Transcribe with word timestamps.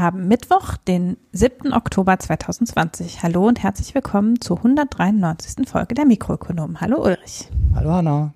Wir 0.00 0.06
haben 0.06 0.28
Mittwoch, 0.28 0.78
den 0.78 1.18
7. 1.32 1.74
Oktober 1.74 2.18
2020. 2.18 3.22
Hallo 3.22 3.46
und 3.46 3.62
herzlich 3.62 3.94
willkommen 3.94 4.40
zur 4.40 4.56
193. 4.56 5.68
Folge 5.68 5.94
der 5.94 6.06
Mikroökonomen. 6.06 6.80
Hallo 6.80 7.04
Ulrich. 7.04 7.50
Hallo 7.74 7.92
Hanna. 7.92 8.32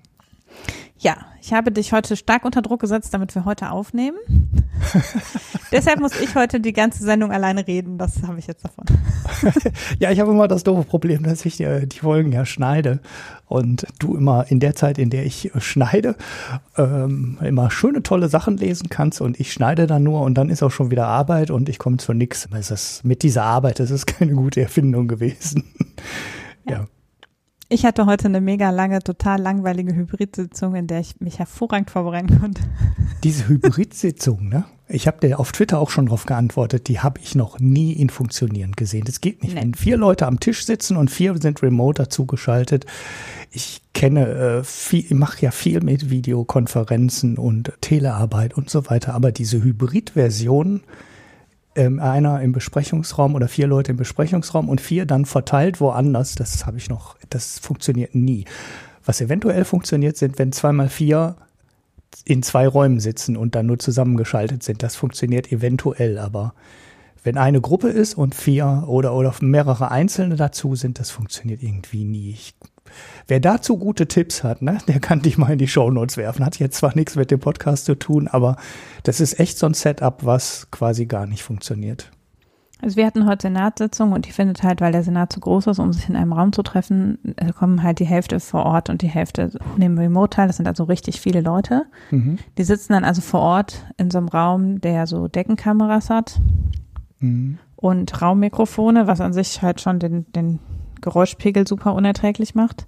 Ja, 0.99 1.17
ich 1.45 1.53
habe 1.53 1.71
dich 1.71 1.93
heute 1.93 2.15
stark 2.15 2.43
unter 2.43 2.63
Druck 2.63 2.81
gesetzt, 2.81 3.13
damit 3.13 3.35
wir 3.35 3.45
heute 3.45 3.69
aufnehmen. 3.69 4.17
Deshalb 5.71 5.99
muss 5.99 6.19
ich 6.19 6.33
heute 6.33 6.59
die 6.59 6.73
ganze 6.73 7.03
Sendung 7.03 7.31
alleine 7.31 7.67
reden. 7.67 7.99
Das 7.99 8.23
habe 8.23 8.39
ich 8.39 8.47
jetzt 8.47 8.65
davon. 8.65 8.85
ja, 9.99 10.09
ich 10.09 10.19
habe 10.19 10.31
immer 10.31 10.47
das 10.47 10.63
doofe 10.63 10.83
Problem, 10.83 11.21
dass 11.21 11.45
ich 11.45 11.57
die, 11.57 11.87
die, 11.87 11.99
Folgen 11.99 12.31
ja 12.31 12.47
schneide 12.47 12.99
und 13.45 13.85
du 13.99 14.15
immer 14.15 14.45
in 14.49 14.59
der 14.59 14.73
Zeit, 14.73 14.97
in 14.97 15.11
der 15.11 15.27
ich 15.27 15.51
schneide, 15.59 16.15
ähm, 16.77 17.37
immer 17.41 17.69
schöne, 17.69 18.01
tolle 18.01 18.27
Sachen 18.27 18.57
lesen 18.57 18.89
kannst 18.89 19.21
und 19.21 19.39
ich 19.39 19.53
schneide 19.53 19.85
dann 19.85 20.01
nur 20.01 20.21
und 20.21 20.33
dann 20.35 20.49
ist 20.49 20.63
auch 20.63 20.71
schon 20.71 20.89
wieder 20.89 21.05
Arbeit 21.05 21.51
und 21.51 21.69
ich 21.69 21.77
komme 21.77 21.97
zu 21.97 22.13
nichts. 22.13 22.49
mit 23.03 23.21
dieser 23.21 23.43
Arbeit, 23.43 23.79
das 23.79 23.91
ist 23.91 24.07
keine 24.07 24.33
gute 24.33 24.61
Erfindung 24.61 25.07
gewesen. 25.07 25.63
ja. 26.67 26.71
ja. 26.71 26.87
Ich 27.75 27.83
hatte 27.83 28.05
heute 28.05 28.27
eine 28.27 28.39
mega 28.39 28.69
lange, 28.69 28.99
total 28.99 29.41
langweilige 29.41 29.93
Hybrid-Sitzung, 29.93 30.75
in 30.75 30.87
der 30.87 31.01
ich 31.01 31.19
mich 31.19 31.39
hervorragend 31.39 31.91
vorbereiten 31.91 32.39
konnte. 32.39 32.61
Diese 33.25 33.49
Hybrid-Sitzung, 33.49 34.47
ne? 34.47 34.63
Ich 34.87 35.07
habe 35.07 35.17
dir 35.19 35.41
auf 35.41 35.51
Twitter 35.51 35.79
auch 35.79 35.89
schon 35.89 36.05
darauf 36.05 36.25
geantwortet, 36.25 36.87
die 36.87 37.01
habe 37.01 37.19
ich 37.21 37.35
noch 37.35 37.59
nie 37.59 37.91
in 37.91 38.09
Funktionieren 38.09 38.71
gesehen. 38.77 39.03
Das 39.03 39.19
geht 39.19 39.43
nicht. 39.43 39.55
Nee. 39.55 39.61
Wenn 39.61 39.73
vier 39.73 39.97
Leute 39.97 40.25
am 40.25 40.39
Tisch 40.39 40.65
sitzen 40.65 40.95
und 40.95 41.11
vier 41.11 41.37
sind 41.37 41.61
remote 41.61 42.01
dazugeschaltet. 42.01 42.85
Ich 43.51 43.81
kenne 43.93 44.25
äh, 44.25 44.63
viel, 44.63 45.03
ich 45.03 45.13
mache 45.13 45.41
ja 45.41 45.51
viel 45.51 45.81
mit 45.81 46.09
Videokonferenzen 46.09 47.37
und 47.37 47.73
Telearbeit 47.81 48.53
und 48.53 48.69
so 48.69 48.89
weiter, 48.89 49.13
aber 49.13 49.33
diese 49.33 49.61
Hybrid-Version, 49.61 50.79
ähm, 51.75 51.99
einer 51.99 52.41
im 52.41 52.51
Besprechungsraum 52.51 53.35
oder 53.35 53.47
vier 53.47 53.67
Leute 53.67 53.91
im 53.91 53.97
Besprechungsraum 53.97 54.69
und 54.69 54.81
vier 54.81 55.05
dann 55.05 55.25
verteilt 55.25 55.79
woanders. 55.79 56.35
Das 56.35 56.65
habe 56.65 56.77
ich 56.77 56.89
noch, 56.89 57.17
das 57.29 57.59
funktioniert 57.59 58.15
nie. 58.15 58.45
Was 59.05 59.21
eventuell 59.21 59.65
funktioniert, 59.65 60.17
sind, 60.17 60.39
wenn 60.39 60.51
zweimal 60.51 60.89
vier 60.89 61.35
in 62.23 62.41
zwei 62.43 62.67
Räumen 62.67 62.99
sitzen 62.99 63.35
und 63.37 63.55
dann 63.55 63.65
nur 63.65 63.79
zusammengeschaltet 63.79 64.63
sind. 64.63 64.83
Das 64.83 64.95
funktioniert 64.95 65.51
eventuell, 65.51 66.17
aber 66.17 66.53
wenn 67.23 67.37
eine 67.37 67.59
Gruppe 67.59 67.89
ist 67.89 68.13
und 68.13 68.35
vier 68.35 68.85
oder, 68.87 69.13
oder 69.13 69.33
mehrere 69.41 69.91
Einzelne 69.91 70.35
dazu 70.35 70.75
sind, 70.75 70.99
das 70.99 71.09
funktioniert 71.09 71.61
irgendwie 71.61 72.05
nie. 72.05 72.29
Ich 72.31 72.55
Wer 73.27 73.39
dazu 73.39 73.77
gute 73.77 74.07
Tipps 74.07 74.43
hat, 74.43 74.61
ne, 74.61 74.77
der 74.87 74.99
kann 74.99 75.21
dich 75.21 75.37
mal 75.37 75.51
in 75.51 75.57
die 75.57 75.67
Shownotes 75.67 76.17
werfen. 76.17 76.45
Hat 76.45 76.59
jetzt 76.59 76.77
zwar 76.77 76.95
nichts 76.95 77.15
mit 77.15 77.31
dem 77.31 77.39
Podcast 77.39 77.85
zu 77.85 77.95
tun, 77.95 78.27
aber 78.27 78.57
das 79.03 79.19
ist 79.19 79.39
echt 79.39 79.57
so 79.57 79.65
ein 79.65 79.73
Setup, 79.73 80.25
was 80.25 80.67
quasi 80.71 81.05
gar 81.05 81.27
nicht 81.27 81.43
funktioniert. 81.43 82.11
Also 82.81 82.97
wir 82.97 83.05
hatten 83.05 83.25
heute 83.25 83.43
Senatssitzung 83.43 84.11
und 84.11 84.25
die 84.25 84.31
findet 84.31 84.61
halt, 84.61 84.81
weil 84.81 84.91
der 84.91 85.03
Senat 85.03 85.31
zu 85.31 85.39
groß 85.39 85.67
ist, 85.67 85.79
um 85.79 85.93
sich 85.93 86.09
in 86.09 86.15
einem 86.15 86.33
Raum 86.33 86.51
zu 86.51 86.61
treffen, 86.61 87.17
äh, 87.37 87.53
kommen 87.53 87.81
halt 87.83 87.99
die 87.99 88.05
Hälfte 88.05 88.39
vor 88.39 88.65
Ort 88.65 88.89
und 88.89 89.01
die 89.01 89.07
Hälfte 89.07 89.51
nehmen 89.77 89.97
Remote 89.97 90.35
teil. 90.35 90.47
Das 90.47 90.57
sind 90.57 90.67
also 90.67 90.83
richtig 90.83 91.21
viele 91.21 91.41
Leute. 91.41 91.85
Mhm. 92.11 92.37
Die 92.57 92.63
sitzen 92.63 92.93
dann 92.93 93.05
also 93.05 93.21
vor 93.21 93.39
Ort 93.39 93.85
in 93.97 94.11
so 94.11 94.17
einem 94.17 94.27
Raum, 94.27 94.81
der 94.81 95.07
so 95.07 95.27
Deckenkameras 95.27 96.09
hat 96.09 96.39
mhm. 97.19 97.59
und 97.77 98.21
Raummikrofone, 98.21 99.07
was 99.07 99.21
an 99.21 99.31
sich 99.31 99.61
halt 99.61 99.79
schon 99.79 99.99
den, 99.99 100.31
den 100.33 100.59
Geräuschpegel 101.05 101.67
super 101.67 101.93
unerträglich 101.93 102.55
macht. 102.55 102.87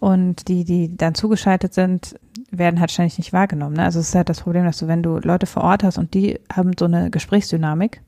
Und 0.00 0.48
die, 0.48 0.64
die 0.64 0.96
dann 0.96 1.14
zugeschaltet 1.14 1.72
sind, 1.72 2.16
werden 2.50 2.80
halt 2.80 2.90
ständig 2.90 3.16
nicht 3.18 3.32
wahrgenommen. 3.32 3.76
Ne? 3.76 3.84
Also 3.84 4.00
es 4.00 4.08
ist 4.08 4.14
halt 4.14 4.28
das 4.28 4.40
Problem, 4.40 4.64
dass 4.64 4.78
du, 4.78 4.88
wenn 4.88 5.04
du 5.04 5.18
Leute 5.18 5.46
vor 5.46 5.62
Ort 5.62 5.84
hast 5.84 5.98
und 5.98 6.14
die 6.14 6.40
haben 6.52 6.72
so 6.76 6.86
eine 6.86 7.10
Gesprächsdynamik, 7.10 8.02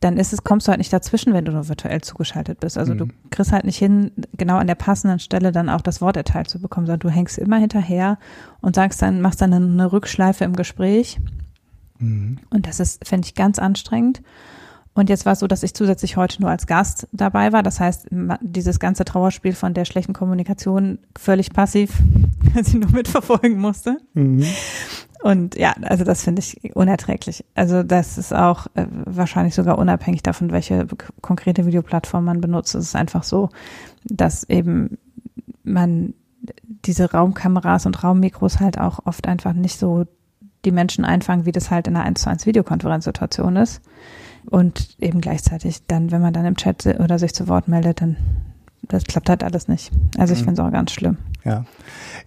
dann 0.00 0.16
ist 0.16 0.32
es, 0.32 0.44
kommst 0.44 0.66
du 0.66 0.70
halt 0.70 0.78
nicht 0.78 0.92
dazwischen, 0.92 1.32
wenn 1.32 1.44
du 1.44 1.52
nur 1.52 1.68
virtuell 1.68 2.02
zugeschaltet 2.02 2.60
bist. 2.60 2.78
Also 2.78 2.94
mhm. 2.94 2.98
du 2.98 3.06
kriegst 3.30 3.50
halt 3.50 3.64
nicht 3.64 3.78
hin, 3.78 4.12
genau 4.36 4.58
an 4.58 4.66
der 4.66 4.74
passenden 4.74 5.18
Stelle 5.18 5.50
dann 5.50 5.68
auch 5.68 5.80
das 5.80 6.00
Wort 6.00 6.16
erteilt 6.16 6.48
zu 6.48 6.60
bekommen, 6.60 6.86
sondern 6.86 7.00
du 7.00 7.10
hängst 7.10 7.38
immer 7.38 7.56
hinterher 7.56 8.18
und 8.60 8.76
sagst 8.76 9.02
dann, 9.02 9.20
machst 9.20 9.40
dann 9.40 9.52
eine 9.52 9.92
Rückschleife 9.92 10.44
im 10.44 10.54
Gespräch. 10.54 11.18
Mhm. 11.98 12.38
Und 12.50 12.68
das 12.68 12.78
ist, 12.78 13.06
fände 13.08 13.26
ich, 13.26 13.34
ganz 13.34 13.58
anstrengend. 13.58 14.22
Und 14.96 15.10
jetzt 15.10 15.26
war 15.26 15.34
es 15.34 15.40
so, 15.40 15.46
dass 15.46 15.62
ich 15.62 15.74
zusätzlich 15.74 16.16
heute 16.16 16.40
nur 16.40 16.50
als 16.50 16.66
Gast 16.66 17.06
dabei 17.12 17.52
war. 17.52 17.62
Das 17.62 17.80
heißt, 17.80 18.08
dieses 18.40 18.80
ganze 18.80 19.04
Trauerspiel 19.04 19.52
von 19.52 19.74
der 19.74 19.84
schlechten 19.84 20.14
Kommunikation 20.14 20.98
völlig 21.18 21.52
passiv, 21.52 21.92
dass 22.54 22.68
ich 22.68 22.74
nur 22.74 22.90
mitverfolgen 22.90 23.58
musste. 23.58 23.98
Mhm. 24.14 24.44
Und 25.22 25.54
ja, 25.56 25.74
also 25.82 26.04
das 26.04 26.22
finde 26.24 26.40
ich 26.40 26.74
unerträglich. 26.74 27.44
Also 27.54 27.82
das 27.82 28.16
ist 28.16 28.32
auch 28.32 28.68
äh, 28.74 28.86
wahrscheinlich 29.04 29.54
sogar 29.54 29.76
unabhängig 29.76 30.22
davon, 30.22 30.50
welche 30.50 30.86
konkrete 31.20 31.66
Videoplattform 31.66 32.24
man 32.24 32.40
benutzt. 32.40 32.74
Es 32.74 32.86
ist 32.86 32.96
einfach 32.96 33.22
so, 33.22 33.50
dass 34.04 34.44
eben 34.44 34.96
man 35.62 36.14
diese 36.86 37.10
Raumkameras 37.10 37.84
und 37.84 38.02
Raummikros 38.02 38.60
halt 38.60 38.78
auch 38.78 39.00
oft 39.04 39.26
einfach 39.26 39.52
nicht 39.52 39.78
so 39.78 40.06
die 40.64 40.72
Menschen 40.72 41.04
einfangen, 41.04 41.44
wie 41.44 41.52
das 41.52 41.70
halt 41.70 41.86
in 41.86 41.96
einer 41.96 42.06
1 42.06 42.22
zu 42.22 42.30
1 42.30 42.46
Videokonferenzsituation 42.46 43.56
ist. 43.56 43.82
Und 44.50 44.96
eben 45.00 45.20
gleichzeitig 45.20 45.86
dann, 45.86 46.10
wenn 46.10 46.22
man 46.22 46.32
dann 46.32 46.44
im 46.44 46.56
Chat 46.56 46.86
oder 46.86 47.18
sich 47.18 47.34
zu 47.34 47.48
Wort 47.48 47.68
meldet, 47.68 48.00
dann 48.00 48.16
das 48.88 49.04
klappt 49.04 49.28
halt 49.28 49.42
alles 49.42 49.68
nicht. 49.68 49.90
Also 50.16 50.32
ich 50.32 50.40
mhm. 50.40 50.44
finde 50.44 50.62
es 50.62 50.68
auch 50.68 50.72
ganz 50.72 50.92
schlimm. 50.92 51.16
Ja, 51.44 51.64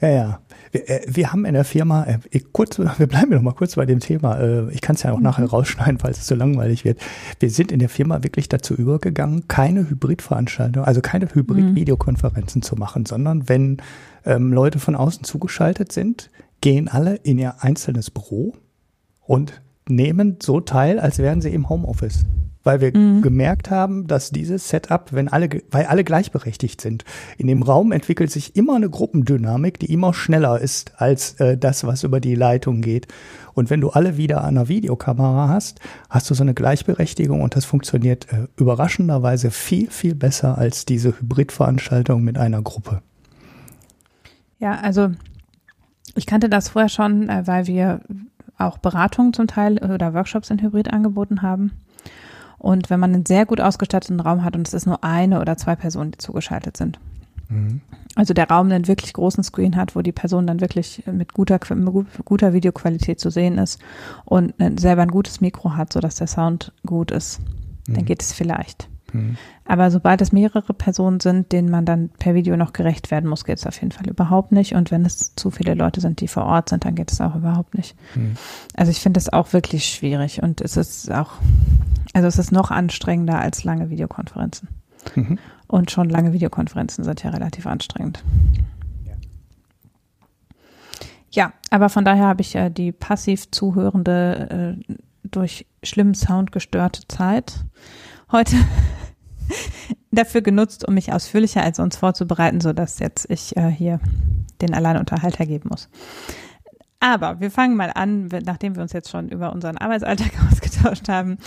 ja, 0.01 0.07
ja. 0.09 0.39
Wir, 0.71 0.89
äh, 0.89 1.01
wir 1.07 1.31
haben 1.31 1.45
in 1.45 1.53
der 1.53 1.63
Firma, 1.63 2.05
äh, 2.05 2.39
kurz, 2.51 2.79
wir 2.97 3.07
bleiben 3.07 3.31
noch 3.31 3.41
mal 3.41 3.53
kurz 3.53 3.75
bei 3.75 3.85
dem 3.85 3.99
Thema. 3.99 4.39
Äh, 4.39 4.71
ich 4.71 4.81
kann 4.81 4.95
es 4.95 5.03
ja 5.03 5.11
auch 5.11 5.17
mhm. 5.17 5.23
nachher 5.23 5.45
rausschneiden, 5.45 5.99
falls 5.99 6.19
es 6.19 6.27
so 6.27 6.35
langweilig 6.35 6.85
wird. 6.85 6.99
Wir 7.39 7.49
sind 7.49 7.71
in 7.71 7.79
der 7.79 7.89
Firma 7.89 8.23
wirklich 8.23 8.49
dazu 8.49 8.73
übergegangen, 8.73 9.47
keine 9.47 9.89
Hybridveranstaltung, 9.89 10.83
also 10.83 11.01
keine 11.01 11.33
Hybrid-Videokonferenzen 11.33 12.59
mhm. 12.59 12.63
zu 12.63 12.75
machen, 12.75 13.05
sondern 13.05 13.47
wenn 13.49 13.77
ähm, 14.25 14.51
Leute 14.53 14.79
von 14.79 14.95
außen 14.95 15.23
zugeschaltet 15.23 15.91
sind, 15.91 16.29
gehen 16.61 16.87
alle 16.89 17.15
in 17.15 17.37
ihr 17.37 17.63
einzelnes 17.63 18.11
Büro 18.11 18.53
und 19.25 19.61
nehmen 19.89 20.37
so 20.41 20.59
teil, 20.59 20.99
als 20.99 21.19
wären 21.19 21.41
sie 21.41 21.49
im 21.49 21.69
Homeoffice. 21.69 22.25
Weil 22.63 22.81
wir 22.81 22.95
mhm. 22.95 23.21
gemerkt 23.21 23.71
haben, 23.71 24.05
dass 24.07 24.31
dieses 24.31 24.67
Setup, 24.67 25.13
wenn 25.13 25.29
alle, 25.29 25.49
weil 25.71 25.85
alle 25.85 26.03
gleichberechtigt 26.03 26.81
sind, 26.81 27.05
in 27.37 27.47
dem 27.47 27.63
Raum 27.63 27.93
entwickelt 27.93 28.31
sich 28.31 28.55
immer 28.57 28.75
eine 28.75 28.89
Gruppendynamik, 28.89 29.79
die 29.79 29.91
immer 29.93 30.13
schneller 30.13 30.59
ist 30.59 30.91
als 30.97 31.39
äh, 31.39 31.57
das, 31.57 31.85
was 31.85 32.03
über 32.03 32.19
die 32.19 32.35
Leitung 32.35 32.81
geht. 32.81 33.07
Und 33.53 33.69
wenn 33.69 33.79
du 33.79 33.89
alle 33.89 34.17
wieder 34.17 34.43
an 34.43 34.57
einer 34.57 34.67
Videokamera 34.67 35.47
hast, 35.47 35.79
hast 36.09 36.29
du 36.29 36.33
so 36.33 36.43
eine 36.43 36.53
Gleichberechtigung 36.53 37.41
und 37.41 37.55
das 37.55 37.63
funktioniert 37.63 38.31
äh, 38.31 38.47
überraschenderweise 38.57 39.51
viel, 39.51 39.89
viel 39.89 40.15
besser 40.15 40.57
als 40.57 40.85
diese 40.85 41.17
Hybridveranstaltung 41.17 42.21
mit 42.23 42.37
einer 42.37 42.61
Gruppe. 42.61 43.01
Ja, 44.59 44.79
also 44.81 45.11
ich 46.15 46.25
kannte 46.25 46.49
das 46.49 46.69
vorher 46.69 46.89
schon, 46.89 47.29
äh, 47.29 47.43
weil 47.45 47.67
wir 47.67 48.01
auch 48.59 48.77
Beratungen 48.77 49.33
zum 49.33 49.47
Teil 49.47 49.77
oder 49.79 50.13
Workshops 50.13 50.49
in 50.49 50.61
Hybrid 50.61 50.91
angeboten 50.91 51.41
haben. 51.41 51.71
Und 52.57 52.89
wenn 52.89 52.99
man 52.99 53.13
einen 53.13 53.25
sehr 53.25 53.45
gut 53.45 53.61
ausgestatteten 53.61 54.19
Raum 54.19 54.43
hat 54.43 54.55
und 54.55 54.67
es 54.67 54.73
ist 54.73 54.85
nur 54.85 55.03
eine 55.03 55.39
oder 55.39 55.57
zwei 55.57 55.75
Personen, 55.75 56.11
die 56.11 56.17
zugeschaltet 56.17 56.75
sind. 56.75 56.99
Mhm. 57.47 57.81
Also 58.15 58.33
der 58.33 58.49
Raum 58.49 58.69
einen 58.69 58.87
wirklich 58.87 59.13
großen 59.13 59.43
Screen 59.43 59.77
hat, 59.77 59.95
wo 59.95 60.01
die 60.01 60.11
Person 60.11 60.45
dann 60.45 60.59
wirklich 60.59 61.03
mit 61.05 61.33
guter, 61.33 61.59
mit 61.73 62.25
guter 62.25 62.53
Videoqualität 62.53 63.19
zu 63.19 63.29
sehen 63.29 63.57
ist 63.57 63.79
und 64.25 64.53
selber 64.77 65.03
ein 65.03 65.11
gutes 65.11 65.39
Mikro 65.39 65.75
hat, 65.75 65.93
sodass 65.93 66.15
der 66.15 66.27
Sound 66.27 66.73
gut 66.85 67.11
ist, 67.11 67.39
mhm. 67.87 67.93
dann 67.93 68.05
geht 68.05 68.21
es 68.21 68.33
vielleicht. 68.33 68.89
Mhm. 69.13 69.37
Aber 69.65 69.91
sobald 69.91 70.21
es 70.21 70.31
mehrere 70.31 70.73
Personen 70.73 71.19
sind, 71.19 71.51
denen 71.51 71.69
man 71.69 71.85
dann 71.85 72.09
per 72.09 72.33
Video 72.33 72.57
noch 72.57 72.73
gerecht 72.73 73.11
werden 73.11 73.29
muss, 73.29 73.45
geht 73.45 73.57
es 73.57 73.67
auf 73.67 73.79
jeden 73.81 73.91
Fall 73.91 74.07
überhaupt 74.07 74.51
nicht. 74.51 74.73
Und 74.73 74.91
wenn 74.91 75.05
es 75.05 75.35
zu 75.35 75.51
viele 75.51 75.73
Leute 75.73 76.01
sind, 76.01 76.21
die 76.21 76.27
vor 76.27 76.45
Ort 76.45 76.69
sind, 76.69 76.85
dann 76.85 76.95
geht 76.95 77.11
es 77.11 77.21
auch 77.21 77.35
überhaupt 77.35 77.75
nicht. 77.75 77.95
Mhm. 78.15 78.35
Also 78.75 78.91
ich 78.91 78.99
finde 78.99 79.19
es 79.19 79.31
auch 79.31 79.53
wirklich 79.53 79.85
schwierig 79.85 80.41
und 80.41 80.61
es 80.61 80.77
ist 80.77 81.11
auch, 81.11 81.33
also 82.13 82.27
es 82.27 82.39
ist 82.39 82.51
noch 82.51 82.71
anstrengender 82.71 83.39
als 83.39 83.63
lange 83.63 83.89
Videokonferenzen. 83.89 84.69
Mhm. 85.15 85.39
Und 85.67 85.91
schon 85.91 86.09
lange 86.09 86.33
Videokonferenzen 86.33 87.03
sind 87.03 87.23
ja 87.23 87.29
relativ 87.29 87.67
anstrengend. 87.67 88.23
Ja, 91.31 91.53
aber 91.69 91.89
von 91.89 92.05
daher 92.05 92.25
habe 92.25 92.41
ich 92.41 92.53
ja 92.53 92.69
die 92.69 92.91
passiv 92.91 93.51
zuhörende, 93.51 94.75
äh, 94.89 94.93
durch 95.23 95.67
schlimmen 95.83 96.15
Sound 96.15 96.51
gestörte 96.51 97.07
Zeit 97.07 97.65
heute 98.31 98.55
dafür 100.11 100.41
genutzt, 100.41 100.87
um 100.87 100.93
mich 100.93 101.13
ausführlicher 101.13 101.63
als 101.63 101.77
sonst 101.77 101.97
vorzubereiten, 101.97 102.61
sodass 102.61 102.99
jetzt 102.99 103.29
ich 103.29 103.55
äh, 103.57 103.69
hier 103.69 103.99
den 104.61 104.73
Alleinunterhalter 104.73 105.45
geben 105.45 105.69
muss. 105.69 105.89
Aber 107.01 107.39
wir 107.39 107.49
fangen 107.49 107.77
mal 107.77 107.91
an, 107.95 108.27
nachdem 108.45 108.75
wir 108.75 108.81
uns 108.81 108.91
jetzt 108.91 109.09
schon 109.09 109.29
über 109.29 109.53
unseren 109.53 109.77
Arbeitsalltag 109.77 110.31
ausgetauscht 110.51 111.07
haben, 111.07 111.37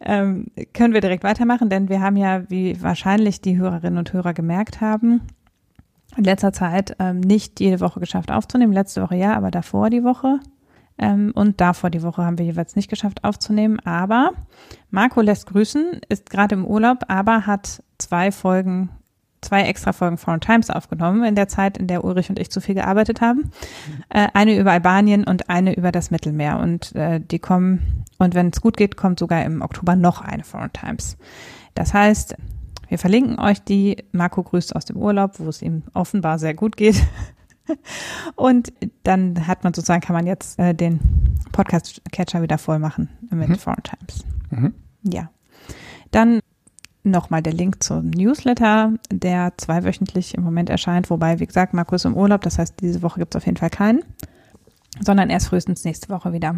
ähm, 0.00 0.46
können 0.72 0.94
wir 0.94 1.02
direkt 1.02 1.24
weitermachen, 1.24 1.68
denn 1.68 1.88
wir 1.88 2.00
haben 2.00 2.16
ja, 2.16 2.48
wie 2.48 2.80
wahrscheinlich 2.82 3.42
die 3.42 3.58
Hörerinnen 3.58 3.98
und 3.98 4.12
Hörer 4.12 4.32
gemerkt 4.32 4.80
haben, 4.80 5.20
in 6.16 6.24
letzter 6.24 6.52
Zeit 6.52 6.96
ähm, 7.00 7.20
nicht 7.20 7.60
jede 7.60 7.80
Woche 7.80 8.00
geschafft 8.00 8.30
aufzunehmen. 8.30 8.72
Letzte 8.72 9.02
Woche 9.02 9.16
ja, 9.16 9.36
aber 9.36 9.50
davor 9.50 9.90
die 9.90 10.04
Woche 10.04 10.40
Ähm, 10.98 11.32
und 11.34 11.60
davor 11.60 11.90
die 11.90 12.02
Woche 12.02 12.24
haben 12.24 12.38
wir 12.38 12.44
jeweils 12.44 12.76
nicht 12.76 12.88
geschafft 12.88 13.24
aufzunehmen. 13.24 13.80
Aber 13.80 14.32
Marco 14.90 15.20
lässt 15.20 15.46
grüßen, 15.46 16.00
ist 16.08 16.30
gerade 16.30 16.54
im 16.54 16.64
Urlaub, 16.64 17.04
aber 17.08 17.46
hat 17.46 17.82
zwei 17.98 18.30
Folgen, 18.30 18.90
zwei 19.40 19.62
extra 19.62 19.92
Folgen 19.92 20.18
Foreign 20.18 20.40
Times 20.40 20.70
aufgenommen 20.70 21.24
in 21.24 21.34
der 21.34 21.48
Zeit, 21.48 21.78
in 21.78 21.86
der 21.86 22.04
Ulrich 22.04 22.30
und 22.30 22.38
ich 22.38 22.50
zu 22.50 22.60
viel 22.60 22.74
gearbeitet 22.74 23.20
haben. 23.20 23.50
Äh, 24.08 24.28
eine 24.34 24.56
über 24.56 24.72
Albanien 24.72 25.24
und 25.24 25.50
eine 25.50 25.76
über 25.76 25.90
das 25.90 26.10
Mittelmeer. 26.10 26.58
Und 26.60 26.94
äh, 26.94 27.20
die 27.20 27.40
kommen, 27.40 28.04
und 28.18 28.34
wenn 28.34 28.48
es 28.48 28.60
gut 28.60 28.76
geht, 28.76 28.96
kommt 28.96 29.18
sogar 29.18 29.44
im 29.44 29.62
Oktober 29.62 29.96
noch 29.96 30.20
eine 30.20 30.44
Foreign 30.44 30.72
Times. 30.72 31.16
Das 31.74 31.92
heißt, 31.92 32.36
wir 32.88 32.98
verlinken 32.98 33.40
euch 33.40 33.60
die. 33.62 34.04
Marco 34.12 34.42
grüßt 34.42 34.76
aus 34.76 34.84
dem 34.84 34.96
Urlaub, 34.96 35.40
wo 35.40 35.48
es 35.48 35.62
ihm 35.62 35.82
offenbar 35.94 36.38
sehr 36.38 36.54
gut 36.54 36.76
geht. 36.76 37.02
Und 38.36 38.72
dann 39.02 39.46
hat 39.46 39.64
man 39.64 39.74
sozusagen, 39.74 40.00
kann 40.00 40.14
man 40.14 40.26
jetzt 40.26 40.58
äh, 40.58 40.74
den 40.74 41.00
Podcast-Catcher 41.52 42.42
wieder 42.42 42.58
voll 42.58 42.78
machen 42.78 43.08
mit 43.30 43.48
mhm. 43.48 43.56
Foreign 43.56 43.82
Times. 43.82 44.24
Mhm. 44.50 44.74
Ja. 45.02 45.30
Dann 46.10 46.40
nochmal 47.04 47.42
der 47.42 47.52
Link 47.52 47.82
zum 47.82 48.10
Newsletter, 48.10 48.92
der 49.10 49.52
zweiwöchentlich 49.56 50.34
im 50.34 50.42
Moment 50.42 50.70
erscheint. 50.70 51.10
Wobei, 51.10 51.38
wie 51.38 51.46
gesagt, 51.46 51.74
Marco 51.74 51.94
ist 51.94 52.06
im 52.06 52.16
Urlaub, 52.16 52.40
das 52.40 52.58
heißt, 52.58 52.80
diese 52.80 53.02
Woche 53.02 53.20
gibt 53.20 53.34
es 53.34 53.42
auf 53.42 53.46
jeden 53.46 53.58
Fall 53.58 53.70
keinen, 53.70 54.02
sondern 55.00 55.30
erst 55.30 55.48
frühestens 55.48 55.84
nächste 55.84 56.08
Woche 56.08 56.32
wieder. 56.32 56.56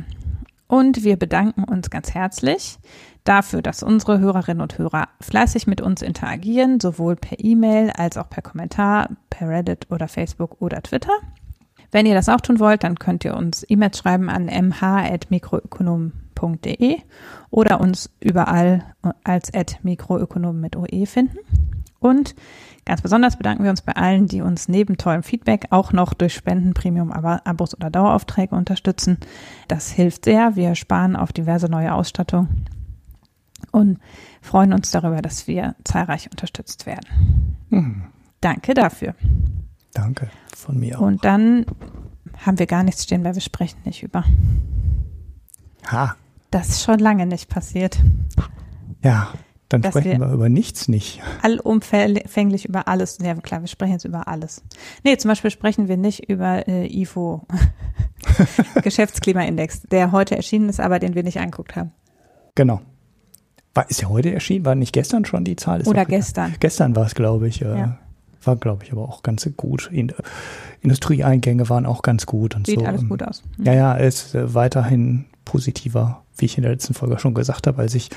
Und 0.68 1.04
wir 1.04 1.16
bedanken 1.16 1.64
uns 1.64 1.90
ganz 1.90 2.14
herzlich 2.14 2.78
dafür, 3.28 3.62
dass 3.62 3.82
unsere 3.82 4.18
Hörerinnen 4.18 4.62
und 4.62 4.78
Hörer 4.78 5.08
fleißig 5.20 5.66
mit 5.66 5.80
uns 5.80 6.02
interagieren, 6.02 6.78
sowohl 6.80 7.16
per 7.16 7.42
E-Mail 7.42 7.90
als 7.90 8.16
auch 8.16 8.30
per 8.30 8.42
Kommentar, 8.42 9.08
per 9.30 9.48
Reddit 9.48 9.90
oder 9.90 10.06
Facebook 10.08 10.56
oder 10.60 10.82
Twitter. 10.82 11.12
Wenn 11.90 12.06
ihr 12.06 12.14
das 12.14 12.28
auch 12.28 12.40
tun 12.40 12.58
wollt, 12.58 12.84
dann 12.84 12.98
könnt 12.98 13.24
ihr 13.24 13.36
uns 13.36 13.64
E-Mails 13.68 13.98
schreiben 13.98 14.28
an 14.28 14.46
mh.mikroökonom.de 14.46 16.98
oder 17.50 17.80
uns 17.80 18.10
überall 18.20 18.84
als 19.24 19.50
Mikroökonom 19.82 20.60
mit 20.60 20.76
OE 20.76 21.06
finden. 21.06 21.38
Und 21.98 22.34
ganz 22.84 23.00
besonders 23.02 23.38
bedanken 23.38 23.64
wir 23.64 23.70
uns 23.70 23.82
bei 23.82 23.96
allen, 23.96 24.26
die 24.26 24.42
uns 24.42 24.68
neben 24.68 24.98
tollem 24.98 25.22
Feedback 25.22 25.68
auch 25.70 25.92
noch 25.92 26.12
durch 26.12 26.34
Spenden, 26.34 26.74
Premium-Abos 26.74 27.74
oder 27.74 27.88
Daueraufträge 27.90 28.54
unterstützen. 28.54 29.18
Das 29.68 29.90
hilft 29.90 30.26
sehr. 30.26 30.56
Wir 30.56 30.74
sparen 30.74 31.16
auf 31.16 31.32
diverse 31.32 31.68
neue 31.68 31.94
Ausstattung 31.94 32.48
und 33.76 33.98
freuen 34.40 34.72
uns 34.72 34.90
darüber, 34.90 35.20
dass 35.20 35.46
wir 35.46 35.76
zahlreich 35.84 36.30
unterstützt 36.30 36.86
werden. 36.86 37.56
Mhm. 37.68 38.04
Danke 38.40 38.72
dafür. 38.72 39.14
Danke 39.92 40.30
von 40.56 40.78
mir 40.78 40.98
auch. 40.98 41.02
Und 41.02 41.24
dann 41.24 41.66
haben 42.38 42.58
wir 42.58 42.66
gar 42.66 42.82
nichts 42.82 43.04
stehen, 43.04 43.22
weil 43.22 43.34
wir 43.34 43.42
sprechen 43.42 43.78
nicht 43.84 44.02
über. 44.02 44.24
Ha. 45.90 46.16
Das 46.50 46.70
ist 46.70 46.84
schon 46.84 47.00
lange 47.00 47.26
nicht 47.26 47.50
passiert. 47.50 47.98
Ja, 49.02 49.34
dann 49.68 49.82
sprechen 49.82 50.20
wir, 50.20 50.28
wir, 50.28 50.32
über 50.32 50.48
nichts 50.48 50.88
nicht. 50.88 51.20
Allumfänglich 51.42 52.64
über 52.66 52.88
alles. 52.88 53.18
Ja, 53.20 53.34
klar, 53.34 53.60
wir 53.60 53.68
sprechen 53.68 53.92
jetzt 53.92 54.04
über 54.04 54.26
alles. 54.26 54.62
Nee, 55.04 55.18
zum 55.18 55.28
Beispiel 55.28 55.50
sprechen 55.50 55.88
wir 55.88 55.98
nicht 55.98 56.30
über 56.30 56.66
äh, 56.66 56.86
IFO, 56.86 57.46
Geschäftsklimaindex, 58.82 59.82
der 59.82 60.12
heute 60.12 60.34
erschienen 60.34 60.70
ist, 60.70 60.80
aber 60.80 60.98
den 60.98 61.14
wir 61.14 61.24
nicht 61.24 61.40
angeguckt 61.40 61.76
haben. 61.76 61.92
Genau. 62.54 62.80
War, 63.76 63.90
ist 63.90 64.00
ja 64.00 64.08
heute 64.08 64.32
erschienen? 64.32 64.64
War 64.64 64.74
nicht 64.74 64.92
gestern 64.92 65.24
schon 65.24 65.44
die 65.44 65.56
Zahl? 65.56 65.80
Ist 65.80 65.86
Oder 65.86 66.04
gestern. 66.06 66.54
Gestern 66.60 66.96
war 66.96 67.06
es, 67.06 67.14
glaube 67.14 67.46
ich. 67.48 67.62
Äh, 67.62 67.78
ja. 67.78 67.98
War, 68.42 68.56
glaube 68.56 68.84
ich, 68.84 68.92
aber 68.92 69.02
auch 69.02 69.22
ganz 69.22 69.48
gut. 69.56 69.90
In, 69.92 70.12
Industrieeingänge 70.80 71.68
waren 71.68 71.84
auch 71.84 72.02
ganz 72.02 72.26
gut 72.26 72.54
und 72.54 72.66
Sieht 72.66 72.80
so. 72.80 72.86
alles 72.86 73.02
ähm, 73.02 73.08
gut 73.08 73.22
aus. 73.22 73.42
Mhm. 73.58 73.64
Ja, 73.64 73.74
ja, 73.74 73.94
ist 73.94 74.34
äh, 74.34 74.54
weiterhin 74.54 75.26
positiver, 75.44 76.22
wie 76.38 76.46
ich 76.46 76.56
in 76.56 76.62
der 76.62 76.72
letzten 76.72 76.94
Folge 76.94 77.18
schon 77.18 77.34
gesagt 77.34 77.66
habe, 77.66 77.82
als 77.82 77.94
ich 77.94 78.10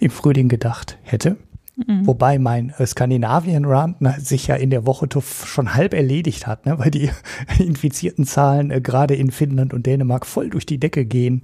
im 0.00 0.10
Frühling 0.10 0.48
gedacht 0.48 0.98
hätte. 1.02 1.36
Mhm. 1.76 2.06
Wobei 2.06 2.38
mein 2.38 2.72
äh, 2.78 2.86
Skandinavien-Run 2.86 3.96
sich 4.18 4.46
ja 4.46 4.54
in 4.54 4.70
der 4.70 4.86
Woche 4.86 5.08
schon 5.20 5.74
halb 5.74 5.92
erledigt 5.92 6.46
hat, 6.46 6.66
ne, 6.66 6.78
weil 6.78 6.90
die 6.90 7.10
infizierten 7.58 8.26
Zahlen 8.26 8.70
äh, 8.70 8.80
gerade 8.80 9.14
in 9.14 9.30
Finnland 9.30 9.74
und 9.74 9.86
Dänemark 9.86 10.24
voll 10.26 10.50
durch 10.50 10.66
die 10.66 10.78
Decke 10.78 11.04
gehen. 11.04 11.42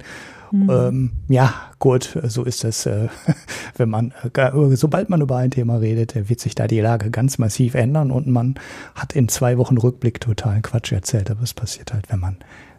Mhm. 0.51 0.69
Ähm, 0.69 1.11
ja, 1.29 1.53
gut, 1.79 2.17
so 2.23 2.43
ist 2.43 2.63
es, 2.63 2.85
äh, 2.85 3.07
wenn 3.77 3.89
man, 3.89 4.13
äh, 4.33 4.51
sobald 4.75 5.09
man 5.09 5.21
über 5.21 5.37
ein 5.37 5.51
Thema 5.51 5.77
redet, 5.77 6.15
äh, 6.15 6.29
wird 6.29 6.39
sich 6.39 6.55
da 6.55 6.67
die 6.67 6.81
Lage 6.81 7.09
ganz 7.09 7.37
massiv 7.37 7.73
ändern 7.75 8.11
und 8.11 8.27
man 8.27 8.55
hat 8.95 9.13
in 9.13 9.29
zwei 9.29 9.57
Wochen 9.57 9.77
Rückblick 9.77 10.19
totalen 10.19 10.61
Quatsch 10.61 10.91
erzählt, 10.91 11.31
aber 11.31 11.43
es 11.43 11.53
passiert 11.53 11.93
halt, 11.93 12.11
wenn 12.11 12.19
man 12.19 12.37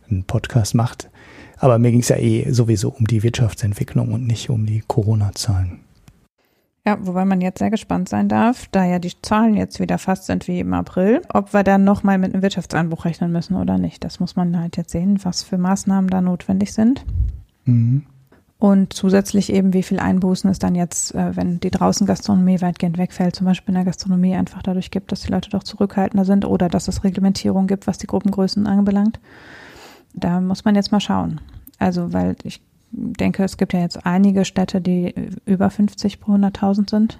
einen 0.09 0.25
Podcast 0.25 0.75
macht. 0.75 1.09
Aber 1.59 1.79
mir 1.79 1.93
ging 1.93 2.01
es 2.01 2.09
ja 2.09 2.17
eh 2.17 2.51
sowieso 2.51 2.91
um 2.91 3.07
die 3.07 3.23
Wirtschaftsentwicklung 3.23 4.13
und 4.13 4.27
nicht 4.27 4.51
um 4.51 4.67
die 4.67 4.83
Corona-Zahlen. 4.87 5.81
Ja, 6.85 6.99
wobei 7.01 7.25
man 7.25 7.41
jetzt 7.41 7.61
sehr 7.61 7.71
gespannt 7.71 8.09
sein 8.09 8.29
darf, 8.29 8.67
da 8.73 8.85
ja 8.85 8.99
die 8.99 9.13
Zahlen 9.23 9.55
jetzt 9.55 9.79
wieder 9.79 9.99
fast 9.99 10.27
sind 10.27 10.49
wie 10.49 10.59
im 10.59 10.75
April, 10.75 11.23
ob 11.33 11.55
wir 11.55 11.63
dann 11.63 11.85
nochmal 11.85 12.19
mit 12.19 12.33
einem 12.35 12.43
Wirtschaftsanbruch 12.43 13.05
rechnen 13.05 13.31
müssen 13.31 13.55
oder 13.55 13.79
nicht. 13.79 14.03
Das 14.03 14.19
muss 14.19 14.35
man 14.35 14.59
halt 14.59 14.77
jetzt 14.77 14.91
sehen, 14.91 15.21
was 15.23 15.45
für 15.45 15.59
Maßnahmen 15.59 16.11
da 16.11 16.21
notwendig 16.21 16.73
sind. 16.73 17.05
Mhm. 17.65 18.05
Und 18.59 18.93
zusätzlich 18.93 19.53
eben, 19.53 19.73
wie 19.73 19.83
viel 19.83 19.99
Einbußen 19.99 20.49
es 20.49 20.61
dann 20.61 20.77
jetzt, 20.77 21.17
äh, 21.17 21.35
wenn 21.35 21.59
die 21.59 21.73
draußen 21.73 22.07
Gastronomie 22.07 22.61
weitgehend 22.61 22.97
wegfällt, 22.97 23.35
zum 23.35 23.45
Beispiel 23.45 23.71
in 23.71 23.75
der 23.75 23.85
Gastronomie 23.85 24.37
einfach 24.37 24.63
dadurch 24.63 24.93
gibt, 24.93 25.11
dass 25.11 25.23
die 25.23 25.33
Leute 25.33 25.51
doch 25.51 25.65
zurückhaltender 25.65 26.25
sind 26.25 26.45
oder 26.45 26.69
dass 26.69 26.87
es 26.87 27.03
Reglementierung 27.03 27.67
gibt, 27.67 27.89
was 27.89 27.99
die 27.99 28.07
Gruppengrößen 28.07 28.69
anbelangt. 28.69 29.19
Da 30.15 30.41
muss 30.41 30.65
man 30.65 30.77
jetzt 30.77 30.93
mal 30.93 31.01
schauen. 31.01 31.41
Also, 31.81 32.13
weil 32.13 32.37
ich 32.45 32.63
denke, 32.93 33.43
es 33.43 33.57
gibt 33.57 33.73
ja 33.73 33.81
jetzt 33.81 34.07
einige 34.07 34.45
Städte, 34.45 34.81
die 34.81 35.13
über 35.45 35.69
50 35.69 36.21
pro 36.21 36.35
100.000 36.35 36.89
sind, 36.89 37.19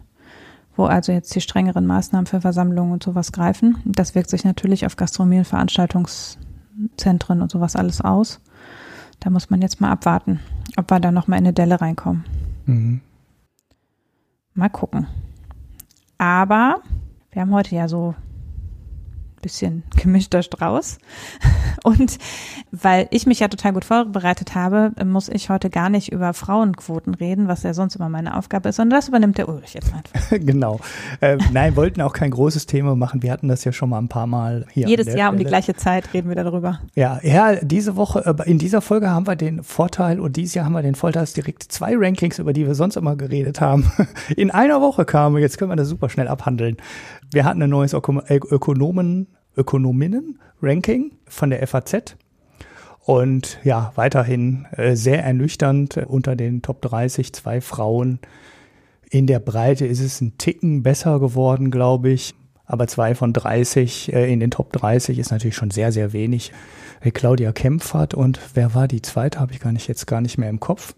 wo 0.77 0.85
also 0.85 1.11
jetzt 1.11 1.35
die 1.35 1.41
strengeren 1.41 1.87
Maßnahmen 1.87 2.27
für 2.27 2.41
Versammlungen 2.41 2.93
und 2.93 3.03
sowas 3.03 3.33
greifen. 3.33 3.79
Das 3.85 4.15
wirkt 4.15 4.31
sich 4.31 4.45
natürlich 4.45 4.87
auf 4.87 4.95
Gastronomie 4.95 5.39
und 5.39 5.47
Veranstaltungszentren 5.47 7.43
und 7.43 7.51
sowas 7.51 7.75
alles 7.75 8.01
aus. 8.01 8.41
Da 9.23 9.31
muss 9.31 9.51
man 9.51 9.63
jetzt 9.63 9.81
mal 9.81 9.93
abwarten, 9.93 10.41
ob 10.77 10.91
wir 10.91 10.99
da 10.99 11.13
nochmal 11.13 11.39
in 11.39 11.45
eine 11.45 11.53
Delle 11.53 11.81
reinkommen. 11.81 12.25
Mhm. 12.67 13.01
Mal 14.55 14.69
gucken. 14.69 15.07
Aber 16.19 16.83
wir 17.31 17.43
haben 17.43 17.53
heute 17.53 17.77
ja 17.77 17.87
so 17.87 18.17
bisschen 19.43 19.83
gemischter 20.01 20.43
Strauß. 20.43 20.99
Und 21.85 22.19
weil 22.71 23.09
ich 23.11 23.27
mich 23.27 23.41
ja 23.41 23.49
total 23.49 23.73
gut 23.75 23.85
vorbereitet 23.85 24.55
habe, 24.55 24.93
muss 25.05 25.29
ich 25.29 25.51
heute 25.51 25.69
gar 25.69 25.91
nicht 25.91 26.11
über 26.11 26.33
Frauenquoten 26.33 27.15
reden, 27.15 27.49
was 27.49 27.63
ja 27.63 27.75
sonst 27.75 27.97
immer 27.97 28.09
meine 28.09 28.37
Aufgabe 28.37 28.71
ist, 28.71 28.77
sondern 28.77 28.99
das 28.99 29.09
übernimmt 29.09 29.37
der 29.39 29.49
Ulrich 29.49 29.75
jetzt 29.75 29.93
einfach. 29.93 30.31
genau. 30.31 30.81
Äh, 31.21 31.39
nein, 31.53 31.77
wollten 31.77 32.01
auch 32.01 32.13
kein 32.13 32.31
großes 32.31 32.67
Thema 32.67 32.97
machen. 32.97 33.23
Wir 33.23 33.33
hatten 33.33 33.49
das 33.49 33.65
ja 33.65 33.73
schon 33.73 33.91
mal 33.91 33.99
ein 33.99 34.09
paar 34.09 34.27
Mal 34.27 34.67
hier. 34.71 34.87
Jedes 34.89 35.07
Jahr 35.07 35.15
Stelle. 35.15 35.31
um 35.31 35.39
die 35.39 35.45
gleiche 35.45 35.75
Zeit 35.75 36.15
reden 36.15 36.29
wir 36.29 36.37
darüber. 36.37 36.81
Ja, 36.95 37.21
ja, 37.23 37.57
diese 37.57 37.97
Woche, 37.97 38.25
äh, 38.25 38.51
in 38.51 38.59
dieser 38.59 38.81
Folge 38.81 39.11
haben 39.11 39.27
wir 39.27 39.37
den 39.37 39.63
Vorteil 39.63 40.21
und 40.21 40.37
dieses 40.37 40.55
Jahr 40.55 40.65
haben 40.65 40.73
wir 40.73 40.83
den 40.83 40.95
Vorteil, 40.95 41.23
dass 41.23 41.33
direkt 41.33 41.65
zwei 41.65 41.97
Rankings, 41.97 42.39
über 42.39 42.53
die 42.53 42.67
wir 42.67 42.75
sonst 42.75 42.97
immer 42.97 43.17
geredet 43.17 43.61
haben, 43.61 43.91
in 44.37 44.51
einer 44.51 44.81
Woche 44.81 45.05
kamen. 45.05 45.39
Jetzt 45.39 45.59
können 45.59 45.71
wir 45.71 45.77
das 45.77 45.89
super 45.89 46.09
schnell 46.09 46.29
abhandeln. 46.29 46.77
Wir 47.33 47.45
hatten 47.47 47.63
ein 47.63 47.71
neues 47.71 47.95
Ökonomen 47.95 49.27
Ökonominnen-Ranking 49.57 51.13
von 51.27 51.51
der 51.51 51.67
FAZ. 51.67 52.17
Und 53.01 53.59
ja, 53.65 53.93
weiterhin 53.97 54.67
äh, 54.73 54.95
sehr 54.97 55.25
ernüchternd 55.25 55.97
unter 56.07 56.37
den 56.37 56.63
Top 56.63 56.81
30 56.83 57.33
zwei 57.33 57.61
Frauen. 57.61 58.21
In 59.11 59.27
der 59.27 59.41
Breite 59.41 59.87
ist 59.87 60.01
es 60.01 60.21
ein 60.21 60.39
Ticken 60.39 60.83
besser 60.83 61.21
geworden, 61.21 61.71
glaube 61.71 62.11
ich. 62.11 62.35
Aber 62.65 62.87
zwei 62.87 63.15
von 63.15 63.33
30 63.33 64.13
äh, 64.13 64.33
in 64.33 64.41
den 64.41 64.51
Top 64.51 64.73
30 64.73 65.19
ist 65.19 65.31
natürlich 65.31 65.57
schon 65.57 65.71
sehr, 65.71 65.91
sehr 65.91 66.13
wenig. 66.13 66.53
Äh, 67.01 67.11
Claudia 67.11 67.53
Kempfert 67.53 68.15
und 68.15 68.41
wer 68.55 68.75
war 68.75 68.89
die 68.89 69.03
zweite, 69.03 69.41
habe 69.41 69.53
ich 69.53 69.61
gar 69.61 69.73
nicht 69.73 69.89
jetzt 69.89 70.07
gar 70.07 70.21
nicht 70.21 70.39
mehr 70.39 70.49
im 70.51 70.61
Kopf. 70.61 70.95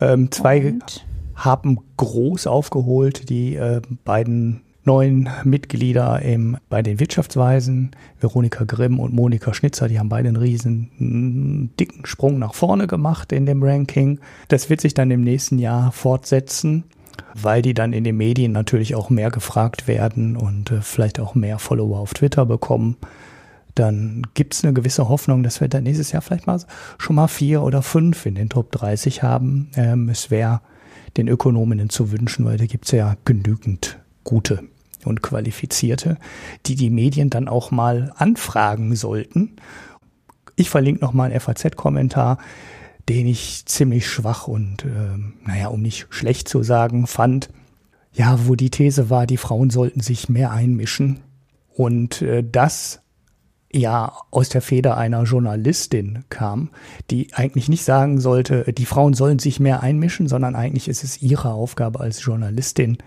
Ähm, 0.00 0.30
zwei 0.30 0.70
und? 0.70 1.06
haben 1.34 1.78
groß 1.96 2.46
aufgeholt, 2.46 3.28
die 3.28 3.56
äh, 3.56 3.80
beiden 4.04 4.62
neuen 4.84 5.28
Mitglieder 5.44 6.20
im, 6.22 6.56
bei 6.68 6.82
den 6.82 6.98
Wirtschaftsweisen, 6.98 7.92
Veronika 8.20 8.64
Grimm 8.64 8.98
und 8.98 9.14
Monika 9.14 9.54
Schnitzer, 9.54 9.88
die 9.88 9.98
haben 9.98 10.08
beide 10.08 10.28
einen 10.28 10.36
riesen 10.36 11.70
dicken 11.78 12.04
Sprung 12.06 12.38
nach 12.38 12.54
vorne 12.54 12.86
gemacht 12.86 13.32
in 13.32 13.46
dem 13.46 13.62
Ranking. 13.62 14.18
Das 14.48 14.70
wird 14.70 14.80
sich 14.80 14.94
dann 14.94 15.10
im 15.10 15.22
nächsten 15.22 15.58
Jahr 15.58 15.92
fortsetzen, 15.92 16.84
weil 17.34 17.62
die 17.62 17.74
dann 17.74 17.92
in 17.92 18.04
den 18.04 18.16
Medien 18.16 18.52
natürlich 18.52 18.94
auch 18.94 19.10
mehr 19.10 19.30
gefragt 19.30 19.86
werden 19.86 20.36
und 20.36 20.70
äh, 20.70 20.80
vielleicht 20.80 21.20
auch 21.20 21.34
mehr 21.34 21.58
Follower 21.58 21.98
auf 21.98 22.14
Twitter 22.14 22.44
bekommen. 22.46 22.96
Dann 23.74 24.26
gibt 24.34 24.54
es 24.54 24.64
eine 24.64 24.74
gewisse 24.74 25.08
Hoffnung, 25.08 25.42
dass 25.42 25.60
wir 25.60 25.68
dann 25.68 25.84
nächstes 25.84 26.12
Jahr 26.12 26.22
vielleicht 26.22 26.46
mal 26.46 26.60
schon 26.98 27.16
mal 27.16 27.28
vier 27.28 27.62
oder 27.62 27.82
fünf 27.82 28.26
in 28.26 28.34
den 28.34 28.48
Top 28.48 28.70
30 28.72 29.22
haben. 29.22 29.70
Ähm, 29.76 30.08
es 30.08 30.30
wäre 30.30 30.60
den 31.16 31.28
Ökonominnen 31.28 31.88
zu 31.88 32.10
wünschen, 32.10 32.44
weil 32.44 32.58
da 32.58 32.66
gibt 32.66 32.86
es 32.86 32.90
ja 32.90 33.16
genügend 33.24 33.98
gute 34.24 34.62
und 35.06 35.22
qualifizierte, 35.22 36.18
die 36.66 36.74
die 36.74 36.90
Medien 36.90 37.30
dann 37.30 37.48
auch 37.48 37.70
mal 37.70 38.12
anfragen 38.16 38.94
sollten. 38.96 39.56
Ich 40.56 40.70
verlinke 40.70 41.00
nochmal 41.00 41.30
einen 41.30 41.40
FAZ-Kommentar, 41.40 42.38
den 43.08 43.26
ich 43.26 43.64
ziemlich 43.66 44.08
schwach 44.08 44.48
und, 44.48 44.84
äh, 44.84 45.18
naja, 45.44 45.68
um 45.68 45.82
nicht 45.82 46.06
schlecht 46.10 46.48
zu 46.48 46.62
sagen, 46.62 47.06
fand. 47.06 47.50
Ja, 48.12 48.46
wo 48.46 48.54
die 48.54 48.70
These 48.70 49.08
war, 49.08 49.26
die 49.26 49.38
Frauen 49.38 49.70
sollten 49.70 50.00
sich 50.00 50.28
mehr 50.28 50.50
einmischen. 50.50 51.20
Und 51.74 52.20
äh, 52.20 52.44
das 52.44 53.02
ja 53.72 54.12
aus 54.30 54.50
der 54.50 54.60
Feder 54.60 54.96
einer 54.96 55.22
Journalistin 55.24 56.24
kam, 56.28 56.70
die 57.10 57.32
eigentlich 57.32 57.68
nicht 57.68 57.84
sagen 57.84 58.20
sollte, 58.20 58.70
die 58.72 58.84
Frauen 58.84 59.14
sollen 59.14 59.38
sich 59.38 59.60
mehr 59.60 59.82
einmischen, 59.82 60.28
sondern 60.28 60.54
eigentlich 60.54 60.88
ist 60.88 61.04
es 61.04 61.22
ihre 61.22 61.52
Aufgabe 61.52 62.00
als 62.00 62.22
Journalistin, 62.22 62.98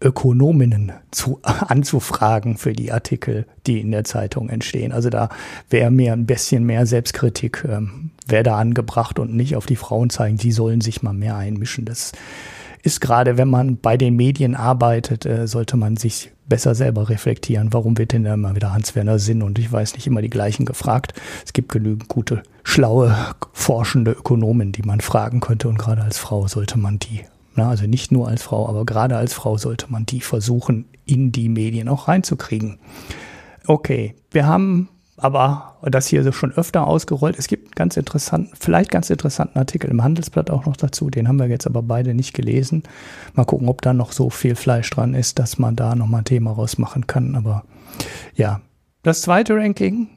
Ökonominnen 0.00 0.92
zu, 1.10 1.40
anzufragen 1.42 2.56
für 2.56 2.72
die 2.72 2.92
Artikel, 2.92 3.46
die 3.66 3.80
in 3.80 3.90
der 3.90 4.04
Zeitung 4.04 4.48
entstehen. 4.48 4.92
Also 4.92 5.10
da 5.10 5.28
wäre 5.70 5.90
mir 5.90 6.12
ein 6.12 6.26
bisschen 6.26 6.64
mehr 6.64 6.86
Selbstkritik, 6.86 7.64
ähm, 7.68 8.10
wäre 8.26 8.42
da 8.42 8.58
angebracht 8.58 9.18
und 9.18 9.34
nicht 9.34 9.56
auf 9.56 9.66
die 9.66 9.76
Frauen 9.76 10.10
zeigen, 10.10 10.36
die 10.36 10.52
sollen 10.52 10.80
sich 10.80 11.02
mal 11.02 11.14
mehr 11.14 11.36
einmischen. 11.36 11.84
Das 11.84 12.12
ist 12.82 13.00
gerade, 13.00 13.36
wenn 13.36 13.48
man 13.48 13.78
bei 13.78 13.96
den 13.96 14.16
Medien 14.16 14.54
arbeitet, 14.54 15.26
äh, 15.26 15.46
sollte 15.46 15.76
man 15.76 15.96
sich 15.96 16.30
besser 16.46 16.74
selber 16.74 17.08
reflektieren. 17.08 17.72
Warum 17.72 17.98
wird 17.98 18.12
denn 18.12 18.24
da 18.24 18.34
immer 18.34 18.54
wieder 18.54 18.72
Hans-Werner 18.72 19.18
Sinn 19.18 19.42
und 19.42 19.58
ich 19.58 19.70
weiß 19.70 19.94
nicht 19.94 20.06
immer 20.06 20.22
die 20.22 20.30
gleichen 20.30 20.64
gefragt? 20.64 21.12
Es 21.44 21.52
gibt 21.52 21.70
genügend 21.70 22.08
gute, 22.08 22.42
schlaue, 22.62 23.14
forschende 23.52 24.12
Ökonomen, 24.12 24.72
die 24.72 24.82
man 24.82 25.00
fragen 25.00 25.40
könnte 25.40 25.68
und 25.68 25.78
gerade 25.78 26.02
als 26.02 26.18
Frau 26.18 26.46
sollte 26.48 26.78
man 26.78 26.98
die 26.98 27.20
na, 27.58 27.68
also 27.68 27.86
nicht 27.86 28.12
nur 28.12 28.28
als 28.28 28.42
Frau, 28.42 28.68
aber 28.68 28.86
gerade 28.86 29.16
als 29.16 29.34
Frau 29.34 29.58
sollte 29.58 29.90
man 29.90 30.06
die 30.06 30.20
versuchen, 30.20 30.86
in 31.04 31.32
die 31.32 31.48
Medien 31.48 31.88
auch 31.88 32.08
reinzukriegen. 32.08 32.78
Okay, 33.66 34.14
wir 34.30 34.46
haben 34.46 34.88
aber 35.16 35.76
das 35.82 36.06
hier 36.06 36.22
so 36.22 36.30
schon 36.30 36.52
öfter 36.52 36.86
ausgerollt. 36.86 37.36
Es 37.36 37.48
gibt 37.48 37.74
ganz 37.74 37.96
interessanten, 37.96 38.52
vielleicht 38.58 38.92
ganz 38.92 39.10
interessanten 39.10 39.58
Artikel 39.58 39.90
im 39.90 40.04
Handelsblatt 40.04 40.50
auch 40.50 40.66
noch 40.66 40.76
dazu. 40.76 41.10
Den 41.10 41.26
haben 41.26 41.40
wir 41.40 41.48
jetzt 41.48 41.66
aber 41.66 41.82
beide 41.82 42.14
nicht 42.14 42.32
gelesen. 42.32 42.84
Mal 43.34 43.44
gucken, 43.44 43.68
ob 43.68 43.82
da 43.82 43.92
noch 43.92 44.12
so 44.12 44.30
viel 44.30 44.54
Fleisch 44.54 44.88
dran 44.90 45.14
ist, 45.14 45.40
dass 45.40 45.58
man 45.58 45.74
da 45.74 45.96
nochmal 45.96 46.20
ein 46.20 46.24
Thema 46.24 46.52
rausmachen 46.52 47.08
kann. 47.08 47.34
Aber 47.34 47.64
ja, 48.36 48.60
das 49.02 49.22
zweite 49.22 49.56
Ranking 49.56 50.08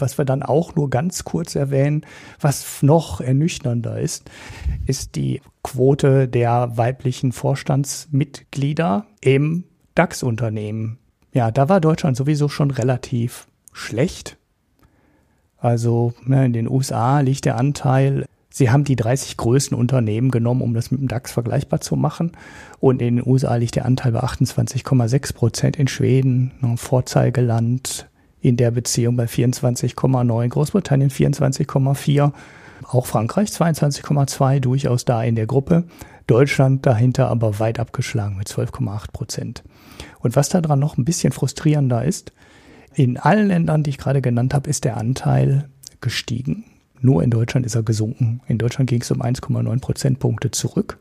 was 0.00 0.18
wir 0.18 0.24
dann 0.24 0.42
auch 0.42 0.74
nur 0.74 0.90
ganz 0.90 1.24
kurz 1.24 1.54
erwähnen, 1.54 2.04
was 2.40 2.82
noch 2.82 3.20
ernüchternder 3.20 3.98
ist, 3.98 4.30
ist 4.86 5.16
die 5.16 5.40
Quote 5.62 6.28
der 6.28 6.76
weiblichen 6.76 7.32
Vorstandsmitglieder 7.32 9.06
im 9.20 9.64
DAX-Unternehmen. 9.94 10.98
Ja, 11.32 11.50
da 11.50 11.68
war 11.68 11.80
Deutschland 11.80 12.16
sowieso 12.16 12.48
schon 12.48 12.70
relativ 12.70 13.46
schlecht. 13.72 14.36
Also 15.58 16.14
ne, 16.24 16.46
in 16.46 16.52
den 16.52 16.68
USA 16.68 17.20
liegt 17.20 17.44
der 17.44 17.56
Anteil, 17.56 18.26
sie 18.50 18.70
haben 18.70 18.84
die 18.84 18.96
30 18.96 19.36
größten 19.36 19.76
Unternehmen 19.76 20.30
genommen, 20.30 20.62
um 20.62 20.74
das 20.74 20.90
mit 20.90 21.00
dem 21.00 21.08
DAX 21.08 21.32
vergleichbar 21.32 21.80
zu 21.80 21.96
machen. 21.96 22.32
Und 22.80 23.02
in 23.02 23.16
den 23.16 23.26
USA 23.26 23.56
liegt 23.56 23.76
der 23.76 23.84
Anteil 23.84 24.12
bei 24.12 24.22
28,6 24.22 25.34
Prozent, 25.34 25.76
in 25.76 25.88
Schweden, 25.88 26.52
ein 26.62 26.76
Vorzeigeland, 26.76 28.08
in 28.48 28.56
der 28.56 28.70
Beziehung 28.70 29.16
bei 29.16 29.26
24,9, 29.26 30.48
Großbritannien 30.48 31.10
24,4, 31.10 32.32
auch 32.84 33.06
Frankreich 33.06 33.50
22,2, 33.50 34.60
durchaus 34.60 35.04
da 35.04 35.22
in 35.22 35.34
der 35.34 35.46
Gruppe. 35.46 35.84
Deutschland 36.26 36.86
dahinter 36.86 37.28
aber 37.28 37.58
weit 37.58 37.78
abgeschlagen 37.78 38.36
mit 38.36 38.48
12,8 38.48 39.12
Prozent. 39.12 39.64
Und 40.20 40.34
was 40.34 40.48
daran 40.48 40.78
noch 40.78 40.96
ein 40.96 41.04
bisschen 41.04 41.32
frustrierender 41.32 42.04
ist, 42.04 42.32
in 42.94 43.18
allen 43.18 43.48
Ländern, 43.48 43.82
die 43.82 43.90
ich 43.90 43.98
gerade 43.98 44.22
genannt 44.22 44.54
habe, 44.54 44.68
ist 44.68 44.84
der 44.84 44.96
Anteil 44.96 45.68
gestiegen. 46.00 46.64
Nur 47.00 47.22
in 47.22 47.30
Deutschland 47.30 47.64
ist 47.66 47.74
er 47.74 47.82
gesunken. 47.82 48.40
In 48.46 48.58
Deutschland 48.58 48.90
ging 48.90 49.02
es 49.02 49.10
um 49.10 49.22
1,9 49.22 49.80
Prozentpunkte 49.80 50.50
zurück. 50.50 50.98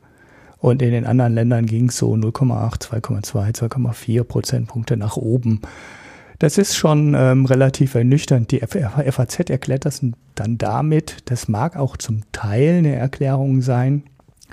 Und 0.60 0.82
in 0.82 0.92
den 0.92 1.06
anderen 1.06 1.34
Ländern 1.34 1.66
ging 1.66 1.89
es 1.89 1.98
so 1.98 2.13
0,8, 2.13 2.89
2,2, 2.89 3.56
2,4 3.56 4.24
Prozentpunkte 4.24 4.98
nach 4.98 5.18
oben. 5.18 5.62
Das 6.39 6.58
ist 6.60 6.75
schon 6.75 7.15
ähm, 7.17 7.46
relativ 7.46 7.96
ernüchternd. 7.96 8.51
Die 8.51 8.60
FAZ 8.60 9.50
erklärt 9.50 9.86
das 9.86 10.06
dann 10.36 10.58
damit, 10.58 11.17
das 11.25 11.48
mag 11.48 11.75
auch 11.75 11.98
zum 11.98 12.22
Teil 12.32 12.79
eine 12.79 12.96
Erklärung 12.96 13.62
sein, 13.62 14.03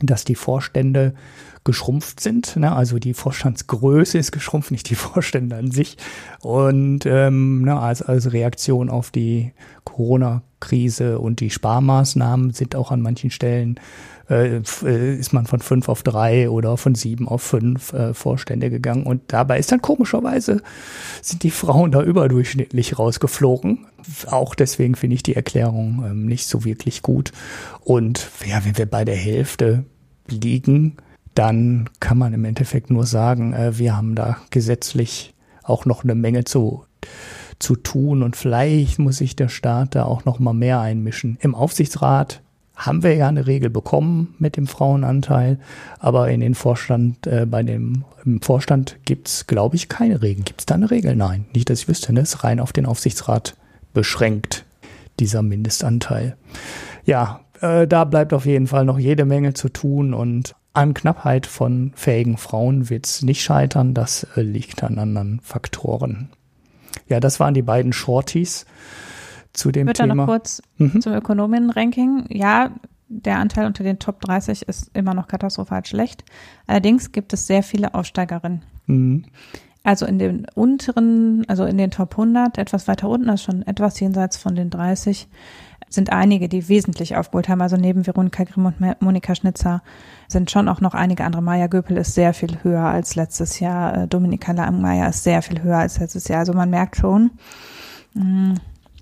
dass 0.01 0.25
die 0.25 0.35
Vorstände 0.35 1.15
geschrumpft 1.63 2.21
sind. 2.21 2.57
Ne? 2.57 2.73
Also 2.73 2.99
die 2.99 3.15
Vorstandsgröße 3.15 4.19
ist 4.19 4.33
geschrumpft, 4.33 4.71
nicht 4.71 4.89
die 4.91 4.95
Vorstände 4.95 5.57
an 5.57 5.71
sich. 5.71 5.97
Und 6.41 7.07
ähm, 7.07 7.63
ne, 7.63 7.79
als, 7.79 8.03
als 8.03 8.33
Reaktion 8.33 8.91
auf 8.91 9.11
die 9.11 9.53
Corona-Krise 9.85 11.19
und 11.19 11.41
die 11.41 11.51
Sparmaßnahmen 11.51 12.53
sind 12.53 12.77
auch 12.77 12.91
an 12.91 13.01
manchen 13.01 13.31
Stellen 13.31 13.81
äh, 14.29 14.61
äh, 14.83 15.17
ist 15.17 15.33
man 15.33 15.47
von 15.47 15.61
fünf 15.61 15.89
auf 15.89 16.03
drei 16.03 16.49
oder 16.49 16.77
von 16.77 16.95
sieben 16.95 17.29
auf 17.29 17.43
fünf 17.43 17.93
äh, 17.93 18.15
Vorstände 18.15 18.71
gegangen. 18.71 19.05
Und 19.05 19.23
dabei 19.29 19.59
ist 19.59 19.73
dann 19.73 19.83
komischerweise, 19.83 20.63
sind 21.23 21.43
die 21.43 21.51
Frauen 21.51 21.93
da 21.93 22.03
überdurchschnittlich 22.03 22.99
rausgeflogen. 22.99 23.87
Auch 24.31 24.55
deswegen 24.55 24.95
finde 24.95 25.17
ich 25.17 25.23
die 25.23 25.37
Erklärung 25.37 26.05
ähm, 26.07 26.27
nicht 26.27 26.47
so 26.47 26.65
wirklich 26.65 27.03
gut. 27.03 27.33
Und 27.81 28.29
ja, 28.47 28.65
wenn 28.65 28.79
wir 28.79 28.87
bei 28.87 29.05
der 29.05 29.17
Hälfte 29.17 29.85
liegen, 30.29 30.97
dann 31.35 31.91
kann 32.01 32.19
man 32.19 32.33
im 32.33 32.45
Endeffekt 32.45 32.91
nur 32.91 33.07
sagen, 33.07 33.53
äh, 33.53 33.79
wir 33.79 33.97
haben 33.97 34.15
da 34.15 34.39
gesetzlich 34.51 35.35
auch 35.63 35.85
noch 35.85 36.05
eine 36.05 36.15
Menge 36.15 36.45
zu 36.45 36.85
zu 37.59 37.77
tun 37.77 38.23
und 38.23 38.37
vielleicht 38.37 38.99
muss 38.99 39.19
sich 39.19 39.37
der 39.37 39.49
Staat 39.49 39.95
da 39.95 40.05
auch 40.05 40.25
noch 40.25 40.39
mal 40.39 40.53
mehr 40.53 40.81
einmischen. 40.81 41.39
Im 41.41 41.55
Aufsichtsrat 41.55 42.43
haben 42.77 43.03
wir 43.03 43.15
ja 43.15 43.29
eine 43.29 43.47
Regel 43.47 43.71
bekommen 43.71 44.35
mit 44.39 44.57
dem 44.57 44.67
Frauenanteil, 44.67 45.59
aber 46.01 46.31
in 46.31 46.41
den 46.41 46.55
Vorstand, 46.55 47.27
äh, 47.27 47.47
bei 47.47 47.63
dem 47.63 48.05
im 48.25 48.41
Vorstand 48.41 48.97
gibt's, 49.05 49.47
glaube 49.47 49.77
ich, 49.77 49.89
keine 49.89 50.23
Regel. 50.23 50.45
Gibt's 50.45 50.67
da 50.67 50.75
eine 50.75 50.91
Regel? 50.91 51.15
Nein, 51.15 51.45
nicht, 51.55 51.71
dass 51.71 51.81
ich 51.81 51.89
wüsste. 51.89 52.13
Ne? 52.13 52.21
ist 52.21 52.43
rein 52.43 52.59
auf 52.59 52.73
den 52.73 52.87
Aufsichtsrat 52.87 53.55
beschränkt, 53.93 54.65
dieser 55.21 55.43
Mindestanteil. 55.43 56.37
Ja, 57.05 57.41
äh, 57.61 57.87
da 57.87 58.05
bleibt 58.05 58.33
auf 58.33 58.47
jeden 58.47 58.67
Fall 58.67 58.85
noch 58.85 58.99
jede 58.99 59.25
Menge 59.25 59.55
zu 59.55 59.69
tun 59.69 60.15
und 60.15 60.55
an 60.73 60.95
Knappheit 60.95 61.47
von 61.47 61.93
fähigen 61.95 62.37
Frauen 62.37 62.91
wird's 62.91 63.23
nicht 63.23 63.43
scheitern. 63.43 63.95
Das 63.95 64.27
äh, 64.37 64.43
liegt 64.43 64.83
an 64.83 64.99
anderen 64.99 65.41
Faktoren. 65.41 66.31
Ja, 67.09 67.21
das 67.21 67.39
waren 67.39 67.55
die 67.55 67.63
beiden 67.63 67.93
Shorties 67.93 68.67
zu 69.55 69.73
dem 69.73 69.87
Wird 69.87 69.97
Thema. 69.97 70.15
noch 70.15 70.27
kurz 70.27 70.63
mhm. 70.77 71.01
zum 71.01 71.15
Ökonominnen-Ranking. 71.15 72.27
Ja, 72.29 72.71
der 73.09 73.39
Anteil 73.39 73.67
unter 73.67 73.85
den 73.85 73.99
Top 73.99 74.21
30 74.21 74.63
ist 74.69 74.91
immer 74.95 75.15
noch 75.15 75.29
katastrophal 75.29 75.85
schlecht. 75.87 76.25
Allerdings 76.67 77.13
gibt 77.13 77.33
es 77.33 77.47
sehr 77.47 77.63
viele 77.63 77.95
Aufsteigerinnen. 77.95 78.63
Mhm. 78.87 79.25
Also 79.83 80.07
in 80.07 80.19
den 80.19 80.47
unteren, 80.55 81.45
also 81.47 81.65
in 81.65 81.77
den 81.77 81.91
Top 81.91 82.13
100, 82.13 82.59
etwas 82.59 82.89
weiter 82.89 83.09
unten, 83.09 83.29
also 83.29 83.45
schon 83.45 83.63
etwas 83.67 84.01
jenseits 84.01 84.39
von 84.39 84.55
den 84.55 84.71
30, 84.71 85.29
sind 85.91 86.11
einige, 86.11 86.49
die 86.49 86.69
wesentlich 86.69 87.17
aufgeholt 87.17 87.49
haben. 87.49 87.61
Also 87.61 87.77
neben 87.77 88.07
Veronika 88.07 88.45
Grimm 88.45 88.67
und 88.67 88.81
Monika 89.01 89.35
Schnitzer 89.35 89.83
sind 90.27 90.51
schon 90.51 90.69
auch 90.69 90.81
noch 90.81 90.95
einige 90.95 91.25
andere. 91.25 91.43
Maya 91.43 91.69
Göpel 91.69 91.99
ist 91.99 92.15
sehr 92.15 92.35
viel 92.35 92.59
höher 92.63 92.85
als 92.85 93.15
letztes 93.15 93.61
Jahr. 93.61 93.97
Äh, 93.97 94.09
Dominika 94.09 94.53
Langmeier 94.53 95.11
ist 95.11 95.23
sehr 95.23 95.43
viel 95.43 95.63
höher 95.63 95.79
als 95.79 96.01
letztes 96.01 96.29
Jahr. 96.29 96.41
Also 96.41 96.55
man 96.55 96.71
merkt 96.71 96.97
schon, 96.97 97.31
mh, 98.15 98.25
mm, 98.25 98.55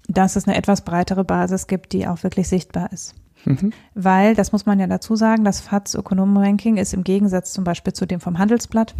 dass 0.08 0.36
es 0.36 0.46
eine 0.46 0.56
etwas 0.56 0.82
breitere 0.82 1.24
Basis 1.24 1.66
gibt, 1.66 1.92
die 1.92 2.06
auch 2.06 2.22
wirklich 2.22 2.48
sichtbar 2.48 2.92
ist. 2.92 3.14
Mhm. 3.44 3.72
Weil, 3.94 4.34
das 4.34 4.52
muss 4.52 4.66
man 4.66 4.78
ja 4.78 4.86
dazu 4.86 5.16
sagen, 5.16 5.44
das 5.44 5.60
FATS 5.60 5.94
Ökonomen-Ranking 5.94 6.76
ist 6.76 6.94
im 6.94 7.04
Gegensatz 7.04 7.52
zum 7.52 7.64
Beispiel 7.64 7.92
zu 7.92 8.06
dem 8.06 8.20
vom 8.20 8.38
Handelsblatt 8.38 8.94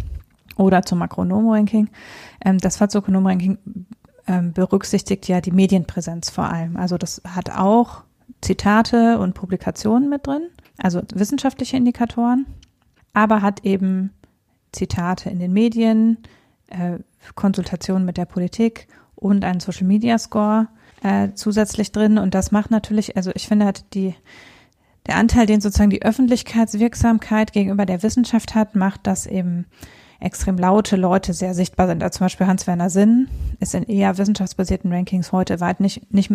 oder 0.57 0.83
zum 0.83 0.99
Makronom-Ranking, 0.99 1.89
ähm, 2.43 2.57
das 2.57 2.77
FATS 2.77 2.95
Ökonomen-Ranking 2.95 3.57
ähm, 4.27 4.53
berücksichtigt 4.53 5.27
ja 5.27 5.41
die 5.41 5.51
Medienpräsenz 5.51 6.29
vor 6.29 6.45
allem. 6.45 6.77
Also 6.77 6.97
das 6.97 7.21
hat 7.27 7.51
auch 7.51 8.03
Zitate 8.41 9.19
und 9.19 9.33
Publikationen 9.33 10.09
mit 10.09 10.27
drin, 10.27 10.47
also 10.77 11.01
wissenschaftliche 11.13 11.77
Indikatoren, 11.77 12.45
aber 13.13 13.41
hat 13.41 13.65
eben 13.65 14.11
Zitate 14.71 15.29
in 15.29 15.39
den 15.39 15.53
Medien, 15.53 16.17
äh, 16.67 16.99
Konsultationen 17.35 18.05
mit 18.05 18.17
der 18.17 18.25
Politik 18.25 18.87
und 19.15 19.45
einen 19.45 19.59
Social 19.59 19.87
Media 19.87 20.17
Score 20.17 20.67
äh, 21.03 21.29
zusätzlich 21.35 21.91
drin. 21.91 22.17
Und 22.17 22.33
das 22.33 22.51
macht 22.51 22.71
natürlich, 22.71 23.15
also 23.15 23.31
ich 23.35 23.47
finde, 23.47 23.65
hat 23.65 23.93
die, 23.93 24.15
der 25.05 25.17
Anteil, 25.17 25.45
den 25.45 25.61
sozusagen 25.61 25.89
die 25.89 26.01
Öffentlichkeitswirksamkeit 26.01 27.53
gegenüber 27.53 27.85
der 27.85 28.03
Wissenschaft 28.03 28.55
hat, 28.55 28.75
macht, 28.75 29.05
dass 29.05 29.27
eben 29.27 29.65
extrem 30.19 30.57
laute 30.57 30.95
Leute 30.95 31.33
sehr 31.33 31.53
sichtbar 31.53 31.87
sind. 31.87 32.01
Also 32.01 32.17
zum 32.17 32.25
Beispiel 32.25 32.47
Hans-Werner 32.47 32.89
Sinn 32.89 33.27
ist 33.59 33.75
in 33.75 33.83
eher 33.83 34.17
wissenschaftsbasierten 34.17 34.91
Rankings 34.91 35.33
heute 35.33 35.59
weit 35.59 35.81
nicht, 35.81 36.13
nicht 36.13 36.31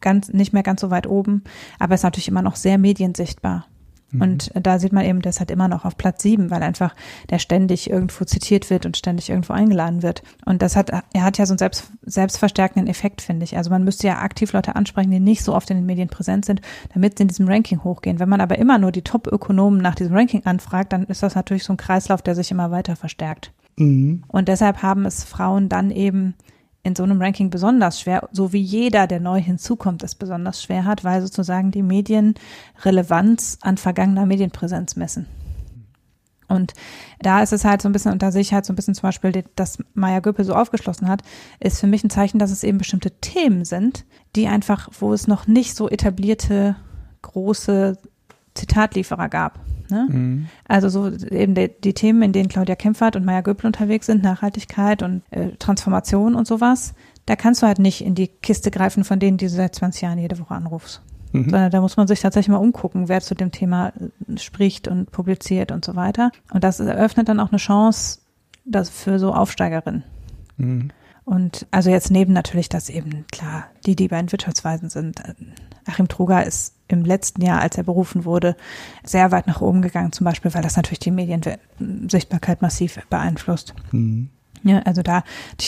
ganz, 0.00 0.28
nicht 0.28 0.52
mehr 0.52 0.62
ganz 0.62 0.80
so 0.80 0.90
weit 0.90 1.08
oben, 1.08 1.42
aber 1.80 1.94
ist 1.94 2.04
natürlich 2.04 2.28
immer 2.28 2.42
noch 2.42 2.56
sehr 2.56 2.78
mediensichtbar. 2.78 3.66
Mhm. 4.14 4.22
Und 4.22 4.50
da 4.54 4.78
sieht 4.78 4.92
man 4.92 5.04
eben, 5.04 5.22
der 5.22 5.30
ist 5.30 5.40
halt 5.40 5.50
immer 5.50 5.68
noch 5.68 5.84
auf 5.84 5.96
Platz 5.96 6.22
sieben, 6.22 6.50
weil 6.50 6.62
einfach 6.62 6.94
der 7.30 7.38
ständig 7.38 7.90
irgendwo 7.90 8.24
zitiert 8.24 8.70
wird 8.70 8.86
und 8.86 8.96
ständig 8.96 9.30
irgendwo 9.30 9.52
eingeladen 9.52 10.02
wird. 10.02 10.22
Und 10.44 10.62
das 10.62 10.76
hat, 10.76 10.90
er 10.90 11.22
hat 11.22 11.38
ja 11.38 11.46
so 11.46 11.52
einen 11.52 11.58
selbst, 11.58 11.90
selbstverstärkenden 12.02 12.88
Effekt, 12.88 13.22
finde 13.22 13.44
ich. 13.44 13.56
Also 13.56 13.70
man 13.70 13.84
müsste 13.84 14.06
ja 14.06 14.18
aktiv 14.18 14.52
Leute 14.52 14.76
ansprechen, 14.76 15.10
die 15.10 15.20
nicht 15.20 15.42
so 15.42 15.54
oft 15.54 15.70
in 15.70 15.78
den 15.78 15.86
Medien 15.86 16.08
präsent 16.08 16.44
sind, 16.44 16.60
damit 16.92 17.18
sie 17.18 17.22
in 17.22 17.28
diesem 17.28 17.48
Ranking 17.48 17.82
hochgehen. 17.84 18.20
Wenn 18.20 18.28
man 18.28 18.40
aber 18.40 18.58
immer 18.58 18.78
nur 18.78 18.92
die 18.92 19.02
Top-Ökonomen 19.02 19.80
nach 19.80 19.94
diesem 19.94 20.14
Ranking 20.14 20.44
anfragt, 20.44 20.92
dann 20.92 21.04
ist 21.04 21.22
das 21.22 21.34
natürlich 21.34 21.64
so 21.64 21.72
ein 21.72 21.78
Kreislauf, 21.78 22.22
der 22.22 22.34
sich 22.34 22.50
immer 22.50 22.70
weiter 22.70 22.96
verstärkt. 22.96 23.52
Mhm. 23.76 24.22
Und 24.28 24.48
deshalb 24.48 24.82
haben 24.82 25.04
es 25.04 25.24
Frauen 25.24 25.68
dann 25.68 25.90
eben 25.90 26.34
in 26.84 26.94
so 26.94 27.02
einem 27.02 27.20
Ranking 27.20 27.50
besonders 27.50 27.98
schwer, 28.00 28.28
so 28.30 28.52
wie 28.52 28.60
jeder, 28.60 29.06
der 29.06 29.18
neu 29.18 29.40
hinzukommt, 29.40 30.02
es 30.02 30.14
besonders 30.14 30.62
schwer 30.62 30.84
hat, 30.84 31.02
weil 31.02 31.22
sozusagen 31.22 31.70
die 31.70 31.82
Medien 31.82 32.34
Relevanz 32.84 33.58
an 33.62 33.78
vergangener 33.78 34.26
Medienpräsenz 34.26 34.94
messen. 34.94 35.26
Und 36.46 36.74
da 37.20 37.42
ist 37.42 37.54
es 37.54 37.64
halt 37.64 37.80
so 37.80 37.88
ein 37.88 37.92
bisschen, 37.92 38.12
und 38.12 38.22
da 38.22 38.30
halt 38.30 38.66
so 38.66 38.72
ein 38.72 38.76
bisschen 38.76 38.94
zum 38.94 39.02
Beispiel, 39.08 39.44
dass 39.56 39.78
Maya 39.94 40.20
Göppel 40.20 40.44
so 40.44 40.54
aufgeschlossen 40.54 41.08
hat, 41.08 41.22
ist 41.58 41.80
für 41.80 41.86
mich 41.86 42.04
ein 42.04 42.10
Zeichen, 42.10 42.38
dass 42.38 42.50
es 42.50 42.62
eben 42.62 42.76
bestimmte 42.76 43.10
Themen 43.12 43.64
sind, 43.64 44.04
die 44.36 44.46
einfach, 44.46 44.90
wo 45.00 45.14
es 45.14 45.26
noch 45.26 45.46
nicht 45.46 45.74
so 45.74 45.88
etablierte 45.88 46.76
große 47.22 47.96
Zitatlieferer 48.52 49.30
gab. 49.30 49.58
Ne? 49.94 50.08
Mhm. 50.10 50.46
Also 50.66 50.88
so 50.88 51.08
eben 51.08 51.54
die, 51.54 51.68
die, 51.68 51.94
Themen, 51.94 52.22
in 52.22 52.32
denen 52.32 52.48
Claudia 52.48 52.74
Kempfert 52.74 53.14
und 53.14 53.24
Maya 53.24 53.40
Göppel 53.40 53.66
unterwegs 53.66 54.06
sind, 54.06 54.22
Nachhaltigkeit 54.22 55.02
und 55.02 55.22
äh, 55.30 55.50
Transformation 55.58 56.34
und 56.34 56.46
sowas, 56.46 56.94
da 57.26 57.36
kannst 57.36 57.62
du 57.62 57.66
halt 57.66 57.78
nicht 57.78 58.04
in 58.04 58.14
die 58.14 58.28
Kiste 58.28 58.70
greifen, 58.70 59.04
von 59.04 59.18
denen 59.18 59.38
die 59.38 59.46
du 59.46 59.50
seit 59.50 59.74
20 59.74 60.02
Jahren 60.02 60.18
jede 60.18 60.38
Woche 60.40 60.54
anrufst. 60.54 61.02
Mhm. 61.32 61.44
Sondern 61.44 61.70
da 61.70 61.80
muss 61.80 61.96
man 61.96 62.08
sich 62.08 62.20
tatsächlich 62.20 62.50
mal 62.50 62.58
umgucken, 62.58 63.08
wer 63.08 63.20
zu 63.20 63.34
dem 63.34 63.52
Thema 63.52 63.88
äh, 63.88 64.38
spricht 64.38 64.88
und 64.88 65.10
publiziert 65.12 65.70
und 65.70 65.84
so 65.84 65.94
weiter. 65.94 66.32
Und 66.52 66.64
das 66.64 66.80
eröffnet 66.80 67.28
dann 67.28 67.40
auch 67.40 67.50
eine 67.50 67.58
Chance 67.58 68.20
das 68.64 68.90
für 68.90 69.18
so 69.18 69.32
Aufsteigerinnen. 69.32 70.04
Mhm. 70.56 70.90
Und 71.24 71.66
also 71.70 71.90
jetzt 71.90 72.10
neben 72.10 72.32
natürlich, 72.32 72.68
dass 72.68 72.90
eben 72.90 73.24
klar, 73.32 73.66
die, 73.86 73.96
die 73.96 74.08
bei 74.08 74.18
den 74.18 74.30
Wirtschaftsweisen 74.30 74.90
sind, 74.90 75.20
äh, 75.20 75.34
Achim 75.86 76.08
Truger 76.08 76.44
ist 76.44 76.73
im 76.88 77.04
letzten 77.04 77.42
Jahr, 77.42 77.60
als 77.60 77.76
er 77.76 77.84
berufen 77.84 78.24
wurde, 78.24 78.56
sehr 79.02 79.30
weit 79.30 79.46
nach 79.46 79.60
oben 79.60 79.82
gegangen, 79.82 80.12
zum 80.12 80.24
Beispiel, 80.24 80.52
weil 80.54 80.62
das 80.62 80.76
natürlich 80.76 80.98
die 80.98 81.10
Mediensichtbarkeit 81.10 82.62
massiv 82.62 82.98
beeinflusst. 83.08 83.74
Mhm. 83.90 84.28
Ja, 84.62 84.80
also 84.80 85.02
da 85.02 85.24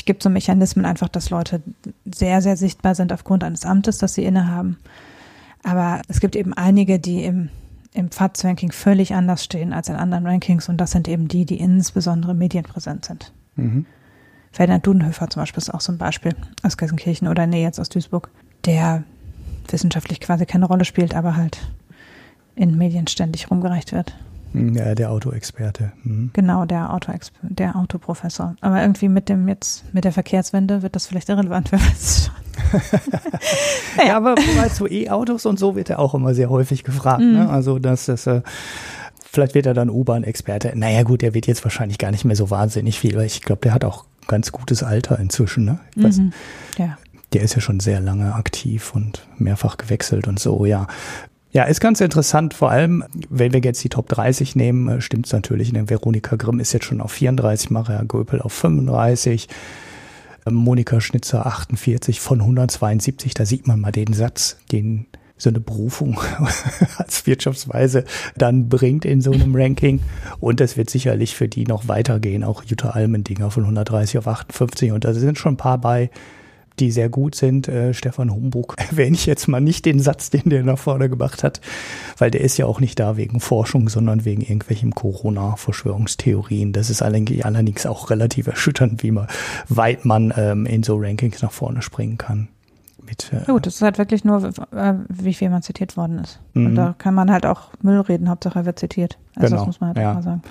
gibt 0.06 0.22
so 0.22 0.30
Mechanismen 0.30 0.86
einfach, 0.86 1.08
dass 1.08 1.30
Leute 1.30 1.62
sehr, 2.04 2.40
sehr 2.40 2.56
sichtbar 2.56 2.94
sind 2.94 3.12
aufgrund 3.12 3.44
eines 3.44 3.66
Amtes, 3.66 3.98
das 3.98 4.14
sie 4.14 4.24
innehaben. 4.24 4.78
Aber 5.62 6.00
es 6.08 6.20
gibt 6.20 6.34
eben 6.34 6.54
einige, 6.54 6.98
die 6.98 7.24
im, 7.24 7.50
im 7.92 8.10
FATS-Ranking 8.10 8.72
völlig 8.72 9.14
anders 9.14 9.44
stehen 9.44 9.72
als 9.72 9.88
in 9.88 9.96
anderen 9.96 10.26
Rankings 10.26 10.68
und 10.68 10.78
das 10.78 10.92
sind 10.92 11.08
eben 11.08 11.28
die, 11.28 11.44
die 11.44 11.58
insbesondere 11.58 12.34
medienpräsent 12.34 13.04
sind. 13.04 13.32
Mhm. 13.56 13.84
Ferdinand 14.50 14.86
Dudenhöfer 14.86 15.28
zum 15.28 15.42
Beispiel 15.42 15.58
ist 15.58 15.74
auch 15.74 15.82
so 15.82 15.92
ein 15.92 15.98
Beispiel 15.98 16.34
aus 16.62 16.78
Gelsenkirchen 16.78 17.28
oder 17.28 17.46
nee, 17.46 17.62
jetzt 17.62 17.78
aus 17.78 17.90
Duisburg, 17.90 18.30
der 18.64 19.04
wissenschaftlich 19.72 20.20
quasi 20.20 20.46
keine 20.46 20.66
Rolle 20.66 20.84
spielt, 20.84 21.14
aber 21.14 21.36
halt 21.36 21.58
in 22.54 22.76
Medien 22.76 23.06
ständig 23.06 23.50
rumgereicht 23.50 23.92
wird. 23.92 24.16
Hm, 24.52 24.74
ja, 24.74 24.94
der 24.94 25.10
Autoexperte. 25.10 25.92
Mhm. 26.02 26.30
Genau, 26.32 26.64
der 26.64 26.92
Auto 26.92 27.12
der 27.42 27.76
Autoprofessor. 27.76 28.56
Aber 28.60 28.80
irgendwie 28.80 29.08
mit 29.08 29.28
dem 29.28 29.48
jetzt, 29.48 29.84
mit 29.92 30.04
der 30.04 30.12
Verkehrswende 30.12 30.82
wird 30.82 30.96
das 30.96 31.06
vielleicht 31.06 31.28
irrelevant, 31.28 31.72
wer 31.72 31.80
weiß 31.80 32.00
es 32.00 32.24
schon. 32.26 32.34
Ja, 34.06 34.16
aber 34.16 34.34
so 34.72 34.86
E-Autos 34.88 35.46
und 35.46 35.58
so 35.58 35.76
wird 35.76 35.90
er 35.90 35.98
auch 35.98 36.14
immer 36.14 36.34
sehr 36.34 36.48
häufig 36.48 36.84
gefragt. 36.84 37.20
Mhm. 37.20 37.32
Ne? 37.32 37.50
Also, 37.50 37.78
dass 37.78 38.06
das, 38.06 38.26
äh, 38.26 38.40
vielleicht 39.30 39.54
wird 39.54 39.66
er 39.66 39.74
dann 39.74 39.90
U-Bahn-Experte. 39.90 40.72
Naja, 40.74 41.02
gut, 41.02 41.22
der 41.22 41.34
wird 41.34 41.46
jetzt 41.46 41.64
wahrscheinlich 41.64 41.98
gar 41.98 42.10
nicht 42.10 42.24
mehr 42.24 42.36
so 42.36 42.50
wahnsinnig 42.50 42.98
viel, 42.98 43.16
weil 43.16 43.26
ich 43.26 43.42
glaube, 43.42 43.60
der 43.62 43.74
hat 43.74 43.84
auch 43.84 44.04
ganz 44.26 44.52
gutes 44.52 44.82
Alter 44.82 45.18
inzwischen. 45.18 45.64
Ne? 45.64 45.78
Ich 45.94 46.02
weiß, 46.02 46.18
mhm. 46.18 46.32
ja 46.78 46.96
der 47.36 47.44
ist 47.44 47.54
ja 47.54 47.60
schon 47.60 47.80
sehr 47.80 48.00
lange 48.00 48.34
aktiv 48.34 48.94
und 48.94 49.28
mehrfach 49.36 49.76
gewechselt 49.76 50.26
und 50.26 50.38
so, 50.38 50.64
ja. 50.64 50.86
Ja, 51.52 51.64
ist 51.64 51.80
ganz 51.80 52.00
interessant, 52.00 52.54
vor 52.54 52.70
allem, 52.70 53.04
wenn 53.28 53.52
wir 53.52 53.60
jetzt 53.60 53.84
die 53.84 53.90
Top 53.90 54.08
30 54.08 54.56
nehmen, 54.56 54.88
äh, 54.88 55.00
stimmt 55.02 55.26
es 55.26 55.32
natürlich. 55.34 55.70
Ne? 55.70 55.90
Veronika 55.90 56.36
Grimm 56.36 56.60
ist 56.60 56.72
jetzt 56.72 56.86
schon 56.86 57.02
auf 57.02 57.12
34, 57.12 57.68
Maria 57.68 58.02
Göpel 58.04 58.40
auf 58.40 58.54
35, 58.54 59.48
äh, 60.46 60.50
Monika 60.50 60.98
Schnitzer 60.98 61.44
48 61.44 62.20
von 62.20 62.40
172. 62.40 63.34
Da 63.34 63.44
sieht 63.44 63.66
man 63.66 63.80
mal 63.80 63.92
den 63.92 64.14
Satz, 64.14 64.56
den 64.72 65.06
so 65.36 65.50
eine 65.50 65.60
Berufung 65.60 66.18
als 66.96 67.26
Wirtschaftsweise 67.26 68.04
dann 68.38 68.70
bringt 68.70 69.04
in 69.04 69.20
so 69.20 69.32
einem 69.32 69.54
Ranking. 69.54 70.00
Und 70.40 70.60
das 70.60 70.78
wird 70.78 70.88
sicherlich 70.88 71.34
für 71.34 71.48
die 71.48 71.66
noch 71.66 71.86
weitergehen. 71.86 72.44
Auch 72.44 72.64
Jutta 72.64 72.90
Almendinger 72.90 73.50
von 73.50 73.64
130 73.64 74.16
auf 74.16 74.26
58. 74.26 74.92
Und 74.92 75.04
da 75.04 75.12
sind 75.12 75.38
schon 75.38 75.54
ein 75.54 75.58
paar 75.58 75.78
bei, 75.78 76.10
die 76.80 76.90
sehr 76.90 77.08
gut 77.08 77.34
sind. 77.34 77.68
Äh, 77.68 77.94
Stefan 77.94 78.32
Humbuch 78.32 78.74
erwähne 78.90 79.14
ich 79.14 79.26
jetzt 79.26 79.48
mal 79.48 79.60
nicht 79.60 79.84
den 79.84 80.00
Satz, 80.00 80.30
den 80.30 80.48
der 80.50 80.62
nach 80.62 80.78
vorne 80.78 81.08
gemacht 81.08 81.42
hat, 81.42 81.60
weil 82.18 82.30
der 82.30 82.40
ist 82.40 82.56
ja 82.56 82.66
auch 82.66 82.80
nicht 82.80 82.98
da 82.98 83.16
wegen 83.16 83.40
Forschung, 83.40 83.88
sondern 83.88 84.24
wegen 84.24 84.42
irgendwelchen 84.42 84.94
Corona-Verschwörungstheorien. 84.94 86.72
Das 86.72 86.90
ist 86.90 87.02
allerdings 87.02 87.86
auch 87.86 88.10
relativ 88.10 88.46
erschütternd, 88.46 89.02
wie 89.02 89.10
man, 89.10 89.26
weit 89.68 90.04
man 90.04 90.32
ähm, 90.36 90.66
in 90.66 90.82
so 90.82 90.96
Rankings 90.98 91.42
nach 91.42 91.52
vorne 91.52 91.82
springen 91.82 92.18
kann. 92.18 92.48
Mit, 93.06 93.32
äh, 93.32 93.44
Gut, 93.46 93.66
das 93.66 93.76
ist 93.76 93.82
halt 93.82 93.98
wirklich 93.98 94.24
nur, 94.24 94.44
äh, 94.44 94.94
wie 95.08 95.34
viel 95.34 95.48
man 95.48 95.62
zitiert 95.62 95.96
worden 95.96 96.18
ist. 96.18 96.40
Und 96.54 96.72
mhm. 96.72 96.74
da 96.74 96.94
kann 96.98 97.14
man 97.14 97.30
halt 97.30 97.46
auch 97.46 97.70
Müll 97.80 98.00
reden, 98.00 98.28
Hauptsache 98.28 98.60
er 98.60 98.66
wird 98.66 98.78
zitiert. 98.78 99.18
Also 99.36 99.46
genau, 99.46 99.56
das 99.58 99.66
muss 99.66 99.80
man 99.80 99.88
halt 99.88 99.98
ja. 99.98 100.10
auch 100.10 100.14
mal 100.14 100.22
sagen. 100.22 100.42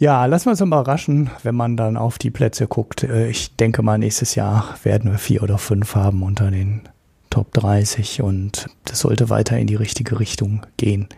Ja, 0.00 0.24
lassen 0.26 0.46
wir 0.46 0.50
uns 0.52 0.60
überraschen, 0.60 1.28
wenn 1.42 1.56
man 1.56 1.76
dann 1.76 1.96
auf 1.96 2.18
die 2.18 2.30
Plätze 2.30 2.68
guckt. 2.68 3.02
Äh, 3.02 3.30
ich 3.30 3.56
denke 3.56 3.82
mal, 3.82 3.98
nächstes 3.98 4.36
Jahr 4.36 4.76
werden 4.84 5.10
wir 5.10 5.18
vier 5.18 5.42
oder 5.42 5.58
fünf 5.58 5.96
haben 5.96 6.22
unter 6.22 6.52
den 6.52 6.82
Top 7.30 7.52
30 7.52 8.22
und 8.22 8.68
das 8.84 9.00
sollte 9.00 9.28
weiter 9.28 9.58
in 9.58 9.66
die 9.66 9.74
richtige 9.74 10.20
Richtung 10.20 10.64
gehen. 10.76 11.08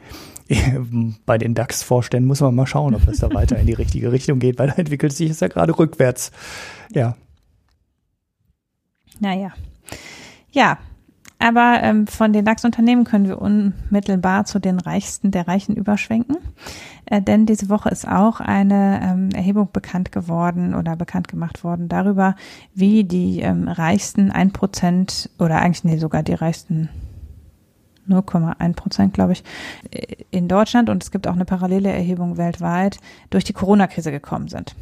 Bei 1.27 1.37
den 1.37 1.55
DAX-Vorständen 1.55 2.27
muss 2.27 2.41
man 2.41 2.55
mal 2.55 2.67
schauen, 2.67 2.95
ob 2.95 3.05
das 3.05 3.19
da 3.19 3.33
weiter 3.35 3.59
in 3.59 3.67
die 3.67 3.75
richtige 3.75 4.13
Richtung 4.13 4.39
geht, 4.39 4.59
weil 4.59 4.69
da 4.69 4.75
entwickelt 4.75 5.13
sich 5.13 5.31
es 5.31 5.41
ja 5.41 5.49
gerade 5.49 5.79
rückwärts. 5.79 6.33
Ja. 6.91 7.17
Naja. 9.21 9.53
Ja, 10.53 10.79
aber 11.39 11.81
ähm, 11.83 12.07
von 12.07 12.33
den 12.33 12.45
DAX-Unternehmen 12.45 13.05
können 13.05 13.27
wir 13.27 13.41
unmittelbar 13.41 14.45
zu 14.45 14.59
den 14.59 14.79
Reichsten 14.79 15.31
der 15.31 15.49
Reichen 15.49 15.77
überschwenken. 15.77 16.37
Äh, 17.07 17.23
denn 17.23 17.47
diese 17.47 17.69
Woche 17.69 17.89
ist 17.89 18.07
auch 18.07 18.41
eine 18.41 19.01
ähm, 19.03 19.31
Erhebung 19.31 19.69
bekannt 19.73 20.13
geworden 20.13 20.75
oder 20.75 20.97
bekannt 20.97 21.29
gemacht 21.29 21.65
worden 21.65 21.89
darüber, 21.89 22.37
wie 22.75 23.05
die 23.05 23.41
ähm, 23.41 23.69
reichsten 23.69 24.31
ein 24.31 24.53
Prozent 24.53 25.31
oder 25.39 25.61
eigentlich 25.61 25.85
nee, 25.85 25.99
sogar 25.99 26.23
die 26.23 26.35
reichsten 26.35 26.89
0,1 28.09 28.75
Prozent, 28.75 29.15
glaube 29.15 29.33
ich, 29.33 29.45
äh, 29.91 30.17
in 30.31 30.49
Deutschland 30.49 30.91
und 30.91 31.03
es 31.03 31.11
gibt 31.11 31.27
auch 31.27 31.35
eine 31.35 31.45
parallele 31.45 31.91
Erhebung 31.91 32.37
weltweit 32.37 32.99
durch 33.31 33.45
die 33.45 33.53
Corona-Krise 33.53 34.11
gekommen 34.11 34.49
sind. 34.49 34.75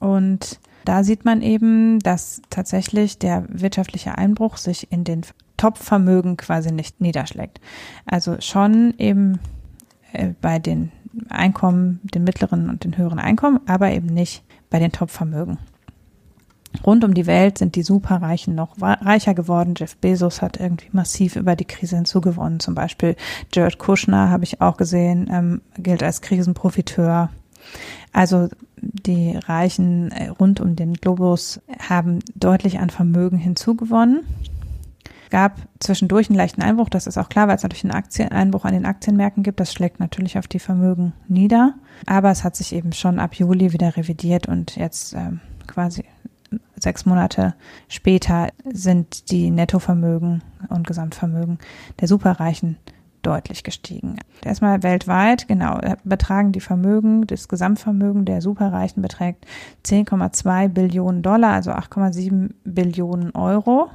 Und 0.00 0.60
da 0.84 1.02
sieht 1.02 1.24
man 1.24 1.40
eben, 1.40 1.98
dass 2.00 2.42
tatsächlich 2.50 3.18
der 3.18 3.44
wirtschaftliche 3.48 4.18
Einbruch 4.18 4.58
sich 4.58 4.92
in 4.92 5.04
den 5.04 5.22
Top-Vermögen 5.56 6.36
quasi 6.36 6.72
nicht 6.72 7.00
niederschlägt. 7.00 7.60
Also 8.04 8.36
schon 8.40 8.94
eben 8.98 9.38
äh, 10.12 10.34
bei 10.40 10.58
den 10.58 10.92
Einkommen, 11.28 12.00
den 12.02 12.24
mittleren 12.24 12.68
und 12.68 12.84
den 12.84 12.96
höheren 12.96 13.18
Einkommen, 13.18 13.60
aber 13.66 13.92
eben 13.92 14.06
nicht 14.06 14.42
bei 14.70 14.78
den 14.78 14.92
Top-Vermögen. 14.92 15.58
Rund 16.84 17.04
um 17.04 17.14
die 17.14 17.26
Welt 17.26 17.58
sind 17.58 17.76
die 17.76 17.82
Superreichen 17.82 18.54
noch 18.54 18.80
reicher 18.80 19.34
geworden. 19.34 19.74
Jeff 19.76 19.96
Bezos 19.96 20.42
hat 20.42 20.58
irgendwie 20.58 20.88
massiv 20.92 21.36
über 21.36 21.54
die 21.54 21.66
Krise 21.66 21.96
hinzugewonnen. 21.96 22.58
Zum 22.58 22.74
Beispiel 22.74 23.14
Jared 23.52 23.78
Kushner 23.78 24.30
habe 24.30 24.44
ich 24.44 24.60
auch 24.60 24.76
gesehen, 24.76 25.28
ähm, 25.30 25.60
gilt 25.78 26.02
als 26.02 26.20
Krisenprofiteur. 26.20 27.30
Also 28.12 28.48
die 28.76 29.36
Reichen 29.36 30.10
äh, 30.10 30.28
rund 30.28 30.60
um 30.60 30.76
den 30.76 30.94
Globus 30.94 31.60
haben 31.88 32.18
deutlich 32.34 32.80
an 32.80 32.90
Vermögen 32.90 33.38
hinzugewonnen 33.38 34.24
gab 35.34 35.56
zwischendurch 35.80 36.30
einen 36.30 36.36
leichten 36.36 36.62
Einbruch, 36.62 36.88
das 36.88 37.08
ist 37.08 37.18
auch 37.18 37.28
klar, 37.28 37.48
weil 37.48 37.56
es 37.56 37.64
natürlich 37.64 37.82
einen 37.82 37.92
Aktieneinbruch 37.92 38.64
an 38.64 38.72
den 38.72 38.86
Aktienmärkten 38.86 39.42
gibt. 39.42 39.58
Das 39.58 39.72
schlägt 39.72 39.98
natürlich 39.98 40.38
auf 40.38 40.46
die 40.46 40.60
Vermögen 40.60 41.12
nieder. 41.26 41.74
Aber 42.06 42.30
es 42.30 42.44
hat 42.44 42.54
sich 42.54 42.72
eben 42.72 42.92
schon 42.92 43.18
ab 43.18 43.34
Juli 43.34 43.72
wieder 43.72 43.96
revidiert 43.96 44.46
und 44.46 44.76
jetzt 44.76 45.12
ähm, 45.12 45.40
quasi 45.66 46.04
sechs 46.76 47.04
Monate 47.04 47.54
später 47.88 48.50
sind 48.64 49.32
die 49.32 49.50
Nettovermögen 49.50 50.44
und 50.68 50.86
Gesamtvermögen 50.86 51.58
der 52.00 52.06
Superreichen 52.06 52.76
deutlich 53.22 53.64
gestiegen. 53.64 54.20
Erstmal 54.44 54.84
weltweit, 54.84 55.48
genau, 55.48 55.80
betragen 56.04 56.52
die 56.52 56.60
Vermögen, 56.60 57.26
das 57.26 57.48
Gesamtvermögen 57.48 58.24
der 58.24 58.40
Superreichen 58.40 59.02
beträgt 59.02 59.46
10,2 59.84 60.68
Billionen 60.68 61.22
Dollar, 61.22 61.54
also 61.54 61.72
8,7 61.72 62.50
Billionen 62.62 63.32
Euro. 63.32 63.90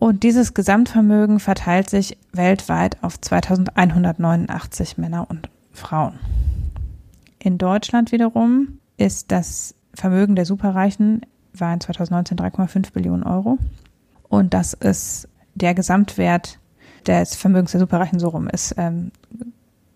Und 0.00 0.22
dieses 0.22 0.54
Gesamtvermögen 0.54 1.40
verteilt 1.40 1.90
sich 1.90 2.16
weltweit 2.32 3.02
auf 3.02 3.20
2189 3.20 4.96
Männer 4.96 5.26
und 5.28 5.48
Frauen. 5.72 6.20
In 7.40 7.58
Deutschland 7.58 8.12
wiederum 8.12 8.78
ist 8.96 9.32
das 9.32 9.74
Vermögen 9.94 10.36
der 10.36 10.44
Superreichen 10.44 11.22
war 11.52 11.74
in 11.74 11.80
2019 11.80 12.38
3,5 12.38 12.92
Billionen 12.92 13.24
Euro. 13.24 13.58
Und 14.28 14.54
das 14.54 14.72
ist 14.72 15.28
der 15.56 15.74
Gesamtwert 15.74 16.60
des 17.06 17.34
Vermögens 17.34 17.72
der 17.72 17.80
Superreichen 17.80 18.20
so 18.20 18.28
rum 18.28 18.48
ist 18.48 18.74
ähm, 18.78 19.10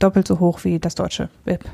doppelt 0.01 0.27
so 0.27 0.41
hoch 0.41 0.65
wie 0.65 0.81
das 0.81 0.97
deutsche 0.97 1.29
BIP. 1.45 1.65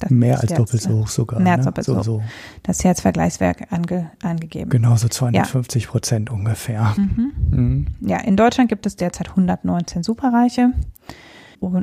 Das 0.00 0.10
mehr 0.10 0.40
als 0.40 0.52
doppelt 0.52 0.82
so 0.82 1.00
hoch 1.00 1.08
sogar. 1.08 1.40
Mehr 1.40 1.54
als 1.54 1.60
ne? 1.60 1.66
doppelt 1.66 1.86
so, 1.86 2.02
so. 2.02 2.22
Das 2.62 2.78
ist 2.78 2.84
Herzvergleichswerk 2.84 3.72
ange, 3.72 4.10
angegeben. 4.22 4.70
Genau, 4.70 4.96
so 4.96 5.08
250 5.08 5.84
ja. 5.84 5.90
Prozent 5.90 6.30
ungefähr. 6.30 6.94
Mhm. 6.96 7.32
Mhm. 7.50 7.86
Ja, 8.00 8.18
in 8.18 8.36
Deutschland 8.36 8.68
gibt 8.68 8.86
es 8.86 8.96
derzeit 8.96 9.30
119 9.30 10.02
Superreiche. 10.02 10.72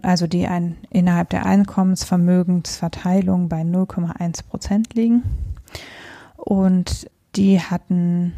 Also 0.04 0.28
die 0.28 0.48
ein, 0.48 0.78
innerhalb 0.92 1.30
der 1.30 1.46
Einkommensvermögensverteilung 1.46 3.50
bei 3.50 3.62
0,1 3.62 4.44
Prozent 4.48 4.94
liegen. 4.94 5.24
Und 6.36 7.10
die 7.36 7.60
hatten 7.60 8.34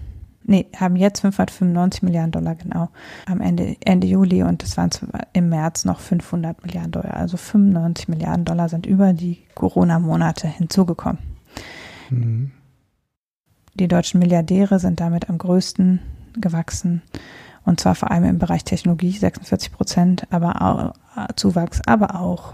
nee, 0.45 0.67
haben 0.75 0.95
jetzt 0.95 1.21
595 1.21 2.03
Milliarden 2.03 2.31
Dollar 2.31 2.55
genau 2.55 2.89
am 3.25 3.41
Ende, 3.41 3.75
Ende 3.83 4.07
Juli 4.07 4.43
und 4.43 4.63
es 4.63 4.77
waren 4.77 4.89
im 5.33 5.49
März 5.49 5.85
noch 5.85 5.99
500 5.99 6.63
Milliarden 6.63 6.91
Dollar. 6.91 7.15
Also 7.15 7.37
95 7.37 8.07
Milliarden 8.07 8.45
Dollar 8.45 8.69
sind 8.69 8.85
über 8.85 9.13
die 9.13 9.39
Corona-Monate 9.55 10.47
hinzugekommen. 10.47 11.19
Mhm. 12.09 12.51
Die 13.75 13.87
deutschen 13.87 14.19
Milliardäre 14.19 14.79
sind 14.79 14.99
damit 14.99 15.29
am 15.29 15.37
größten 15.37 15.99
gewachsen 16.39 17.01
und 17.65 17.79
zwar 17.79 17.95
vor 17.95 18.11
allem 18.11 18.25
im 18.25 18.39
Bereich 18.39 18.63
Technologie 18.63 19.11
46 19.11 19.71
Prozent, 19.71 20.27
aber 20.31 20.61
auch 20.61 20.93
Zuwachs, 21.35 21.81
aber 21.85 22.19
auch 22.19 22.53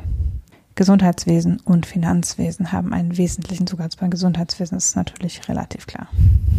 Gesundheitswesen 0.75 1.59
und 1.59 1.85
Finanzwesen 1.85 2.71
haben 2.71 2.93
einen 2.93 3.17
wesentlichen 3.17 3.67
Zugang. 3.67 3.89
Beim 3.99 4.11
Gesundheitswesen 4.11 4.77
ist 4.77 4.95
natürlich 4.95 5.49
relativ 5.49 5.87
klar. 5.87 6.07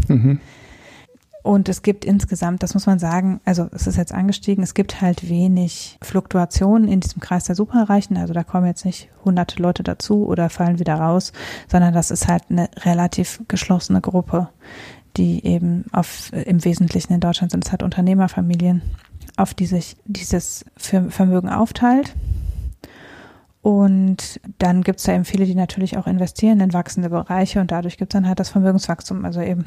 Mhm. 0.09 0.41
Und 1.43 1.69
es 1.69 1.83
gibt 1.83 2.05
insgesamt, 2.05 2.63
das 2.63 2.75
muss 2.75 2.87
man 2.87 2.99
sagen, 2.99 3.41
also 3.45 3.69
es 3.73 3.87
ist 3.87 3.97
jetzt 3.97 4.13
angestiegen, 4.13 4.63
es 4.63 4.75
gibt 4.75 5.01
halt 5.01 5.29
wenig 5.29 5.99
Fluktuationen 6.03 6.87
in 6.87 7.01
diesem 7.01 7.21
Kreis 7.21 7.45
der 7.45 7.55
Superreichen. 7.55 8.17
Also 8.19 8.35
da 8.35 8.45
kommen 8.45 8.67
jetzt 8.67 8.85
nicht 8.85 9.09
hunderte 9.25 9.61
Leute 9.63 9.83
dazu 9.83 10.27
oder 10.27 10.51
fallen 10.51 10.79
wieder 10.79 10.97
raus, 10.97 11.33
sondern 11.69 11.95
das 11.95 12.11
ist 12.11 12.29
halt 12.29 12.45
eine 12.51 12.69
relativ 12.85 13.43
geschlossene 13.49 14.01
Gruppe, 14.03 14.49
die 15.17 15.45
eben 15.47 15.87
auf, 15.93 16.31
im 16.33 16.63
Wesentlichen 16.65 17.15
in 17.15 17.21
Deutschland 17.21 17.53
sind 17.53 17.65
es 17.65 17.71
halt 17.71 17.83
Unternehmerfamilien, 17.83 18.83
auf 19.37 19.55
die 19.55 19.67
sich 19.67 19.97
dieses 20.05 20.67
Vermögen 20.77 21.49
aufteilt. 21.49 22.15
Und 23.63 24.41
dann 24.59 24.83
gibt 24.83 25.01
es 25.01 25.05
da 25.05 25.13
eben 25.13 25.27
viele, 25.27 25.45
die 25.45 25.55
natürlich 25.55 25.99
auch 25.99 26.07
investieren 26.07 26.61
in 26.61 26.73
wachsende 26.73 27.11
Bereiche 27.11 27.61
und 27.61 27.71
dadurch 27.71 27.99
gibt 27.99 28.15
es 28.15 28.17
dann 28.17 28.27
halt 28.27 28.41
das 28.41 28.49
Vermögenswachstum. 28.49 29.27
Also 29.27 29.43
eben 29.43 29.67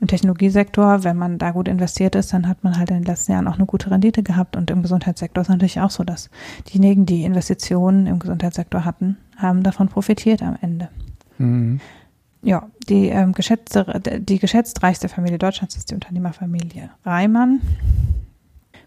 im 0.00 0.06
Technologiesektor, 0.06 1.02
wenn 1.02 1.16
man 1.16 1.38
da 1.38 1.52
gut 1.52 1.66
investiert 1.66 2.14
ist, 2.14 2.34
dann 2.34 2.46
hat 2.46 2.62
man 2.62 2.76
halt 2.78 2.90
in 2.90 2.96
den 2.96 3.04
letzten 3.04 3.32
Jahren 3.32 3.48
auch 3.48 3.56
eine 3.56 3.64
gute 3.64 3.90
Rendite 3.90 4.22
gehabt. 4.22 4.54
Und 4.54 4.70
im 4.70 4.82
Gesundheitssektor 4.82 5.40
ist 5.40 5.48
natürlich 5.48 5.80
auch 5.80 5.90
so, 5.90 6.04
dass 6.04 6.28
diejenigen, 6.68 7.06
die 7.06 7.24
Investitionen 7.24 8.06
im 8.06 8.18
Gesundheitssektor 8.18 8.84
hatten, 8.84 9.16
haben 9.38 9.62
davon 9.62 9.88
profitiert 9.88 10.42
am 10.42 10.58
Ende. 10.60 10.90
Mhm. 11.38 11.80
Ja, 12.42 12.68
die, 12.88 13.06
ähm, 13.06 13.32
geschätzte, 13.32 14.00
die 14.20 14.40
geschätzt 14.40 14.82
reichste 14.82 15.08
Familie 15.08 15.38
Deutschlands 15.38 15.76
ist 15.76 15.90
die 15.90 15.94
Unternehmerfamilie 15.94 16.90
Reimann. 17.04 17.60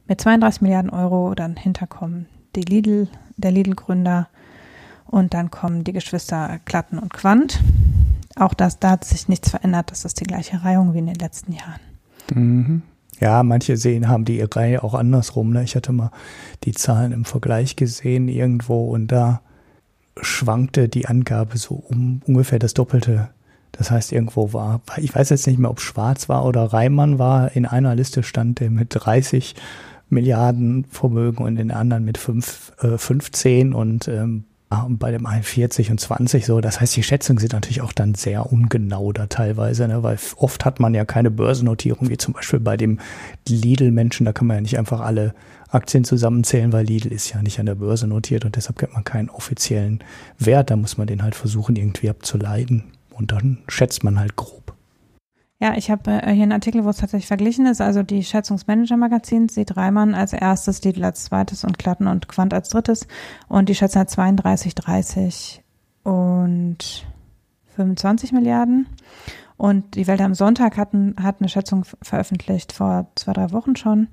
Mit 0.08 0.22
32 0.22 0.62
Milliarden 0.62 0.92
Euro 0.92 1.34
dann 1.34 1.56
hinterkommen 1.56 2.28
die 2.56 2.62
Lidl, 2.62 3.08
der 3.38 3.52
Lidl-Gründer 3.52 4.28
und 5.06 5.34
dann 5.34 5.52
kommen 5.52 5.84
die 5.84 5.94
Geschwister 5.94 6.60
Klatten 6.66 6.98
und 6.98 7.14
Quandt. 7.14 7.62
Auch 8.36 8.54
das, 8.54 8.80
da 8.80 8.92
hat 8.92 9.06
sich 9.06 9.28
nichts 9.28 9.50
verändert. 9.50 9.92
Das 9.92 10.04
ist 10.04 10.20
die 10.20 10.26
gleiche 10.26 10.64
Reihung 10.64 10.94
wie 10.94 11.00
in 11.00 11.06
den 11.06 11.16
letzten 11.16 11.54
Jahren. 11.54 11.80
Mhm. 12.34 12.82
Ja, 13.20 13.44
manche 13.44 13.78
sehen, 13.78 14.10
haben 14.10 14.26
die 14.26 14.42
Reihe 14.42 14.84
auch 14.84 14.94
andersrum. 14.94 15.52
Ne? 15.52 15.64
Ich 15.64 15.76
hatte 15.76 15.94
mal 15.94 16.12
die 16.64 16.74
Zahlen 16.74 17.14
im 17.14 17.24
Vergleich 17.24 17.76
gesehen 17.76 18.28
irgendwo 18.28 18.90
und 18.90 19.08
da 19.08 19.42
schwankte 20.22 20.90
die 20.90 21.08
Angabe 21.08 21.58
so 21.58 21.76
um 21.76 22.22
ungefähr 22.26 22.60
das 22.60 22.74
Doppelte. 22.74 23.30
Das 23.72 23.92
heißt, 23.92 24.12
irgendwo 24.12 24.54
war, 24.54 24.82
ich 24.98 25.14
weiß 25.14 25.30
jetzt 25.30 25.48
nicht 25.48 25.60
mehr, 25.60 25.70
ob 25.70 25.82
Schwarz 25.82 26.30
war 26.30 26.46
oder 26.46 26.64
Reimann 26.64 27.20
war, 27.20 27.56
in 27.56 27.66
einer 27.66 27.96
Liste 27.96 28.24
stand 28.24 28.60
der 28.60 28.70
mit 28.70 28.90
30 28.92 29.56
Milliarden 30.10 30.86
Vermögen 30.86 31.44
und 31.44 31.56
der 31.56 31.78
anderen 31.78 32.06
mit 32.06 32.18
5, 32.18 32.74
äh, 32.82 32.98
15 32.98 33.74
und 33.74 34.08
ähm, 34.08 34.46
bei 34.90 35.12
dem 35.12 35.26
einen 35.26 35.44
40 35.44 35.92
und 35.92 36.00
20 36.00 36.46
so. 36.46 36.60
Das 36.60 36.82
heißt, 36.82 36.96
die 36.96 37.04
Schätzungen 37.04 37.40
sind 37.40 37.54
natürlich 37.54 37.82
auch 37.82 37.94
dann 37.94 38.16
sehr 38.16 38.52
ungenau 38.52 39.12
da 39.14 39.28
teilweise, 39.28 39.88
ne? 39.88 40.04
weil 40.04 40.18
oft 40.38 40.66
hat 40.66 40.80
man 40.80 40.94
ja 40.94 41.06
keine 41.06 41.32
Börsennotierung, 41.32 42.10
wie 42.10 42.18
zum 42.18 42.34
Beispiel 42.34 42.60
bei 42.60 42.78
dem 42.78 43.00
Lidl-Menschen. 43.48 44.26
Da 44.26 44.34
kann 44.34 44.48
man 44.48 44.58
ja 44.58 44.62
nicht 44.62 44.78
einfach 44.78 45.02
alle 45.02 45.34
Aktien 45.70 46.04
zusammenzählen, 46.04 46.74
weil 46.74 46.86
Lidl 46.86 47.12
ist 47.12 47.34
ja 47.34 47.42
nicht 47.42 47.60
an 47.60 47.66
der 47.66 47.76
Börse 47.76 48.08
notiert 48.08 48.46
und 48.46 48.56
deshalb 48.56 48.80
kennt 48.80 48.94
man 48.94 49.04
keinen 49.04 49.30
offiziellen 49.30 50.04
Wert. 50.40 50.72
Da 50.72 50.76
muss 50.76 50.98
man 50.98 51.08
den 51.08 51.24
halt 51.24 51.36
versuchen, 51.36 51.76
irgendwie 51.76 52.10
abzuleiten. 52.10 52.86
Und 53.12 53.32
dann 53.32 53.60
schätzt 53.68 54.04
man 54.04 54.20
halt 54.20 54.36
grob. 54.36 54.75
Ja, 55.60 55.76
ich 55.78 55.90
habe 55.90 56.12
äh, 56.12 56.32
hier 56.32 56.44
einen 56.44 56.52
Artikel, 56.52 56.84
wo 56.84 56.90
es 56.90 56.98
tatsächlich 56.98 57.28
verglichen 57.28 57.66
ist. 57.66 57.80
Also 57.80 58.04
die 58.04 58.24
Schätzungsmanager-Magazins 58.24 59.54
sieht 59.56 59.78
Reimann 59.78 60.14
als 60.14 60.34
erstes, 60.34 60.84
Lidl 60.84 61.06
als 61.06 61.24
zweites 61.26 61.64
und 61.64 61.78
Klatten 61.78 62.08
und 62.08 62.28
Quant 62.28 62.54
als 62.54 62.70
drittes. 62.70 63.08
Und 63.48 63.70
die 63.70 63.76
schätzen 63.76 64.00
halt 64.00 64.10
32, 64.10 64.76
30 64.76 65.64
und 66.04 67.06
25 67.76 68.34
Milliarden. 68.34 68.88
Und 69.58 69.96
die 69.96 70.08
Welt 70.08 70.20
am 70.20 70.34
Sonntag 70.34 70.76
hatten, 70.76 71.16
hat 71.22 71.38
eine 71.40 71.48
Schätzung 71.48 71.86
veröffentlicht 72.02 72.74
vor 72.74 73.08
zwei, 73.16 73.32
drei 73.32 73.52
Wochen 73.52 73.78
schon. 73.78 74.10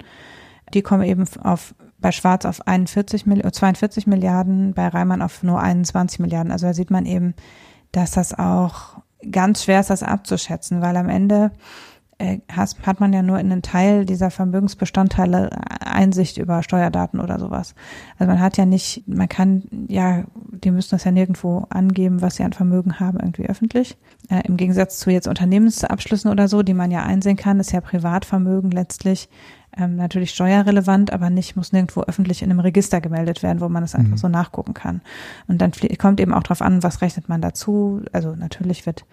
Die 0.72 0.82
kommen 0.82 1.02
eben 1.02 1.24
auf 1.42 1.74
bei 1.98 2.12
Schwarz 2.12 2.44
auf 2.44 2.66
41, 2.66 3.24
42 3.24 4.06
Milliarden, 4.06 4.74
bei 4.74 4.88
Reimann 4.88 5.22
auf 5.22 5.42
nur 5.42 5.60
21 5.60 6.18
Milliarden. 6.18 6.52
Also 6.52 6.66
da 6.66 6.74
sieht 6.74 6.90
man 6.90 7.06
eben, 7.06 7.34
dass 7.92 8.12
das 8.12 8.36
auch 8.36 9.00
ganz 9.30 9.64
schwer 9.64 9.80
ist, 9.80 9.90
das 9.90 10.02
abzuschätzen, 10.02 10.80
weil 10.82 10.96
am 10.96 11.08
Ende 11.08 11.52
äh, 12.22 12.38
hat 12.52 13.00
man 13.00 13.12
ja 13.12 13.22
nur 13.22 13.38
in 13.40 13.50
einen 13.50 13.62
Teil 13.62 14.04
dieser 14.04 14.30
Vermögensbestandteile 14.30 15.50
Einsicht 15.80 16.38
über 16.38 16.62
Steuerdaten 16.62 17.20
oder 17.20 17.40
sowas. 17.40 17.74
Also 18.18 18.30
man 18.30 18.40
hat 18.40 18.56
ja 18.56 18.64
nicht, 18.64 19.08
man 19.08 19.28
kann 19.28 19.64
ja, 19.88 20.24
die 20.50 20.70
müssen 20.70 20.90
das 20.90 21.04
ja 21.04 21.10
nirgendwo 21.10 21.66
angeben, 21.70 22.22
was 22.22 22.36
sie 22.36 22.44
an 22.44 22.52
Vermögen 22.52 23.00
haben, 23.00 23.18
irgendwie 23.18 23.48
öffentlich. 23.48 23.96
Äh, 24.28 24.46
Im 24.46 24.56
Gegensatz 24.56 24.98
zu 24.98 25.10
jetzt 25.10 25.26
Unternehmensabschlüssen 25.26 26.30
oder 26.30 26.46
so, 26.48 26.62
die 26.62 26.74
man 26.74 26.90
ja 26.90 27.02
einsehen 27.02 27.36
kann, 27.36 27.58
ist 27.58 27.72
ja 27.72 27.80
Privatvermögen 27.80 28.70
letztlich 28.70 29.28
ähm, 29.76 29.96
natürlich 29.96 30.30
steuerrelevant, 30.30 31.12
aber 31.12 31.30
nicht, 31.30 31.56
muss 31.56 31.72
nirgendwo 31.72 32.02
öffentlich 32.02 32.42
in 32.42 32.50
einem 32.50 32.60
Register 32.60 33.00
gemeldet 33.00 33.42
werden, 33.42 33.60
wo 33.60 33.68
man 33.68 33.82
es 33.82 33.94
einfach 33.94 34.12
mhm. 34.12 34.18
so 34.18 34.28
nachgucken 34.28 34.74
kann. 34.74 35.00
Und 35.46 35.62
dann 35.62 35.72
kommt 35.98 36.20
eben 36.20 36.34
auch 36.34 36.42
darauf 36.42 36.62
an, 36.62 36.82
was 36.82 37.00
rechnet 37.00 37.28
man 37.28 37.40
dazu. 37.40 38.02
Also 38.12 38.34
natürlich 38.34 38.84
wird 38.86 39.04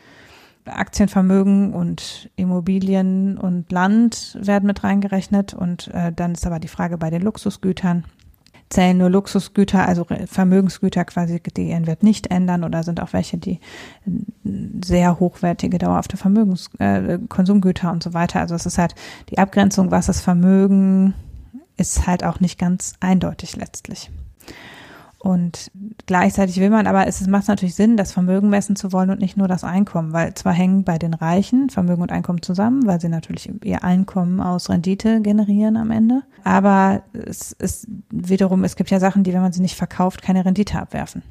Aktienvermögen 0.65 1.74
und 1.74 2.30
Immobilien 2.36 3.38
und 3.38 3.72
Land 3.72 4.38
werden 4.39 4.67
mit 4.67 4.84
reingerechnet 4.84 5.54
und 5.54 5.88
äh, 5.93 6.12
dann 6.12 6.34
ist 6.34 6.45
aber 6.45 6.60
die 6.60 6.67
Frage 6.67 6.98
bei 6.98 7.10
den 7.10 7.22
Luxusgütern, 7.22 8.04
zählen 8.69 8.97
nur 8.97 9.10
Luxusgüter, 9.10 9.88
also 9.88 10.05
Vermögensgüter 10.25 11.03
quasi, 11.05 11.41
die 11.58 11.69
ihren 11.69 11.88
Wert 11.88 12.03
nicht 12.03 12.27
ändern 12.27 12.63
oder 12.63 12.84
sind 12.84 13.01
auch 13.01 13.13
welche, 13.13 13.38
die 13.38 13.60
sehr 14.84 15.19
hochwertige, 15.19 15.79
dauerhafte 15.79 16.17
Vermögens, 16.17 16.69
äh, 16.77 17.17
Konsumgüter 17.27 17.91
und 17.91 18.03
so 18.03 18.13
weiter. 18.13 18.39
Also 18.39 18.55
es 18.55 18.65
ist 18.65 18.77
halt 18.77 18.95
die 19.29 19.39
Abgrenzung, 19.39 19.91
was 19.91 20.05
das 20.05 20.21
Vermögen 20.21 21.13
ist 21.77 22.05
halt 22.05 22.23
auch 22.23 22.39
nicht 22.39 22.60
ganz 22.60 22.93
eindeutig 22.99 23.55
letztlich. 23.55 24.12
Und 25.21 25.69
gleichzeitig 26.05 26.62
will 26.62 26.69
man 26.69 26.88
aber, 26.88 27.05
es 27.05 27.27
macht 27.27 27.49
natürlich 27.49 27.75
Sinn, 27.75 27.97
das 27.97 28.13
Vermögen 28.13 28.49
messen 28.49 28.77
zu 28.77 28.93
wollen 28.93 29.10
und 29.10 29.19
nicht 29.19 29.36
nur 29.36 29.49
das 29.49 29.65
Einkommen, 29.65 30.13
weil 30.13 30.34
zwar 30.34 30.53
hängen 30.53 30.86
bei 30.86 30.97
den 30.97 31.13
Reichen 31.13 31.69
Vermögen 31.69 32.01
und 32.01 32.12
Einkommen 32.12 32.41
zusammen, 32.41 32.86
weil 32.88 33.01
sie 33.01 33.10
natürlich 33.10 33.51
ihr 33.65 33.84
Einkommen 33.84 34.39
aus 34.39 34.69
Rendite 34.69 35.21
generieren 35.21 35.75
am 35.75 35.91
Ende. 35.91 36.23
Aber 36.45 37.03
es 37.12 37.51
ist 37.51 37.88
wiederum, 38.10 38.63
es 38.63 38.77
gibt 38.77 38.91
ja 38.91 38.99
Sachen, 38.99 39.23
die, 39.23 39.34
wenn 39.34 39.41
man 39.41 39.51
sie 39.51 39.62
nicht 39.62 39.75
verkauft, 39.75 40.21
keine 40.21 40.45
Rendite 40.45 40.79
abwerfen. 40.79 41.21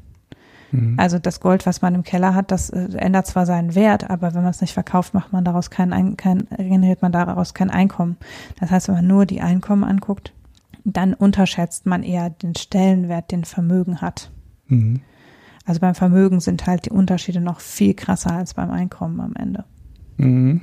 Mhm. 0.71 0.95
Also 0.99 1.19
das 1.19 1.41
Gold, 1.41 1.65
was 1.65 1.81
man 1.81 1.95
im 1.95 2.03
Keller 2.03 2.35
hat, 2.35 2.51
das 2.51 2.69
äh, 2.69 2.89
ändert 2.97 3.27
zwar 3.27 3.47
seinen 3.47 3.75
Wert, 3.75 4.11
aber 4.11 4.35
wenn 4.35 4.43
man 4.43 4.51
es 4.51 4.61
nicht 4.61 4.75
verkauft, 4.75 5.15
macht 5.15 5.33
man 5.33 5.45
daraus 5.45 5.71
kein, 5.71 6.17
kein, 6.19 6.47
generiert 6.59 7.01
man 7.01 7.13
daraus 7.13 7.55
kein 7.55 7.71
Einkommen. 7.71 8.19
Das 8.61 8.71
heißt, 8.71 8.89
wenn 8.89 8.97
man 8.97 9.07
nur 9.07 9.25
die 9.25 9.41
Einkommen 9.41 9.85
anguckt, 9.85 10.35
dann 10.93 11.15
unterschätzt 11.15 11.87
man 11.87 12.03
eher 12.03 12.31
den 12.31 12.55
Stellenwert, 12.55 13.31
den 13.31 13.45
Vermögen 13.45 14.01
hat. 14.01 14.31
Mhm. 14.67 15.01
Also 15.65 15.81
beim 15.81 15.95
Vermögen 15.95 16.41
sind 16.41 16.67
halt 16.67 16.87
die 16.87 16.91
Unterschiede 16.91 17.41
noch 17.41 17.61
viel 17.61 17.95
krasser 17.95 18.33
als 18.33 18.55
beim 18.55 18.71
Einkommen 18.71 19.21
am 19.21 19.35
Ende. 19.35 19.65
Mhm. 20.17 20.63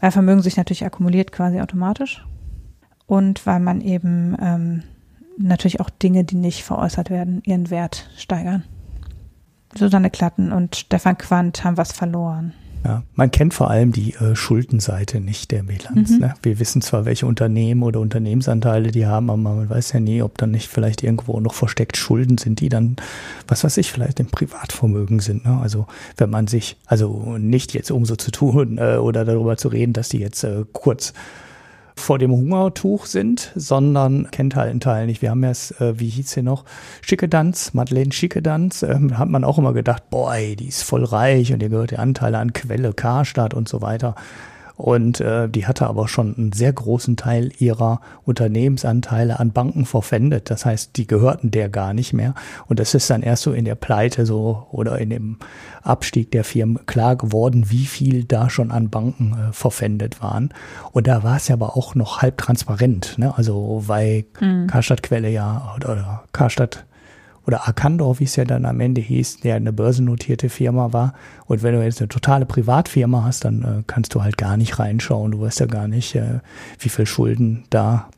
Weil 0.00 0.10
Vermögen 0.12 0.42
sich 0.42 0.56
natürlich 0.56 0.84
akkumuliert 0.84 1.32
quasi 1.32 1.60
automatisch. 1.60 2.24
und 3.10 3.44
weil 3.44 3.58
man 3.58 3.80
eben 3.80 4.36
ähm, 4.40 4.82
natürlich 5.36 5.80
auch 5.80 5.90
Dinge, 5.90 6.22
die 6.22 6.36
nicht 6.36 6.62
veräußert 6.62 7.10
werden, 7.10 7.42
ihren 7.44 7.68
Wert 7.68 8.08
steigern. 8.16 8.62
Susanne 9.76 10.10
Klatten 10.10 10.52
und 10.52 10.76
Stefan 10.76 11.18
Quandt 11.18 11.64
haben 11.64 11.76
was 11.76 11.90
verloren. 11.90 12.54
Ja, 12.84 13.02
man 13.14 13.30
kennt 13.30 13.52
vor 13.52 13.70
allem 13.70 13.92
die 13.92 14.14
äh, 14.14 14.34
Schuldenseite 14.34 15.20
nicht 15.20 15.50
der 15.50 15.64
Bilanz. 15.64 16.10
Mhm. 16.10 16.18
Ne? 16.18 16.34
Wir 16.42 16.58
wissen 16.58 16.80
zwar, 16.80 17.04
welche 17.04 17.26
Unternehmen 17.26 17.82
oder 17.82 18.00
Unternehmensanteile 18.00 18.90
die 18.90 19.06
haben, 19.06 19.28
aber 19.28 19.38
man 19.38 19.68
weiß 19.68 19.92
ja 19.92 20.00
nie, 20.00 20.22
ob 20.22 20.38
dann 20.38 20.50
nicht 20.50 20.68
vielleicht 20.68 21.02
irgendwo 21.02 21.38
noch 21.40 21.52
versteckt 21.52 21.98
Schulden 21.98 22.38
sind, 22.38 22.60
die 22.60 22.70
dann, 22.70 22.96
was 23.46 23.64
weiß 23.64 23.76
ich, 23.76 23.92
vielleicht 23.92 24.18
im 24.18 24.26
Privatvermögen 24.26 25.20
sind. 25.20 25.44
Ne? 25.44 25.58
Also 25.60 25.86
wenn 26.16 26.30
man 26.30 26.46
sich, 26.46 26.76
also 26.86 27.36
nicht 27.38 27.74
jetzt 27.74 27.90
um 27.90 28.06
so 28.06 28.16
zu 28.16 28.30
tun 28.30 28.78
äh, 28.80 28.96
oder 28.96 29.24
darüber 29.24 29.58
zu 29.58 29.68
reden, 29.68 29.92
dass 29.92 30.08
die 30.08 30.18
jetzt 30.18 30.42
äh, 30.44 30.64
kurz 30.72 31.12
vor 32.00 32.18
dem 32.18 32.32
Hungertuch 32.32 33.06
sind, 33.06 33.52
sondern 33.54 34.30
kennt 34.30 34.56
halt 34.56 34.70
einen 34.70 34.80
Teil 34.80 35.06
nicht. 35.06 35.22
Wir 35.22 35.30
haben 35.30 35.42
ja, 35.42 35.50
äh, 35.50 35.98
wie 35.98 36.08
hieß 36.08 36.30
sie 36.30 36.42
noch, 36.42 36.64
Schickedanz, 37.02 37.74
Madeleine 37.74 38.12
Schickedanz, 38.12 38.82
äh, 38.82 38.98
hat 39.14 39.28
man 39.28 39.44
auch 39.44 39.58
immer 39.58 39.72
gedacht, 39.72 40.10
boah, 40.10 40.34
die 40.36 40.68
ist 40.68 40.82
voll 40.82 41.04
reich 41.04 41.52
und 41.52 41.62
ihr 41.62 41.68
gehört 41.68 41.92
der 41.92 42.00
Anteile 42.00 42.38
an 42.38 42.52
Quelle, 42.52 42.92
Karstadt 42.92 43.54
und 43.54 43.68
so 43.68 43.82
weiter. 43.82 44.14
Und 44.80 45.20
äh, 45.20 45.46
die 45.48 45.66
hatte 45.66 45.86
aber 45.86 46.08
schon 46.08 46.34
einen 46.36 46.52
sehr 46.52 46.72
großen 46.72 47.16
Teil 47.16 47.52
ihrer 47.58 48.00
Unternehmensanteile 48.24 49.38
an 49.38 49.52
Banken 49.52 49.84
verpfändet. 49.84 50.48
Das 50.48 50.64
heißt, 50.64 50.96
die 50.96 51.06
gehörten 51.06 51.50
der 51.50 51.68
gar 51.68 51.92
nicht 51.92 52.14
mehr. 52.14 52.34
Und 52.66 52.80
das 52.80 52.94
ist 52.94 53.10
dann 53.10 53.22
erst 53.22 53.42
so 53.42 53.52
in 53.52 53.66
der 53.66 53.74
Pleite 53.74 54.24
so 54.24 54.66
oder 54.70 54.98
in 54.98 55.10
dem 55.10 55.38
Abstieg 55.82 56.30
der 56.30 56.44
Firmen 56.44 56.86
klar 56.86 57.16
geworden, 57.16 57.66
wie 57.68 57.84
viel 57.84 58.24
da 58.24 58.48
schon 58.48 58.70
an 58.70 58.88
Banken 58.88 59.32
äh, 59.32 59.52
verpfändet 59.52 60.22
waren. 60.22 60.48
Und 60.92 61.06
da 61.06 61.22
war 61.22 61.36
es 61.36 61.48
ja 61.48 61.56
aber 61.56 61.76
auch 61.76 61.94
noch 61.94 62.22
halb 62.22 62.38
transparent. 62.38 63.18
Ne? 63.18 63.36
Also 63.36 63.82
weil 63.86 64.24
mhm. 64.40 64.66
Karstadt 64.66 65.02
Quelle 65.02 65.28
ja 65.28 65.74
oder, 65.76 65.92
oder 65.92 66.24
Karstadt 66.32 66.86
oder 67.46 67.66
Arcandor, 67.66 68.20
wie 68.20 68.24
es 68.24 68.36
ja 68.36 68.44
dann 68.44 68.64
am 68.64 68.80
Ende 68.80 69.00
hieß, 69.00 69.40
der 69.40 69.56
eine 69.56 69.72
börsennotierte 69.72 70.48
Firma 70.48 70.92
war. 70.92 71.14
Und 71.46 71.62
wenn 71.62 71.74
du 71.74 71.82
jetzt 71.82 72.00
eine 72.00 72.08
totale 72.08 72.46
Privatfirma 72.46 73.24
hast, 73.24 73.44
dann 73.44 73.62
äh, 73.62 73.82
kannst 73.86 74.14
du 74.14 74.22
halt 74.22 74.36
gar 74.36 74.56
nicht 74.56 74.78
reinschauen. 74.78 75.32
Du 75.32 75.40
weißt 75.40 75.60
ja 75.60 75.66
gar 75.66 75.88
nicht, 75.88 76.14
äh, 76.14 76.40
wie 76.78 76.88
viel 76.88 77.06
Schulden 77.06 77.64
da 77.70 78.08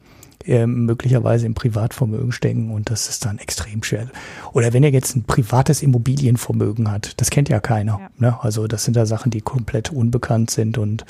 äh, 0.46 0.66
möglicherweise 0.66 1.46
im 1.46 1.54
Privatvermögen 1.54 2.32
stecken 2.32 2.70
und 2.72 2.90
das 2.90 3.08
ist 3.08 3.24
dann 3.24 3.38
extrem 3.38 3.82
schwer. 3.82 4.08
Oder 4.52 4.72
wenn 4.72 4.82
er 4.82 4.90
jetzt 4.90 5.14
ein 5.14 5.24
privates 5.24 5.82
Immobilienvermögen 5.82 6.90
hat, 6.90 7.20
das 7.20 7.30
kennt 7.30 7.48
ja 7.48 7.60
keiner. 7.60 8.00
Ja. 8.00 8.10
Ne? 8.18 8.38
Also 8.42 8.66
das 8.66 8.84
sind 8.84 8.96
da 8.96 9.06
Sachen, 9.06 9.30
die 9.30 9.40
komplett 9.40 9.92
unbekannt 9.92 10.50
sind 10.50 10.78
und 10.78 11.04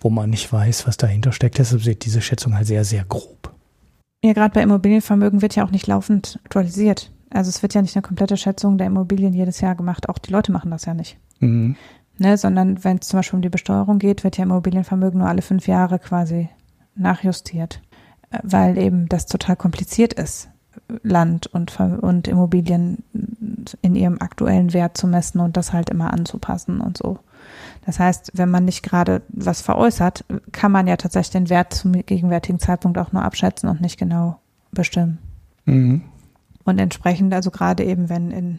wo 0.00 0.10
man 0.10 0.30
nicht 0.30 0.52
weiß, 0.52 0.86
was 0.86 0.96
dahinter 0.96 1.32
steckt. 1.32 1.58
Deshalb 1.58 1.86
ist 1.86 2.04
diese 2.04 2.20
Schätzung 2.20 2.56
halt 2.56 2.66
sehr, 2.66 2.84
sehr 2.84 3.04
grob. 3.04 3.52
Ja, 4.24 4.32
gerade 4.32 4.54
bei 4.54 4.62
Immobilienvermögen 4.62 5.40
wird 5.40 5.54
ja 5.54 5.64
auch 5.64 5.70
nicht 5.70 5.86
laufend 5.86 6.40
aktualisiert. 6.44 7.10
Also 7.30 7.48
es 7.48 7.62
wird 7.62 7.74
ja 7.74 7.82
nicht 7.82 7.96
eine 7.96 8.02
komplette 8.02 8.36
Schätzung 8.36 8.78
der 8.78 8.86
Immobilien 8.86 9.32
jedes 9.32 9.60
Jahr 9.60 9.74
gemacht. 9.74 10.08
Auch 10.08 10.18
die 10.18 10.32
Leute 10.32 10.52
machen 10.52 10.70
das 10.70 10.84
ja 10.84 10.94
nicht. 10.94 11.18
Mhm. 11.40 11.76
Ne, 12.16 12.38
sondern 12.38 12.84
wenn 12.84 12.98
es 12.98 13.08
zum 13.08 13.18
Beispiel 13.18 13.38
um 13.38 13.42
die 13.42 13.48
Besteuerung 13.48 13.98
geht, 13.98 14.22
wird 14.22 14.36
ja 14.36 14.44
Immobilienvermögen 14.44 15.18
nur 15.18 15.28
alle 15.28 15.42
fünf 15.42 15.66
Jahre 15.66 15.98
quasi 15.98 16.48
nachjustiert, 16.94 17.80
äh, 18.30 18.38
weil 18.44 18.78
eben 18.78 19.08
das 19.08 19.26
total 19.26 19.56
kompliziert 19.56 20.12
ist, 20.12 20.48
Land 21.02 21.48
und, 21.48 21.78
und 21.80 22.28
Immobilien 22.28 23.02
in 23.82 23.96
ihrem 23.96 24.20
aktuellen 24.20 24.72
Wert 24.72 24.96
zu 24.96 25.08
messen 25.08 25.40
und 25.40 25.56
das 25.56 25.72
halt 25.72 25.90
immer 25.90 26.12
anzupassen 26.12 26.80
und 26.80 26.98
so. 26.98 27.18
Das 27.84 27.98
heißt, 27.98 28.32
wenn 28.34 28.50
man 28.50 28.64
nicht 28.64 28.82
gerade 28.82 29.22
was 29.28 29.60
veräußert, 29.60 30.24
kann 30.52 30.72
man 30.72 30.86
ja 30.86 30.96
tatsächlich 30.96 31.32
den 31.32 31.50
Wert 31.50 31.74
zum 31.74 31.92
gegenwärtigen 31.92 32.58
Zeitpunkt 32.58 32.96
auch 32.98 33.12
nur 33.12 33.22
abschätzen 33.22 33.68
und 33.68 33.80
nicht 33.80 33.98
genau 33.98 34.38
bestimmen. 34.70 35.18
Mhm. 35.64 36.02
Und 36.64 36.78
entsprechend, 36.78 37.34
also 37.34 37.50
gerade 37.50 37.84
eben, 37.84 38.08
wenn 38.08 38.30
in 38.30 38.58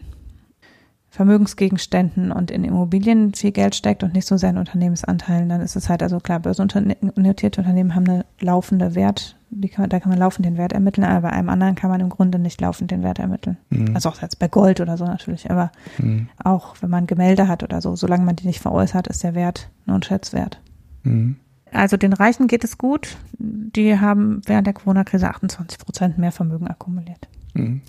Vermögensgegenständen 1.15 2.33
und 2.33 2.51
in 2.51 2.65
Immobilien 2.65 3.33
viel 3.33 3.53
Geld 3.53 3.73
steckt 3.73 4.03
und 4.03 4.13
nicht 4.13 4.27
so 4.27 4.35
sehr 4.35 4.49
in 4.49 4.57
Unternehmensanteilen, 4.57 5.47
dann 5.47 5.61
ist 5.61 5.77
es 5.77 5.87
halt, 5.87 6.03
also 6.03 6.19
klar, 6.19 6.41
börsennotierte 6.41 7.61
Unternehmen 7.61 7.95
haben 7.95 8.09
eine 8.09 8.25
laufende 8.41 8.95
Wert, 8.95 9.37
kann, 9.71 9.89
da 9.89 10.01
kann 10.01 10.09
man 10.09 10.19
laufend 10.19 10.45
den 10.45 10.57
Wert 10.57 10.73
ermitteln, 10.73 11.05
aber 11.05 11.29
bei 11.29 11.29
einem 11.29 11.47
anderen 11.47 11.75
kann 11.75 11.89
man 11.89 12.01
im 12.01 12.09
Grunde 12.09 12.37
nicht 12.37 12.59
laufend 12.59 12.91
den 12.91 13.01
Wert 13.01 13.19
ermitteln. 13.19 13.55
Mhm. 13.69 13.95
Also 13.95 14.09
auch 14.09 14.21
jetzt 14.21 14.39
bei 14.39 14.49
Gold 14.49 14.81
oder 14.81 14.97
so 14.97 15.05
natürlich, 15.05 15.49
aber 15.49 15.71
mhm. 15.99 16.27
auch 16.43 16.75
wenn 16.81 16.89
man 16.89 17.07
Gemälde 17.07 17.47
hat 17.47 17.63
oder 17.63 17.79
so, 17.79 17.95
solange 17.95 18.25
man 18.25 18.35
die 18.35 18.47
nicht 18.47 18.59
veräußert, 18.59 19.07
ist 19.07 19.23
der 19.23 19.35
Wert 19.35 19.69
nur 19.85 19.95
ein 19.95 20.03
Schätzwert. 20.03 20.59
Mhm. 21.03 21.37
Also 21.71 21.95
den 21.95 22.11
Reichen 22.11 22.47
geht 22.47 22.65
es 22.65 22.77
gut. 22.77 23.17
Die 23.37 23.99
haben 23.99 24.41
während 24.45 24.67
der 24.67 24.73
Corona-Krise 24.73 25.29
28 25.29 25.79
Prozent 25.79 26.17
mehr 26.17 26.33
Vermögen 26.33 26.67
akkumuliert. 26.67 27.29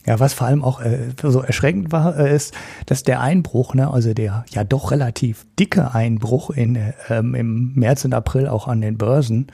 Ja, 0.07 0.21
was 0.21 0.33
vor 0.33 0.47
allem 0.47 0.63
auch 0.63 0.81
äh, 0.81 1.09
so 1.21 1.43
erschreckend 1.43 1.91
war, 1.91 2.17
äh, 2.17 2.35
ist, 2.35 2.55
dass 2.87 3.03
der 3.03 3.21
Einbruch, 3.21 3.75
ne, 3.75 3.91
also 3.91 4.15
der 4.15 4.45
ja 4.49 4.63
doch 4.63 4.93
relativ 4.93 5.45
dicke 5.59 5.93
Einbruch 5.93 6.51
in, 6.51 6.79
ähm, 7.09 7.35
im 7.35 7.73
März 7.75 8.05
und 8.05 8.15
April 8.15 8.47
auch 8.47 8.69
an 8.69 8.81
den 8.81 8.97
Börsen, 8.97 9.49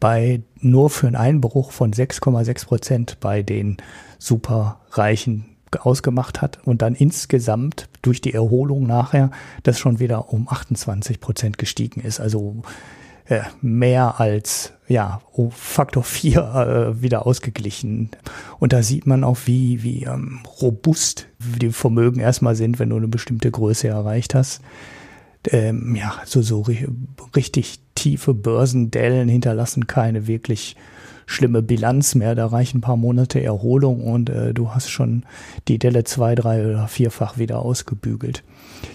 bei 0.00 0.42
nur 0.60 0.88
für 0.88 1.06
einen 1.06 1.16
Einbruch 1.16 1.72
von 1.72 1.92
6,6 1.92 2.66
Prozent 2.66 3.20
bei 3.20 3.42
den 3.42 3.76
Superreichen 4.18 5.46
ausgemacht 5.80 6.40
hat 6.40 6.58
und 6.64 6.82
dann 6.82 6.94
insgesamt 6.94 7.88
durch 8.02 8.20
die 8.20 8.32
Erholung 8.32 8.86
nachher 8.86 9.30
das 9.62 9.78
schon 9.78 9.98
wieder 9.98 10.32
um 10.32 10.48
28 10.48 11.20
Prozent 11.20 11.58
gestiegen 11.58 12.00
ist. 12.00 12.20
Also 12.20 12.62
äh, 13.26 13.40
mehr 13.62 14.20
als 14.20 14.72
ja 14.86 15.20
um 15.32 15.50
Faktor 15.50 16.04
4 16.04 16.38
äh, 16.96 17.02
wieder 17.02 17.26
ausgeglichen. 17.26 18.10
Und 18.58 18.72
da 18.72 18.82
sieht 18.82 19.06
man 19.06 19.24
auch, 19.24 19.38
wie, 19.46 19.82
wie 19.82 20.04
ähm, 20.04 20.40
robust 20.60 21.26
die 21.38 21.70
Vermögen 21.70 22.20
erstmal 22.20 22.54
sind, 22.54 22.78
wenn 22.78 22.90
du 22.90 22.96
eine 22.96 23.08
bestimmte 23.08 23.50
Größe 23.50 23.88
erreicht 23.88 24.34
hast. 24.34 24.60
Ähm, 25.50 25.94
ja, 25.96 26.14
so, 26.24 26.42
so 26.42 26.64
richtig 27.36 27.80
tiefe 27.94 28.34
Börsendellen 28.34 29.28
hinterlassen 29.28 29.86
keine 29.86 30.26
wirklich 30.26 30.76
schlimme 31.26 31.62
Bilanz 31.62 32.14
mehr. 32.14 32.34
Da 32.34 32.46
reichen 32.46 32.78
ein 32.78 32.82
paar 32.82 32.96
Monate 32.96 33.42
Erholung 33.42 34.04
und 34.04 34.30
äh, 34.30 34.54
du 34.54 34.70
hast 34.70 34.90
schon 34.90 35.24
die 35.68 35.78
Delle 35.78 36.04
zwei, 36.04 36.34
drei 36.34 36.66
oder 36.66 36.88
vierfach 36.88 37.38
wieder 37.38 37.60
ausgebügelt. 37.60 38.42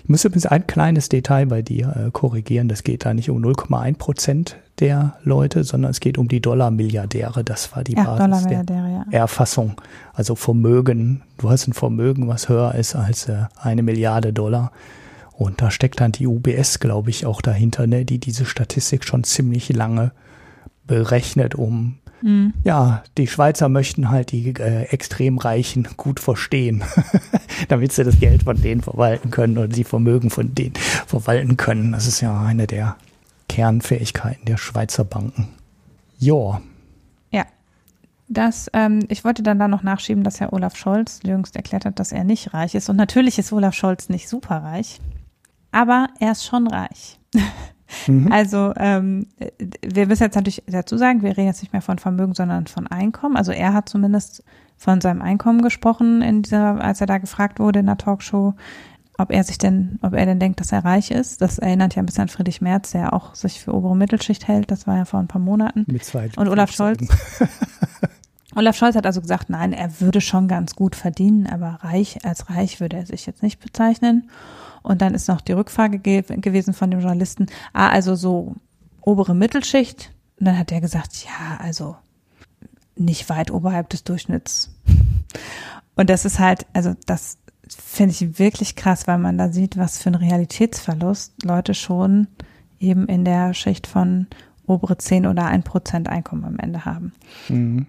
Ich 0.04 0.10
muss 0.10 0.26
übrigens 0.26 0.46
ein 0.46 0.68
kleines 0.68 1.10
Detail 1.10 1.46
bei 1.46 1.62
dir 1.62 1.96
äh, 2.08 2.12
korrigieren. 2.12 2.70
Das 2.70 2.84
geht 2.84 3.06
da 3.06 3.14
nicht 3.14 3.30
um 3.30 3.44
0,1 3.44 3.98
Prozent 3.98 4.58
der 4.80 5.16
Leute, 5.24 5.64
sondern 5.64 5.92
es 5.92 6.00
geht 6.00 6.18
um 6.18 6.28
die 6.28 6.42
Dollar-Milliardäre. 6.42 7.44
Das 7.44 7.76
war 7.76 7.84
die 7.84 7.96
ja, 7.96 8.04
Basis 8.04 8.48
der 8.48 8.64
ja. 8.68 9.06
Erfassung. 9.12 9.74
Also 10.14 10.36
Vermögen. 10.36 11.22
Du 11.38 11.50
hast 11.50 11.68
ein 11.68 11.74
Vermögen, 11.74 12.28
was 12.28 12.50
höher 12.50 12.76
ist 12.76 12.96
als 12.96 13.28
äh, 13.28 13.46
eine 13.58 13.84
Milliarde 13.84 14.34
Dollar. 14.34 14.72
Und 15.34 15.62
da 15.62 15.72
steckt 15.72 16.02
dann 16.02 16.12
die 16.12 16.28
UBS, 16.28 16.80
glaube 16.80 17.10
ich, 17.10 17.26
auch 17.26 17.42
dahinter, 17.42 17.88
ne, 17.88 18.04
die 18.04 18.20
diese 18.20 18.46
Statistik 18.46 19.06
schon 19.06 19.24
ziemlich 19.24 19.70
lange 19.70 20.12
berechnet, 20.86 21.56
um 21.56 21.96
Mhm. 22.22 22.54
Ja, 22.64 23.04
die 23.18 23.28
Schweizer 23.28 23.70
möchten 23.70 24.10
halt 24.10 24.32
die 24.32 24.54
äh, 24.56 24.84
extrem 24.86 25.38
Reichen 25.38 25.88
gut 25.98 26.20
verstehen, 26.20 26.84
damit 27.68 27.92
sie 27.92 28.04
das 28.04 28.20
Geld 28.20 28.44
von 28.44 28.62
denen 28.62 28.82
verwalten 28.82 29.32
können 29.32 29.58
oder 29.58 29.68
die 29.68 29.84
Vermögen 29.84 30.30
von 30.30 30.54
denen 30.56 30.76
verwalten 30.76 31.58
können. 31.58 31.92
Das 31.92 32.08
ist 32.08 32.22
ja 32.22 32.42
eine 32.42 32.68
der 32.68 32.96
Kernfähigkeiten 33.48 34.46
der 34.46 34.58
Schweizer 34.58 35.04
Banken. 35.04 35.50
Ja. 36.18 36.62
Ja. 37.32 37.46
Das, 38.28 38.70
ähm, 38.74 39.00
ich 39.10 39.24
wollte 39.24 39.42
dann 39.42 39.58
da 39.58 39.68
noch 39.68 39.82
nachschieben, 39.82 40.24
dass 40.24 40.40
Herr 40.40 40.54
Olaf 40.54 40.76
Scholz 40.76 41.22
jüngst 41.24 41.56
erklärt 41.56 41.86
hat, 41.86 42.00
dass 42.00 42.12
er 42.12 42.24
nicht 42.24 42.54
reich 42.54 42.76
ist. 42.76 42.90
Und 42.90 42.96
natürlich 42.96 43.40
ist 43.40 43.52
Olaf 43.52 43.74
Scholz 43.74 44.10
nicht 44.10 44.30
superreich, 44.30 45.00
aber 45.72 46.10
er 46.20 46.34
ist 46.34 46.46
schon 46.46 46.68
reich. 46.68 47.20
Mhm. 48.08 48.32
Also 48.32 48.74
ähm, 48.78 49.28
wir 49.82 50.08
müssen 50.08 50.24
jetzt 50.24 50.36
natürlich 50.36 50.64
dazu 50.68 50.98
sagen, 50.98 51.22
wir 51.22 51.32
reden 51.32 51.48
jetzt 51.48 51.62
nicht 51.62 51.74
mehr 51.74 51.82
von 51.82 52.00
Vermögen, 52.00 52.34
sondern 52.34 52.68
von 52.68 52.88
Einkommen. 52.88 53.36
Also 53.36 53.52
er 53.52 53.74
hat 53.74 53.90
zumindest 53.90 54.44
von 54.78 55.02
seinem 55.02 55.22
Einkommen 55.22 55.62
gesprochen, 55.62 56.22
in 56.22 56.42
dieser, 56.42 56.82
als 56.82 57.02
er 57.02 57.08
da 57.08 57.18
gefragt 57.18 57.60
wurde 57.60 57.80
in 57.80 57.86
der 57.88 57.98
Talkshow, 57.98 58.54
ob 59.18 59.32
er 59.32 59.44
sich 59.44 59.58
denn, 59.58 60.00
ob 60.02 60.14
er 60.14 60.26
denn 60.26 60.40
denkt, 60.40 60.62
dass 60.62 60.72
er 60.72 60.86
reich 60.86 61.12
ist. 61.12 61.42
Das 61.42 61.60
erinnert 61.60 61.96
ja 61.96 62.02
ein 62.02 62.06
bisschen 62.06 62.24
an 62.24 62.30
Friedrich 62.30 62.62
Merz, 62.62 62.92
der 62.92 63.14
auch 63.14 63.36
sich 63.36 63.60
für 63.60 63.74
obere 63.74 63.96
Mittelschicht 63.96 64.48
hält. 64.48 64.72
Das 64.72 64.88
war 64.88 64.96
ja 64.96 65.06
vor 65.06 65.20
ein 65.20 65.28
paar 65.28 65.42
Monaten. 65.42 65.84
Mit 65.88 66.06
zwei 66.06 66.30
Und 66.38 66.48
Olaf 66.48 66.72
Scholz. 66.72 67.06
Olaf 68.56 68.76
Scholz 68.76 68.96
hat 68.96 69.06
also 69.06 69.22
gesagt, 69.22 69.50
nein, 69.50 69.74
er 69.74 70.02
würde 70.02 70.22
schon 70.22 70.48
ganz 70.48 70.76
gut 70.76 70.96
verdienen, 70.96 71.48
aber 71.48 71.80
reich, 71.82 72.26
als 72.26 72.50
reich 72.50 72.80
würde 72.80 72.98
er 72.98 73.06
sich 73.06 73.26
jetzt 73.26 73.44
nicht 73.44 73.60
bezeichnen. 73.60 74.30
Und 74.82 75.02
dann 75.02 75.14
ist 75.14 75.28
noch 75.28 75.42
die 75.42 75.52
Rückfrage 75.52 76.00
ge 76.00 76.22
gewesen 76.22 76.74
von 76.74 76.90
dem 76.90 77.02
Journalisten, 77.02 77.48
ah, 77.74 77.90
also 77.90 78.16
so 78.16 78.56
obere 79.02 79.36
Mittelschicht. 79.36 80.12
Und 80.40 80.48
dann 80.48 80.58
hat 80.58 80.72
er 80.72 80.82
gesagt, 80.82 81.26
ja, 81.26 81.58
also 81.58 81.96
nicht 82.96 83.30
weit 83.30 83.52
oberhalb 83.52 83.90
des 83.90 84.04
Durchschnitts. 84.04 84.74
Und 85.96 86.10
das 86.10 86.26
ist 86.26 86.40
halt, 86.40 86.66
also 86.74 86.96
das 87.06 87.38
finde 87.68 88.14
ich 88.14 88.40
wirklich 88.40 88.76
krass, 88.76 89.06
weil 89.06 89.18
man 89.18 89.38
da 89.38 89.52
sieht, 89.52 89.78
was 89.78 90.02
für 90.02 90.10
ein 90.10 90.16
Realitätsverlust 90.16 91.44
Leute 91.44 91.74
schon 91.74 92.28
eben 92.80 93.08
in 93.08 93.26
der 93.26 93.54
Schicht 93.54 93.86
von 93.86 94.28
obere 94.66 94.98
10 94.98 95.28
oder 95.28 95.46
1 95.46 95.66
Prozent 95.66 96.08
Einkommen 96.08 96.46
am 96.46 96.58
Ende 96.58 96.86
haben. 96.86 97.14
Mhm. 97.50 97.88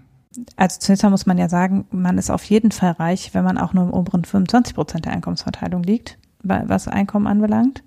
Also 0.56 0.78
zunächst 0.78 1.02
mal 1.02 1.10
muss 1.10 1.26
man 1.26 1.38
ja 1.38 1.48
sagen, 1.48 1.86
man 1.90 2.18
ist 2.18 2.30
auf 2.30 2.44
jeden 2.44 2.70
Fall 2.70 2.92
reich, 2.92 3.34
wenn 3.34 3.44
man 3.44 3.58
auch 3.58 3.72
nur 3.72 3.84
im 3.84 3.92
oberen 3.92 4.24
25 4.24 4.74
Prozent 4.74 5.04
der 5.04 5.12
Einkommensverteilung 5.12 5.82
liegt, 5.82 6.18
was 6.42 6.88
Einkommen 6.88 7.26
anbelangt. 7.26 7.82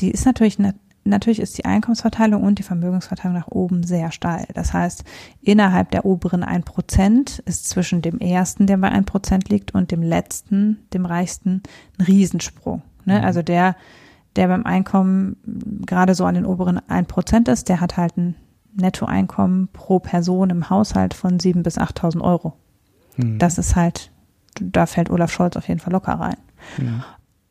Die 0.00 0.10
ist 0.10 0.26
natürlich 0.26 0.58
natürlich 1.06 1.40
ist 1.40 1.56
die 1.56 1.64
Einkommensverteilung 1.64 2.42
und 2.42 2.58
die 2.58 2.64
Vermögensverteilung 2.64 3.36
nach 3.36 3.48
oben 3.48 3.82
sehr 3.84 4.10
steil. 4.10 4.46
Das 4.54 4.72
heißt, 4.72 5.04
innerhalb 5.40 5.90
der 5.92 6.04
oberen 6.04 6.44
1% 6.44 7.42
ist 7.46 7.68
zwischen 7.68 8.02
dem 8.02 8.18
ersten, 8.18 8.66
der 8.66 8.76
bei 8.78 8.90
1% 8.90 9.48
liegt, 9.48 9.74
und 9.74 9.90
dem 9.90 10.02
letzten, 10.02 10.78
dem 10.92 11.06
reichsten, 11.06 11.62
ein 11.98 12.04
Riesensprung. 12.04 12.82
Ne? 13.04 13.20
Mhm. 13.20 13.24
Also 13.24 13.42
der, 13.42 13.76
der 14.34 14.48
beim 14.48 14.66
Einkommen 14.66 15.36
gerade 15.86 16.14
so 16.14 16.24
an 16.24 16.34
den 16.34 16.46
oberen 16.46 16.80
1% 16.80 17.50
ist, 17.50 17.68
der 17.68 17.80
hat 17.80 17.96
halt 17.96 18.16
ein 18.16 18.34
Nettoeinkommen 18.76 19.68
pro 19.72 19.98
Person 19.98 20.50
im 20.50 20.70
Haushalt 20.70 21.14
von 21.14 21.38
7.000 21.38 21.62
bis 21.62 21.78
8.000 21.78 22.20
Euro. 22.20 22.54
Mhm. 23.16 23.38
Das 23.38 23.58
ist 23.58 23.76
halt, 23.76 24.10
da 24.60 24.86
fällt 24.86 25.10
Olaf 25.10 25.32
Scholz 25.32 25.56
auf 25.56 25.68
jeden 25.68 25.80
Fall 25.80 25.92
locker 25.92 26.14
rein. 26.14 26.36
Mhm. 26.78 27.02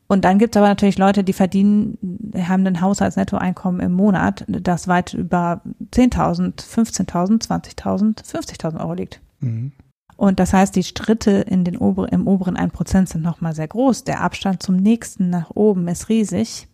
Und 0.08 0.24
dann 0.24 0.38
gibt 0.38 0.54
es 0.54 0.60
aber 0.60 0.68
natürlich 0.68 0.98
Leute, 0.98 1.24
die 1.24 1.32
verdienen, 1.32 1.98
haben 2.36 2.66
ein 2.66 2.80
Haushaltsnettoeinkommen 2.80 3.80
im 3.80 3.92
Monat, 3.92 4.44
das 4.46 4.86
weit 4.86 5.14
über 5.14 5.62
10.000, 5.92 6.62
15.000, 6.62 7.46
20.000, 7.46 8.24
50.000 8.24 8.80
Euro 8.80 8.94
liegt. 8.94 9.20
Mhm. 9.40 9.72
Und 10.16 10.40
das 10.40 10.52
heißt, 10.52 10.74
die 10.76 10.84
Schritte 10.84 11.30
in 11.30 11.64
den 11.64 11.76
ober 11.76 12.10
im 12.10 12.26
oberen 12.26 12.56
1% 12.56 13.06
sind 13.08 13.22
nochmal 13.22 13.54
sehr 13.54 13.68
groß. 13.68 14.04
Der 14.04 14.22
Abstand 14.22 14.62
zum 14.62 14.76
nächsten 14.76 15.28
nach 15.28 15.50
oben 15.50 15.86
ist 15.88 16.08
riesig. 16.08 16.68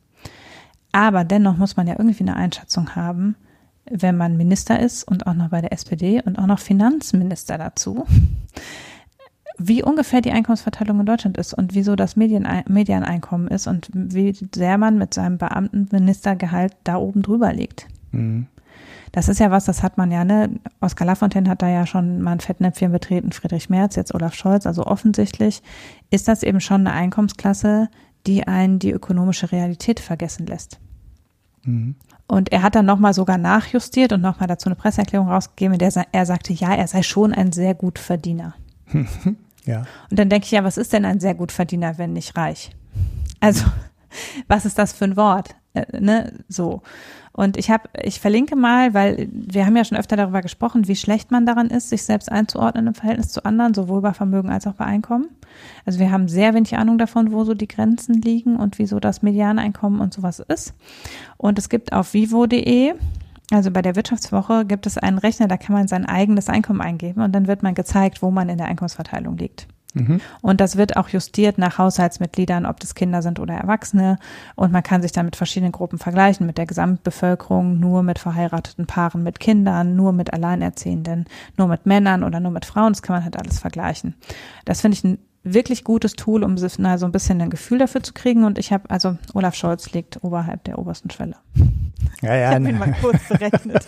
Aber 0.92 1.24
dennoch 1.24 1.56
muss 1.56 1.76
man 1.76 1.86
ja 1.86 1.94
irgendwie 1.98 2.22
eine 2.22 2.36
Einschätzung 2.36 2.94
haben, 2.94 3.34
wenn 3.90 4.16
man 4.16 4.36
Minister 4.36 4.80
ist 4.80 5.04
und 5.04 5.26
auch 5.26 5.34
noch 5.34 5.48
bei 5.48 5.60
der 5.60 5.72
SPD 5.72 6.22
und 6.22 6.38
auch 6.38 6.46
noch 6.46 6.58
Finanzminister 6.58 7.58
dazu 7.58 8.06
wie 9.58 9.82
ungefähr 9.82 10.20
die 10.20 10.32
Einkommensverteilung 10.32 11.00
in 11.00 11.06
Deutschland 11.06 11.36
ist 11.36 11.54
und 11.54 11.74
wieso 11.74 11.96
das 11.96 12.16
Medien, 12.16 12.48
Medieneinkommen 12.68 13.48
ist 13.48 13.66
und 13.66 13.90
wie 13.92 14.34
sehr 14.54 14.78
man 14.78 14.98
mit 14.98 15.14
seinem 15.14 15.38
Beamtenministergehalt 15.38 16.74
da 16.84 16.96
oben 16.96 17.22
drüber 17.22 17.52
liegt. 17.52 17.86
Mhm. 18.12 18.46
Das 19.12 19.28
ist 19.28 19.40
ja 19.40 19.50
was, 19.50 19.66
das 19.66 19.82
hat 19.82 19.98
man 19.98 20.10
ja, 20.10 20.24
ne? 20.24 20.58
Oskar 20.80 21.06
Lafontaine 21.06 21.48
hat 21.48 21.60
da 21.60 21.68
ja 21.68 21.86
schon 21.86 22.22
mal 22.22 22.32
ein 22.32 22.40
Fettnäpfchen 22.40 22.92
betreten, 22.92 23.32
Friedrich 23.32 23.68
Merz, 23.68 23.94
jetzt 23.94 24.14
Olaf 24.14 24.34
Scholz. 24.34 24.66
Also 24.66 24.86
offensichtlich 24.86 25.62
ist 26.10 26.28
das 26.28 26.42
eben 26.42 26.60
schon 26.60 26.86
eine 26.86 26.92
Einkommensklasse, 26.92 27.90
die 28.26 28.46
einen 28.46 28.78
die 28.78 28.90
ökonomische 28.90 29.52
Realität 29.52 30.00
vergessen 30.00 30.46
lässt. 30.46 30.80
Mhm. 31.64 31.96
Und 32.26 32.50
er 32.50 32.62
hat 32.62 32.74
dann 32.74 32.86
nochmal 32.86 33.14
sogar 33.14 33.38
nachjustiert 33.38 34.12
und 34.12 34.20
nochmal 34.20 34.46
dazu 34.46 34.68
eine 34.68 34.76
Presseerklärung 34.76 35.28
rausgegeben, 35.28 35.74
in 35.74 35.78
der 35.78 36.06
er 36.12 36.26
sagte, 36.26 36.52
ja, 36.52 36.74
er 36.74 36.88
sei 36.88 37.02
schon 37.02 37.34
ein 37.34 37.52
sehr 37.52 37.74
gut 37.74 37.98
Verdiener. 37.98 38.54
Ja. 39.64 39.84
Und 40.10 40.18
dann 40.18 40.28
denke 40.28 40.46
ich, 40.46 40.50
ja, 40.50 40.64
was 40.64 40.76
ist 40.76 40.92
denn 40.92 41.04
ein 41.04 41.20
sehr 41.20 41.34
gut 41.34 41.52
Verdiener, 41.52 41.98
wenn 41.98 42.12
nicht 42.12 42.36
reich? 42.36 42.70
Also, 43.40 43.64
was 44.48 44.64
ist 44.64 44.78
das 44.78 44.92
für 44.92 45.04
ein 45.04 45.16
Wort? 45.16 45.54
Äh, 45.74 46.00
ne, 46.00 46.32
so. 46.48 46.82
Und 47.32 47.56
ich 47.56 47.70
habe, 47.70 47.88
ich 48.02 48.20
verlinke 48.20 48.56
mal, 48.56 48.92
weil 48.92 49.28
wir 49.32 49.64
haben 49.64 49.76
ja 49.76 49.84
schon 49.84 49.96
öfter 49.96 50.16
darüber 50.16 50.42
gesprochen, 50.42 50.86
wie 50.86 50.96
schlecht 50.96 51.30
man 51.30 51.46
daran 51.46 51.68
ist, 51.68 51.88
sich 51.88 52.02
selbst 52.02 52.30
einzuordnen 52.30 52.88
im 52.88 52.94
Verhältnis 52.94 53.28
zu 53.28 53.44
anderen, 53.44 53.72
sowohl 53.72 54.02
bei 54.02 54.12
Vermögen 54.12 54.50
als 54.50 54.66
auch 54.66 54.74
bei 54.74 54.84
Einkommen. 54.84 55.28
Also 55.84 55.98
wir 55.98 56.10
haben 56.10 56.28
sehr 56.28 56.54
wenig 56.54 56.76
Ahnung 56.76 56.98
davon, 56.98 57.32
wo 57.32 57.44
so 57.44 57.54
die 57.54 57.68
Grenzen 57.68 58.20
liegen 58.20 58.56
und 58.56 58.78
wieso 58.78 59.00
das 59.00 59.22
Medianeinkommen 59.22 60.00
und 60.00 60.14
sowas 60.14 60.40
ist. 60.40 60.74
Und 61.36 61.58
es 61.58 61.68
gibt 61.68 61.92
auf 61.92 62.14
vivo.de 62.14 62.94
also 63.52 63.70
bei 63.70 63.82
der 63.82 63.96
Wirtschaftswoche 63.96 64.64
gibt 64.64 64.86
es 64.86 64.96
einen 64.96 65.18
Rechner, 65.18 65.46
da 65.46 65.58
kann 65.58 65.74
man 65.74 65.86
sein 65.86 66.06
eigenes 66.06 66.48
Einkommen 66.48 66.80
eingeben 66.80 67.20
und 67.20 67.32
dann 67.32 67.46
wird 67.46 67.62
man 67.62 67.74
gezeigt, 67.74 68.22
wo 68.22 68.30
man 68.30 68.48
in 68.48 68.56
der 68.56 68.66
Einkommensverteilung 68.66 69.36
liegt. 69.36 69.66
Mhm. 69.94 70.20
Und 70.40 70.60
das 70.60 70.76
wird 70.76 70.96
auch 70.96 71.08
justiert 71.08 71.58
nach 71.58 71.76
Haushaltsmitgliedern, 71.76 72.64
ob 72.64 72.80
das 72.80 72.94
Kinder 72.94 73.20
sind 73.20 73.38
oder 73.38 73.54
Erwachsene. 73.54 74.18
Und 74.54 74.72
man 74.72 74.82
kann 74.82 75.02
sich 75.02 75.12
dann 75.12 75.26
mit 75.26 75.36
verschiedenen 75.36 75.72
Gruppen 75.72 75.98
vergleichen, 75.98 76.46
mit 76.46 76.56
der 76.56 76.66
Gesamtbevölkerung, 76.66 77.78
nur 77.78 78.02
mit 78.02 78.18
verheirateten 78.18 78.86
Paaren 78.86 79.22
mit 79.22 79.38
Kindern, 79.38 79.94
nur 79.94 80.12
mit 80.12 80.32
Alleinerziehenden, 80.32 81.26
nur 81.58 81.68
mit 81.68 81.84
Männern 81.84 82.24
oder 82.24 82.40
nur 82.40 82.52
mit 82.52 82.64
Frauen. 82.64 82.92
Das 82.92 83.02
kann 83.02 83.16
man 83.16 83.24
halt 83.24 83.38
alles 83.38 83.58
vergleichen. 83.58 84.14
Das 84.64 84.80
finde 84.80 84.96
ich 84.96 85.04
ein 85.04 85.18
wirklich 85.44 85.84
gutes 85.84 86.12
Tool, 86.14 86.44
um 86.44 86.56
na, 86.78 86.98
so 86.98 87.06
ein 87.06 87.12
bisschen 87.12 87.40
ein 87.40 87.50
Gefühl 87.50 87.78
dafür 87.78 88.02
zu 88.02 88.12
kriegen. 88.12 88.44
Und 88.44 88.58
ich 88.58 88.72
habe, 88.72 88.88
also 88.90 89.16
Olaf 89.34 89.54
Scholz 89.54 89.92
liegt 89.92 90.22
oberhalb 90.22 90.64
der 90.64 90.78
obersten 90.78 91.10
Schwelle. 91.10 91.36
Ja, 92.22 92.34
ja. 92.36 92.50
Ich 92.50 92.54
habe 92.54 92.68
ihn 92.68 92.78
mal 92.78 92.94
kurz 93.00 93.18
berechnet. 93.28 93.86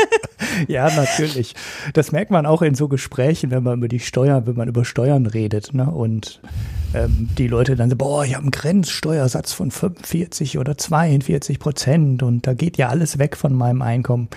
ja, 0.68 0.88
natürlich. 0.90 1.54
Das 1.92 2.12
merkt 2.12 2.30
man 2.30 2.46
auch 2.46 2.62
in 2.62 2.74
so 2.74 2.88
Gesprächen, 2.88 3.50
wenn 3.50 3.62
man 3.62 3.78
über 3.78 3.88
die 3.88 4.00
Steuern, 4.00 4.46
wenn 4.46 4.56
man 4.56 4.68
über 4.68 4.84
Steuern 4.84 5.26
redet, 5.26 5.74
ne? 5.74 5.90
Und 5.90 6.40
ähm, 6.94 7.28
die 7.36 7.48
Leute 7.48 7.74
dann 7.74 7.90
so, 7.90 7.96
boah, 7.96 8.24
ich 8.24 8.34
habe 8.34 8.42
einen 8.42 8.50
Grenzsteuersatz 8.52 9.52
von 9.52 9.70
45 9.70 10.58
oder 10.58 10.78
42 10.78 11.58
Prozent 11.58 12.22
und 12.22 12.46
da 12.46 12.54
geht 12.54 12.76
ja 12.76 12.88
alles 12.88 13.18
weg 13.18 13.36
von 13.36 13.54
meinem 13.54 13.82
Einkommen. 13.82 14.28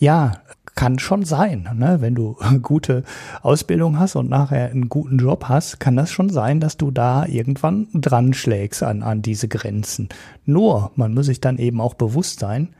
Ja, 0.00 0.42
kann 0.74 0.98
schon 0.98 1.24
sein. 1.24 1.68
Ne? 1.74 2.00
Wenn 2.00 2.14
du 2.14 2.36
gute 2.62 3.04
Ausbildung 3.42 3.98
hast 3.98 4.16
und 4.16 4.28
nachher 4.28 4.70
einen 4.70 4.88
guten 4.88 5.18
Job 5.18 5.44
hast, 5.48 5.80
kann 5.80 5.96
das 5.96 6.10
schon 6.10 6.30
sein, 6.30 6.60
dass 6.60 6.76
du 6.76 6.90
da 6.90 7.26
irgendwann 7.26 7.88
dran 7.94 8.34
schlägst 8.34 8.82
an, 8.82 9.02
an 9.02 9.22
diese 9.22 9.48
Grenzen. 9.48 10.08
Nur, 10.44 10.90
man 10.96 11.14
muss 11.14 11.26
sich 11.26 11.40
dann 11.40 11.58
eben 11.58 11.80
auch 11.80 11.94
bewusst 11.94 12.40
sein, 12.40 12.74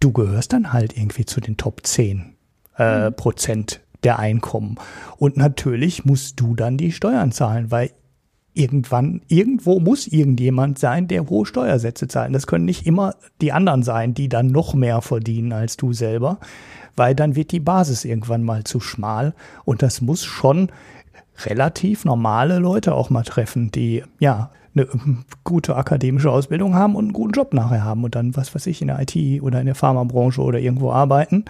du 0.00 0.12
gehörst 0.12 0.52
dann 0.52 0.72
halt 0.72 0.96
irgendwie 0.96 1.24
zu 1.24 1.40
den 1.40 1.56
Top 1.56 1.84
10 1.84 2.34
äh, 2.78 3.10
mhm. 3.10 3.14
Prozent 3.14 3.80
der 4.02 4.18
Einkommen. 4.18 4.76
Und 5.16 5.36
natürlich 5.36 6.04
musst 6.04 6.40
du 6.40 6.54
dann 6.54 6.76
die 6.76 6.92
Steuern 6.92 7.32
zahlen, 7.32 7.70
weil 7.70 7.90
irgendwann, 8.54 9.22
irgendwo 9.28 9.80
muss 9.80 10.06
irgendjemand 10.06 10.78
sein, 10.78 11.08
der 11.08 11.28
hohe 11.28 11.46
Steuersätze 11.46 12.08
zahlt. 12.08 12.34
Das 12.34 12.46
können 12.46 12.64
nicht 12.64 12.86
immer 12.86 13.14
die 13.40 13.52
anderen 13.52 13.82
sein, 13.82 14.14
die 14.14 14.28
dann 14.28 14.48
noch 14.48 14.74
mehr 14.74 15.00
verdienen 15.00 15.52
als 15.52 15.76
du 15.76 15.92
selber 15.92 16.38
weil 16.96 17.14
dann 17.14 17.36
wird 17.36 17.52
die 17.52 17.60
Basis 17.60 18.04
irgendwann 18.04 18.42
mal 18.42 18.64
zu 18.64 18.80
schmal. 18.80 19.34
Und 19.64 19.82
das 19.82 20.00
muss 20.00 20.24
schon 20.24 20.70
relativ 21.44 22.04
normale 22.04 22.58
Leute 22.58 22.94
auch 22.94 23.10
mal 23.10 23.22
treffen, 23.22 23.70
die 23.70 24.02
ja 24.18 24.50
eine 24.74 24.88
gute 25.44 25.76
akademische 25.76 26.30
Ausbildung 26.30 26.74
haben 26.74 26.96
und 26.96 27.04
einen 27.04 27.12
guten 27.12 27.32
Job 27.32 27.52
nachher 27.52 27.84
haben 27.84 28.04
und 28.04 28.14
dann, 28.14 28.36
was 28.36 28.54
weiß 28.54 28.66
ich, 28.66 28.80
in 28.80 28.88
der 28.88 29.00
IT 29.00 29.42
oder 29.42 29.60
in 29.60 29.66
der 29.66 29.74
Pharmabranche 29.74 30.40
oder 30.40 30.58
irgendwo 30.58 30.90
arbeiten 30.92 31.44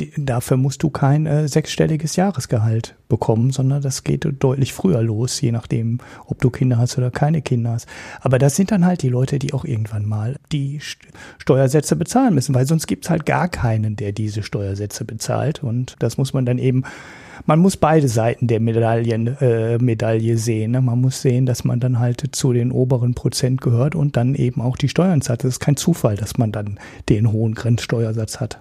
die, 0.00 0.12
dafür 0.16 0.56
musst 0.56 0.82
du 0.82 0.90
kein 0.90 1.26
äh, 1.26 1.48
sechsstelliges 1.48 2.16
Jahresgehalt 2.16 2.96
bekommen, 3.08 3.50
sondern 3.50 3.82
das 3.82 4.04
geht 4.04 4.26
deutlich 4.38 4.72
früher 4.72 5.02
los, 5.02 5.40
je 5.40 5.52
nachdem, 5.52 5.98
ob 6.26 6.40
du 6.40 6.50
Kinder 6.50 6.78
hast 6.78 6.96
oder 6.98 7.10
keine 7.10 7.42
Kinder 7.42 7.72
hast. 7.72 7.86
Aber 8.20 8.38
das 8.38 8.56
sind 8.56 8.70
dann 8.70 8.86
halt 8.86 9.02
die 9.02 9.08
Leute, 9.08 9.38
die 9.38 9.52
auch 9.52 9.64
irgendwann 9.64 10.06
mal 10.06 10.36
die 10.52 10.80
Steuersätze 11.38 11.96
bezahlen 11.96 12.34
müssen, 12.34 12.54
weil 12.54 12.66
sonst 12.66 12.86
gibt's 12.86 13.10
halt 13.10 13.26
gar 13.26 13.48
keinen, 13.48 13.96
der 13.96 14.12
diese 14.12 14.42
Steuersätze 14.42 15.04
bezahlt. 15.04 15.62
Und 15.62 15.96
das 15.98 16.16
muss 16.16 16.32
man 16.32 16.46
dann 16.46 16.58
eben 16.58 16.84
man 17.46 17.58
muss 17.58 17.78
beide 17.78 18.06
Seiten 18.08 18.48
der 18.48 18.60
Medaillen, 18.60 19.26
äh, 19.40 19.78
Medaille 19.78 20.36
sehen. 20.36 20.72
Ne? 20.72 20.82
Man 20.82 21.00
muss 21.00 21.22
sehen, 21.22 21.46
dass 21.46 21.64
man 21.64 21.80
dann 21.80 21.98
halt 21.98 22.22
zu 22.32 22.52
den 22.52 22.70
oberen 22.70 23.14
Prozent 23.14 23.62
gehört 23.62 23.94
und 23.94 24.16
dann 24.16 24.34
eben 24.34 24.60
auch 24.60 24.76
die 24.76 24.90
Steuern 24.90 25.22
zahlt. 25.22 25.44
Das 25.44 25.54
ist 25.54 25.60
kein 25.60 25.76
Zufall, 25.76 26.16
dass 26.16 26.36
man 26.36 26.52
dann 26.52 26.78
den 27.08 27.32
hohen 27.32 27.54
Grenzsteuersatz 27.54 28.40
hat. 28.40 28.60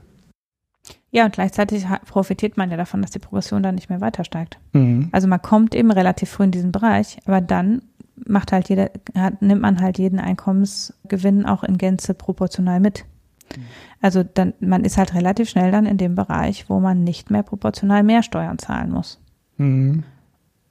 Ja, 1.12 1.26
und 1.26 1.34
gleichzeitig 1.34 1.86
profitiert 2.06 2.58
man 2.58 2.70
ja 2.70 2.78
davon, 2.78 3.02
dass 3.02 3.12
die 3.12 3.20
Progression 3.20 3.64
dann 3.64 3.76
nicht 3.76 3.90
mehr 3.90 4.02
weiter 4.02 4.24
steigt. 4.24 4.60
Mhm. 4.74 5.10
Also 5.12 5.28
man 5.28 5.42
kommt 5.42 5.74
eben 5.74 5.92
relativ 5.92 6.30
früh 6.30 6.44
in 6.44 6.52
diesen 6.52 6.72
Bereich, 6.72 7.18
aber 7.26 7.42
dann 7.42 7.82
macht 8.28 8.52
halt 8.52 8.70
jeder, 8.70 8.92
hat, 9.16 9.42
nimmt 9.42 9.62
man 9.62 9.82
halt 9.82 9.98
jeden 9.98 10.20
Einkommensgewinn 10.20 11.46
auch 11.46 11.64
in 11.64 11.78
Gänze 11.78 12.14
proportional 12.14 12.80
mit. 12.80 13.06
Mhm. 13.56 13.62
Also 14.02 14.24
dann, 14.24 14.54
man 14.60 14.84
ist 14.84 14.98
halt 14.98 15.16
relativ 15.16 15.50
schnell 15.50 15.72
dann 15.72 15.86
in 15.86 15.98
dem 15.98 16.16
Bereich, 16.16 16.70
wo 16.70 16.80
man 16.80 17.04
nicht 17.04 17.32
mehr 17.32 17.44
proportional 17.44 18.04
mehr 18.04 18.22
Steuern 18.22 18.60
zahlen 18.60 18.92
muss. 18.92 19.20
Mhm. 19.58 20.04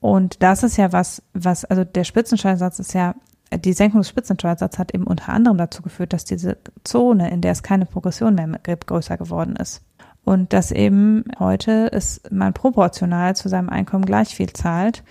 Und 0.01 0.43
das 0.43 0.63
ist 0.63 0.77
ja 0.77 0.93
was, 0.93 1.23
was, 1.35 1.65
also 1.65 1.85
der 1.85 2.05
Spitzensteuersatz 2.05 2.79
ist 2.79 2.95
ja, 2.95 3.15
die 3.53 3.73
Senkung 3.73 4.01
des 4.01 4.11
Spitzensteuersatzes 4.11 4.79
hat 4.79 4.95
eben 4.95 5.05
unter 5.05 5.31
anderem 5.31 5.57
dazu 5.57 5.83
geführt, 5.83 6.13
dass 6.13 6.25
diese 6.25 6.59
Zone, 6.85 7.31
in 7.31 7.41
der 7.41 7.53
es 7.53 7.63
keine 7.63 7.87
Progression 7.87 8.35
mehr 8.35 8.61
gibt, 8.63 8.87
größer 8.87 9.17
geworden 9.17 9.57
ist. 9.57 9.83
Und 10.29 10.53
dass 10.53 10.73
eben 10.73 11.25
heute 11.39 11.87
ist 11.87 12.31
man 12.31 12.53
proportional 12.53 13.35
zu 13.35 13.49
seinem 13.49 13.71
Einkommen 13.71 14.05
gleich 14.05 14.35
viel 14.35 14.53
zahlt, 14.53 15.03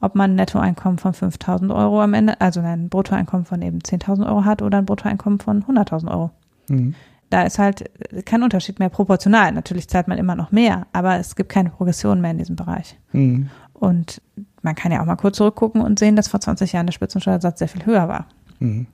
ob 0.00 0.16
man 0.16 0.32
ein 0.32 0.34
Nettoeinkommen 0.34 0.98
von 0.98 1.12
5000 1.12 1.70
Euro 1.70 2.02
am 2.02 2.12
Ende, 2.12 2.40
also 2.40 2.58
ein 2.58 2.88
Bruttoeinkommen 2.88 3.46
von 3.46 3.62
eben 3.62 3.78
10.000 3.78 4.26
Euro 4.26 4.44
hat 4.44 4.62
oder 4.62 4.78
ein 4.78 4.84
Bruttoeinkommen 4.84 5.38
von 5.38 5.62
100.000 5.62 6.10
Euro. 6.10 6.32
Mhm. 6.68 6.96
Da 7.30 7.44
ist 7.44 7.60
halt 7.60 7.88
kein 8.26 8.42
Unterschied 8.42 8.80
mehr 8.80 8.88
proportional. 8.88 9.52
Natürlich 9.52 9.86
zahlt 9.86 10.08
man 10.08 10.18
immer 10.18 10.34
noch 10.34 10.50
mehr, 10.50 10.88
aber 10.92 11.20
es 11.20 11.36
gibt 11.36 11.50
keine 11.50 11.70
Progression 11.70 12.20
mehr 12.20 12.32
in 12.32 12.38
diesem 12.38 12.56
Bereich. 12.56 12.98
Mhm. 13.12 13.50
Und 13.74 14.22
man 14.62 14.74
kann 14.74 14.90
ja 14.90 15.02
auch 15.02 15.06
mal 15.06 15.14
kurz 15.14 15.36
zurückgucken 15.36 15.82
und 15.82 16.00
sehen, 16.00 16.16
dass 16.16 16.26
vor 16.26 16.40
20 16.40 16.72
Jahren 16.72 16.86
der 16.86 16.92
Spitzensteuersatz 16.94 17.60
sehr 17.60 17.68
viel 17.68 17.86
höher 17.86 18.08
war. 18.08 18.26
Mhm. 18.58 18.88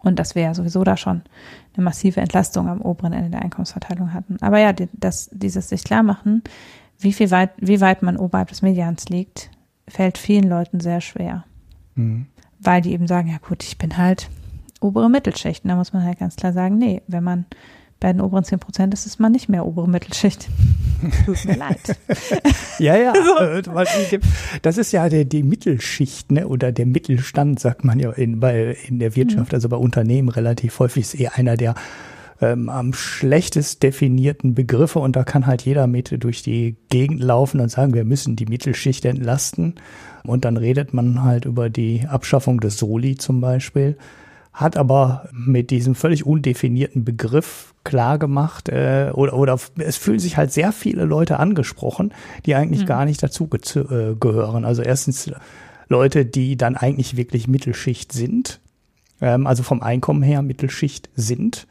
Und 0.00 0.18
dass 0.18 0.34
wir 0.34 0.42
ja 0.42 0.54
sowieso 0.54 0.84
da 0.84 0.96
schon 0.96 1.22
eine 1.74 1.84
massive 1.84 2.20
Entlastung 2.20 2.68
am 2.68 2.80
oberen 2.80 3.12
Ende 3.12 3.30
der 3.30 3.42
Einkommensverteilung 3.42 4.12
hatten. 4.12 4.36
Aber 4.40 4.58
ja, 4.58 4.72
das, 4.72 5.30
dieses 5.32 5.68
sich 5.68 5.84
klar 5.84 6.02
machen, 6.02 6.42
wie 6.98 7.12
viel 7.12 7.30
weit, 7.30 7.50
wie 7.58 7.80
weit 7.80 8.02
man 8.02 8.16
oberhalb 8.16 8.48
des 8.48 8.62
Medians 8.62 9.08
liegt, 9.08 9.50
fällt 9.88 10.18
vielen 10.18 10.48
Leuten 10.48 10.80
sehr 10.80 11.00
schwer. 11.00 11.44
Mhm. 11.94 12.26
Weil 12.58 12.82
die 12.82 12.92
eben 12.92 13.06
sagen, 13.06 13.28
ja 13.28 13.38
gut, 13.38 13.62
ich 13.62 13.78
bin 13.78 13.96
halt 13.96 14.28
obere 14.80 15.10
Mittelschicht. 15.10 15.64
Und 15.64 15.70
da 15.70 15.76
muss 15.76 15.92
man 15.92 16.04
halt 16.04 16.18
ganz 16.18 16.36
klar 16.36 16.52
sagen, 16.52 16.78
nee, 16.78 17.02
wenn 17.06 17.24
man 17.24 17.46
bei 18.00 18.12
den 18.12 18.20
oberen 18.20 18.44
10 18.44 18.58
Prozent 18.58 18.94
ist 18.94 19.06
es 19.06 19.18
mal 19.18 19.30
nicht 19.30 19.48
mehr 19.48 19.66
obere 19.66 19.88
Mittelschicht. 19.88 20.48
Tut 21.24 21.44
mir 21.44 21.56
leid. 21.56 21.96
ja, 22.78 22.96
ja. 22.96 23.12
So. 23.64 24.18
Das 24.62 24.78
ist 24.78 24.92
ja 24.92 25.08
der, 25.08 25.24
die 25.24 25.42
Mittelschicht, 25.42 26.30
ne? 26.30 26.46
Oder 26.46 26.72
der 26.72 26.86
Mittelstand, 26.86 27.58
sagt 27.58 27.84
man 27.84 27.98
ja 27.98 28.12
in, 28.12 28.40
bei, 28.40 28.76
in 28.86 28.98
der 28.98 29.16
Wirtschaft, 29.16 29.52
mhm. 29.52 29.56
also 29.56 29.68
bei 29.68 29.76
Unternehmen 29.76 30.28
relativ 30.28 30.78
häufig 30.78 31.02
ist 31.02 31.14
eher 31.14 31.36
einer 31.36 31.56
der 31.56 31.74
ähm, 32.40 32.68
am 32.68 32.92
schlechtest 32.92 33.82
definierten 33.82 34.54
Begriffe 34.54 34.98
und 34.98 35.16
da 35.16 35.24
kann 35.24 35.46
halt 35.46 35.62
jeder 35.62 35.86
mit 35.86 36.22
durch 36.22 36.42
die 36.42 36.76
Gegend 36.90 37.22
laufen 37.22 37.60
und 37.60 37.70
sagen, 37.70 37.94
wir 37.94 38.04
müssen 38.04 38.36
die 38.36 38.46
Mittelschicht 38.46 39.04
entlasten. 39.04 39.74
Und 40.24 40.44
dann 40.44 40.56
redet 40.56 40.92
man 40.92 41.22
halt 41.22 41.44
über 41.44 41.70
die 41.70 42.04
Abschaffung 42.06 42.60
des 42.60 42.78
Soli 42.78 43.16
zum 43.16 43.40
Beispiel 43.40 43.96
hat 44.56 44.78
aber 44.78 45.28
mit 45.32 45.70
diesem 45.70 45.94
völlig 45.94 46.24
undefinierten 46.24 47.04
Begriff 47.04 47.74
klar 47.84 48.18
gemacht 48.18 48.70
äh, 48.70 49.10
oder, 49.12 49.34
oder 49.34 49.58
es 49.76 49.98
fühlen 49.98 50.18
sich 50.18 50.38
halt 50.38 50.50
sehr 50.50 50.72
viele 50.72 51.04
Leute 51.04 51.38
angesprochen, 51.38 52.12
die 52.46 52.54
eigentlich 52.54 52.80
mhm. 52.80 52.86
gar 52.86 53.04
nicht 53.04 53.22
dazu 53.22 53.50
äh, 53.52 54.14
gehören. 54.18 54.64
Also 54.64 54.80
erstens 54.80 55.30
Leute, 55.88 56.24
die 56.24 56.56
dann 56.56 56.74
eigentlich 56.74 57.18
wirklich 57.18 57.46
Mittelschicht 57.48 58.12
sind, 58.12 58.60
ähm, 59.20 59.46
also 59.46 59.62
vom 59.62 59.82
Einkommen 59.82 60.22
her 60.22 60.40
Mittelschicht 60.40 61.10
sind. 61.14 61.66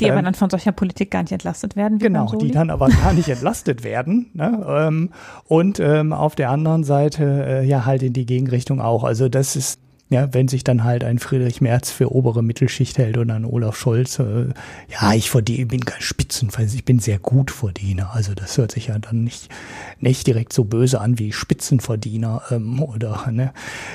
Die 0.00 0.06
aber 0.06 0.20
ähm, 0.20 0.24
dann 0.24 0.34
von 0.34 0.48
solcher 0.48 0.72
Politik 0.72 1.10
gar 1.10 1.20
nicht 1.20 1.32
entlastet 1.32 1.76
werden. 1.76 1.98
genau, 1.98 2.34
die 2.34 2.50
dann 2.50 2.70
aber 2.70 2.88
gar 2.88 3.12
nicht 3.12 3.28
entlastet 3.28 3.84
werden. 3.84 4.30
Ne? 4.32 4.64
Ähm, 4.66 5.10
und 5.44 5.80
ähm, 5.80 6.14
auf 6.14 6.34
der 6.34 6.48
anderen 6.48 6.82
Seite 6.82 7.44
äh, 7.46 7.66
ja 7.66 7.84
halt 7.84 8.02
in 8.02 8.14
die 8.14 8.24
Gegenrichtung 8.24 8.80
auch. 8.80 9.04
Also 9.04 9.28
das 9.28 9.54
ist 9.54 9.80
ja, 10.12 10.32
wenn 10.32 10.48
sich 10.48 10.62
dann 10.62 10.84
halt 10.84 11.04
ein 11.04 11.18
Friedrich 11.18 11.60
Merz 11.60 11.90
für 11.90 12.12
obere 12.12 12.42
Mittelschicht 12.42 12.98
hält 12.98 13.16
und 13.16 13.30
ein 13.30 13.44
Olaf 13.44 13.76
Scholz, 13.76 14.18
äh, 14.18 14.48
ja, 14.88 15.12
ich 15.14 15.30
verdiene, 15.30 15.66
bin 15.66 15.84
kein 15.84 16.00
Spitzenverdiener, 16.00 16.74
ich 16.74 16.84
bin 16.84 16.98
sehr 16.98 17.18
gut 17.18 17.50
Verdiener. 17.50 18.10
Also 18.14 18.34
das 18.34 18.56
hört 18.58 18.72
sich 18.72 18.88
ja 18.88 18.98
dann 18.98 19.24
nicht, 19.24 19.48
nicht 19.98 20.26
direkt 20.26 20.52
so 20.52 20.64
böse 20.64 21.00
an 21.00 21.18
wie 21.18 21.32
Spitzenverdiener 21.32 22.42
ähm, 22.50 22.82
oder, 22.82 23.30
ne. 23.30 23.52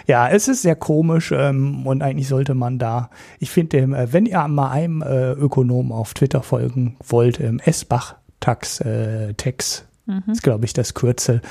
Ja, 0.08 0.28
es 0.28 0.48
ist 0.48 0.64
sehr 0.64 0.76
komisch 0.76 1.32
ähm, 1.32 1.86
und 1.86 2.02
eigentlich 2.02 2.28
sollte 2.28 2.54
man 2.54 2.80
da, 2.80 3.10
ich 3.40 3.52
finde, 3.52 3.78
äh, 3.78 4.12
wenn 4.12 4.26
ihr 4.26 4.48
mal 4.48 4.72
einem 4.72 5.02
äh, 5.02 5.32
Ökonom 5.32 5.92
auf 5.92 6.14
Twitter 6.14 6.42
folgen 6.42 6.98
wollt, 7.06 7.40
ähm, 7.40 7.60
Esbach 7.64 8.16
Tax, 8.40 8.80
äh, 8.82 9.34
Tex, 9.34 9.87
mhm. 10.08 10.32
ist 10.32 10.44
glaube 10.44 10.66
ich 10.66 10.74
das 10.74 10.94
Kürzel, 10.94 11.42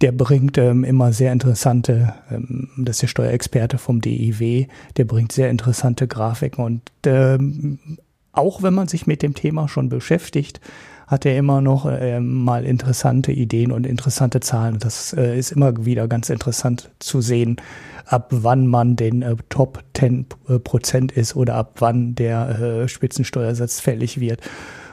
der 0.00 0.12
bringt 0.12 0.58
ähm, 0.58 0.84
immer 0.84 1.12
sehr 1.12 1.32
interessante, 1.32 2.14
ähm, 2.30 2.70
das 2.76 2.96
ist 2.96 3.02
der 3.02 3.08
Steuerexperte 3.08 3.78
vom 3.78 4.00
DIW, 4.00 4.66
der 4.96 5.04
bringt 5.04 5.32
sehr 5.32 5.50
interessante 5.50 6.08
Grafiken 6.08 6.64
und 6.64 6.82
ähm, 7.06 7.78
auch 8.32 8.62
wenn 8.62 8.74
man 8.74 8.88
sich 8.88 9.06
mit 9.06 9.22
dem 9.22 9.34
Thema 9.34 9.68
schon 9.68 9.88
beschäftigt, 9.88 10.60
hat 11.08 11.24
er 11.24 11.36
immer 11.38 11.62
noch 11.62 11.86
äh, 11.86 12.20
mal 12.20 12.66
interessante 12.66 13.32
Ideen 13.32 13.72
und 13.72 13.86
interessante 13.86 14.40
Zahlen. 14.40 14.78
Das 14.78 15.14
äh, 15.14 15.38
ist 15.38 15.52
immer 15.52 15.86
wieder 15.86 16.06
ganz 16.06 16.28
interessant 16.28 16.90
zu 16.98 17.22
sehen, 17.22 17.56
ab 18.04 18.28
wann 18.30 18.66
man 18.66 18.94
den 18.94 19.22
äh, 19.22 19.34
Top 19.48 19.82
10 19.94 20.26
äh, 20.48 20.58
Prozent 20.58 21.12
ist 21.12 21.34
oder 21.34 21.54
ab 21.54 21.76
wann 21.78 22.14
der 22.14 22.60
äh, 22.60 22.88
Spitzensteuersatz 22.88 23.80
fällig 23.80 24.20
wird. 24.20 24.42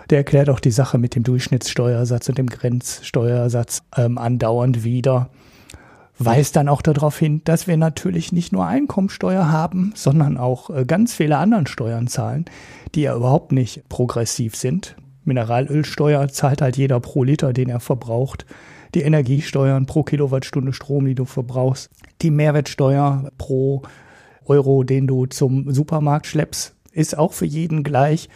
Der 0.09 0.19
erklärt 0.19 0.49
auch 0.49 0.59
die 0.59 0.71
Sache 0.71 0.97
mit 0.97 1.15
dem 1.15 1.23
Durchschnittssteuersatz 1.23 2.29
und 2.29 2.37
dem 2.37 2.47
Grenzsteuersatz 2.47 3.83
ähm, 3.95 4.17
andauernd 4.17 4.83
wieder. 4.83 5.29
Weist 6.17 6.55
dann 6.55 6.69
auch 6.69 6.81
darauf 6.81 7.17
hin, 7.19 7.41
dass 7.43 7.67
wir 7.67 7.75
natürlich 7.75 8.31
nicht 8.31 8.53
nur 8.53 8.65
Einkommensteuer 8.65 9.51
haben, 9.51 9.91
sondern 9.95 10.37
auch 10.37 10.69
äh, 10.69 10.85
ganz 10.85 11.13
viele 11.13 11.37
anderen 11.37 11.67
Steuern 11.67 12.07
zahlen, 12.07 12.45
die 12.93 13.01
ja 13.01 13.15
überhaupt 13.15 13.51
nicht 13.51 13.89
progressiv 13.89 14.55
sind. 14.55 14.95
Mineralölsteuer 15.25 16.29
zahlt 16.29 16.61
halt 16.61 16.77
jeder 16.77 16.99
pro 16.99 17.23
Liter, 17.23 17.51
den 17.51 17.67
er 17.67 17.79
verbraucht. 17.79 18.45
Die 18.93 19.01
Energiesteuern 19.01 19.87
pro 19.87 20.03
Kilowattstunde 20.03 20.71
Strom, 20.71 21.05
die 21.05 21.15
du 21.15 21.25
verbrauchst. 21.25 21.89
Die 22.21 22.31
Mehrwertsteuer 22.31 23.29
pro 23.37 23.81
Euro, 24.45 24.83
den 24.83 25.07
du 25.07 25.25
zum 25.25 25.71
Supermarkt 25.73 26.27
schleppst, 26.27 26.75
ist 26.93 27.17
auch 27.17 27.33
für 27.33 27.45
jeden 27.45 27.83
gleich. 27.83 28.29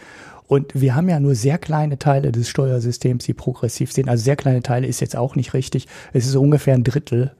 Und 0.50 0.72
wir 0.74 0.96
haben 0.96 1.08
ja 1.08 1.20
nur 1.20 1.36
sehr 1.36 1.58
kleine 1.58 1.96
Teile 1.96 2.32
des 2.32 2.48
Steuersystems, 2.48 3.22
die 3.24 3.34
progressiv 3.34 3.92
sind. 3.92 4.08
Also 4.08 4.24
sehr 4.24 4.34
kleine 4.34 4.64
Teile 4.64 4.88
ist 4.88 4.98
jetzt 4.98 5.14
auch 5.14 5.36
nicht 5.36 5.54
richtig. 5.54 5.86
Es 6.12 6.26
ist 6.26 6.34
ungefähr 6.34 6.74
ein 6.74 6.82
Drittel, 6.82 7.30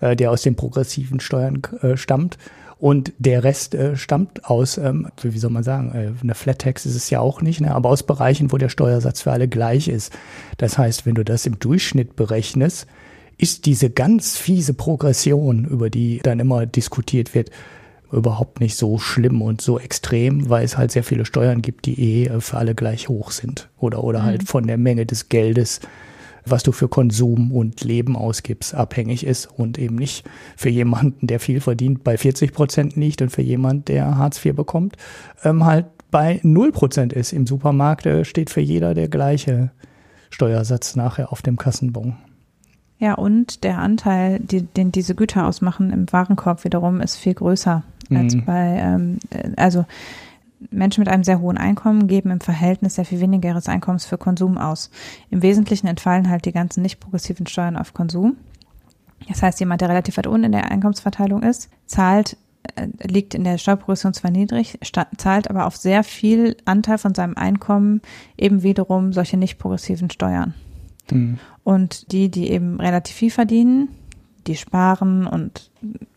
äh, 0.00 0.16
der 0.16 0.32
aus 0.32 0.42
den 0.42 0.56
progressiven 0.56 1.20
Steuern 1.20 1.62
äh, 1.82 1.96
stammt. 1.96 2.38
Und 2.80 3.12
der 3.18 3.44
Rest 3.44 3.76
äh, 3.76 3.94
stammt 3.94 4.46
aus, 4.46 4.78
ähm, 4.78 5.06
wie 5.22 5.38
soll 5.38 5.52
man 5.52 5.62
sagen, 5.62 5.92
äh, 5.94 6.10
eine 6.20 6.34
Flat 6.34 6.58
Tax 6.58 6.86
ist 6.86 6.96
es 6.96 7.08
ja 7.08 7.20
auch 7.20 7.40
nicht, 7.40 7.60
ne? 7.60 7.72
aber 7.72 7.88
aus 7.88 8.02
Bereichen, 8.02 8.50
wo 8.50 8.58
der 8.58 8.68
Steuersatz 8.68 9.20
für 9.20 9.30
alle 9.30 9.46
gleich 9.46 9.86
ist. 9.86 10.12
Das 10.56 10.76
heißt, 10.76 11.06
wenn 11.06 11.14
du 11.14 11.24
das 11.24 11.46
im 11.46 11.60
Durchschnitt 11.60 12.16
berechnest, 12.16 12.88
ist 13.38 13.66
diese 13.66 13.90
ganz 13.90 14.36
fiese 14.36 14.74
Progression, 14.74 15.66
über 15.66 15.88
die 15.88 16.18
dann 16.20 16.40
immer 16.40 16.66
diskutiert 16.66 17.32
wird, 17.32 17.52
überhaupt 18.12 18.60
nicht 18.60 18.76
so 18.76 18.98
schlimm 18.98 19.42
und 19.42 19.60
so 19.60 19.78
extrem, 19.78 20.48
weil 20.48 20.64
es 20.64 20.78
halt 20.78 20.92
sehr 20.92 21.04
viele 21.04 21.24
Steuern 21.24 21.62
gibt, 21.62 21.86
die 21.86 22.24
eh 22.24 22.40
für 22.40 22.56
alle 22.56 22.74
gleich 22.74 23.08
hoch 23.08 23.30
sind. 23.30 23.68
Oder, 23.78 24.04
oder 24.04 24.22
halt 24.22 24.34
mhm. 24.34 24.38
halt 24.38 24.48
von 24.48 24.66
der 24.66 24.78
Menge 24.78 25.06
des 25.06 25.28
Geldes, 25.28 25.80
was 26.44 26.62
du 26.62 26.72
für 26.72 26.88
Konsum 26.88 27.52
und 27.52 27.82
Leben 27.82 28.16
ausgibst, 28.16 28.74
abhängig 28.74 29.26
ist 29.26 29.46
und 29.46 29.78
eben 29.78 29.96
nicht 29.96 30.24
für 30.56 30.68
jemanden, 30.68 31.26
der 31.26 31.40
viel 31.40 31.60
verdient, 31.60 32.04
bei 32.04 32.16
40 32.16 32.52
Prozent 32.52 32.96
liegt 32.96 33.20
und 33.20 33.30
für 33.30 33.42
jemanden, 33.42 33.86
der 33.86 34.16
Hartz 34.16 34.44
IV 34.44 34.54
bekommt, 34.54 34.96
ähm, 35.42 35.64
halt 35.64 35.86
bei 36.10 36.40
0 36.44 36.72
Prozent 36.72 37.12
ist. 37.12 37.32
Im 37.32 37.46
Supermarkt 37.46 38.06
äh, 38.06 38.24
steht 38.24 38.50
für 38.50 38.60
jeder 38.60 38.94
der 38.94 39.08
gleiche 39.08 39.72
Steuersatz 40.30 40.94
nachher 40.94 41.32
auf 41.32 41.42
dem 41.42 41.56
Kassenbon. 41.56 42.16
Ja, 42.98 43.14
und 43.14 43.62
der 43.64 43.78
Anteil, 43.78 44.40
die, 44.40 44.62
den 44.62 44.90
diese 44.90 45.14
Güter 45.14 45.46
ausmachen 45.46 45.90
im 45.90 46.10
Warenkorb 46.12 46.64
wiederum, 46.64 47.00
ist 47.00 47.16
viel 47.16 47.34
größer 47.34 47.82
als 48.10 48.34
mhm. 48.34 48.44
bei, 48.44 48.78
ähm, 48.78 49.18
also 49.56 49.84
Menschen 50.70 51.00
mit 51.00 51.08
einem 51.08 51.24
sehr 51.24 51.40
hohen 51.40 51.58
Einkommen 51.58 52.06
geben 52.06 52.30
im 52.30 52.40
Verhältnis 52.40 52.94
sehr 52.94 53.04
viel 53.04 53.20
weniger 53.20 53.50
ihres 53.50 53.68
Einkommens 53.68 54.06
für 54.06 54.18
Konsum 54.18 54.58
aus. 54.58 54.90
Im 55.30 55.42
Wesentlichen 55.42 55.86
entfallen 55.86 56.30
halt 56.30 56.44
die 56.44 56.52
ganzen 56.52 56.82
nicht 56.82 57.00
progressiven 57.00 57.46
Steuern 57.46 57.76
auf 57.76 57.94
Konsum. 57.94 58.36
Das 59.28 59.42
heißt, 59.42 59.60
jemand, 59.60 59.80
der 59.80 59.88
relativ 59.88 60.16
weit 60.16 60.26
unten 60.26 60.44
in 60.44 60.52
der 60.52 60.70
Einkommensverteilung 60.70 61.42
ist, 61.42 61.68
zahlt, 61.86 62.36
äh, 62.74 62.88
liegt 63.02 63.34
in 63.34 63.44
der 63.44 63.58
Steuerprogression 63.58 64.14
zwar 64.14 64.30
niedrig, 64.30 64.78
zahlt 65.16 65.50
aber 65.50 65.66
auf 65.66 65.76
sehr 65.76 66.04
viel 66.04 66.56
Anteil 66.64 66.98
von 66.98 67.14
seinem 67.14 67.36
Einkommen 67.36 68.00
eben 68.36 68.62
wiederum 68.62 69.12
solche 69.12 69.36
nicht 69.36 69.58
progressiven 69.58 70.10
Steuern. 70.10 70.54
Mhm. 71.10 71.38
Und 71.64 72.12
die, 72.12 72.30
die 72.30 72.50
eben 72.50 72.80
relativ 72.80 73.16
viel 73.16 73.30
verdienen, 73.30 73.88
die 74.46 74.56
sparen 74.56 75.26
und 75.26 75.70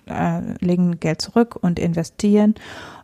äh, 0.09 0.41
legen 0.63 0.99
Geld 0.99 1.21
zurück 1.21 1.55
und 1.59 1.79
investieren. 1.79 2.55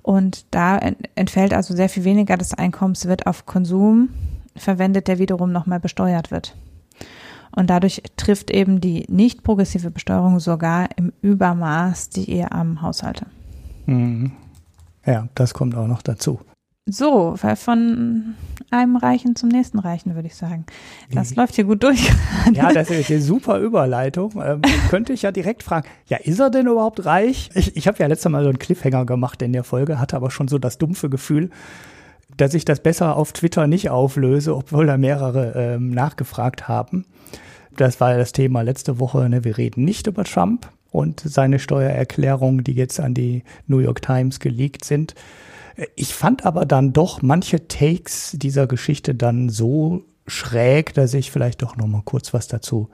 Und 0.02 0.46
da 0.52 0.78
entfällt 1.16 1.54
also 1.54 1.76
sehr 1.76 1.90
viel 1.90 2.04
weniger 2.04 2.38
des 2.38 2.54
Einkommens, 2.54 3.08
wird 3.08 3.28
auf 3.28 3.46
Konsum 3.46 4.10
verwendet, 4.56 5.08
der 5.08 5.20
wiederum 5.20 5.52
nochmal 5.52 5.80
besteuert 5.80 6.32
wird. 6.32 6.56
Und 7.56 7.70
dadurch 7.70 8.04
trifft 8.18 8.52
eben 8.52 8.82
die 8.82 9.06
nicht 9.08 9.44
progressive 9.44 9.90
Besteuerung 9.90 10.40
sogar 10.40 10.90
im 10.98 11.14
Übermaß 11.22 12.10
die 12.10 12.30
eher 12.30 12.52
armen 12.52 12.82
Haushalte. 12.82 13.28
Mhm. 13.86 14.34
Ja, 15.06 15.28
das 15.36 15.54
kommt 15.54 15.76
auch 15.76 15.88
noch 15.88 16.02
dazu. 16.02 16.40
So, 16.88 17.36
von 17.36 18.36
einem 18.70 18.96
Reichen 18.96 19.36
zum 19.36 19.50
nächsten 19.50 19.80
Reichen, 19.80 20.14
würde 20.14 20.28
ich 20.28 20.36
sagen. 20.36 20.68
Das 21.12 21.32
mhm. 21.32 21.38
läuft 21.38 21.56
hier 21.56 21.64
gut 21.64 21.82
durch. 21.82 22.12
Ja, 22.54 22.72
das 22.72 22.92
ist 22.92 23.10
eine 23.10 23.22
super 23.22 23.58
Überleitung. 23.58 24.34
Ähm, 24.40 24.62
könnte 24.92 25.12
ich 25.12 25.24
ja 25.24 25.32
direkt 25.32 25.64
fragen, 25.64 25.88
ja, 26.06 26.18
ist 26.18 26.40
er 26.40 26.52
denn 26.52 26.68
überhaupt 26.68 27.04
reich? 27.06 27.50
Ich, 27.56 27.76
ich 27.76 27.88
habe 27.88 27.98
ja 27.98 28.06
letztes 28.06 28.32
Mal 28.32 28.44
so 28.44 28.50
einen 28.50 28.60
Cliffhanger 28.60 29.06
gemacht 29.06 29.42
in 29.42 29.52
der 29.52 29.64
Folge, 29.64 30.00
hatte 30.00 30.16
aber 30.16 30.30
schon 30.30 30.48
so 30.48 30.60
das 30.60 30.78
dumpfe 30.78 31.10
Gefühl, 31.10 31.50
dass 32.38 32.54
ich 32.54 32.66
das 32.66 32.82
besser 32.82 33.16
auf 33.16 33.34
Twitter 33.34 33.66
nicht 33.66 33.90
auflöse, 33.90 34.56
obwohl 34.56 34.86
da 34.86 34.96
mehrere 34.98 35.54
ähm, 35.56 35.90
nachgefragt 35.90 36.68
haben. 36.68 37.06
Das 37.78 38.00
war 38.00 38.12
ja 38.12 38.20
das 38.20 38.32
Thema 38.32 38.62
letzte 38.62 39.00
Woche. 39.00 39.28
Ne? 39.28 39.44
Wir 39.44 39.58
reden 39.58 39.86
nicht 39.86 40.06
über 40.06 40.24
Trump 40.24 40.70
und 40.92 41.20
seine 41.20 41.58
Steuererklärungen, 41.58 42.64
die 42.64 42.74
jetzt 42.74 43.00
an 43.00 43.16
die 43.16 43.44
New 43.66 43.80
York 43.80 44.04
Times 44.04 44.40
geleakt 44.40 44.86
sind 44.86 45.16
ich 45.96 46.14
fand 46.14 46.46
aber 46.46 46.66
dann 46.66 46.94
doch 46.94 47.22
manche 47.22 47.68
Takes 47.68 48.32
dieser 48.34 48.68
Geschichte 48.68 49.16
dann 49.16 49.50
so 49.50 50.04
schräg, 50.28 50.94
dass 50.94 51.14
ich 51.14 51.32
vielleicht 51.32 51.62
doch 51.62 51.76
noch 51.76 51.88
mal 51.88 52.02
kurz 52.04 52.34
was 52.34 52.48
dazu 52.48 52.90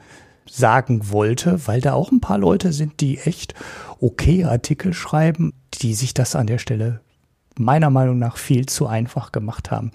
sagen 0.49 1.11
wollte, 1.11 1.67
weil 1.67 1.82
da 1.82 1.93
auch 1.93 2.11
ein 2.11 2.19
paar 2.19 2.38
Leute 2.38 2.73
sind, 2.73 2.99
die 2.99 3.19
echt 3.19 3.53
okay 3.99 4.43
Artikel 4.43 4.93
schreiben, 4.93 5.53
die 5.75 5.93
sich 5.93 6.13
das 6.13 6.36
an 6.36 6.47
der 6.47 6.57
Stelle 6.57 7.01
meiner 7.57 7.89
Meinung 7.89 8.17
nach 8.17 8.38
viel 8.38 8.65
zu 8.65 8.88
einfach 8.88 9.32
gemacht 9.32 9.71
haben. 9.71 9.91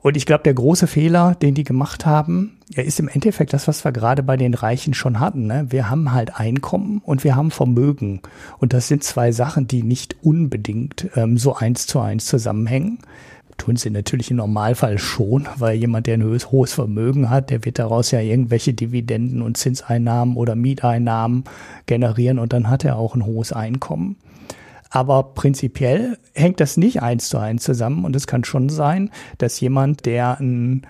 Und 0.00 0.16
ich 0.16 0.26
glaube, 0.26 0.44
der 0.44 0.54
große 0.54 0.86
Fehler, 0.86 1.34
den 1.34 1.54
die 1.54 1.64
gemacht 1.64 2.06
haben, 2.06 2.58
ja, 2.70 2.82
ist 2.82 3.00
im 3.00 3.08
Endeffekt 3.08 3.52
das, 3.52 3.66
was 3.66 3.84
wir 3.84 3.92
gerade 3.92 4.22
bei 4.22 4.36
den 4.36 4.54
Reichen 4.54 4.94
schon 4.94 5.18
hatten. 5.18 5.46
Ne? 5.46 5.66
Wir 5.70 5.90
haben 5.90 6.12
halt 6.12 6.38
Einkommen 6.38 7.02
und 7.04 7.24
wir 7.24 7.34
haben 7.34 7.50
Vermögen. 7.50 8.20
Und 8.58 8.72
das 8.72 8.86
sind 8.88 9.02
zwei 9.02 9.32
Sachen, 9.32 9.66
die 9.66 9.82
nicht 9.82 10.16
unbedingt 10.22 11.08
ähm, 11.16 11.36
so 11.36 11.56
eins 11.56 11.86
zu 11.86 11.98
eins 12.00 12.26
zusammenhängen. 12.26 12.98
Tun 13.56 13.74
sie 13.74 13.90
natürlich 13.90 14.30
im 14.30 14.36
Normalfall 14.36 14.98
schon, 14.98 15.48
weil 15.56 15.76
jemand, 15.76 16.06
der 16.06 16.14
ein 16.14 16.22
hohes 16.22 16.72
Vermögen 16.72 17.28
hat, 17.28 17.50
der 17.50 17.64
wird 17.64 17.80
daraus 17.80 18.12
ja 18.12 18.20
irgendwelche 18.20 18.72
Dividenden 18.72 19.42
und 19.42 19.56
Zinseinnahmen 19.56 20.36
oder 20.36 20.54
Mieteinnahmen 20.54 21.42
generieren 21.86 22.38
und 22.38 22.52
dann 22.52 22.70
hat 22.70 22.84
er 22.84 22.96
auch 22.96 23.16
ein 23.16 23.26
hohes 23.26 23.52
Einkommen. 23.52 24.14
Aber 24.90 25.34
prinzipiell 25.34 26.18
hängt 26.34 26.60
das 26.60 26.76
nicht 26.76 27.02
eins 27.02 27.28
zu 27.28 27.38
eins 27.38 27.64
zusammen 27.64 28.04
und 28.04 28.16
es 28.16 28.26
kann 28.26 28.44
schon 28.44 28.68
sein, 28.68 29.10
dass 29.38 29.60
jemand, 29.60 30.06
der 30.06 30.40
ein 30.40 30.86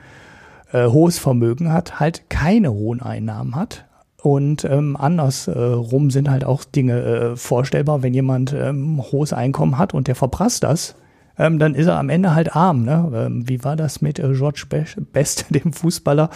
äh, 0.72 0.86
hohes 0.86 1.18
Vermögen 1.18 1.72
hat, 1.72 1.98
halt 2.00 2.30
keine 2.30 2.72
hohen 2.72 3.02
Einnahmen 3.02 3.56
hat. 3.56 3.86
Und 4.20 4.64
ähm, 4.64 4.96
andersrum 4.96 6.10
sind 6.10 6.28
halt 6.28 6.44
auch 6.44 6.64
Dinge 6.64 7.00
äh, 7.00 7.36
vorstellbar, 7.36 8.02
wenn 8.02 8.14
jemand 8.14 8.52
ähm, 8.52 9.00
hohes 9.00 9.32
Einkommen 9.32 9.78
hat 9.78 9.94
und 9.94 10.08
der 10.08 10.16
verprasst 10.16 10.64
das, 10.64 10.96
ähm, 11.38 11.58
dann 11.58 11.74
ist 11.74 11.86
er 11.86 11.98
am 11.98 12.08
Ende 12.08 12.34
halt 12.34 12.54
arm. 12.54 12.82
Ne? 12.82 13.10
Ähm, 13.14 13.48
wie 13.48 13.62
war 13.62 13.76
das 13.76 14.02
mit 14.02 14.18
äh, 14.18 14.32
George 14.32 14.64
Best, 15.12 15.46
dem 15.50 15.72
Fußballer? 15.72 16.30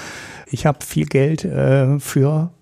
Ich 0.46 0.64
habe 0.64 0.78
viel 0.84 1.06
Geld 1.06 1.44
äh, 1.44 1.98
für 1.98 2.52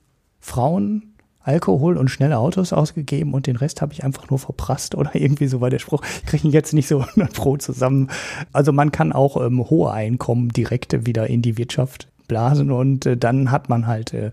Frauen 0.41 1.10
Alkohol 1.43 1.97
und 1.97 2.09
schnelle 2.09 2.39
Autos 2.39 2.73
ausgegeben 2.73 3.33
und 3.35 3.47
den 3.47 3.57
Rest 3.57 3.81
habe 3.81 3.93
ich 3.93 4.05
einfach 4.05 4.31
nur 4.31 4.39
verprasst 4.39 4.95
oder 4.95 5.15
irgendwie 5.15 5.47
so 5.47 5.61
war 5.61 5.71
der 5.71 5.79
Spruch. 5.79 6.03
Ich 6.23 6.27
kriege 6.27 6.49
ihn 6.49 6.53
jetzt 6.53 6.73
nicht 6.73 6.89
so 6.89 7.01
100 7.17 7.33
Pro 7.33 7.57
zusammen. 7.57 8.09
Also 8.53 8.73
man 8.73 8.93
kann 8.93 9.13
auch 9.13 9.43
ähm, 9.45 9.69
hohe 9.69 9.91
Einkommen 9.91 10.51
direkt 10.51 11.07
wieder 11.07 11.29
in 11.29 11.43
die 11.43 11.57
Wirtschaft 11.59 12.09
blasen 12.29 12.71
und 12.71 13.07
äh, 13.07 13.17
dann 13.17 13.51
hat 13.51 13.69
man 13.69 13.87
halt 13.87 14.15
äh, 14.15 14.31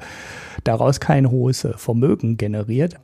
daraus 0.63 0.99
kein 0.99 1.31
hohes 1.31 1.63
äh, 1.63 1.73
Vermögen 1.75 2.37
generiert. 2.37 2.95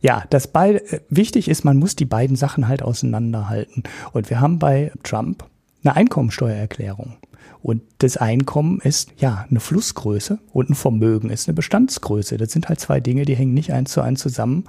Ja, 0.00 0.24
das 0.30 0.46
bei 0.46 0.74
äh, 0.74 1.00
wichtig 1.08 1.48
ist, 1.48 1.64
man 1.64 1.78
muss 1.78 1.96
die 1.96 2.04
beiden 2.04 2.36
Sachen 2.36 2.68
halt 2.68 2.82
auseinanderhalten. 2.82 3.84
Und 4.12 4.30
wir 4.30 4.40
haben 4.40 4.58
bei 4.58 4.92
Trump 5.02 5.44
eine 5.84 5.96
Einkommensteuererklärung. 5.96 7.14
Und 7.62 7.82
das 7.98 8.16
Einkommen 8.16 8.80
ist 8.80 9.12
ja 9.18 9.46
eine 9.48 9.60
Flussgröße 9.60 10.40
und 10.52 10.70
ein 10.70 10.74
Vermögen 10.74 11.30
ist 11.30 11.48
eine 11.48 11.54
Bestandsgröße. 11.54 12.36
Das 12.36 12.50
sind 12.50 12.68
halt 12.68 12.80
zwei 12.80 12.98
Dinge, 12.98 13.24
die 13.24 13.36
hängen 13.36 13.54
nicht 13.54 13.72
eins 13.72 13.92
zu 13.92 14.00
eins 14.00 14.20
zusammen. 14.20 14.64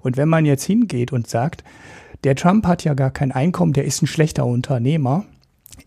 Und 0.00 0.16
wenn 0.16 0.28
man 0.28 0.46
jetzt 0.46 0.64
hingeht 0.64 1.12
und 1.12 1.28
sagt, 1.28 1.62
der 2.24 2.36
Trump 2.36 2.66
hat 2.66 2.84
ja 2.84 2.94
gar 2.94 3.10
kein 3.10 3.32
Einkommen, 3.32 3.74
der 3.74 3.84
ist 3.84 4.02
ein 4.02 4.06
schlechter 4.06 4.46
Unternehmer, 4.46 5.26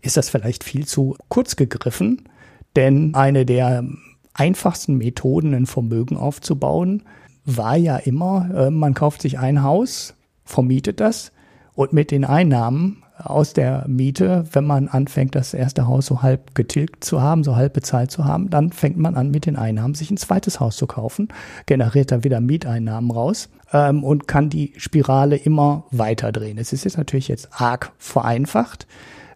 ist 0.02 0.16
das 0.16 0.30
vielleicht 0.30 0.62
viel 0.62 0.86
zu 0.86 1.16
kurz 1.28 1.56
gegriffen. 1.56 2.28
Denn 2.76 3.14
eine 3.14 3.44
der 3.44 3.84
einfachsten 4.32 4.96
Methoden, 4.96 5.54
ein 5.54 5.66
Vermögen 5.66 6.16
aufzubauen, 6.16 7.02
war 7.44 7.76
ja 7.76 7.96
immer, 7.96 8.48
äh, 8.54 8.70
man 8.70 8.94
kauft 8.94 9.22
sich 9.22 9.38
ein 9.38 9.62
Haus, 9.62 10.14
vermietet 10.44 11.00
das 11.00 11.32
und 11.74 11.92
mit 11.92 12.10
den 12.10 12.24
Einnahmen 12.24 13.02
aus 13.24 13.52
der 13.52 13.84
Miete, 13.88 14.44
wenn 14.52 14.64
man 14.64 14.88
anfängt, 14.88 15.34
das 15.34 15.54
erste 15.54 15.86
Haus 15.86 16.06
so 16.06 16.22
halb 16.22 16.54
getilgt 16.54 17.04
zu 17.04 17.20
haben, 17.20 17.44
so 17.44 17.56
halb 17.56 17.72
bezahlt 17.72 18.10
zu 18.10 18.24
haben, 18.24 18.50
dann 18.50 18.72
fängt 18.72 18.96
man 18.96 19.14
an, 19.14 19.30
mit 19.30 19.46
den 19.46 19.56
Einnahmen 19.56 19.94
sich 19.94 20.10
ein 20.10 20.16
zweites 20.16 20.60
Haus 20.60 20.76
zu 20.76 20.86
kaufen, 20.86 21.28
generiert 21.66 22.12
dann 22.12 22.24
wieder 22.24 22.40
Mieteinnahmen 22.40 23.10
raus 23.10 23.48
ähm, 23.72 24.04
und 24.04 24.28
kann 24.28 24.50
die 24.50 24.72
Spirale 24.76 25.36
immer 25.36 25.84
weiter 25.90 26.32
drehen. 26.32 26.58
Es 26.58 26.72
ist 26.72 26.84
jetzt 26.84 26.98
natürlich 26.98 27.28
jetzt 27.28 27.48
arg 27.52 27.92
vereinfacht. 27.98 28.86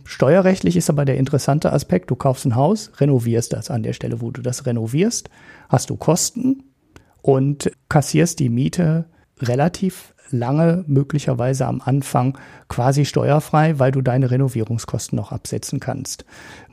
Steuerrechtlich 0.05 0.77
ist 0.77 0.89
aber 0.89 1.05
der 1.05 1.17
interessante 1.17 1.73
Aspekt, 1.73 2.11
du 2.11 2.17
kaufst 2.17 2.47
ein 2.47 2.55
Haus, 2.55 2.93
renovierst 2.99 3.53
das 3.53 3.71
an 3.71 3.83
der 3.83 3.93
Stelle, 3.93 4.21
wo 4.21 4.31
du 4.31 4.41
das 4.41 4.65
renovierst, 4.65 5.31
hast 5.69 5.91
du 5.91 5.97
Kosten 5.97 6.63
und 7.23 7.73
kassierst 7.89 8.39
die 8.39 8.49
Miete 8.49 9.07
relativ 9.41 10.15
lange, 10.31 10.85
möglicherweise 10.87 11.67
am 11.67 11.81
Anfang 11.85 12.39
quasi 12.69 13.05
steuerfrei, 13.05 13.79
weil 13.79 13.93
du 13.93 14.03
deine 14.03 14.31
Renovierungskosten 14.31 15.17
noch 15.17 15.33
absetzen 15.33 15.81
kannst. 15.81 16.25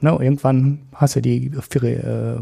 Ne, 0.01 0.11
irgendwann 0.11 0.79
hast 0.93 1.15
du 1.15 1.21
die 1.21 1.51
für, 1.69 1.83
äh, 1.83 2.39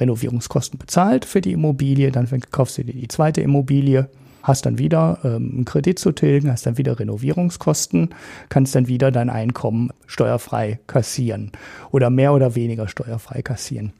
Renovierungskosten 0.00 0.78
bezahlt 0.78 1.24
für 1.24 1.40
die 1.40 1.52
Immobilie, 1.52 2.10
dann 2.10 2.28
kaufst 2.50 2.78
du 2.78 2.84
dir 2.84 2.94
die 2.94 3.08
zweite 3.08 3.40
Immobilie, 3.40 4.08
hast 4.42 4.66
dann 4.66 4.78
wieder 4.78 5.18
ähm, 5.24 5.50
einen 5.54 5.64
Kredit 5.64 5.98
zu 5.98 6.12
tilgen, 6.12 6.50
hast 6.50 6.66
dann 6.66 6.78
wieder 6.78 6.98
Renovierungskosten, 6.98 8.10
kannst 8.48 8.74
dann 8.74 8.88
wieder 8.88 9.10
dein 9.10 9.30
Einkommen 9.30 9.90
steuerfrei 10.06 10.80
kassieren 10.86 11.52
oder 11.90 12.10
mehr 12.10 12.32
oder 12.32 12.54
weniger 12.54 12.88
steuerfrei 12.88 13.42
kassieren. 13.42 13.92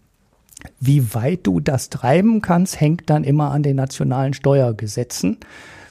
Wie 0.81 1.15
weit 1.15 1.47
du 1.47 1.61
das 1.61 1.91
treiben 1.91 2.41
kannst, 2.41 2.81
hängt 2.81 3.11
dann 3.11 3.25
immer 3.25 3.51
an 3.51 3.63
den 3.63 3.77
nationalen 3.77 4.35
Steuergesetzen. 4.35 5.39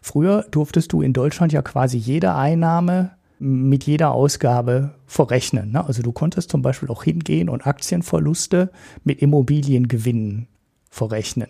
Früher 0.01 0.45
durftest 0.49 0.91
du 0.93 1.01
in 1.01 1.13
Deutschland 1.13 1.53
ja 1.53 1.61
quasi 1.61 1.97
jede 1.97 2.33
Einnahme 2.33 3.11
mit 3.39 3.85
jeder 3.85 4.11
Ausgabe 4.11 4.95
verrechnen. 5.07 5.71
Ne? 5.71 5.85
Also 5.85 6.03
du 6.03 6.11
konntest 6.11 6.51
zum 6.51 6.61
Beispiel 6.61 6.89
auch 6.89 7.03
hingehen 7.03 7.49
und 7.49 7.65
Aktienverluste 7.65 8.71
mit 9.03 9.21
Immobiliengewinnen 9.21 10.47
verrechnen. 10.89 11.49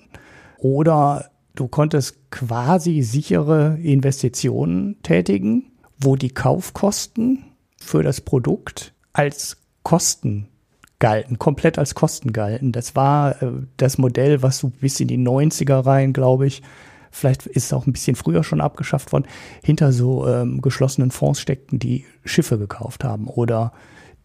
Oder 0.58 1.32
du 1.56 1.68
konntest 1.68 2.32
quasi 2.32 3.02
sichere 3.02 3.78
Investitionen 3.82 5.02
tätigen, 5.04 5.72
wo 5.99 6.16
die 6.16 6.30
Kaufkosten 6.30 7.43
für 7.78 8.04
das 8.04 8.22
Produkt 8.22 8.93
als 9.14 9.58
Kosten 9.84 10.47
galten, 10.99 11.39
komplett 11.39 11.78
als 11.78 11.95
Kosten 11.95 12.32
galten. 12.32 12.72
Das 12.72 12.95
war 12.95 13.41
äh, 13.41 13.52
das 13.78 13.97
Modell, 13.97 14.41
was 14.43 14.60
so 14.60 14.70
bis 14.70 14.99
in 14.99 15.08
die 15.08 15.18
90er 15.18 15.86
rein, 15.86 16.14
glaube 16.14 16.47
ich, 16.47 16.62
vielleicht 17.12 17.45
ist 17.45 17.66
es 17.66 17.74
auch 17.74 17.86
ein 17.86 17.93
bisschen 17.93 18.16
früher 18.16 18.43
schon 18.43 18.62
abgeschafft 18.62 19.12
worden, 19.12 19.26
hinter 19.64 19.91
so 19.91 20.28
ähm, 20.28 20.62
geschlossenen 20.62 21.12
Fonds 21.12 21.39
steckten, 21.39 21.80
die 21.80 22.05
Schiffe 22.26 22.57
gekauft 22.57 23.03
haben 23.03 23.28
oder 23.28 23.74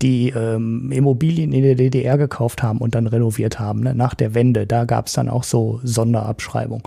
die 0.02 0.30
ähm, 0.30 0.92
Immobilien 0.92 1.52
in 1.52 1.62
der 1.62 1.74
DDR 1.74 2.18
gekauft 2.18 2.62
haben 2.62 2.78
und 2.78 2.94
dann 2.94 3.06
renoviert 3.06 3.58
haben, 3.58 3.80
ne? 3.80 3.94
nach 3.94 4.14
der 4.14 4.34
Wende. 4.34 4.66
Da 4.66 4.84
gab 4.84 5.06
es 5.06 5.14
dann 5.14 5.28
auch 5.28 5.44
so 5.44 5.80
Sonderabschreibung. 5.82 6.86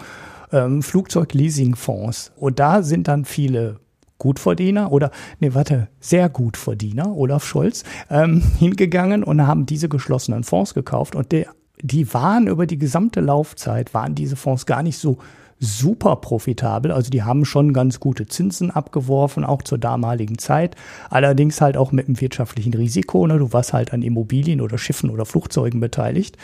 Ähm, 0.51 0.81
Flugzeugleasingfonds. 0.83 2.31
Und 2.35 2.59
da 2.59 2.83
sind 2.83 3.07
dann 3.07 3.25
viele 3.25 3.79
Gutverdiener 4.19 4.91
oder, 4.91 5.11
nee, 5.39 5.53
warte, 5.53 5.87
sehr 5.99 6.29
Gutverdiener, 6.29 7.15
Olaf 7.15 7.45
Scholz, 7.45 7.83
ähm, 8.09 8.43
hingegangen 8.59 9.23
und 9.23 9.45
haben 9.47 9.65
diese 9.65 9.89
geschlossenen 9.89 10.43
Fonds 10.43 10.73
gekauft 10.73 11.15
und 11.15 11.31
der, 11.31 11.47
die 11.81 12.13
waren 12.13 12.47
über 12.47 12.67
die 12.67 12.77
gesamte 12.77 13.21
Laufzeit, 13.21 13.93
waren 13.93 14.13
diese 14.13 14.35
Fonds 14.35 14.65
gar 14.65 14.83
nicht 14.83 14.97
so 14.97 15.17
super 15.59 16.15
profitabel. 16.17 16.91
Also 16.91 17.09
die 17.09 17.23
haben 17.23 17.45
schon 17.45 17.73
ganz 17.73 17.99
gute 17.99 18.25
Zinsen 18.27 18.71
abgeworfen, 18.71 19.43
auch 19.43 19.61
zur 19.61 19.77
damaligen 19.77 20.37
Zeit. 20.37 20.75
Allerdings 21.09 21.59
halt 21.59 21.75
auch 21.75 21.91
mit 21.91 22.07
einem 22.07 22.21
wirtschaftlichen 22.21 22.73
Risiko. 22.73 23.27
Ne? 23.27 23.37
Du 23.39 23.51
warst 23.51 23.73
halt 23.73 23.93
an 23.93 24.01
Immobilien 24.01 24.61
oder 24.61 24.77
Schiffen 24.77 25.09
oder 25.09 25.25
Flugzeugen 25.25 25.79
beteiligt. 25.79 26.37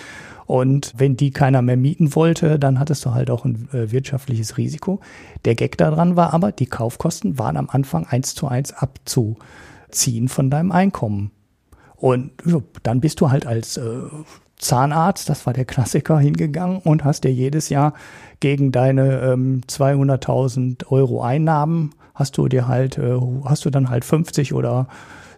Und 0.45 0.93
wenn 0.97 1.17
die 1.17 1.31
keiner 1.31 1.61
mehr 1.61 1.77
mieten 1.77 2.13
wollte, 2.13 2.59
dann 2.59 2.79
hattest 2.79 3.05
du 3.05 3.13
halt 3.13 3.31
auch 3.31 3.45
ein 3.45 3.67
äh, 3.73 3.91
wirtschaftliches 3.91 4.57
Risiko. 4.57 4.99
Der 5.45 5.55
Gag 5.55 5.77
daran 5.77 6.15
war 6.15 6.33
aber, 6.33 6.51
die 6.51 6.67
Kaufkosten 6.67 7.39
waren 7.39 7.57
am 7.57 7.69
Anfang 7.69 8.05
eins 8.05 8.35
zu 8.35 8.47
eins 8.47 8.73
abzuziehen 8.73 10.27
von 10.27 10.49
deinem 10.49 10.71
Einkommen. 10.71 11.31
Und 11.95 12.31
ja, 12.45 12.59
dann 12.83 12.99
bist 12.99 13.21
du 13.21 13.31
halt 13.31 13.47
als 13.47 13.77
äh, 13.77 13.81
Zahnarzt, 14.57 15.29
das 15.29 15.45
war 15.45 15.53
der 15.53 15.65
Klassiker, 15.65 16.17
hingegangen 16.19 16.79
und 16.79 17.03
hast 17.03 17.23
dir 17.23 17.31
jedes 17.31 17.69
Jahr 17.69 17.93
gegen 18.39 18.71
deine 18.71 19.21
ähm, 19.21 19.61
200.000 19.67 20.87
Euro 20.91 21.21
Einnahmen 21.21 21.93
hast 22.15 22.37
du 22.37 22.47
dir 22.47 22.67
halt, 22.67 22.97
äh, 22.97 23.19
hast 23.43 23.65
du 23.65 23.69
dann 23.69 23.89
halt 23.89 24.05
50 24.05 24.53
oder 24.53 24.87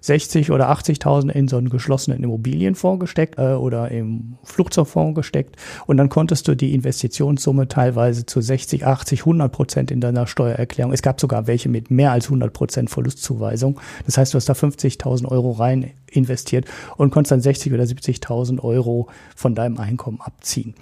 60 0.02 0.52
oder 0.52 0.70
80.000 0.70 1.30
in 1.30 1.48
so 1.48 1.58
einen 1.58 1.70
geschlossenen 1.70 2.24
Immobilienfonds 2.24 3.00
gesteckt 3.00 3.38
äh, 3.38 3.54
oder 3.54 3.92
im 3.92 4.38
Flugzeugfonds 4.44 5.16
gesteckt 5.16 5.56
und 5.86 5.98
dann 5.98 6.10
konntest 6.10 6.48
du 6.48 6.56
die 6.56 6.74
Investitionssumme 6.74 7.68
teilweise 7.68 8.26
zu 8.26 8.42
60, 8.42 8.86
80, 8.86 9.22
100 9.22 9.52
Prozent 9.52 9.92
in 9.92 10.02
deiner 10.02 10.28
Steuererklärung. 10.28 10.94
Es 10.94 11.02
gab 11.02 11.20
sogar 11.20 11.48
welche 11.48 11.70
mit 11.70 11.92
mehr 11.92 12.12
als 12.12 12.26
100 12.26 12.54
Prozent 12.54 12.90
Verlustzuweisung. 12.90 13.80
Das 14.06 14.18
heißt, 14.18 14.34
du 14.34 14.38
hast 14.38 14.50
da 14.50 14.54
50.000 14.54 15.26
Euro 15.28 15.52
rein 15.52 15.92
investiert 16.10 16.66
und 16.96 17.12
konntest 17.12 17.32
dann 17.32 17.42
60 17.42 17.74
oder 17.74 17.84
70.000 17.84 18.64
Euro 18.64 19.08
von 19.36 19.56
deinem 19.56 19.78
Einkommen 19.78 20.20
abziehen. 20.22 20.74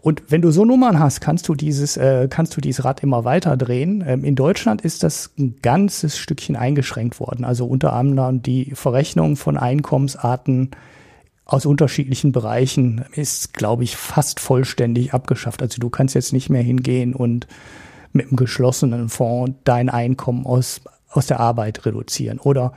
Und 0.00 0.24
wenn 0.28 0.42
du 0.42 0.50
so 0.50 0.64
Nummern 0.64 1.00
hast, 1.00 1.20
kannst 1.20 1.48
du 1.48 1.54
dieses, 1.54 1.96
äh, 1.96 2.28
kannst 2.28 2.56
du 2.56 2.60
dieses 2.60 2.84
Rad 2.84 3.02
immer 3.02 3.24
weiter 3.24 3.56
drehen. 3.56 4.04
Ähm, 4.06 4.24
in 4.24 4.36
Deutschland 4.36 4.82
ist 4.82 5.02
das 5.02 5.30
ein 5.38 5.56
ganzes 5.62 6.18
Stückchen 6.18 6.56
eingeschränkt 6.56 7.18
worden. 7.18 7.44
Also 7.44 7.66
unter 7.66 7.92
anderem 7.92 8.42
die 8.42 8.72
Verrechnung 8.74 9.36
von 9.36 9.56
Einkommensarten 9.56 10.70
aus 11.44 11.66
unterschiedlichen 11.66 12.32
Bereichen 12.32 13.04
ist, 13.12 13.54
glaube 13.54 13.84
ich, 13.84 13.96
fast 13.96 14.40
vollständig 14.40 15.14
abgeschafft. 15.14 15.62
Also 15.62 15.80
du 15.80 15.90
kannst 15.90 16.14
jetzt 16.14 16.32
nicht 16.32 16.50
mehr 16.50 16.62
hingehen 16.62 17.14
und 17.14 17.46
mit 18.12 18.28
einem 18.28 18.36
geschlossenen 18.36 19.08
Fonds 19.08 19.56
dein 19.64 19.88
Einkommen 19.88 20.46
aus 20.46 20.80
aus 21.16 21.26
der 21.26 21.40
Arbeit 21.40 21.86
reduzieren 21.86 22.38
oder 22.38 22.72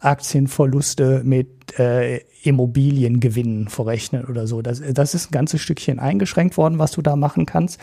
Aktienverluste 0.00 1.22
mit 1.24 1.78
äh, 1.78 2.18
Immobiliengewinnen 2.42 3.68
verrechnen 3.68 4.24
oder 4.24 4.46
so. 4.46 4.62
Das, 4.62 4.82
das 4.92 5.14
ist 5.14 5.30
ein 5.30 5.32
ganzes 5.32 5.60
Stückchen 5.60 5.98
eingeschränkt 5.98 6.56
worden, 6.56 6.78
was 6.78 6.92
du 6.92 7.02
da 7.02 7.16
machen 7.16 7.46
kannst. 7.46 7.78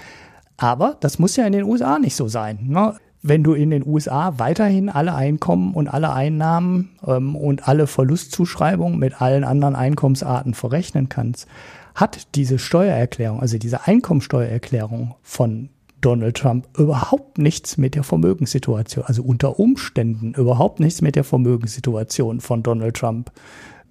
Aber 0.57 0.97
das 0.99 1.19
muss 1.19 1.35
ja 1.35 1.45
in 1.45 1.53
den 1.53 1.63
USA 1.63 1.99
nicht 1.99 2.15
so 2.15 2.27
sein. 2.27 2.59
Ne? 2.63 2.95
Wenn 3.21 3.43
du 3.43 3.53
in 3.53 3.69
den 3.69 3.85
USA 3.85 4.39
weiterhin 4.39 4.89
alle 4.89 5.13
Einkommen 5.13 5.73
und 5.73 5.87
alle 5.87 6.11
Einnahmen 6.11 6.89
ähm, 7.05 7.35
und 7.35 7.67
alle 7.67 7.87
Verlustzuschreibungen 7.87 8.97
mit 8.97 9.21
allen 9.21 9.43
anderen 9.43 9.75
Einkommensarten 9.75 10.53
verrechnen 10.53 11.09
kannst, 11.09 11.47
hat 11.93 12.35
diese 12.35 12.59
Steuererklärung, 12.59 13.39
also 13.39 13.57
diese 13.57 13.87
Einkommensteuererklärung 13.87 15.15
von 15.21 15.69
Donald 16.01 16.37
Trump 16.37 16.67
überhaupt 16.77 17.37
nichts 17.37 17.77
mit 17.77 17.95
der 17.95 18.03
Vermögenssituation, 18.03 19.05
also 19.05 19.23
unter 19.23 19.59
Umständen 19.59 20.33
überhaupt 20.33 20.79
nichts 20.79 21.01
mit 21.01 21.15
der 21.15 21.23
Vermögenssituation 21.23 22.39
von 22.39 22.63
Donald 22.63 22.97
Trump 22.97 23.31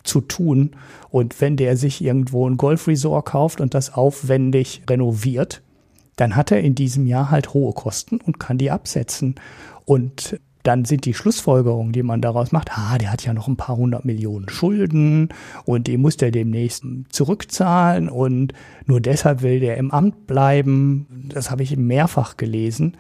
zu 0.05 0.21
tun. 0.21 0.71
Und 1.11 1.41
wenn 1.41 1.57
der 1.57 1.77
sich 1.77 2.03
irgendwo 2.03 2.49
ein 2.49 2.57
Golfresort 2.57 3.27
kauft 3.27 3.61
und 3.61 3.75
das 3.75 3.93
aufwendig 3.93 4.83
renoviert, 4.89 5.63
dann 6.15 6.37
hat 6.37 6.51
er 6.51 6.61
in 6.61 6.75
diesem 6.75 7.07
Jahr 7.07 7.31
halt 7.31 7.53
hohe 7.53 7.73
Kosten 7.73 8.21
und 8.21 8.39
kann 8.39 8.57
die 8.57 8.71
absetzen. 8.71 9.35
Und 9.85 10.41
dann 10.67 10.85
sind 10.85 11.05
die 11.05 11.15
Schlussfolgerungen, 11.15 11.93
die 11.93 12.03
man 12.03 12.21
daraus 12.21 12.51
macht, 12.51 12.71
ah, 12.73 12.99
der 12.99 13.13
hat 13.13 13.25
ja 13.25 13.33
noch 13.33 13.47
ein 13.47 13.57
paar 13.57 13.77
hundert 13.77 14.05
Millionen 14.05 14.49
Schulden 14.49 15.29
und 15.65 15.87
die 15.87 15.97
muss 15.97 16.17
der 16.17 16.33
demnächst 16.33 16.85
zurückzahlen 17.09 18.09
und 18.09 18.53
nur 18.87 19.01
deshalb 19.01 19.43
will 19.43 19.61
der 19.61 19.77
im 19.77 19.93
Amt 19.93 20.27
bleiben. 20.27 21.07
Das 21.29 21.51
habe 21.51 21.63
ich 21.63 21.77
mehrfach 21.77 22.37
gelesen. 22.37 22.97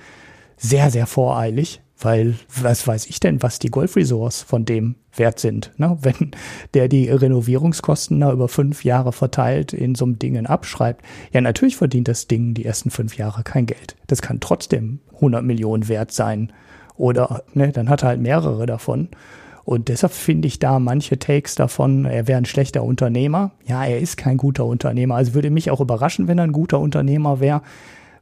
Sehr, 0.57 0.91
sehr 0.91 1.07
voreilig, 1.07 1.83
weil 1.99 2.37
was 2.62 2.87
weiß 2.87 3.07
ich 3.07 3.19
denn, 3.19 3.43
was 3.43 3.59
die 3.59 3.71
Golfresorts 3.71 4.43
von 4.43 4.64
dem 4.64 4.95
wert 5.17 5.41
sind. 5.41 5.73
Ne? 5.77 5.99
Wenn 6.01 6.31
der 6.73 6.89
die 6.89 7.09
Renovierungskosten 7.09 8.21
da 8.21 8.33
über 8.33 8.49
fünf 8.49 8.85
Jahre 8.85 9.12
verteilt 9.12 9.73
in 9.73 9.97
so 9.97 10.05
einem 10.05 10.19
Ding 10.19 10.47
abschreibt, 10.47 11.05
ja 11.33 11.41
natürlich 11.41 11.77
verdient 11.77 12.07
das 12.07 12.29
Ding 12.29 12.55
die 12.55 12.64
ersten 12.64 12.91
fünf 12.91 13.17
Jahre 13.17 13.43
kein 13.43 13.67
Geld. 13.67 13.97
Das 14.07 14.23
kann 14.23 14.39
trotzdem 14.39 15.01
100 15.14 15.43
Millionen 15.43 15.89
wert 15.89 16.12
sein 16.12 16.53
oder 16.97 17.43
ne, 17.55 17.73
dann 17.73 17.89
hat 17.89 18.03
er 18.03 18.09
halt 18.11 18.21
mehrere 18.21 18.67
davon. 18.67 19.09
Und 19.65 19.89
deshalb 19.89 20.13
finde 20.13 20.47
ich 20.47 20.61
da 20.61 20.79
manche 20.79 21.19
Takes 21.19 21.57
davon, 21.57 22.05
er 22.05 22.29
wäre 22.29 22.39
ein 22.39 22.45
schlechter 22.45 22.85
Unternehmer. 22.85 23.51
Ja, 23.67 23.85
er 23.85 23.99
ist 23.99 24.17
kein 24.17 24.37
guter 24.37 24.65
Unternehmer. 24.65 25.17
Also 25.17 25.35
würde 25.35 25.51
mich 25.51 25.73
auch 25.73 25.81
überraschen, 25.81 26.29
wenn 26.29 26.39
er 26.39 26.45
ein 26.45 26.53
guter 26.53 26.79
Unternehmer 26.79 27.41
wäre, 27.41 27.63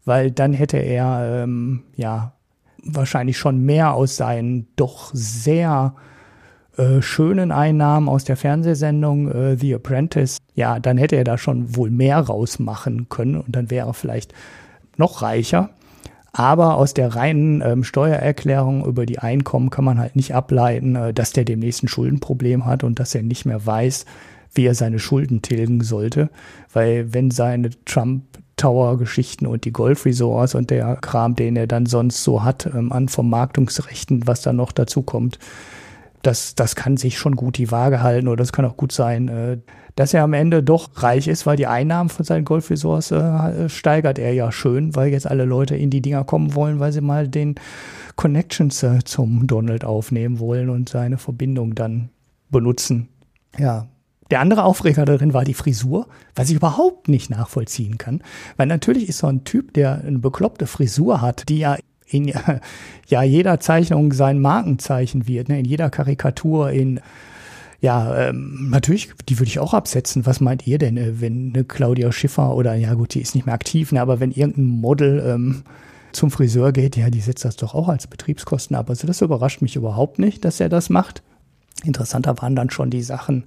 weil 0.06 0.30
dann 0.30 0.54
hätte 0.54 0.78
er 0.78 1.42
ähm, 1.44 1.82
ja 1.96 2.32
wahrscheinlich 2.82 3.36
schon 3.36 3.60
mehr 3.60 3.92
aus 3.92 4.16
seinen 4.16 4.68
doch 4.76 5.10
sehr 5.12 5.94
äh, 6.76 7.02
schönen 7.02 7.52
Einnahmen 7.52 8.08
aus 8.08 8.24
der 8.24 8.36
Fernsehsendung 8.36 9.30
äh, 9.30 9.56
The 9.56 9.74
Apprentice. 9.74 10.38
Ja, 10.54 10.80
dann 10.80 10.96
hätte 10.96 11.16
er 11.16 11.24
da 11.24 11.38
schon 11.38 11.76
wohl 11.76 11.90
mehr 11.90 12.20
rausmachen 12.20 13.08
können 13.10 13.36
und 13.36 13.54
dann 13.54 13.70
wäre 13.70 13.88
er 13.88 13.94
vielleicht 13.94 14.32
noch 14.96 15.22
reicher. 15.22 15.70
Aber 16.36 16.78
aus 16.78 16.94
der 16.94 17.14
reinen 17.14 17.62
ähm, 17.64 17.84
Steuererklärung 17.84 18.84
über 18.84 19.06
die 19.06 19.20
Einkommen 19.20 19.70
kann 19.70 19.84
man 19.84 20.00
halt 20.00 20.16
nicht 20.16 20.34
ableiten, 20.34 20.96
äh, 20.96 21.14
dass 21.14 21.32
der 21.32 21.44
demnächst 21.44 21.84
ein 21.84 21.88
Schuldenproblem 21.88 22.66
hat 22.66 22.82
und 22.82 22.98
dass 22.98 23.14
er 23.14 23.22
nicht 23.22 23.46
mehr 23.46 23.64
weiß, 23.64 24.04
wie 24.52 24.66
er 24.66 24.74
seine 24.74 24.98
Schulden 24.98 25.42
tilgen 25.42 25.82
sollte. 25.82 26.30
Weil 26.72 27.14
wenn 27.14 27.30
seine 27.30 27.70
Trump 27.84 28.24
Tower 28.56 28.98
Geschichten 28.98 29.46
und 29.46 29.64
die 29.64 29.72
Golf 29.72 30.06
Resorts 30.06 30.56
und 30.56 30.70
der 30.70 30.96
Kram, 30.96 31.36
den 31.36 31.54
er 31.54 31.68
dann 31.68 31.86
sonst 31.86 32.24
so 32.24 32.42
hat, 32.42 32.66
ähm, 32.66 32.90
an 32.90 33.08
Vermarktungsrechten, 33.08 34.26
was 34.26 34.42
da 34.42 34.52
noch 34.52 34.72
dazu 34.72 35.02
kommt, 35.02 35.38
das, 36.26 36.54
das 36.54 36.74
kann 36.76 36.96
sich 36.96 37.18
schon 37.18 37.36
gut 37.36 37.58
die 37.58 37.70
Waage 37.70 38.02
halten 38.02 38.28
oder 38.28 38.38
das 38.38 38.52
kann 38.52 38.64
auch 38.64 38.76
gut 38.76 38.92
sein, 38.92 39.28
äh, 39.28 39.58
dass 39.96 40.14
er 40.14 40.24
am 40.24 40.32
Ende 40.32 40.62
doch 40.62 40.90
reich 41.02 41.28
ist, 41.28 41.46
weil 41.46 41.56
die 41.56 41.66
Einnahmen 41.66 42.08
von 42.08 42.24
seinen 42.24 42.44
Golfresorts 42.44 43.12
äh, 43.12 43.68
steigert 43.68 44.18
er 44.18 44.32
ja 44.32 44.50
schön, 44.50 44.96
weil 44.96 45.10
jetzt 45.10 45.26
alle 45.26 45.44
Leute 45.44 45.76
in 45.76 45.90
die 45.90 46.02
Dinger 46.02 46.24
kommen 46.24 46.54
wollen, 46.54 46.80
weil 46.80 46.92
sie 46.92 47.00
mal 47.00 47.28
den 47.28 47.54
Connections 48.16 48.82
äh, 48.82 49.00
zum 49.04 49.46
Donald 49.46 49.84
aufnehmen 49.84 50.38
wollen 50.40 50.70
und 50.70 50.88
seine 50.88 51.18
Verbindung 51.18 51.74
dann 51.74 52.10
benutzen. 52.50 53.08
Ja, 53.58 53.86
der 54.30 54.40
andere 54.40 54.64
Aufreger 54.64 55.04
darin 55.04 55.34
war 55.34 55.44
die 55.44 55.54
Frisur, 55.54 56.08
was 56.34 56.48
ich 56.48 56.56
überhaupt 56.56 57.08
nicht 57.08 57.30
nachvollziehen 57.30 57.98
kann. 57.98 58.22
Weil 58.56 58.66
natürlich 58.66 59.08
ist 59.08 59.18
so 59.18 59.26
ein 59.26 59.44
Typ, 59.44 59.74
der 59.74 60.00
eine 60.04 60.18
bekloppte 60.18 60.66
Frisur 60.66 61.20
hat, 61.20 61.48
die 61.48 61.58
ja 61.58 61.76
in 62.14 62.32
ja, 63.08 63.22
jeder 63.22 63.60
Zeichnung 63.60 64.12
sein 64.12 64.40
Markenzeichen 64.40 65.26
wird, 65.26 65.48
ne? 65.48 65.58
in 65.58 65.64
jeder 65.64 65.90
Karikatur, 65.90 66.70
in 66.70 67.00
ja, 67.80 68.28
ähm, 68.28 68.70
natürlich, 68.70 69.10
die 69.28 69.38
würde 69.38 69.50
ich 69.50 69.58
auch 69.58 69.74
absetzen. 69.74 70.24
Was 70.24 70.40
meint 70.40 70.66
ihr 70.66 70.78
denn, 70.78 70.96
äh, 70.96 71.20
wenn 71.20 71.52
eine 71.54 71.64
Claudia 71.64 72.12
Schiffer 72.12 72.54
oder, 72.54 72.74
ja 72.74 72.94
gut, 72.94 73.12
die 73.12 73.20
ist 73.20 73.34
nicht 73.34 73.44
mehr 73.44 73.54
aktiv, 73.54 73.92
ne, 73.92 74.00
aber 74.00 74.20
wenn 74.20 74.30
irgendein 74.30 74.68
Model 74.68 75.22
ähm, 75.26 75.64
zum 76.12 76.30
Friseur 76.30 76.72
geht, 76.72 76.96
ja, 76.96 77.10
die 77.10 77.20
setzt 77.20 77.44
das 77.44 77.56
doch 77.56 77.74
auch 77.74 77.88
als 77.88 78.06
Betriebskosten 78.06 78.74
ab. 78.74 78.88
Also 78.88 79.06
das 79.06 79.20
überrascht 79.20 79.60
mich 79.60 79.76
überhaupt 79.76 80.18
nicht, 80.18 80.46
dass 80.46 80.60
er 80.60 80.70
das 80.70 80.88
macht. 80.88 81.22
Interessanter 81.84 82.40
waren 82.40 82.56
dann 82.56 82.70
schon 82.70 82.88
die 82.88 83.02
Sachen, 83.02 83.44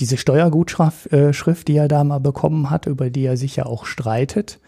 diese 0.00 0.16
Steuergutschrift, 0.16 1.12
äh, 1.12 1.64
die 1.66 1.76
er 1.76 1.88
da 1.88 2.02
mal 2.02 2.20
bekommen 2.20 2.70
hat, 2.70 2.86
über 2.86 3.10
die 3.10 3.26
er 3.26 3.36
sich 3.36 3.56
ja 3.56 3.66
auch 3.66 3.84
streitet. 3.84 4.58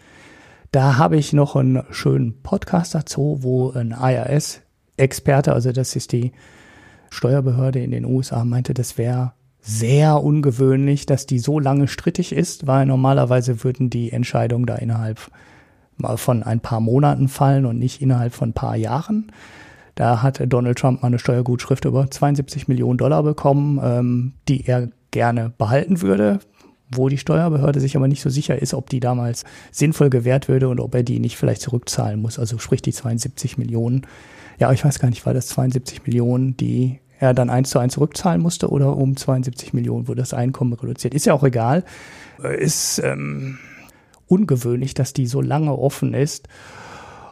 Da 0.71 0.97
habe 0.97 1.17
ich 1.17 1.33
noch 1.33 1.55
einen 1.55 1.83
schönen 1.89 2.41
Podcast 2.43 2.93
dazu, 2.93 3.39
wo 3.41 3.71
ein 3.71 3.91
IRS-Experte, 3.91 5.53
also 5.53 5.71
das 5.71 5.95
ist 5.95 6.11
die 6.11 6.31
Steuerbehörde 7.09 7.79
in 7.79 7.89
den 7.89 8.05
USA 8.05 8.45
meinte, 8.45 8.75
das 8.75 8.97
wäre 8.97 9.33
sehr 9.61 10.23
ungewöhnlich, 10.23 11.05
dass 11.05 11.25
die 11.25 11.39
so 11.39 11.59
lange 11.59 11.87
strittig 11.87 12.33
ist, 12.33 12.67
weil 12.67 12.85
normalerweise 12.85 13.63
würden 13.63 13.89
die 13.89 14.11
Entscheidungen 14.11 14.67
da 14.67 14.75
innerhalb 14.75 15.19
von 16.15 16.43
ein 16.43 16.59
paar 16.59 16.79
Monaten 16.79 17.27
fallen 17.27 17.65
und 17.65 17.77
nicht 17.77 18.01
innerhalb 18.01 18.33
von 18.33 18.49
ein 18.49 18.53
paar 18.53 18.75
Jahren. 18.75 19.31
Da 19.95 20.21
hat 20.21 20.41
Donald 20.47 20.77
Trump 20.77 21.01
mal 21.01 21.07
eine 21.07 21.19
Steuergutschrift 21.19 21.83
über 21.83 22.09
72 22.09 22.67
Millionen 22.67 22.97
Dollar 22.97 23.23
bekommen, 23.23 23.81
ähm, 23.83 24.33
die 24.47 24.65
er 24.65 24.89
gerne 25.11 25.51
behalten 25.57 26.01
würde, 26.01 26.39
wo 26.89 27.09
die 27.09 27.17
Steuerbehörde 27.17 27.79
sich 27.79 27.95
aber 27.95 28.07
nicht 28.07 28.21
so 28.21 28.29
sicher 28.29 28.61
ist, 28.61 28.73
ob 28.73 28.89
die 28.89 28.99
damals 28.99 29.45
sinnvoll 29.71 30.09
gewährt 30.09 30.47
würde 30.47 30.69
und 30.69 30.79
ob 30.79 30.95
er 30.95 31.03
die 31.03 31.19
nicht 31.19 31.37
vielleicht 31.37 31.61
zurückzahlen 31.61 32.21
muss. 32.21 32.39
Also 32.39 32.57
sprich 32.57 32.81
die 32.81 32.93
72 32.93 33.57
Millionen 33.57 34.05
ja, 34.59 34.71
ich 34.73 34.83
weiß 34.83 34.99
gar 34.99 35.09
nicht, 35.09 35.25
war 35.25 35.33
das 35.33 35.47
72 35.47 36.05
Millionen, 36.05 36.55
die 36.57 36.99
er 37.17 37.33
dann 37.33 37.49
eins 37.49 37.69
zu 37.69 37.79
eins 37.79 37.93
zurückzahlen 37.93 38.41
musste 38.41 38.69
oder 38.69 38.95
um 38.95 39.15
72 39.15 39.73
Millionen 39.73 40.07
wurde 40.07 40.21
das 40.21 40.33
Einkommen 40.33 40.73
reduziert. 40.73 41.13
Ist 41.13 41.25
ja 41.25 41.33
auch 41.33 41.43
egal. 41.43 41.83
Ist 42.57 42.99
ähm, 42.99 43.57
ungewöhnlich, 44.27 44.93
dass 44.93 45.13
die 45.13 45.27
so 45.27 45.41
lange 45.41 45.77
offen 45.77 46.13
ist. 46.13 46.47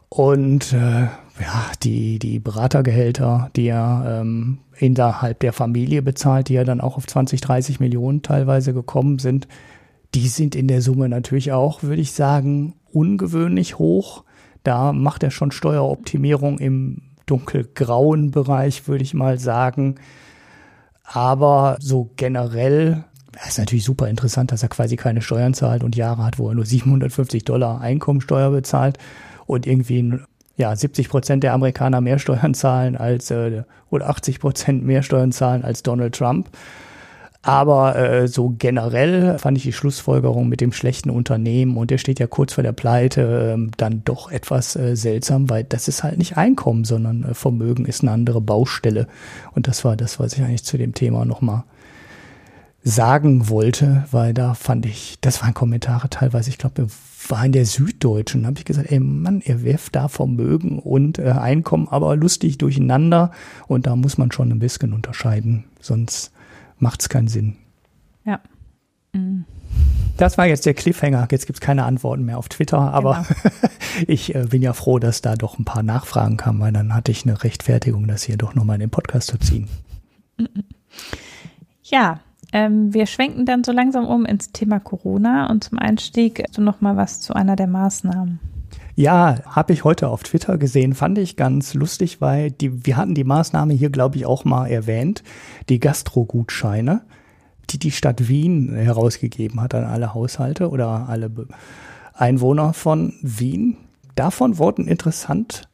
Und 0.09 0.73
äh, 0.73 1.07
ja, 1.39 1.71
die, 1.83 2.19
die 2.19 2.39
Beratergehälter, 2.39 3.51
die 3.55 3.67
er 3.67 4.21
ähm, 4.21 4.59
innerhalb 4.77 5.39
der 5.39 5.53
Familie 5.53 6.01
bezahlt, 6.01 6.49
die 6.49 6.53
ja 6.53 6.63
dann 6.63 6.81
auch 6.81 6.97
auf 6.97 7.07
20, 7.07 7.41
30 7.41 7.79
Millionen 7.79 8.21
teilweise 8.21 8.73
gekommen 8.73 9.19
sind, 9.19 9.47
die 10.13 10.27
sind 10.27 10.55
in 10.55 10.67
der 10.67 10.81
Summe 10.81 11.09
natürlich 11.09 11.51
auch, 11.51 11.83
würde 11.83 12.01
ich 12.01 12.11
sagen, 12.11 12.73
ungewöhnlich 12.91 13.77
hoch. 13.77 14.23
Da 14.63 14.93
macht 14.93 15.23
er 15.23 15.31
schon 15.31 15.51
Steueroptimierung 15.51 16.59
im 16.59 17.01
dunkelgrauen 17.25 18.31
Bereich, 18.31 18.88
würde 18.88 19.03
ich 19.03 19.13
mal 19.13 19.38
sagen. 19.38 19.95
Aber 21.03 21.77
so 21.79 22.09
generell 22.15 23.03
ist 23.47 23.59
natürlich 23.59 23.83
super 23.83 24.07
interessant, 24.09 24.51
dass 24.51 24.63
er 24.63 24.69
quasi 24.69 24.95
keine 24.95 25.21
Steuern 25.21 25.53
zahlt 25.53 25.83
und 25.83 25.95
Jahre 25.95 26.23
hat, 26.23 26.39
wo 26.39 26.49
er 26.49 26.55
nur 26.55 26.65
750 26.65 27.45
Dollar 27.45 27.81
Einkommensteuer 27.81 28.49
bezahlt 28.49 28.97
und 29.45 29.67
irgendwie 29.67 30.19
ja 30.57 30.75
70 30.75 31.09
Prozent 31.09 31.43
der 31.43 31.53
Amerikaner 31.53 32.01
mehr 32.01 32.19
Steuern 32.19 32.53
zahlen 32.53 32.97
als 32.97 33.31
äh, 33.31 33.63
oder 33.89 34.09
80 34.09 34.39
Prozent 34.39 34.83
mehr 34.83 35.03
Steuern 35.03 35.31
zahlen 35.31 35.63
als 35.63 35.83
Donald 35.83 36.15
Trump. 36.15 36.49
Aber 37.43 37.95
äh, 37.95 38.27
so 38.27 38.53
generell 38.57 39.37
fand 39.37 39.57
ich 39.57 39.63
die 39.63 39.71
Schlussfolgerung 39.71 40.49
mit 40.49 40.59
dem 40.59 40.73
schlechten 40.73 41.09
Unternehmen 41.09 41.77
und 41.77 41.91
der 41.91 41.97
steht 41.97 42.19
ja 42.19 42.27
kurz 42.27 42.53
vor 42.53 42.63
der 42.63 42.73
Pleite 42.73 43.55
äh, 43.57 43.71
dann 43.77 44.01
doch 44.03 44.29
etwas 44.29 44.75
äh, 44.75 44.95
seltsam, 44.97 45.49
weil 45.49 45.63
das 45.63 45.87
ist 45.87 46.03
halt 46.03 46.17
nicht 46.17 46.35
Einkommen, 46.35 46.83
sondern 46.83 47.23
äh, 47.23 47.33
Vermögen 47.33 47.85
ist 47.85 48.01
eine 48.01 48.11
andere 48.11 48.41
Baustelle. 48.41 49.07
Und 49.53 49.67
das 49.67 49.85
war 49.85 49.95
das, 49.95 50.19
was 50.19 50.33
ich 50.33 50.41
eigentlich 50.41 50.65
zu 50.65 50.77
dem 50.77 50.93
Thema 50.93 51.23
nochmal 51.23 51.63
sagen 52.84 53.49
wollte, 53.49 54.05
weil 54.11 54.34
da 54.34 54.53
fand 54.53 54.86
ich, 54.86 55.17
das 55.21 55.41
waren 55.41 55.53
Kommentare 55.53 56.09
teilweise, 56.09 56.49
ich 56.49 56.57
glaube, 56.57 56.88
war 57.28 57.45
in 57.45 57.51
der 57.51 57.65
Süddeutschen, 57.65 58.45
habe 58.45 58.59
ich 58.59 58.65
gesagt, 58.65 58.91
ey 58.91 58.99
Mann, 58.99 59.41
ihr 59.43 59.63
werft 59.63 59.95
da 59.95 60.07
Vermögen 60.07 60.80
und 60.80 61.19
äh, 61.19 61.32
Einkommen 61.32 61.88
aber 61.89 62.15
lustig 62.15 62.57
durcheinander 62.57 63.32
und 63.67 63.88
da 63.88 63.95
muss 63.95 64.17
man 64.17 64.32
schon 64.32 64.51
ein 64.51 64.59
bisschen 64.59 64.93
unterscheiden, 64.93 65.65
sonst 65.82 66.32
macht 66.80 67.01
es 67.01 67.09
keinen 67.09 67.28
Sinn. 67.28 67.57
Ja. 68.23 68.39
Mhm. 69.13 69.45
Das 70.17 70.38
war 70.38 70.47
jetzt 70.47 70.65
der 70.65 70.73
Cliffhanger. 70.73 71.28
Jetzt 71.30 71.45
gibt 71.45 71.57
es 71.57 71.61
keine 71.61 71.84
Antworten 71.84 72.25
mehr 72.25 72.39
auf 72.39 72.49
Twitter, 72.49 72.80
aber 72.80 73.25
genau. 73.43 73.67
ich 74.07 74.34
äh, 74.34 74.45
bin 74.49 74.63
ja 74.63 74.73
froh, 74.73 74.97
dass 74.97 75.21
da 75.21 75.36
doch 75.36 75.59
ein 75.59 75.65
paar 75.65 75.84
Nachfragen 75.84 76.38
kamen, 76.38 76.59
weil 76.59 76.73
dann 76.73 76.95
hatte 76.95 77.11
ich 77.11 77.23
eine 77.23 77.43
Rechtfertigung, 77.43 78.07
das 78.07 78.23
hier 78.23 78.38
doch 78.38 78.55
nochmal 78.55 78.75
in 78.75 78.82
den 78.82 78.89
Podcast 78.89 79.30
zu 79.30 79.38
ziehen. 79.38 79.67
Ja, 81.84 82.19
ähm, 82.53 82.93
wir 82.93 83.05
schwenken 83.05 83.45
dann 83.45 83.63
so 83.63 83.71
langsam 83.71 84.05
um 84.05 84.25
ins 84.25 84.51
Thema 84.51 84.79
Corona 84.79 85.49
und 85.49 85.63
zum 85.63 85.77
Einstieg 85.79 86.43
du 86.53 86.61
noch 86.61 86.81
mal 86.81 86.95
was 86.95 87.19
zu 87.19 87.33
einer 87.33 87.55
der 87.55 87.67
Maßnahmen. 87.67 88.39
Ja, 88.95 89.37
habe 89.45 89.73
ich 89.73 89.83
heute 89.83 90.09
auf 90.09 90.23
Twitter 90.23 90.57
gesehen, 90.57 90.95
fand 90.95 91.19
ich 91.19 91.35
ganz 91.35 91.75
lustig, 91.75 92.19
weil 92.19 92.49
die, 92.49 92.85
wir 92.85 92.97
hatten 92.97 93.13
die 93.13 93.23
Maßnahme 93.23 93.73
hier, 93.73 93.91
glaube 93.91 94.17
ich, 94.17 94.25
auch 94.25 94.43
mal 94.43 94.67
erwähnt, 94.67 95.23
die 95.69 95.79
Gastro-Gutscheine, 95.79 97.01
die 97.69 97.77
die 97.77 97.91
Stadt 97.91 98.27
Wien 98.27 98.73
herausgegeben 98.73 99.61
hat 99.61 99.75
an 99.75 99.83
alle 99.83 100.15
Haushalte 100.15 100.69
oder 100.69 101.07
alle 101.09 101.29
Einwohner 102.13 102.73
von 102.73 103.13
Wien. 103.21 103.77
Davon 104.15 104.57
wurden 104.57 104.87
interessant. 104.87 105.69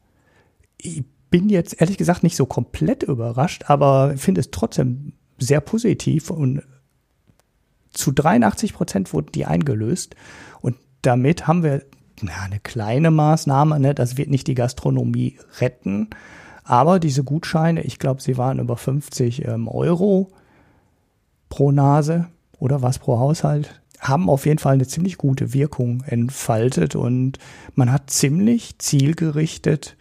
Ich 0.77 1.05
bin 1.29 1.47
jetzt 1.47 1.79
ehrlich 1.79 1.97
gesagt 1.97 2.23
nicht 2.23 2.35
so 2.35 2.45
komplett 2.45 3.03
überrascht, 3.03 3.69
aber 3.69 4.17
finde 4.17 4.41
es 4.41 4.51
trotzdem 4.51 5.13
sehr 5.45 5.61
positiv 5.61 6.29
und 6.29 6.63
zu 7.91 8.11
83 8.11 8.73
Prozent 8.73 9.13
wurden 9.13 9.31
die 9.33 9.45
eingelöst. 9.45 10.15
Und 10.61 10.75
damit 11.03 11.47
haben 11.47 11.63
wir 11.63 11.83
na, 12.21 12.33
eine 12.43 12.59
kleine 12.59 13.11
Maßnahme, 13.11 13.79
ne? 13.79 13.93
das 13.93 14.17
wird 14.17 14.29
nicht 14.29 14.47
die 14.47 14.55
Gastronomie 14.55 15.37
retten. 15.59 16.09
Aber 16.63 16.99
diese 16.99 17.23
Gutscheine, 17.23 17.81
ich 17.81 17.99
glaube, 17.99 18.21
sie 18.21 18.37
waren 18.37 18.59
über 18.59 18.77
50 18.77 19.45
ähm, 19.45 19.67
Euro 19.67 20.31
pro 21.49 21.71
Nase 21.71 22.27
oder 22.57 22.81
was 22.81 22.99
pro 22.99 23.19
Haushalt, 23.19 23.81
haben 23.99 24.29
auf 24.29 24.45
jeden 24.45 24.59
Fall 24.59 24.73
eine 24.73 24.87
ziemlich 24.87 25.17
gute 25.17 25.53
Wirkung 25.53 26.03
entfaltet 26.05 26.95
und 26.95 27.37
man 27.75 27.91
hat 27.91 28.09
ziemlich 28.09 28.77
zielgerichtet 28.79 29.95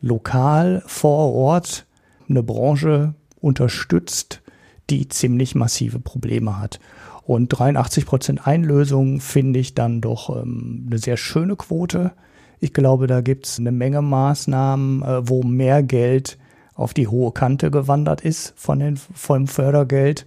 lokal 0.00 0.82
vor 0.86 1.34
Ort 1.34 1.86
eine 2.28 2.42
Branche 2.42 3.14
unterstützt, 3.40 4.42
die 4.90 5.08
ziemlich 5.08 5.54
massive 5.54 5.98
Probleme 5.98 6.58
hat. 6.58 6.80
Und 7.28 7.48
83 7.48 8.06
Prozent 8.06 8.46
Einlösung 8.46 9.20
finde 9.20 9.58
ich 9.58 9.74
dann 9.74 10.00
doch 10.00 10.34
ähm, 10.34 10.86
eine 10.86 10.98
sehr 10.98 11.18
schöne 11.18 11.56
Quote. 11.56 12.12
Ich 12.58 12.72
glaube, 12.72 13.06
da 13.06 13.20
gibt 13.20 13.46
es 13.46 13.58
eine 13.58 13.70
Menge 13.70 14.00
Maßnahmen, 14.00 15.02
äh, 15.02 15.28
wo 15.28 15.42
mehr 15.42 15.82
Geld 15.82 16.38
auf 16.74 16.94
die 16.94 17.08
hohe 17.08 17.32
Kante 17.32 17.70
gewandert 17.70 18.22
ist 18.22 18.54
von 18.56 18.78
den, 18.78 18.96
vom 18.96 19.46
Fördergeld 19.46 20.24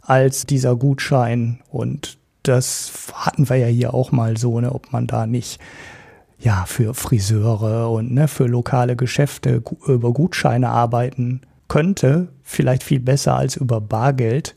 als 0.00 0.44
dieser 0.44 0.74
Gutschein. 0.74 1.60
Und 1.70 2.18
das 2.42 2.92
hatten 3.14 3.48
wir 3.48 3.56
ja 3.56 3.66
hier 3.66 3.94
auch 3.94 4.10
mal 4.10 4.36
so, 4.36 4.60
ne, 4.60 4.74
ob 4.74 4.92
man 4.92 5.06
da 5.06 5.26
nicht 5.26 5.60
ja 6.40 6.64
für 6.66 6.94
Friseure 6.94 7.90
und 7.90 8.12
ne, 8.12 8.26
für 8.26 8.46
lokale 8.46 8.96
Geschäfte 8.96 9.62
über 9.86 10.12
Gutscheine 10.12 10.70
arbeiten 10.70 11.42
könnte, 11.70 12.28
vielleicht 12.42 12.82
viel 12.82 12.98
besser 12.98 13.36
als 13.36 13.56
über 13.56 13.80
Bargeld. 13.80 14.56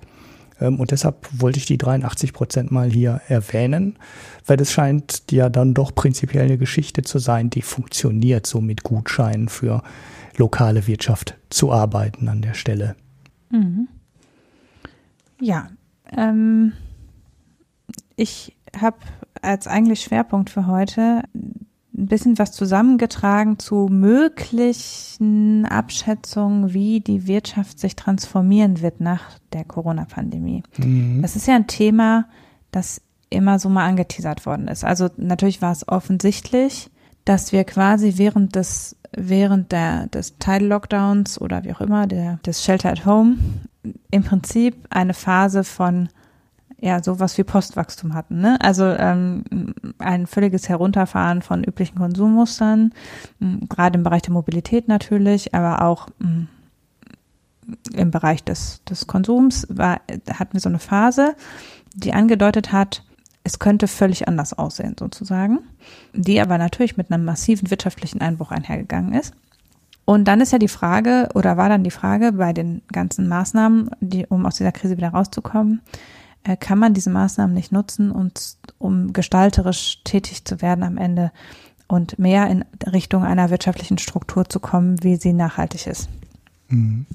Ähm, 0.59 0.79
und 0.79 0.89
deshalb 0.91 1.29
wollte 1.31 1.59
ich 1.59 1.65
die 1.65 1.77
83 1.77 2.33
Prozent 2.33 2.71
mal 2.71 2.89
hier 2.89 3.21
erwähnen, 3.27 3.99
weil 4.47 4.57
das 4.57 4.73
scheint 4.73 5.31
ja 5.31 5.47
dann 5.49 5.75
doch 5.75 5.93
prinzipiell 5.93 6.45
eine 6.45 6.57
Geschichte 6.57 7.03
zu 7.03 7.19
sein, 7.19 7.51
die 7.51 7.61
funktioniert, 7.61 8.47
so 8.47 8.61
mit 8.61 8.83
Gutscheinen 8.83 9.47
für 9.47 9.83
lokale 10.37 10.87
Wirtschaft 10.87 11.37
zu 11.49 11.71
arbeiten 11.71 12.27
an 12.27 12.41
der 12.41 12.55
Stelle. 12.55 12.95
Mhm. 13.51 13.87
Ja, 15.39 15.67
ähm, 16.17 16.73
ich 18.15 18.57
habe 18.75 18.97
als 19.43 19.67
eigentlich 19.67 20.01
Schwerpunkt 20.01 20.49
für 20.49 20.65
heute 20.65 21.23
ein 21.95 22.07
bisschen 22.07 22.39
was 22.39 22.51
zusammengetragen 22.51 23.59
zu 23.59 23.87
möglichen 23.89 25.65
Abschätzungen, 25.65 26.73
wie 26.73 27.01
die 27.01 27.27
Wirtschaft 27.27 27.79
sich 27.79 27.95
transformieren 27.95 28.81
wird 28.81 28.99
nach 28.99 29.21
der 29.53 29.63
Corona-Pandemie. 29.63 30.63
Mhm. 30.77 31.21
Das 31.21 31.35
ist 31.35 31.47
ja 31.47 31.55
ein 31.55 31.67
Thema, 31.67 32.25
das 32.71 33.01
immer 33.29 33.59
so 33.59 33.69
mal 33.69 33.87
angeteasert 33.87 34.45
worden 34.45 34.67
ist. 34.67 34.83
Also 34.83 35.09
natürlich 35.17 35.61
war 35.61 35.71
es 35.71 35.87
offensichtlich, 35.87 36.89
dass 37.25 37.51
wir 37.51 37.63
quasi 37.63 38.13
während 38.17 38.55
des 38.55 38.95
während 39.15 39.71
der, 39.71 40.07
des 40.07 40.37
Teil-Lockdowns 40.39 41.39
oder 41.39 41.63
wie 41.63 41.73
auch 41.73 41.81
immer, 41.81 42.07
der, 42.07 42.39
des 42.45 42.63
Shelter 42.63 42.91
at 42.91 43.05
Home, 43.05 43.37
im 44.11 44.23
Prinzip 44.23 44.75
eine 44.89 45.13
Phase 45.13 45.63
von 45.63 46.09
ja 46.83 47.01
sowas 47.01 47.37
wie 47.37 47.43
Postwachstum 47.43 48.13
hatten. 48.13 48.41
Ne? 48.41 48.57
Also 48.59 48.85
ähm, 48.85 49.73
ein 49.99 50.27
völliges 50.27 50.67
Herunterfahren 50.67 51.41
von 51.41 51.63
üblichen 51.63 51.97
Konsummustern, 51.97 52.93
gerade 53.69 53.97
im 53.97 54.03
Bereich 54.03 54.23
der 54.23 54.33
Mobilität 54.33 54.87
natürlich, 54.89 55.55
aber 55.55 55.81
auch 55.81 56.09
mh, 56.19 56.47
im 57.93 58.11
Bereich 58.11 58.43
des, 58.43 58.83
des 58.83 59.07
Konsums 59.07 59.65
war, 59.69 60.01
hatten 60.29 60.53
wir 60.53 60.59
so 60.59 60.67
eine 60.67 60.79
Phase, 60.79 61.35
die 61.95 62.13
angedeutet 62.13 62.73
hat, 62.73 63.03
es 63.45 63.59
könnte 63.59 63.87
völlig 63.87 64.27
anders 64.27 64.57
aussehen 64.57 64.95
sozusagen, 64.99 65.59
die 66.13 66.41
aber 66.41 66.57
natürlich 66.57 66.97
mit 66.97 67.11
einem 67.11 67.23
massiven 67.23 67.69
wirtschaftlichen 67.69 68.19
Einbruch 68.19 68.51
einhergegangen 68.51 69.13
ist. 69.13 69.33
Und 70.05 70.25
dann 70.27 70.41
ist 70.41 70.51
ja 70.51 70.59
die 70.59 70.67
Frage, 70.67 71.29
oder 71.33 71.55
war 71.55 71.69
dann 71.69 71.85
die 71.85 71.91
Frage 71.91 72.33
bei 72.33 72.51
den 72.51 72.81
ganzen 72.91 73.29
Maßnahmen, 73.29 73.89
die, 74.01 74.25
um 74.27 74.45
aus 74.45 74.55
dieser 74.55 74.73
Krise 74.73 74.97
wieder 74.97 75.09
rauszukommen, 75.09 75.79
kann 76.59 76.79
man 76.79 76.93
diese 76.93 77.09
Maßnahmen 77.09 77.55
nicht 77.55 77.71
nutzen, 77.71 78.11
und, 78.11 78.57
um 78.77 79.13
gestalterisch 79.13 80.01
tätig 80.03 80.45
zu 80.45 80.61
werden 80.61 80.83
am 80.83 80.97
Ende 80.97 81.31
und 81.87 82.17
mehr 82.19 82.47
in 82.47 82.65
Richtung 82.91 83.23
einer 83.23 83.49
wirtschaftlichen 83.49 83.97
Struktur 83.97 84.49
zu 84.49 84.59
kommen, 84.59 85.01
wie 85.03 85.15
sie 85.15 85.33
nachhaltig 85.33 85.87
ist. 85.87 86.09
Mhm. 86.69 87.05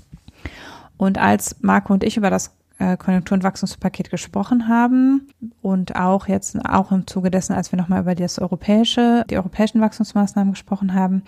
Und 0.96 1.18
als 1.18 1.56
Marco 1.60 1.92
und 1.92 2.04
ich 2.04 2.16
über 2.16 2.30
das 2.30 2.52
äh, 2.78 2.96
Konjunktur- 2.96 3.34
und 3.34 3.44
Wachstumspaket 3.44 4.10
gesprochen 4.10 4.68
haben 4.68 5.28
und 5.62 5.96
auch 5.96 6.28
jetzt 6.28 6.56
auch 6.64 6.92
im 6.92 7.06
Zuge 7.06 7.30
dessen, 7.30 7.54
als 7.54 7.72
wir 7.72 7.78
nochmal 7.78 8.02
über 8.02 8.14
das 8.14 8.38
europäische, 8.38 9.24
die 9.30 9.36
europäischen 9.36 9.80
Wachstumsmaßnahmen 9.80 10.52
gesprochen 10.52 10.94
haben, 10.94 11.22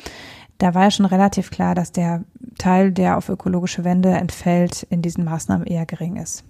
da 0.59 0.75
war 0.75 0.85
ja 0.85 0.91
schon 0.91 1.07
relativ 1.07 1.51
klar, 1.51 1.75
dass 1.75 1.93
der 1.93 2.23
Teil, 2.59 2.93
der 2.93 3.17
auf 3.17 3.29
ökologische 3.29 3.85
Wende 3.85 4.11
entfällt, 4.11 4.85
in 4.91 5.03
diesen 5.03 5.25
Maßnahmen 5.25 5.67
eher 5.67 5.87
gering 5.87 6.17
ist. 6.17 6.45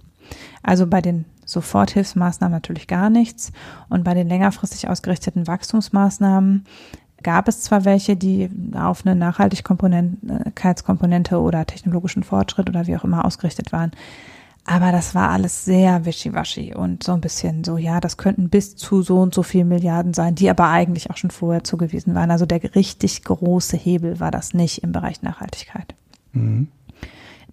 Also 0.63 0.85
bei 0.87 1.01
den 1.01 1.25
Soforthilfsmaßnahmen 1.51 2.53
natürlich 2.53 2.87
gar 2.87 3.09
nichts. 3.09 3.53
Und 3.89 4.03
bei 4.03 4.13
den 4.13 4.27
längerfristig 4.27 4.89
ausgerichteten 4.89 5.47
Wachstumsmaßnahmen 5.47 6.65
gab 7.23 7.47
es 7.47 7.61
zwar 7.61 7.85
welche, 7.85 8.15
die 8.15 8.49
auf 8.75 9.03
eine 9.05 9.15
Nachhaltigkeitskomponente 9.15 11.39
oder 11.39 11.65
technologischen 11.65 12.23
Fortschritt 12.23 12.69
oder 12.69 12.85
wie 12.87 12.95
auch 12.95 13.03
immer 13.03 13.25
ausgerichtet 13.25 13.71
waren. 13.71 13.91
Aber 14.63 14.91
das 14.91 15.15
war 15.15 15.29
alles 15.29 15.65
sehr 15.65 16.05
wischiwaschi 16.05 16.75
und 16.75 17.03
so 17.03 17.13
ein 17.13 17.21
bisschen 17.21 17.63
so, 17.63 17.77
ja, 17.77 17.99
das 17.99 18.17
könnten 18.17 18.49
bis 18.49 18.75
zu 18.75 19.01
so 19.01 19.19
und 19.19 19.33
so 19.33 19.41
viel 19.41 19.65
Milliarden 19.65 20.13
sein, 20.13 20.35
die 20.35 20.51
aber 20.51 20.69
eigentlich 20.69 21.09
auch 21.09 21.17
schon 21.17 21.31
vorher 21.31 21.63
zugewiesen 21.63 22.13
waren. 22.13 22.29
Also 22.29 22.45
der 22.45 22.75
richtig 22.75 23.23
große 23.23 23.75
Hebel 23.75 24.19
war 24.19 24.29
das 24.29 24.53
nicht 24.53 24.83
im 24.83 24.91
Bereich 24.91 25.23
Nachhaltigkeit. 25.23 25.95
Mhm. 26.33 26.67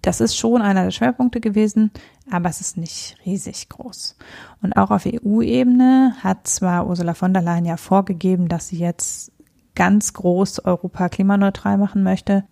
Das 0.03 0.21
ist 0.21 0.37
schon 0.37 0.61
einer 0.61 0.85
der 0.85 0.91
Schwerpunkte 0.91 1.41
gewesen, 1.41 1.93
aber 2.31 2.49
es 2.49 2.61
ist 2.61 2.76
nicht 2.76 3.16
riesig 3.24 3.68
groß. 3.68 4.16
Und 4.62 4.76
auch 4.76 4.91
auf 4.91 5.07
EU-Ebene 5.07 6.14
hat 6.22 6.47
zwar 6.47 6.87
Ursula 6.87 7.14
von 7.14 7.33
der 7.33 7.43
Leyen 7.43 7.64
ja 7.64 7.76
vorgegeben, 7.76 8.49
dass 8.49 8.68
sie 8.68 8.79
jetzt 8.79 9.33
ganz 9.74 10.12
groß 10.12 10.64
Europa 10.64 11.09
klimaneutral 11.09 11.79
machen 11.79 12.03
möchte, 12.03 12.45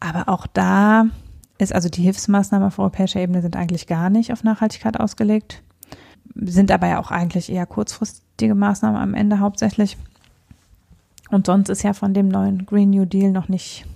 aber 0.00 0.28
auch 0.28 0.46
da 0.46 1.06
ist 1.58 1.74
also 1.74 1.88
die 1.88 2.02
Hilfsmaßnahmen 2.02 2.66
auf 2.66 2.78
europäischer 2.78 3.20
Ebene 3.20 3.40
sind 3.40 3.56
eigentlich 3.56 3.86
gar 3.86 4.10
nicht 4.10 4.32
auf 4.32 4.44
Nachhaltigkeit 4.44 4.98
ausgelegt, 4.98 5.62
sind 6.34 6.70
aber 6.70 6.88
ja 6.88 7.00
auch 7.00 7.10
eigentlich 7.10 7.50
eher 7.50 7.66
kurzfristige 7.66 8.54
Maßnahmen 8.54 9.00
am 9.00 9.14
Ende 9.14 9.40
hauptsächlich. 9.40 9.96
Und 11.30 11.46
sonst 11.46 11.68
ist 11.68 11.82
ja 11.82 11.94
von 11.94 12.12
dem 12.12 12.28
neuen 12.28 12.66
Green 12.66 12.90
New 12.90 13.06
Deal 13.06 13.30
noch 13.30 13.48
nicht 13.48 13.86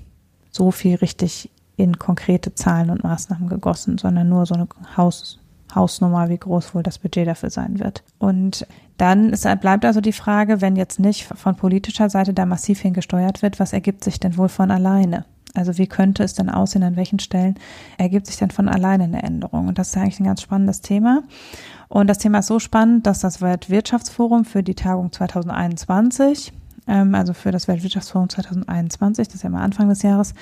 so 0.50 0.70
viel 0.70 0.96
richtig 0.96 1.50
in 1.78 1.98
konkrete 1.98 2.54
Zahlen 2.54 2.90
und 2.90 3.04
Maßnahmen 3.04 3.48
gegossen, 3.48 3.98
sondern 3.98 4.28
nur 4.28 4.44
so 4.46 4.54
eine 4.54 4.66
Haus, 4.96 5.38
Hausnummer, 5.72 6.28
wie 6.28 6.36
groß 6.36 6.74
wohl 6.74 6.82
das 6.82 6.98
Budget 6.98 7.28
dafür 7.28 7.50
sein 7.50 7.78
wird. 7.78 8.02
Und 8.18 8.66
dann 8.96 9.30
ist, 9.30 9.46
bleibt 9.60 9.84
also 9.84 10.00
die 10.00 10.12
Frage, 10.12 10.60
wenn 10.60 10.74
jetzt 10.74 10.98
nicht 10.98 11.24
von 11.24 11.54
politischer 11.54 12.10
Seite 12.10 12.34
da 12.34 12.46
massiv 12.46 12.80
hingesteuert 12.80 13.42
wird, 13.42 13.60
was 13.60 13.72
ergibt 13.72 14.02
sich 14.02 14.18
denn 14.18 14.36
wohl 14.36 14.48
von 14.48 14.72
alleine? 14.72 15.24
Also 15.54 15.78
wie 15.78 15.86
könnte 15.86 16.24
es 16.24 16.34
denn 16.34 16.50
aussehen, 16.50 16.82
an 16.82 16.96
welchen 16.96 17.20
Stellen 17.20 17.54
ergibt 17.96 18.26
sich 18.26 18.36
denn 18.36 18.50
von 18.50 18.68
alleine 18.68 19.04
eine 19.04 19.22
Änderung? 19.22 19.68
Und 19.68 19.78
das 19.78 19.90
ist 19.90 19.96
eigentlich 19.96 20.18
ein 20.18 20.26
ganz 20.26 20.42
spannendes 20.42 20.80
Thema. 20.80 21.22
Und 21.88 22.08
das 22.08 22.18
Thema 22.18 22.40
ist 22.40 22.48
so 22.48 22.58
spannend, 22.58 23.06
dass 23.06 23.20
das 23.20 23.40
Weltwirtschaftsforum 23.40 24.44
für 24.44 24.64
die 24.64 24.74
Tagung 24.74 25.12
2021 25.12 26.52
ähm, 26.52 26.58
also 26.88 27.34
für 27.34 27.50
das 27.50 27.68
Weltwirtschaftsforum 27.68 28.28
2021, 28.28 29.28
das 29.28 29.36
ist 29.36 29.42
ja 29.42 29.50
mal 29.50 29.62
Anfang 29.62 29.88
des 29.88 30.02
Jahres, 30.02 30.34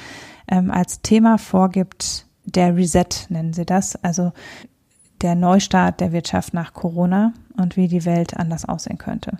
ähm, 0.49 0.71
als 0.71 1.03
Thema 1.03 1.39
vorgibt, 1.39 2.27
der 2.45 2.77
Reset 2.77 3.27
nennen 3.29 3.53
sie 3.53 3.67
das. 3.67 3.97
Also 4.05 4.33
der 5.23 5.35
Neustart 5.35 6.01
der 6.01 6.13
Wirtschaft 6.13 6.55
nach 6.55 6.73
Corona 6.73 7.33
und 7.57 7.77
wie 7.77 7.89
die 7.89 8.05
Welt 8.05 8.37
anders 8.37 8.65
aussehen 8.65 8.99
könnte. 8.99 9.39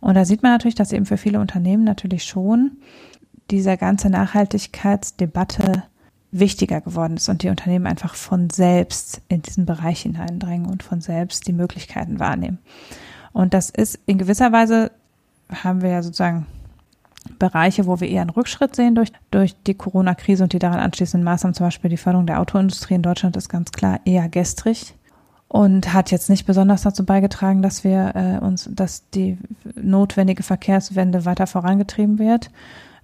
Und 0.00 0.14
da 0.14 0.24
sieht 0.24 0.42
man 0.42 0.52
natürlich, 0.52 0.74
dass 0.74 0.92
eben 0.92 1.06
für 1.06 1.16
viele 1.16 1.40
Unternehmen 1.40 1.84
natürlich 1.84 2.24
schon 2.24 2.72
dieser 3.50 3.76
ganze 3.76 4.10
Nachhaltigkeitsdebatte 4.10 5.84
wichtiger 6.32 6.80
geworden 6.80 7.16
ist 7.16 7.28
und 7.28 7.42
die 7.42 7.48
Unternehmen 7.48 7.86
einfach 7.86 8.14
von 8.14 8.50
selbst 8.50 9.22
in 9.28 9.42
diesen 9.42 9.64
Bereich 9.64 10.02
hineindrängen 10.02 10.66
und 10.66 10.82
von 10.82 11.00
selbst 11.00 11.46
die 11.46 11.52
Möglichkeiten 11.52 12.18
wahrnehmen. 12.18 12.58
Und 13.32 13.54
das 13.54 13.70
ist 13.70 13.98
in 14.06 14.18
gewisser 14.18 14.52
Weise, 14.52 14.90
haben 15.50 15.82
wir 15.82 15.90
ja 15.90 16.02
sozusagen 16.02 16.46
Bereiche, 17.38 17.86
wo 17.86 18.00
wir 18.00 18.08
eher 18.08 18.22
einen 18.22 18.30
Rückschritt 18.30 18.76
sehen 18.76 18.94
durch, 18.94 19.12
durch 19.30 19.54
die 19.64 19.74
Corona-Krise 19.74 20.44
und 20.44 20.52
die 20.52 20.58
daran 20.58 20.80
anschließenden 20.80 21.24
Maßnahmen, 21.24 21.54
zum 21.54 21.66
Beispiel 21.66 21.90
die 21.90 21.96
Förderung 21.96 22.26
der 22.26 22.40
Autoindustrie 22.40 22.94
in 22.94 23.02
Deutschland 23.02 23.36
ist 23.36 23.48
ganz 23.48 23.72
klar 23.72 24.00
eher 24.04 24.28
gestrig 24.28 24.94
und 25.48 25.92
hat 25.92 26.10
jetzt 26.10 26.30
nicht 26.30 26.46
besonders 26.46 26.82
dazu 26.82 27.04
beigetragen, 27.04 27.62
dass 27.62 27.84
wir 27.84 28.12
äh, 28.14 28.44
uns, 28.44 28.68
dass 28.72 29.08
die 29.10 29.38
notwendige 29.74 30.42
Verkehrswende 30.42 31.24
weiter 31.24 31.46
vorangetrieben 31.46 32.18
wird. 32.18 32.50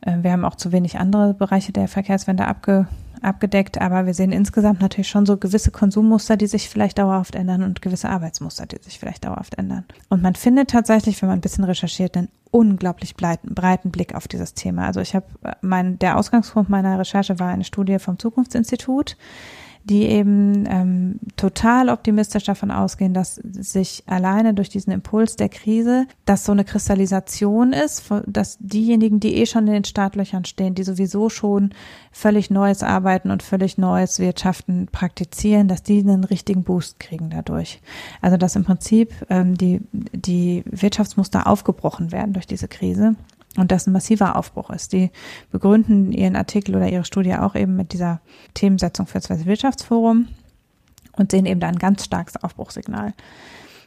Äh, 0.01 0.19
wir 0.23 0.33
haben 0.33 0.45
auch 0.45 0.57
zu 0.57 0.73
wenig 0.73 0.99
andere 0.99 1.35
Bereiche 1.35 1.73
der 1.73 1.89
Verkehrswende 1.89 2.47
abge, 2.47 2.87
abgedeckt, 3.25 3.81
aber 3.81 4.07
wir 4.07 4.15
sehen 4.15 4.33
insgesamt 4.33 4.81
natürlich 4.81 5.09
schon 5.09 5.27
so 5.27 5.37
gewisse 5.37 5.71
Konsummuster, 5.71 6.37
die 6.37 6.47
sich 6.47 6.69
vielleicht 6.69 6.99
dauerhaft 6.99 7.35
ändern 7.35 7.63
und 7.63 7.83
gewisse 7.83 8.09
Arbeitsmuster, 8.09 8.67
die 8.67 8.83
sich 8.83 8.99
vielleicht 8.99 9.25
dauerhaft 9.25 9.59
ändern. 9.59 9.85
Und 10.09 10.23
man 10.23 10.35
findet 10.35 10.71
tatsächlich, 10.71 11.21
wenn 11.23 11.29
man 11.29 11.39
ein 11.39 11.43
bisschen 11.43 11.65
recherchiert, 11.65 12.17
einen 12.17 12.29
unglaublich 12.51 13.17
breiten, 13.17 13.91
Blick 13.91 14.15
auf 14.15 14.29
dieses 14.29 14.55
Thema. 14.55 14.87
Also 14.87 15.01
ich 15.01 15.15
habe 15.15 15.27
mein, 15.63 15.99
der 15.99 16.19
Ausgangspunkt 16.19 16.71
meiner 16.71 16.99
Recherche 16.99 17.39
war 17.39 17.49
eine 17.49 17.65
Studie 17.65 17.99
vom 17.99 18.19
Zukunftsinstitut, 18.19 19.17
die 19.85 20.05
eben 20.05 20.65
ähm, 20.69 21.19
total 21.37 21.89
optimistisch 21.89 22.45
davon 22.45 22.71
ausgehen, 22.71 23.15
dass 23.15 23.35
sich 23.35 24.05
alleine 24.07 24.55
durch 24.55 24.69
diesen 24.69 24.93
Impuls 24.93 25.37
der 25.37 25.49
Krise, 25.49 26.07
dass 26.25 26.45
so 26.45 26.53
eine 26.53 26.65
Kristallisation 26.65 27.73
ist, 27.73 28.05
dass 28.27 28.59
diejenigen, 28.61 29.19
die 29.19 29.37
eh 29.37 29.47
schon 29.47 29.67
in 29.67 29.73
den 29.73 29.85
Startlöchern 29.85 30.45
stehen, 30.45 30.75
die 30.75 30.85
sowieso 30.85 31.29
schon 31.29 31.71
völlig 32.13 32.51
neues 32.51 32.83
Arbeiten 32.83 33.31
und 33.31 33.43
völlig 33.43 33.77
neues 33.77 34.19
Wirtschaften 34.19 34.89
praktizieren, 34.91 35.69
dass 35.69 35.83
die 35.83 36.01
einen 36.01 36.25
richtigen 36.25 36.63
Boost 36.63 37.01
kriegen 37.01 37.31
dadurch. 37.31 37.81
Also 38.21 38.37
dass 38.37 38.57
im 38.57 38.65
Prinzip 38.65 39.13
ähm, 39.31 39.57
die, 39.57 39.81
die 39.93 40.63
Wirtschaftsmuster 40.67 41.47
aufgebrochen 41.47 42.13
werden 42.13 42.33
durch 42.35 42.47
diese 42.47 42.69
Krise 42.69 43.17
und 43.57 43.71
das 43.71 43.87
ein 43.87 43.93
massiver 43.93 44.37
Aufbruch 44.37 44.71
ist. 44.71 44.93
Die 44.93 45.11
begründen 45.51 46.13
ihren 46.13 46.37
Artikel 46.37 46.75
oder 46.75 46.89
ihre 46.89 47.05
Studie 47.05 47.35
auch 47.35 47.55
eben 47.55 47.77
mit 47.77 47.93
dieser 47.93 48.21
Themensetzung 48.55 49.07
für 49.07 49.21
das 49.21 49.45
Wirtschaftsforum 49.45 50.29
und 51.17 51.31
sehen 51.31 51.47
eben 51.47 51.61
da 51.61 51.69
ein 51.69 51.79
ganz 51.79 52.05
starkes 52.05 52.43
Aufbruchssignal. 52.43 53.13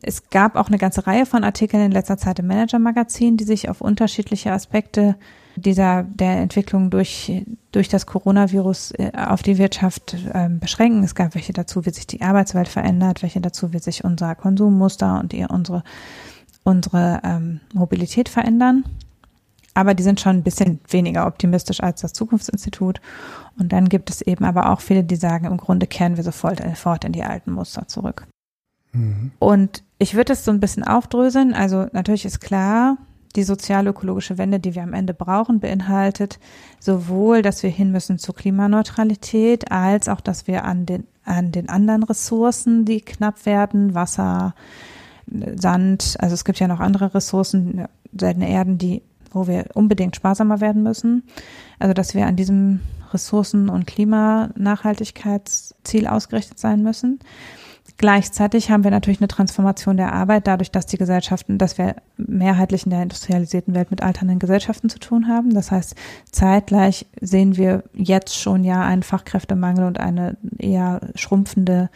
Es 0.01 0.29
gab 0.29 0.55
auch 0.55 0.67
eine 0.67 0.77
ganze 0.77 1.07
Reihe 1.07 1.25
von 1.25 1.43
Artikeln 1.43 1.83
in 1.83 1.91
letzter 1.91 2.17
Zeit 2.17 2.37
im 2.37 2.47
Manager-Magazin, 2.47 3.37
die 3.37 3.43
sich 3.43 3.69
auf 3.69 3.81
unterschiedliche 3.81 4.51
Aspekte 4.51 5.15
dieser 5.55 6.03
der 6.03 6.37
Entwicklung 6.37 6.89
durch 6.89 7.31
durch 7.71 7.87
das 7.87 8.05
Coronavirus 8.05 8.91
äh, 8.91 9.11
auf 9.15 9.41
die 9.41 9.57
Wirtschaft 9.57 10.15
äh, 10.33 10.49
beschränken. 10.49 11.03
Es 11.03 11.15
gab 11.15 11.33
welche 11.33 11.53
dazu, 11.53 11.85
wie 11.85 11.89
sich 11.89 12.05
die 12.05 12.21
Arbeitswelt 12.21 12.67
verändert, 12.67 13.23
welche 13.23 13.41
dazu, 13.41 13.73
wie 13.73 13.79
sich 13.79 14.03
unser 14.03 14.35
Konsummuster 14.35 15.19
und 15.19 15.33
ihr, 15.33 15.49
unsere 15.49 15.83
unsere 16.63 17.21
ähm, 17.23 17.61
Mobilität 17.73 18.27
verändern 18.27 18.83
aber 19.75 19.93
die 19.93 20.03
sind 20.03 20.19
schon 20.19 20.37
ein 20.37 20.43
bisschen 20.43 20.79
weniger 20.89 21.27
optimistisch 21.27 21.83
als 21.83 22.01
das 22.01 22.13
Zukunftsinstitut. 22.13 23.01
Und 23.59 23.71
dann 23.71 23.89
gibt 23.89 24.09
es 24.09 24.21
eben 24.21 24.45
aber 24.45 24.71
auch 24.71 24.79
viele, 24.79 25.03
die 25.03 25.17
sagen, 25.17 25.45
im 25.45 25.57
Grunde 25.57 25.85
kehren 25.85 26.17
wir 26.17 26.23
sofort, 26.23 26.63
sofort 26.63 27.03
in 27.05 27.11
die 27.11 27.23
alten 27.23 27.51
Muster 27.51 27.87
zurück. 27.87 28.25
Mhm. 28.93 29.31
Und 29.37 29.83
ich 29.99 30.15
würde 30.15 30.33
es 30.33 30.45
so 30.45 30.51
ein 30.51 30.61
bisschen 30.61 30.83
aufdröseln. 30.83 31.53
Also 31.53 31.87
natürlich 31.91 32.25
ist 32.25 32.39
klar, 32.39 32.97
die 33.35 33.43
sozial-ökologische 33.43 34.37
Wende, 34.37 34.61
die 34.61 34.75
wir 34.75 34.83
am 34.83 34.93
Ende 34.93 35.13
brauchen, 35.13 35.59
beinhaltet 35.59 36.39
sowohl, 36.79 37.41
dass 37.41 37.61
wir 37.61 37.69
hin 37.69 37.91
müssen 37.91 38.17
zur 38.17 38.33
Klimaneutralität, 38.33 39.71
als 39.73 40.07
auch, 40.07 40.21
dass 40.21 40.47
wir 40.47 40.63
an 40.63 40.85
den, 40.85 41.05
an 41.25 41.51
den 41.51 41.67
anderen 41.67 42.03
Ressourcen, 42.03 42.85
die 42.85 43.01
knapp 43.01 43.45
werden, 43.45 43.93
Wasser, 43.93 44.55
Sand, 45.55 46.15
also 46.19 46.33
es 46.33 46.45
gibt 46.45 46.59
ja 46.59 46.67
noch 46.67 46.79
andere 46.79 47.13
Ressourcen, 47.13 47.85
seltene 48.17 48.49
Erden, 48.49 48.77
die 48.77 49.01
wo 49.35 49.45
wir 49.47 49.65
unbedingt 49.75 50.15
sparsamer 50.15 50.61
werden 50.61 50.81
müssen. 50.81 51.21
Also 51.77 51.93
dass 51.93 52.15
wir 52.15 52.25
an 52.25 52.35
diesem 52.35 52.79
Ressourcen- 53.13 53.69
und 53.69 53.85
Klimanachhaltigkeitsziel 53.85 56.07
ausgerichtet 56.07 56.57
sein 56.59 56.81
müssen. 56.81 57.19
Gleichzeitig 57.97 58.71
haben 58.71 58.83
wir 58.83 58.91
natürlich 58.91 59.21
eine 59.21 59.29
Transformation 59.29 59.95
der 59.95 60.11
Arbeit, 60.11 60.47
dadurch, 60.47 60.69
dass 60.69 60.85
die 60.85 60.97
Gesellschaften, 60.97 61.57
dass 61.57 61.77
wir 61.77 61.95
mehrheitlich 62.17 62.83
in 62.83 62.89
der 62.89 63.01
industrialisierten 63.01 63.73
Welt 63.73 63.89
mit 63.89 64.03
alternden 64.03 64.37
Gesellschaften 64.37 64.89
zu 64.89 64.99
tun 64.99 65.29
haben. 65.29 65.53
Das 65.53 65.71
heißt, 65.71 65.95
zeitgleich 66.29 67.05
sehen 67.21 67.55
wir 67.55 67.83
jetzt 67.93 68.37
schon 68.37 68.65
ja 68.65 68.81
einen 68.81 69.03
Fachkräftemangel 69.03 69.85
und 69.85 69.99
eine 69.99 70.35
eher 70.57 70.99
schrumpfende 71.15 71.89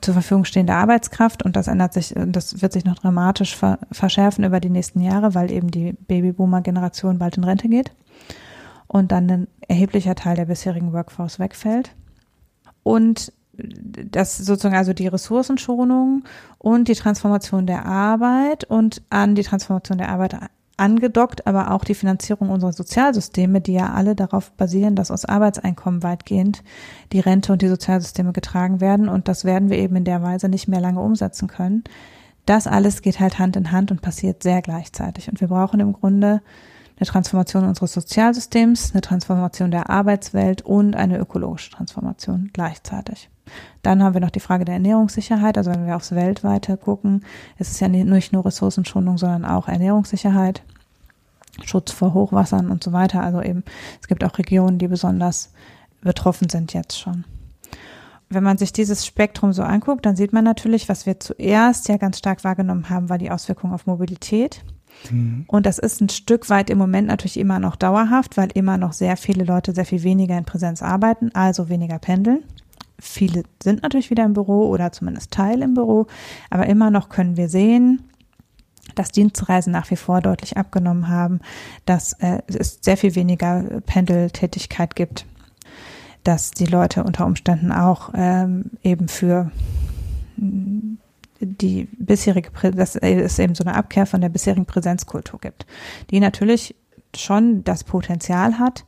zur 0.00 0.14
Verfügung 0.14 0.46
stehende 0.46 0.74
Arbeitskraft 0.74 1.44
und 1.44 1.54
das 1.54 1.68
ändert 1.68 1.92
sich, 1.92 2.14
das 2.16 2.62
wird 2.62 2.72
sich 2.72 2.86
noch 2.86 2.98
dramatisch 2.98 3.56
verschärfen 3.92 4.42
über 4.42 4.58
die 4.58 4.70
nächsten 4.70 5.00
Jahre, 5.00 5.34
weil 5.34 5.52
eben 5.52 5.70
die 5.70 5.92
Babyboomer-Generation 5.92 7.18
bald 7.18 7.36
in 7.36 7.44
Rente 7.44 7.68
geht 7.68 7.92
und 8.86 9.12
dann 9.12 9.30
ein 9.30 9.48
erheblicher 9.68 10.14
Teil 10.14 10.36
der 10.36 10.46
bisherigen 10.46 10.92
Workforce 10.92 11.38
wegfällt. 11.38 11.94
Und 12.82 13.32
das 13.56 14.36
sozusagen 14.36 14.76
also 14.76 14.92
die 14.92 15.06
Ressourcenschonung 15.06 16.24
und 16.58 16.88
die 16.88 16.94
Transformation 16.94 17.66
der 17.66 17.86
Arbeit 17.86 18.64
und 18.64 19.02
an 19.10 19.34
die 19.34 19.42
Transformation 19.42 19.98
der 19.98 20.08
Arbeit 20.08 20.36
angedockt, 20.76 21.46
aber 21.46 21.70
auch 21.70 21.84
die 21.84 21.94
Finanzierung 21.94 22.50
unserer 22.50 22.72
Sozialsysteme, 22.72 23.60
die 23.60 23.72
ja 23.72 23.92
alle 23.94 24.14
darauf 24.14 24.52
basieren, 24.52 24.94
dass 24.94 25.10
aus 25.10 25.24
Arbeitseinkommen 25.24 26.02
weitgehend 26.02 26.62
die 27.12 27.20
Rente 27.20 27.52
und 27.52 27.62
die 27.62 27.68
Sozialsysteme 27.68 28.32
getragen 28.32 28.80
werden. 28.80 29.08
Und 29.08 29.28
das 29.28 29.44
werden 29.44 29.70
wir 29.70 29.78
eben 29.78 29.96
in 29.96 30.04
der 30.04 30.22
Weise 30.22 30.48
nicht 30.48 30.68
mehr 30.68 30.80
lange 30.80 31.00
umsetzen 31.00 31.48
können. 31.48 31.84
Das 32.44 32.66
alles 32.66 33.02
geht 33.02 33.20
halt 33.20 33.38
Hand 33.38 33.56
in 33.56 33.72
Hand 33.72 33.90
und 33.90 34.02
passiert 34.02 34.42
sehr 34.42 34.62
gleichzeitig. 34.62 35.28
Und 35.28 35.40
wir 35.40 35.48
brauchen 35.48 35.80
im 35.80 35.92
Grunde 35.92 36.42
eine 36.98 37.06
Transformation 37.06 37.64
unseres 37.64 37.92
Sozialsystems, 37.92 38.92
eine 38.92 39.00
Transformation 39.00 39.70
der 39.70 39.90
Arbeitswelt 39.90 40.62
und 40.62 40.94
eine 40.94 41.18
ökologische 41.18 41.70
Transformation 41.70 42.50
gleichzeitig. 42.52 43.30
Dann 43.82 44.02
haben 44.02 44.14
wir 44.14 44.20
noch 44.20 44.30
die 44.30 44.40
Frage 44.40 44.64
der 44.64 44.74
Ernährungssicherheit. 44.74 45.58
Also 45.58 45.70
wenn 45.70 45.86
wir 45.86 45.96
aufs 45.96 46.14
Weltweite 46.14 46.76
gucken, 46.76 47.24
ist 47.58 47.70
es 47.70 47.80
ja 47.80 47.88
nicht 47.88 48.32
nur 48.32 48.44
Ressourcenschonung, 48.44 49.18
sondern 49.18 49.44
auch 49.44 49.68
Ernährungssicherheit, 49.68 50.62
Schutz 51.64 51.92
vor 51.92 52.14
Hochwassern 52.14 52.70
und 52.70 52.82
so 52.82 52.92
weiter. 52.92 53.22
Also 53.22 53.42
eben, 53.42 53.64
es 54.00 54.08
gibt 54.08 54.24
auch 54.24 54.38
Regionen, 54.38 54.78
die 54.78 54.88
besonders 54.88 55.52
betroffen 56.02 56.48
sind 56.48 56.72
jetzt 56.72 56.98
schon. 56.98 57.24
Wenn 58.28 58.42
man 58.42 58.58
sich 58.58 58.72
dieses 58.72 59.06
Spektrum 59.06 59.52
so 59.52 59.62
anguckt, 59.62 60.04
dann 60.04 60.16
sieht 60.16 60.32
man 60.32 60.42
natürlich, 60.42 60.88
was 60.88 61.06
wir 61.06 61.20
zuerst 61.20 61.88
ja 61.88 61.96
ganz 61.96 62.18
stark 62.18 62.42
wahrgenommen 62.42 62.90
haben, 62.90 63.08
war 63.08 63.18
die 63.18 63.30
Auswirkung 63.30 63.72
auf 63.72 63.86
Mobilität. 63.86 64.64
Mhm. 65.10 65.44
Und 65.46 65.66
das 65.66 65.78
ist 65.78 66.00
ein 66.00 66.08
Stück 66.08 66.50
weit 66.50 66.70
im 66.70 66.78
Moment 66.78 67.06
natürlich 67.06 67.38
immer 67.38 67.60
noch 67.60 67.76
dauerhaft, 67.76 68.36
weil 68.36 68.48
immer 68.54 68.78
noch 68.78 68.92
sehr 68.92 69.16
viele 69.16 69.44
Leute 69.44 69.72
sehr 69.72 69.84
viel 69.84 70.02
weniger 70.02 70.36
in 70.36 70.44
Präsenz 70.44 70.82
arbeiten, 70.82 71.30
also 71.34 71.68
weniger 71.68 71.98
pendeln. 71.98 72.42
Viele 72.98 73.42
sind 73.62 73.82
natürlich 73.82 74.10
wieder 74.10 74.24
im 74.24 74.32
Büro 74.32 74.68
oder 74.68 74.92
zumindest 74.92 75.30
Teil 75.30 75.62
im 75.62 75.74
Büro, 75.74 76.06
aber 76.50 76.66
immer 76.66 76.90
noch 76.90 77.08
können 77.08 77.36
wir 77.36 77.48
sehen, 77.48 78.02
dass 78.94 79.12
Dienstreisen 79.12 79.72
nach 79.72 79.90
wie 79.90 79.96
vor 79.96 80.20
deutlich 80.20 80.56
abgenommen 80.56 81.08
haben, 81.08 81.40
dass 81.84 82.14
äh, 82.14 82.40
es 82.46 82.78
sehr 82.80 82.96
viel 82.96 83.14
weniger 83.14 83.80
Pendeltätigkeit 83.84 84.96
gibt, 84.96 85.26
dass 86.24 86.50
die 86.50 86.66
Leute 86.66 87.04
unter 87.04 87.26
Umständen 87.26 87.72
auch 87.72 88.10
ähm, 88.14 88.70
eben 88.82 89.08
für 89.08 89.50
die 91.40 91.88
bisherige, 91.98 92.50
dass 92.72 92.96
es 92.96 93.38
eben 93.38 93.54
so 93.54 93.64
eine 93.64 93.74
Abkehr 93.74 94.06
von 94.06 94.20
der 94.20 94.28
bisherigen 94.28 94.66
Präsenzkultur 94.66 95.40
gibt, 95.40 95.66
die 96.10 96.20
natürlich 96.20 96.74
schon 97.14 97.64
das 97.64 97.84
Potenzial 97.84 98.58
hat, 98.58 98.84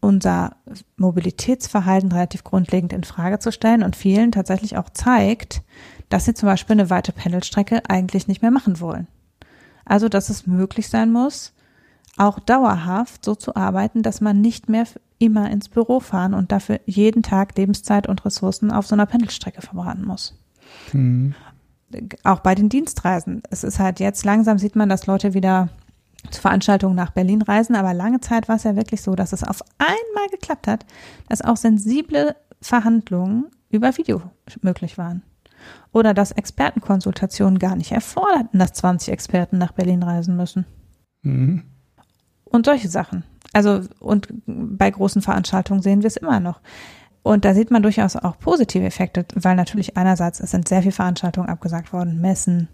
unser 0.00 0.56
Mobilitätsverhalten 0.96 2.12
relativ 2.12 2.44
grundlegend 2.44 2.92
in 2.92 3.04
Frage 3.04 3.38
zu 3.38 3.50
stellen 3.52 3.82
und 3.82 3.96
vielen 3.96 4.32
tatsächlich 4.32 4.76
auch 4.76 4.90
zeigt, 4.90 5.62
dass 6.08 6.24
sie 6.24 6.34
zum 6.34 6.46
Beispiel 6.46 6.74
eine 6.74 6.90
weite 6.90 7.12
Pendelstrecke 7.12 7.82
eigentlich 7.88 8.28
nicht 8.28 8.42
mehr 8.42 8.50
machen 8.50 8.80
wollen. 8.80 9.08
Also, 9.84 10.08
dass 10.08 10.28
es 10.28 10.46
möglich 10.46 10.88
sein 10.88 11.10
muss, 11.10 11.52
auch 12.16 12.38
dauerhaft 12.40 13.24
so 13.24 13.34
zu 13.34 13.56
arbeiten, 13.56 14.02
dass 14.02 14.20
man 14.20 14.40
nicht 14.40 14.68
mehr 14.68 14.84
immer 15.18 15.50
ins 15.50 15.68
Büro 15.68 16.00
fahren 16.00 16.34
und 16.34 16.52
dafür 16.52 16.80
jeden 16.86 17.22
Tag 17.22 17.56
Lebenszeit 17.56 18.08
und 18.08 18.24
Ressourcen 18.24 18.70
auf 18.70 18.86
so 18.86 18.94
einer 18.94 19.06
Pendelstrecke 19.06 19.62
verbraten 19.62 20.04
muss. 20.04 20.38
Mhm. 20.92 21.34
Auch 22.22 22.40
bei 22.40 22.54
den 22.54 22.68
Dienstreisen. 22.68 23.42
Es 23.50 23.64
ist 23.64 23.78
halt 23.78 23.98
jetzt 23.98 24.24
langsam 24.24 24.58
sieht 24.58 24.76
man, 24.76 24.88
dass 24.88 25.06
Leute 25.06 25.32
wieder 25.32 25.70
zu 26.30 26.40
Veranstaltungen 26.40 26.94
nach 26.94 27.10
Berlin 27.10 27.42
reisen, 27.42 27.76
aber 27.76 27.94
lange 27.94 28.20
Zeit 28.20 28.48
war 28.48 28.56
es 28.56 28.64
ja 28.64 28.76
wirklich 28.76 29.02
so, 29.02 29.14
dass 29.14 29.32
es 29.32 29.44
auf 29.44 29.62
einmal 29.78 30.28
geklappt 30.30 30.66
hat, 30.66 30.86
dass 31.28 31.42
auch 31.42 31.56
sensible 31.56 32.36
Verhandlungen 32.60 33.46
über 33.70 33.96
Video 33.96 34.22
möglich 34.62 34.98
waren. 34.98 35.22
Oder 35.92 36.14
dass 36.14 36.32
Expertenkonsultationen 36.32 37.58
gar 37.58 37.76
nicht 37.76 37.92
erforderten, 37.92 38.58
dass 38.58 38.72
20 38.74 39.12
Experten 39.12 39.58
nach 39.58 39.72
Berlin 39.72 40.02
reisen 40.02 40.36
müssen. 40.36 40.66
Mhm. 41.22 41.64
Und 42.44 42.66
solche 42.66 42.88
Sachen. 42.88 43.24
Also, 43.52 43.82
und 43.98 44.28
bei 44.46 44.90
großen 44.90 45.22
Veranstaltungen 45.22 45.82
sehen 45.82 46.02
wir 46.02 46.06
es 46.06 46.16
immer 46.16 46.40
noch. 46.40 46.60
Und 47.22 47.44
da 47.44 47.54
sieht 47.54 47.70
man 47.70 47.82
durchaus 47.82 48.16
auch 48.16 48.38
positive 48.38 48.84
Effekte, 48.84 49.26
weil 49.34 49.56
natürlich 49.56 49.96
einerseits 49.96 50.40
es 50.40 50.50
sind 50.50 50.68
sehr 50.68 50.80
viele 50.80 50.92
Veranstaltungen 50.92 51.48
abgesagt 51.48 51.92
worden, 51.92 52.20
Messen 52.20 52.68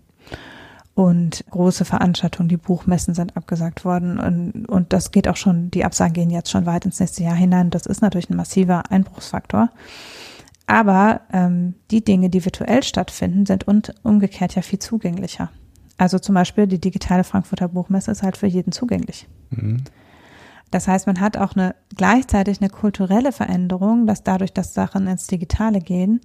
und 0.95 1.45
große 1.51 1.85
Veranstaltungen, 1.85 2.49
die 2.49 2.57
Buchmessen 2.57 3.15
sind 3.15 3.37
abgesagt 3.37 3.85
worden 3.85 4.19
und, 4.19 4.67
und 4.67 4.93
das 4.93 5.11
geht 5.11 5.27
auch 5.27 5.37
schon, 5.37 5.71
die 5.71 5.85
Absagen 5.85 6.15
gehen 6.15 6.31
jetzt 6.31 6.51
schon 6.51 6.67
weit 6.67 6.85
ins 6.85 7.01
nächste 7.01 7.25
Jahr 7.25 7.35
hinein. 7.35 7.71
Das 7.71 7.87
ist 7.87 8.01
natürlich 8.01 8.31
ein 8.31 8.37
massiver 8.37 8.91
Einbruchsfaktor. 8.91 9.71
Aber 10.67 11.21
ähm, 11.33 11.75
die 11.91 12.05
Dinge, 12.05 12.31
die 12.31 12.45
virtuell 12.45 12.83
stattfinden, 12.83 13.45
sind 13.45 13.65
und 13.65 13.95
umgekehrt 14.03 14.55
ja 14.55 14.63
viel 14.63 14.79
zugänglicher. 14.79 15.51
Also 15.99 16.19
zum 16.19 16.35
Beispiel 16.35 16.67
die 16.67 16.81
digitale 16.81 17.25
Frankfurter 17.25 17.69
Buchmesse 17.69 18.11
ist 18.11 18.23
halt 18.23 18.37
für 18.37 18.47
jeden 18.47 18.73
zugänglich. 18.73 19.27
Mhm. 19.51 19.85
Das 20.75 20.89
heißt, 20.89 21.07
man 21.07 21.20
hat 21.20 21.37
auch 21.37 21.55
eine 21.55 21.77
gleichzeitig 21.95 22.61
eine 22.61 22.68
kulturelle 22.68 23.31
Veränderung, 23.31 24.09
dass 24.09 24.25
dadurch, 24.25 24.53
dass 24.53 24.75
Sachen 24.75 25.07
ins 25.07 25.29
Digitale 25.29 25.79
gehen, 25.79 26.20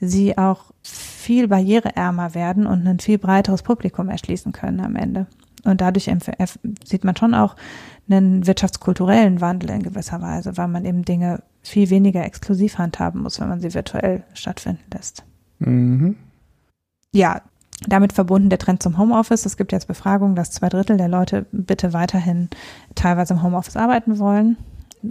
sie 0.00 0.36
auch 0.36 0.72
viel 0.82 1.46
barriereärmer 1.46 2.34
werden 2.34 2.66
und 2.66 2.84
ein 2.84 2.98
viel 2.98 3.18
breiteres 3.18 3.62
Publikum 3.62 4.08
erschließen 4.08 4.50
können 4.50 4.80
am 4.80 4.96
Ende. 4.96 5.28
Und 5.62 5.80
dadurch 5.80 6.10
sieht 6.84 7.04
man 7.04 7.14
schon 7.14 7.32
auch 7.32 7.54
einen 8.10 8.44
wirtschaftskulturellen 8.44 9.40
Wandel 9.40 9.70
in 9.70 9.84
gewisser 9.84 10.20
Weise, 10.20 10.56
weil 10.56 10.66
man 10.66 10.84
eben 10.84 11.04
Dinge 11.04 11.44
viel 11.62 11.88
weniger 11.88 12.24
exklusiv 12.24 12.78
handhaben 12.78 13.22
muss, 13.22 13.38
wenn 13.38 13.50
man 13.50 13.60
sie 13.60 13.72
virtuell 13.72 14.24
stattfinden 14.34 14.82
lässt. 14.92 15.22
Mhm. 15.60 16.16
Ja, 17.14 17.40
damit 17.88 18.12
verbunden 18.12 18.50
der 18.50 18.58
Trend 18.58 18.82
zum 18.82 18.98
Homeoffice. 18.98 19.46
Es 19.46 19.56
gibt 19.56 19.72
jetzt 19.72 19.88
Befragungen, 19.88 20.36
dass 20.36 20.50
zwei 20.50 20.68
Drittel 20.68 20.96
der 20.96 21.08
Leute 21.08 21.46
bitte 21.52 21.92
weiterhin 21.92 22.48
teilweise 22.94 23.34
im 23.34 23.42
Homeoffice 23.42 23.76
arbeiten 23.76 24.18
wollen. 24.18 24.56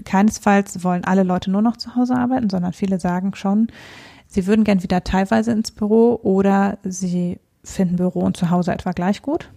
Keinesfalls 0.06 0.84
wollen 0.84 1.04
alle 1.04 1.24
Leute 1.24 1.52
nur 1.52 1.62
noch 1.62 1.78
zu 1.78 1.96
Hause 1.96 2.16
arbeiten, 2.16 2.50
sondern 2.50 2.74
viele 2.74 3.00
sagen 3.00 3.36
schon, 3.36 3.68
sie 4.28 4.48
würden 4.48 4.64
gern 4.64 4.84
wieder 4.84 5.04
teilweise 5.04 5.52
ins 5.52 5.72
Büro 5.72 6.20
oder 6.24 6.78
sie 6.84 7.40
finden 7.64 7.98
Büro 7.98 8.22
und 8.22 8.38
Zuhause 8.38 8.72
etwa 8.72 8.92
gleich 8.92 9.22
gut. 9.22 9.50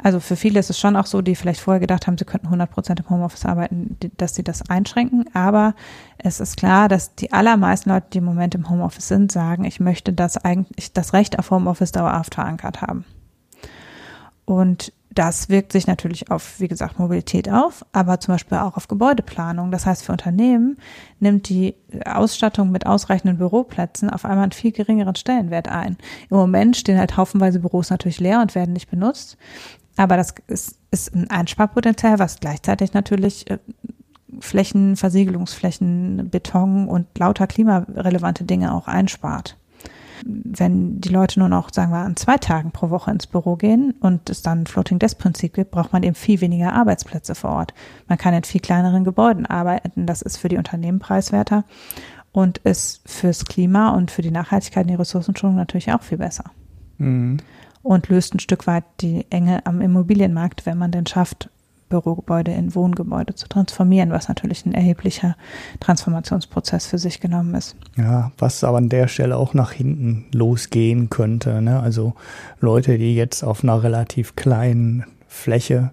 Also 0.00 0.20
für 0.20 0.36
viele 0.36 0.60
ist 0.60 0.70
es 0.70 0.78
schon 0.78 0.94
auch 0.94 1.06
so, 1.06 1.22
die 1.22 1.34
vielleicht 1.34 1.60
vorher 1.60 1.80
gedacht 1.80 2.06
haben, 2.06 2.16
sie 2.16 2.24
könnten 2.24 2.46
100 2.46 2.70
Prozent 2.70 3.00
im 3.00 3.10
Homeoffice 3.10 3.44
arbeiten, 3.46 3.96
dass 4.16 4.34
sie 4.36 4.44
das 4.44 4.68
einschränken. 4.70 5.24
Aber 5.34 5.74
es 6.18 6.38
ist 6.38 6.56
klar, 6.56 6.88
dass 6.88 7.16
die 7.16 7.32
allermeisten 7.32 7.90
Leute, 7.90 8.06
die 8.12 8.18
im 8.18 8.24
Moment 8.24 8.54
im 8.54 8.70
Homeoffice 8.70 9.08
sind, 9.08 9.32
sagen, 9.32 9.64
ich 9.64 9.80
möchte 9.80 10.12
das 10.12 10.36
eigentlich, 10.36 10.92
das 10.92 11.14
Recht 11.14 11.38
auf 11.38 11.50
Homeoffice 11.50 11.90
dauerhaft 11.90 12.36
verankert 12.36 12.80
haben. 12.80 13.04
Und 14.44 14.92
das 15.10 15.48
wirkt 15.48 15.72
sich 15.72 15.88
natürlich 15.88 16.30
auf, 16.30 16.60
wie 16.60 16.68
gesagt, 16.68 17.00
Mobilität 17.00 17.50
auf, 17.50 17.84
aber 17.92 18.20
zum 18.20 18.34
Beispiel 18.34 18.58
auch 18.58 18.76
auf 18.76 18.86
Gebäudeplanung. 18.86 19.72
Das 19.72 19.84
heißt, 19.84 20.04
für 20.04 20.12
Unternehmen 20.12 20.76
nimmt 21.18 21.48
die 21.48 21.74
Ausstattung 22.04 22.70
mit 22.70 22.86
ausreichenden 22.86 23.38
Büroplätzen 23.38 24.10
auf 24.10 24.24
einmal 24.24 24.44
einen 24.44 24.52
viel 24.52 24.70
geringeren 24.70 25.16
Stellenwert 25.16 25.68
ein. 25.68 25.96
Im 26.30 26.36
Moment 26.36 26.76
stehen 26.76 26.98
halt 26.98 27.16
haufenweise 27.16 27.58
Büros 27.58 27.90
natürlich 27.90 28.20
leer 28.20 28.40
und 28.40 28.54
werden 28.54 28.72
nicht 28.72 28.90
benutzt. 28.90 29.36
Aber 29.98 30.16
das 30.16 30.32
ist, 30.46 30.78
ist 30.92 31.12
ein 31.14 31.28
Einsparpotenzial, 31.28 32.20
was 32.20 32.38
gleichzeitig 32.38 32.94
natürlich 32.94 33.50
äh, 33.50 33.58
Flächen, 34.38 34.94
Versiegelungsflächen, 34.94 36.30
Beton 36.30 36.86
und 36.86 37.06
lauter 37.18 37.48
klimarelevante 37.48 38.44
Dinge 38.44 38.72
auch 38.72 38.86
einspart. 38.86 39.56
Wenn 40.24 41.00
die 41.00 41.08
Leute 41.08 41.40
nur 41.40 41.48
noch, 41.48 41.72
sagen 41.72 41.90
wir, 41.90 41.98
an 41.98 42.14
zwei 42.14 42.38
Tagen 42.38 42.70
pro 42.70 42.90
Woche 42.90 43.10
ins 43.10 43.26
Büro 43.26 43.56
gehen 43.56 43.94
und 44.00 44.30
es 44.30 44.40
dann 44.42 44.62
ein 44.62 44.66
Floating 44.66 45.00
Desk 45.00 45.18
Prinzip 45.18 45.54
gibt, 45.54 45.72
braucht 45.72 45.92
man 45.92 46.04
eben 46.04 46.14
viel 46.14 46.40
weniger 46.40 46.74
Arbeitsplätze 46.74 47.34
vor 47.34 47.50
Ort. 47.50 47.74
Man 48.06 48.18
kann 48.18 48.34
in 48.34 48.44
viel 48.44 48.60
kleineren 48.60 49.02
Gebäuden 49.02 49.46
arbeiten. 49.46 50.06
Das 50.06 50.22
ist 50.22 50.36
für 50.36 50.48
die 50.48 50.58
Unternehmen 50.58 51.00
preiswerter 51.00 51.64
und 52.30 52.58
ist 52.58 53.08
fürs 53.08 53.44
Klima 53.46 53.90
und 53.90 54.12
für 54.12 54.22
die 54.22 54.30
Nachhaltigkeit 54.30 54.84
und 54.84 54.90
die 54.90 54.96
Ressourcenschonung 54.96 55.56
natürlich 55.56 55.92
auch 55.92 56.02
viel 56.02 56.18
besser. 56.18 56.44
Mhm 56.98 57.38
und 57.82 58.08
löst 58.08 58.34
ein 58.34 58.40
Stück 58.40 58.66
weit 58.66 58.84
die 59.00 59.26
Enge 59.30 59.64
am 59.66 59.80
Immobilienmarkt, 59.80 60.66
wenn 60.66 60.78
man 60.78 60.90
denn 60.90 61.06
schafft, 61.06 61.50
Bürogebäude 61.88 62.52
in 62.52 62.74
Wohngebäude 62.74 63.34
zu 63.34 63.48
transformieren, 63.48 64.10
was 64.10 64.28
natürlich 64.28 64.66
ein 64.66 64.74
erheblicher 64.74 65.36
Transformationsprozess 65.80 66.86
für 66.86 66.98
sich 66.98 67.20
genommen 67.20 67.54
ist. 67.54 67.76
Ja, 67.96 68.32
was 68.38 68.62
aber 68.64 68.78
an 68.78 68.88
der 68.88 69.08
Stelle 69.08 69.36
auch 69.36 69.54
nach 69.54 69.72
hinten 69.72 70.26
losgehen 70.32 71.10
könnte. 71.10 71.62
Ne? 71.62 71.80
Also 71.80 72.14
Leute, 72.60 72.98
die 72.98 73.14
jetzt 73.14 73.42
auf 73.42 73.62
einer 73.62 73.82
relativ 73.82 74.36
kleinen 74.36 75.06
Fläche 75.26 75.92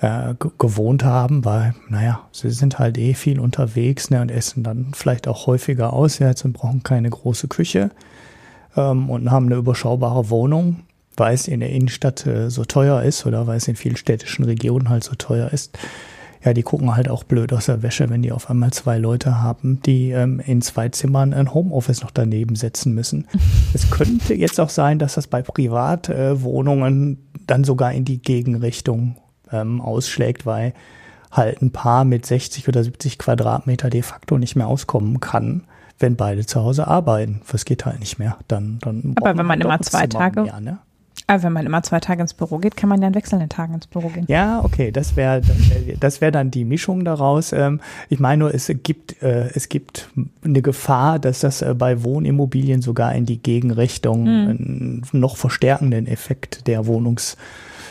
äh, 0.00 0.34
gewohnt 0.58 1.04
haben, 1.04 1.44
weil, 1.44 1.74
naja, 1.88 2.20
sie 2.32 2.50
sind 2.50 2.78
halt 2.78 2.96
eh 2.96 3.14
viel 3.14 3.40
unterwegs 3.40 4.10
ne, 4.10 4.22
und 4.22 4.30
essen 4.30 4.62
dann 4.62 4.92
vielleicht 4.94 5.28
auch 5.28 5.46
häufiger 5.46 5.92
aus 5.92 6.18
jetzt 6.18 6.44
und 6.44 6.54
brauchen 6.54 6.82
keine 6.82 7.10
große 7.10 7.48
Küche 7.48 7.90
ähm, 8.76 9.10
und 9.10 9.30
haben 9.30 9.46
eine 9.46 9.56
überschaubare 9.56 10.30
Wohnung 10.30 10.80
weil 11.20 11.34
es 11.34 11.46
in 11.46 11.60
der 11.60 11.70
Innenstadt 11.70 12.26
äh, 12.26 12.50
so 12.50 12.64
teuer 12.64 13.02
ist 13.02 13.26
oder 13.26 13.46
weil 13.46 13.58
es 13.58 13.68
in 13.68 13.76
vielen 13.76 13.96
städtischen 13.96 14.44
Regionen 14.44 14.88
halt 14.88 15.04
so 15.04 15.14
teuer 15.14 15.52
ist. 15.52 15.78
Ja, 16.42 16.54
die 16.54 16.62
gucken 16.62 16.96
halt 16.96 17.10
auch 17.10 17.22
blöd 17.22 17.52
aus 17.52 17.66
der 17.66 17.82
Wäsche, 17.82 18.08
wenn 18.08 18.22
die 18.22 18.32
auf 18.32 18.48
einmal 18.48 18.72
zwei 18.72 18.96
Leute 18.96 19.42
haben, 19.42 19.82
die 19.82 20.10
ähm, 20.10 20.40
in 20.40 20.62
zwei 20.62 20.88
Zimmern 20.88 21.34
ein 21.34 21.52
Homeoffice 21.52 22.00
noch 22.00 22.10
daneben 22.10 22.56
setzen 22.56 22.94
müssen. 22.94 23.28
es 23.74 23.90
könnte 23.90 24.34
jetzt 24.34 24.58
auch 24.58 24.70
sein, 24.70 24.98
dass 24.98 25.14
das 25.14 25.26
bei 25.26 25.42
Privatwohnungen 25.42 27.12
äh, 27.12 27.38
dann 27.46 27.64
sogar 27.64 27.92
in 27.92 28.06
die 28.06 28.22
Gegenrichtung 28.22 29.16
ähm, 29.52 29.82
ausschlägt, 29.82 30.46
weil 30.46 30.72
halt 31.30 31.60
ein 31.60 31.72
Paar 31.72 32.06
mit 32.06 32.24
60 32.24 32.66
oder 32.66 32.82
70 32.82 33.18
Quadratmeter 33.18 33.90
de 33.90 34.00
facto 34.00 34.38
nicht 34.38 34.56
mehr 34.56 34.66
auskommen 34.66 35.20
kann, 35.20 35.64
wenn 35.98 36.16
beide 36.16 36.46
zu 36.46 36.62
Hause 36.62 36.88
arbeiten. 36.88 37.42
Das 37.52 37.66
geht 37.66 37.84
halt 37.84 38.00
nicht 38.00 38.18
mehr. 38.18 38.38
Dann, 38.48 38.78
dann 38.80 39.14
Aber 39.16 39.36
wenn 39.36 39.44
man 39.44 39.58
halt 39.58 39.64
immer 39.64 39.80
zwei 39.82 40.06
Tage, 40.06 40.44
mehr, 40.44 40.60
ne? 40.60 40.78
Aber 41.26 41.44
wenn 41.44 41.52
man 41.52 41.64
immer 41.64 41.82
zwei 41.84 42.00
Tage 42.00 42.22
ins 42.22 42.34
Büro 42.34 42.58
geht, 42.58 42.76
kann 42.76 42.88
man 42.88 43.00
ja 43.00 43.06
an 43.06 43.14
wechselnden 43.14 43.48
Tagen 43.48 43.74
ins 43.74 43.86
Büro 43.86 44.08
gehen. 44.08 44.24
Ja, 44.26 44.64
okay, 44.64 44.90
das 44.90 45.14
wäre 45.14 45.42
das 46.00 46.20
wäre 46.20 46.32
dann 46.32 46.50
die 46.50 46.64
Mischung 46.64 47.04
daraus. 47.04 47.52
Ähm, 47.52 47.80
ich 48.08 48.18
meine 48.18 48.40
nur, 48.40 48.52
es 48.52 48.70
gibt 48.82 49.22
äh, 49.22 49.48
es 49.54 49.68
gibt 49.68 50.08
eine 50.44 50.60
Gefahr, 50.60 51.20
dass 51.20 51.38
das 51.38 51.62
äh, 51.62 51.74
bei 51.74 52.02
Wohnimmobilien 52.02 52.82
sogar 52.82 53.14
in 53.14 53.26
die 53.26 53.40
Gegenrichtung 53.40 54.26
hm. 54.26 55.02
noch 55.12 55.36
verstärkenden 55.36 56.08
Effekt 56.08 56.66
der 56.66 56.86
Wohnungs 56.86 57.36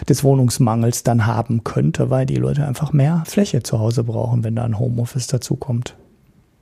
des 0.07 0.23
Wohnungsmangels 0.23 1.03
dann 1.03 1.25
haben 1.25 1.63
könnte, 1.63 2.09
weil 2.09 2.25
die 2.25 2.35
Leute 2.35 2.67
einfach 2.67 2.93
mehr 2.93 3.23
Fläche 3.25 3.63
zu 3.63 3.79
Hause 3.79 4.03
brauchen, 4.03 4.43
wenn 4.43 4.55
da 4.55 4.63
ein 4.63 4.79
Homeoffice 4.79 5.27
dazukommt. 5.27 5.95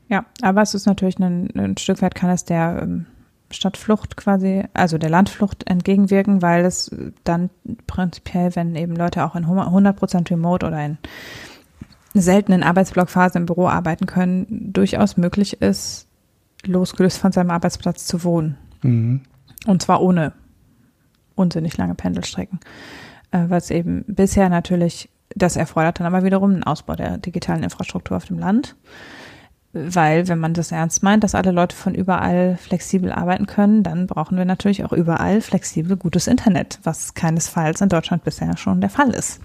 Ja, 0.09 0.25
aber 0.41 0.61
es 0.61 0.73
ist 0.73 0.85
natürlich 0.85 1.19
ein, 1.19 1.49
ein 1.55 1.77
Stück 1.77 2.01
weit 2.01 2.15
kann 2.15 2.29
es 2.29 2.45
der 2.45 2.81
ähm, 2.83 3.05
Stadtflucht 3.49 4.17
quasi, 4.17 4.63
also 4.73 4.97
der 4.97 5.09
Landflucht 5.09 5.67
entgegenwirken, 5.67 6.41
weil 6.41 6.65
es 6.65 6.93
dann 7.23 7.49
prinzipiell, 7.87 8.55
wenn 8.55 8.75
eben 8.75 8.95
Leute 8.95 9.25
auch 9.25 9.35
in 9.35 9.45
100% 9.45 10.29
Remote 10.29 10.65
oder 10.65 10.85
in 10.85 10.97
seltenen 12.13 12.63
Arbeitsblockphase 12.63 13.37
im 13.37 13.45
Büro 13.45 13.67
arbeiten 13.67 14.05
können, 14.05 14.73
durchaus 14.73 15.17
möglich 15.17 15.61
ist, 15.61 16.07
losgelöst 16.65 17.19
von 17.19 17.31
seinem 17.31 17.51
Arbeitsplatz 17.51 18.05
zu 18.05 18.23
wohnen. 18.23 18.57
Mhm. 18.81 19.21
Und 19.65 19.81
zwar 19.81 20.01
ohne 20.01 20.33
unsinnig 21.35 21.77
lange 21.77 21.95
Pendelstrecken. 21.95 22.59
Äh, 23.31 23.45
was 23.47 23.71
eben 23.71 24.03
bisher 24.07 24.49
natürlich, 24.49 25.09
das 25.35 25.55
erfordert 25.55 25.99
dann 25.99 26.07
aber 26.07 26.23
wiederum 26.23 26.51
einen 26.51 26.63
Ausbau 26.63 26.95
der 26.95 27.17
digitalen 27.17 27.63
Infrastruktur 27.63 28.17
auf 28.17 28.25
dem 28.25 28.39
Land. 28.39 28.75
Weil, 29.89 30.27
wenn 30.27 30.39
man 30.39 30.53
das 30.53 30.71
ernst 30.71 31.03
meint, 31.03 31.23
dass 31.23 31.35
alle 31.35 31.51
Leute 31.51 31.75
von 31.75 31.93
überall 31.95 32.57
flexibel 32.57 33.11
arbeiten 33.11 33.45
können, 33.45 33.83
dann 33.83 34.07
brauchen 34.07 34.37
wir 34.37 34.45
natürlich 34.45 34.83
auch 34.83 34.93
überall 34.93 35.41
flexibel 35.41 35.97
gutes 35.97 36.27
Internet, 36.27 36.79
was 36.83 37.13
keinesfalls 37.13 37.81
in 37.81 37.89
Deutschland 37.89 38.23
bisher 38.23 38.57
schon 38.57 38.81
der 38.81 38.89
Fall 38.89 39.11
ist. 39.11 39.39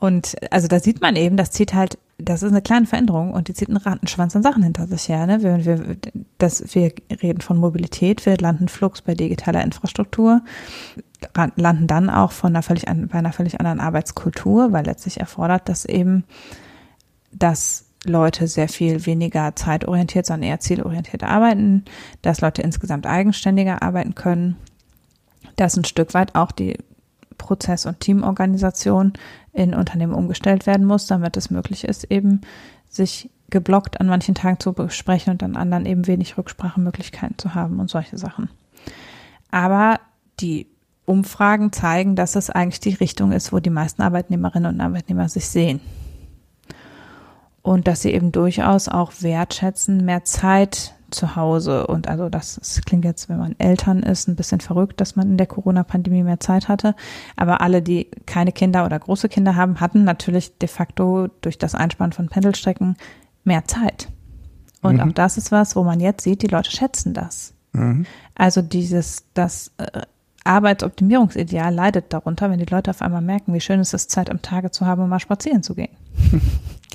Und 0.00 0.36
also 0.50 0.66
da 0.66 0.80
sieht 0.80 1.02
man 1.02 1.14
eben, 1.14 1.36
das 1.36 1.50
zieht 1.50 1.74
halt, 1.74 1.98
das 2.16 2.42
ist 2.42 2.52
eine 2.52 2.62
kleine 2.62 2.86
Veränderung 2.86 3.34
und 3.34 3.48
die 3.48 3.54
zieht 3.54 3.68
einen 3.68 3.76
Rattenschwanz 3.76 4.34
an 4.34 4.42
Sachen 4.42 4.62
hinter 4.62 4.86
sich 4.86 5.08
her. 5.10 5.26
Ne? 5.26 5.42
Wir, 5.42 5.64
wir, 5.64 5.96
das, 6.38 6.74
wir 6.74 6.92
reden 7.22 7.42
von 7.42 7.58
Mobilität, 7.58 8.24
wir 8.24 8.38
landen 8.38 8.68
flugs 8.68 9.02
bei 9.02 9.14
digitaler 9.14 9.62
Infrastruktur, 9.62 10.40
landen 11.56 11.86
dann 11.86 12.08
auch 12.08 12.32
von 12.32 12.48
einer 12.48 12.62
völlig, 12.62 12.86
bei 12.86 13.18
einer 13.18 13.34
völlig 13.34 13.60
anderen 13.60 13.78
Arbeitskultur, 13.78 14.72
weil 14.72 14.86
letztlich 14.86 15.20
erfordert 15.20 15.68
das 15.68 15.84
eben, 15.84 16.24
dass 17.30 17.89
Leute 18.04 18.46
sehr 18.46 18.68
viel 18.68 19.04
weniger 19.06 19.54
zeitorientiert, 19.56 20.26
sondern 20.26 20.48
eher 20.48 20.60
zielorientiert 20.60 21.22
arbeiten, 21.22 21.84
dass 22.22 22.40
Leute 22.40 22.62
insgesamt 22.62 23.06
eigenständiger 23.06 23.82
arbeiten 23.82 24.14
können, 24.14 24.56
dass 25.56 25.76
ein 25.76 25.84
Stück 25.84 26.14
weit 26.14 26.34
auch 26.34 26.50
die 26.50 26.78
Prozess- 27.36 27.86
und 27.86 28.00
Teamorganisation 28.00 29.12
in 29.52 29.74
Unternehmen 29.74 30.14
umgestellt 30.14 30.66
werden 30.66 30.86
muss, 30.86 31.06
damit 31.06 31.36
es 31.36 31.50
möglich 31.50 31.84
ist, 31.84 32.04
eben 32.04 32.40
sich 32.88 33.30
geblockt 33.50 34.00
an 34.00 34.06
manchen 34.06 34.34
Tagen 34.34 34.60
zu 34.60 34.72
besprechen 34.72 35.32
und 35.32 35.42
an 35.42 35.56
anderen 35.56 35.86
eben 35.86 36.06
wenig 36.06 36.38
Rücksprachemöglichkeiten 36.38 37.38
zu 37.38 37.54
haben 37.54 37.80
und 37.80 37.90
solche 37.90 38.16
Sachen. 38.16 38.48
Aber 39.50 40.00
die 40.40 40.68
Umfragen 41.04 41.72
zeigen, 41.72 42.14
dass 42.14 42.36
es 42.36 42.50
eigentlich 42.50 42.80
die 42.80 42.94
Richtung 42.94 43.32
ist, 43.32 43.52
wo 43.52 43.58
die 43.58 43.70
meisten 43.70 44.02
Arbeitnehmerinnen 44.02 44.74
und 44.74 44.80
Arbeitnehmer 44.80 45.28
sich 45.28 45.48
sehen. 45.48 45.80
Und 47.62 47.86
dass 47.86 48.02
sie 48.02 48.12
eben 48.12 48.32
durchaus 48.32 48.88
auch 48.88 49.12
wertschätzen, 49.20 50.04
mehr 50.04 50.24
Zeit 50.24 50.94
zu 51.10 51.36
Hause. 51.36 51.86
Und 51.86 52.08
also 52.08 52.28
das, 52.28 52.56
das 52.56 52.80
klingt 52.82 53.04
jetzt, 53.04 53.28
wenn 53.28 53.38
man 53.38 53.54
Eltern 53.58 54.02
ist, 54.02 54.28
ein 54.28 54.36
bisschen 54.36 54.60
verrückt, 54.60 55.00
dass 55.00 55.16
man 55.16 55.28
in 55.28 55.36
der 55.36 55.46
Corona-Pandemie 55.46 56.22
mehr 56.22 56.40
Zeit 56.40 56.68
hatte. 56.68 56.94
Aber 57.36 57.60
alle, 57.60 57.82
die 57.82 58.10
keine 58.26 58.52
Kinder 58.52 58.86
oder 58.86 58.98
große 58.98 59.28
Kinder 59.28 59.56
haben, 59.56 59.80
hatten 59.80 60.04
natürlich 60.04 60.56
de 60.58 60.68
facto 60.68 61.28
durch 61.40 61.58
das 61.58 61.74
Einsparen 61.74 62.12
von 62.12 62.28
Pendelstrecken 62.28 62.96
mehr 63.44 63.64
Zeit. 63.64 64.08
Und 64.82 64.96
mhm. 64.96 65.00
auch 65.00 65.12
das 65.12 65.36
ist 65.36 65.52
was, 65.52 65.76
wo 65.76 65.82
man 65.82 66.00
jetzt 66.00 66.24
sieht, 66.24 66.42
die 66.42 66.48
Leute 66.48 66.70
schätzen 66.70 67.12
das. 67.14 67.54
Mhm. 67.72 68.06
Also 68.34 68.62
dieses, 68.62 69.24
das 69.34 69.72
äh, 69.78 70.02
Arbeitsoptimierungsideal 70.44 71.74
leidet 71.74 72.12
darunter, 72.12 72.50
wenn 72.50 72.58
die 72.58 72.64
Leute 72.64 72.90
auf 72.90 73.02
einmal 73.02 73.20
merken, 73.20 73.52
wie 73.52 73.60
schön 73.60 73.80
es 73.80 73.92
ist, 73.92 74.10
Zeit 74.10 74.30
am 74.30 74.40
Tage 74.40 74.70
zu 74.70 74.86
haben, 74.86 75.02
um 75.02 75.08
mal 75.08 75.20
spazieren 75.20 75.62
zu 75.62 75.74
gehen. 75.74 75.94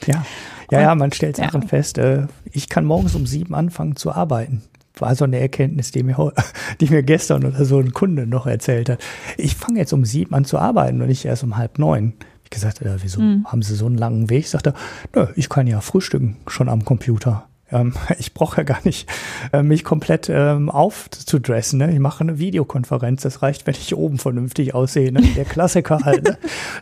Ja, 0.05 0.25
ja, 0.71 0.81
ja, 0.81 0.95
man 0.95 1.11
stellt 1.11 1.35
Sachen 1.35 1.63
ja. 1.63 1.67
fest. 1.67 1.97
Äh, 1.97 2.27
ich 2.51 2.69
kann 2.69 2.85
morgens 2.85 3.15
um 3.15 3.25
sieben 3.25 3.55
anfangen 3.55 3.95
zu 3.95 4.11
arbeiten. 4.11 4.63
War 4.97 5.13
so 5.15 5.25
eine 5.25 5.39
Erkenntnis, 5.39 5.91
die 5.91 6.03
mir, 6.03 6.33
die 6.81 6.89
mir 6.89 7.03
gestern 7.03 7.45
oder 7.45 7.65
so 7.65 7.79
ein 7.79 7.93
Kunde 7.93 8.25
noch 8.27 8.47
erzählt 8.47 8.89
hat. 8.89 8.99
Ich 9.37 9.55
fange 9.55 9.79
jetzt 9.79 9.93
um 9.93 10.05
sieben 10.05 10.33
an 10.33 10.45
zu 10.45 10.57
arbeiten 10.57 11.01
und 11.01 11.07
nicht 11.07 11.25
erst 11.25 11.43
um 11.43 11.57
halb 11.57 11.79
neun. 11.79 12.13
Ich 12.43 12.49
gesagt, 12.49 12.81
äh, 12.81 12.97
wieso 13.01 13.21
mhm. 13.21 13.45
haben 13.45 13.61
Sie 13.61 13.75
so 13.75 13.85
einen 13.85 13.97
langen 13.97 14.29
Weg? 14.29 14.45
Ich 14.45 14.49
sagte, 14.49 14.73
nö, 15.15 15.27
ich 15.35 15.49
kann 15.49 15.67
ja 15.67 15.81
frühstücken 15.81 16.37
schon 16.47 16.69
am 16.69 16.85
Computer. 16.85 17.47
Ähm, 17.71 17.93
ich 18.19 18.33
brauche 18.33 18.57
ja 18.57 18.63
gar 18.63 18.79
nicht, 18.83 19.09
äh, 19.53 19.63
mich 19.63 19.83
komplett 19.83 20.29
ähm, 20.29 20.69
aufzudressen. 20.69 21.79
Ne? 21.79 21.91
Ich 21.91 21.99
mache 21.99 22.23
eine 22.23 22.39
Videokonferenz. 22.39 23.21
Das 23.23 23.41
reicht, 23.41 23.67
wenn 23.67 23.75
ich 23.75 23.95
oben 23.95 24.17
vernünftig 24.17 24.73
aussehe. 24.73 25.11
Ne? 25.11 25.21
Der 25.35 25.45
Klassiker 25.45 25.99
halt. 26.03 26.23
Ne? 26.23 26.37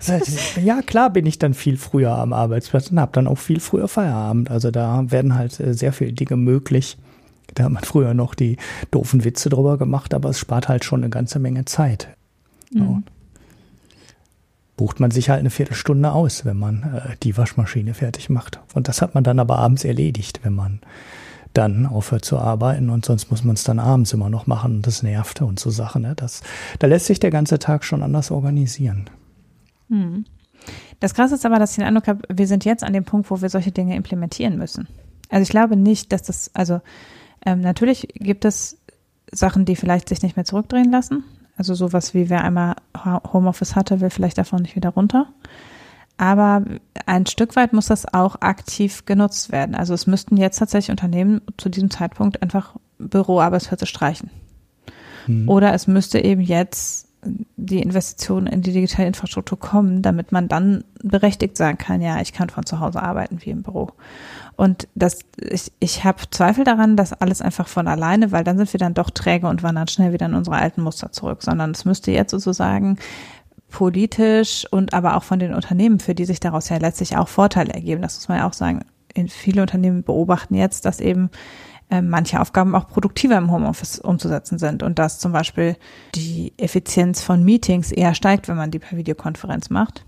ja, 0.64 0.82
klar 0.82 1.10
bin 1.10 1.26
ich 1.26 1.40
dann 1.40 1.54
viel 1.54 1.78
früher 1.78 2.18
am 2.18 2.34
Arbeitsplatz 2.34 2.92
und 2.92 3.00
habe 3.00 3.12
dann 3.14 3.28
auch 3.28 3.38
viel 3.38 3.60
früher 3.60 3.88
Feierabend. 3.88 4.52
Also 4.52 4.72
da 4.72 5.04
werden 5.12 5.36
halt 5.36 5.60
äh, 5.60 5.74
sehr 5.74 5.94
viele 5.94 6.14
Dinge 6.14 6.38
möglich. 6.38 6.98
Da 7.56 7.66
hat 7.66 7.72
man 7.72 7.84
früher 7.84 8.14
noch 8.14 8.34
die 8.34 8.58
doofen 8.90 9.24
Witze 9.26 9.50
drüber 9.50 9.78
gemacht, 9.78 10.14
aber 10.14 10.30
es 10.30 10.40
spart 10.40 10.70
halt 10.70 10.86
schon 10.86 11.02
eine 11.02 11.10
ganze 11.10 11.40
Menge 11.40 11.66
Zeit. 11.66 12.08
Mhm 12.74 13.04
bucht 14.76 15.00
man 15.00 15.12
sich 15.12 15.30
halt 15.30 15.40
eine 15.40 15.50
Viertelstunde 15.50 16.12
aus, 16.12 16.46
wenn 16.46 16.58
man 16.58 16.84
äh, 16.84 17.16
die 17.22 17.38
Waschmaschine 17.38 17.94
fertig 17.94 18.30
macht. 18.30 18.60
Und 18.74 18.88
das 18.88 19.02
hat 19.02 19.14
man 19.14 19.24
dann 19.24 19.40
aber 19.40 19.60
abends 19.60 19.84
erledigt, 19.84 20.40
wenn 20.44 20.54
man 20.54 20.80
dann 21.54 21.86
aufhört 21.86 22.26
zu 22.26 22.40
arbeiten 22.40 22.90
und 22.90 23.06
sonst 23.06 23.30
muss 23.30 23.44
man 23.44 23.54
es 23.54 23.64
dann 23.64 23.78
abends 23.78 24.12
immer 24.14 24.30
noch 24.30 24.48
machen 24.48 24.78
und 24.78 24.88
das 24.88 25.04
nervt 25.04 25.42
und 25.42 25.60
so 25.60 25.70
Sachen. 25.70 26.02
Ne? 26.02 26.14
Das, 26.16 26.42
da 26.80 26.88
lässt 26.88 27.06
sich 27.06 27.20
der 27.20 27.30
ganze 27.30 27.60
Tag 27.60 27.84
schon 27.84 28.02
anders 28.02 28.32
organisieren. 28.32 29.10
Hm. 29.90 30.26
Das 31.00 31.14
Krasse 31.14 31.36
ist 31.36 31.46
aber, 31.46 31.60
dass 31.60 31.72
ich 31.72 31.76
den 31.78 31.86
Eindruck 31.86 32.08
habe, 32.08 32.22
wir 32.34 32.48
sind 32.48 32.66
jetzt 32.66 32.84
an 32.84 32.94
dem 32.94 33.04
Punkt, 33.04 33.30
wo 33.30 33.42
wir 33.42 33.50
solche 33.50 33.72
Dinge 33.72 33.96
implementieren 33.96 34.58
müssen. 34.58 34.88
Also 35.30 35.44
ich 35.44 35.50
glaube 35.50 35.76
nicht, 35.76 36.12
dass 36.12 36.24
das, 36.24 36.50
also 36.56 36.82
ähm, 37.46 37.62
natürlich 37.62 38.08
gibt 38.16 38.46
es 38.46 38.80
Sachen, 39.32 39.66
die 39.66 39.76
vielleicht 39.76 40.10
sich 40.10 40.22
nicht 40.22 40.36
mehr 40.36 40.46
zurückdrehen 40.46 40.92
lassen. 40.92 41.24
Also 41.58 41.76
sowas 41.76 42.14
wie 42.14 42.30
wer 42.30 42.44
einmal 42.44 42.76
Homeoffice 43.32 43.76
hatte, 43.76 44.02
will 44.02 44.10
vielleicht 44.10 44.38
davon 44.38 44.62
nicht 44.62 44.76
wieder 44.76 44.90
runter. 44.90 45.28
Aber 46.18 46.64
ein 47.06 47.26
Stück 47.26 47.56
weit 47.56 47.74
muss 47.74 47.88
das 47.88 48.12
auch 48.12 48.38
aktiv 48.42 49.06
genutzt 49.06 49.52
werden. 49.52 49.76
Also 49.76 49.94
es 49.94 50.08
müssten 50.08 50.38
jetzt 50.38 50.60
tatsächlich 50.60 50.92
Unternehmen 50.92 51.42
zu 51.58 51.70
diesem 51.70 51.90
Zeitpunkt 51.90 52.42
einfach 52.42 52.76
Büroarbeitsplätze 52.98 53.86
streichen. 53.86 54.30
Mhm. 55.28 55.50
Oder 55.50 55.74
es 55.74 55.88
müsste 55.88 56.20
eben 56.20 56.42
jetzt 56.42 57.08
die 57.56 57.82
Investitionen 57.82 58.48
in 58.48 58.62
die 58.62 58.74
digitale 58.74 59.08
Infrastruktur 59.08 59.58
kommen, 59.58 60.02
damit 60.02 60.32
man 60.32 60.48
dann 60.48 60.84
berechtigt 61.02 61.58
sagen 61.58 61.78
kann, 61.78 62.02
ja, 62.02 62.20
ich 62.22 62.34
kann 62.34 62.50
von 62.50 62.66
zu 62.66 62.80
Hause 62.80 63.02
arbeiten 63.02 63.38
wie 63.42 63.52
im 63.52 63.64
Büro. 63.64 63.92
Und 64.56 64.88
das, 64.94 65.20
ich, 65.38 65.72
ich 65.80 66.04
habe 66.04 66.30
Zweifel 66.30 66.64
daran, 66.64 66.96
dass 66.96 67.14
alles 67.14 67.42
einfach 67.42 67.68
von 67.68 67.88
alleine, 67.88 68.32
weil 68.32 68.44
dann 68.44 68.58
sind 68.58 68.72
wir 68.72 68.80
dann 68.80 68.94
doch 68.94 69.10
träge 69.10 69.48
und 69.48 69.64
wandern 69.64 69.88
schnell 69.88 70.14
wieder 70.14 70.28
in 70.28 70.36
unsere 70.36 70.58
alten 70.58 70.82
Muster 70.82 71.12
zurück, 71.12 71.42
sondern 71.42 71.72
es 71.72 71.86
müsste 71.86 72.12
jetzt 72.12 72.32
sozusagen 72.32 72.98
politisch 73.70 74.66
und 74.70 74.94
aber 74.94 75.18
auch 75.18 75.24
von 75.24 75.40
den 75.40 75.54
Unternehmen, 75.54 76.00
für 76.00 76.14
die 76.14 76.26
sich 76.26 76.40
daraus 76.40 76.70
ja 76.70 76.78
letztlich 76.78 77.18
auch 77.18 77.28
Vorteile 77.28 77.74
ergeben. 77.74 78.04
Das 78.04 78.16
muss 78.16 78.28
man 78.30 78.38
ja 78.38 78.48
auch 78.48 78.54
sagen. 78.54 78.86
In 79.16 79.28
viele 79.28 79.62
Unternehmen 79.62 80.04
beobachten 80.04 80.56
jetzt, 80.56 80.86
dass 80.86 81.00
eben 81.00 81.30
äh, 81.90 82.02
manche 82.02 82.40
Aufgaben 82.40 82.76
auch 82.76 82.88
produktiver 82.88 83.38
im 83.38 83.52
Homeoffice 83.52 84.00
umzusetzen 84.00 84.58
sind 84.58 84.82
und 84.84 84.98
dass 85.00 85.20
zum 85.20 85.32
Beispiel 85.32 85.76
die 86.16 86.54
Effizienz 86.58 87.22
von 87.22 87.44
Meetings 87.44 87.92
eher 87.92 88.16
steigt, 88.16 88.48
wenn 88.48 88.58
man 88.58 88.72
die 88.72 88.80
per 88.80 88.98
Videokonferenz 88.98 89.70
macht. 89.70 90.06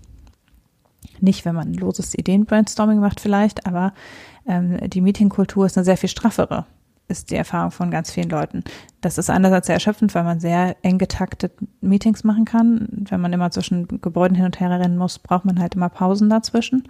Nicht, 1.20 1.44
wenn 1.44 1.54
man 1.54 1.70
ein 1.70 1.74
loses 1.74 2.16
Ideenbrainstorming 2.16 2.98
macht 2.98 3.20
vielleicht, 3.20 3.66
aber 3.66 3.92
ähm, 4.46 4.78
die 4.90 5.00
Meetingkultur 5.00 5.66
ist 5.66 5.76
eine 5.76 5.84
sehr 5.84 5.96
viel 5.96 6.08
straffere, 6.08 6.66
ist 7.08 7.30
die 7.30 7.36
Erfahrung 7.36 7.70
von 7.70 7.90
ganz 7.90 8.10
vielen 8.10 8.30
Leuten. 8.30 8.64
Das 9.00 9.18
ist 9.18 9.30
einerseits 9.30 9.66
sehr 9.66 9.74
erschöpfend, 9.74 10.14
weil 10.14 10.24
man 10.24 10.40
sehr 10.40 10.76
eng 10.82 10.98
getaktet 10.98 11.52
Meetings 11.80 12.24
machen 12.24 12.44
kann. 12.44 12.88
Wenn 13.08 13.20
man 13.20 13.32
immer 13.32 13.50
zwischen 13.50 13.86
Gebäuden 14.00 14.36
hin 14.36 14.44
und 14.44 14.58
her 14.58 14.70
rennen 14.70 14.98
muss, 14.98 15.18
braucht 15.18 15.44
man 15.44 15.60
halt 15.60 15.74
immer 15.74 15.88
Pausen 15.88 16.28
dazwischen. 16.28 16.88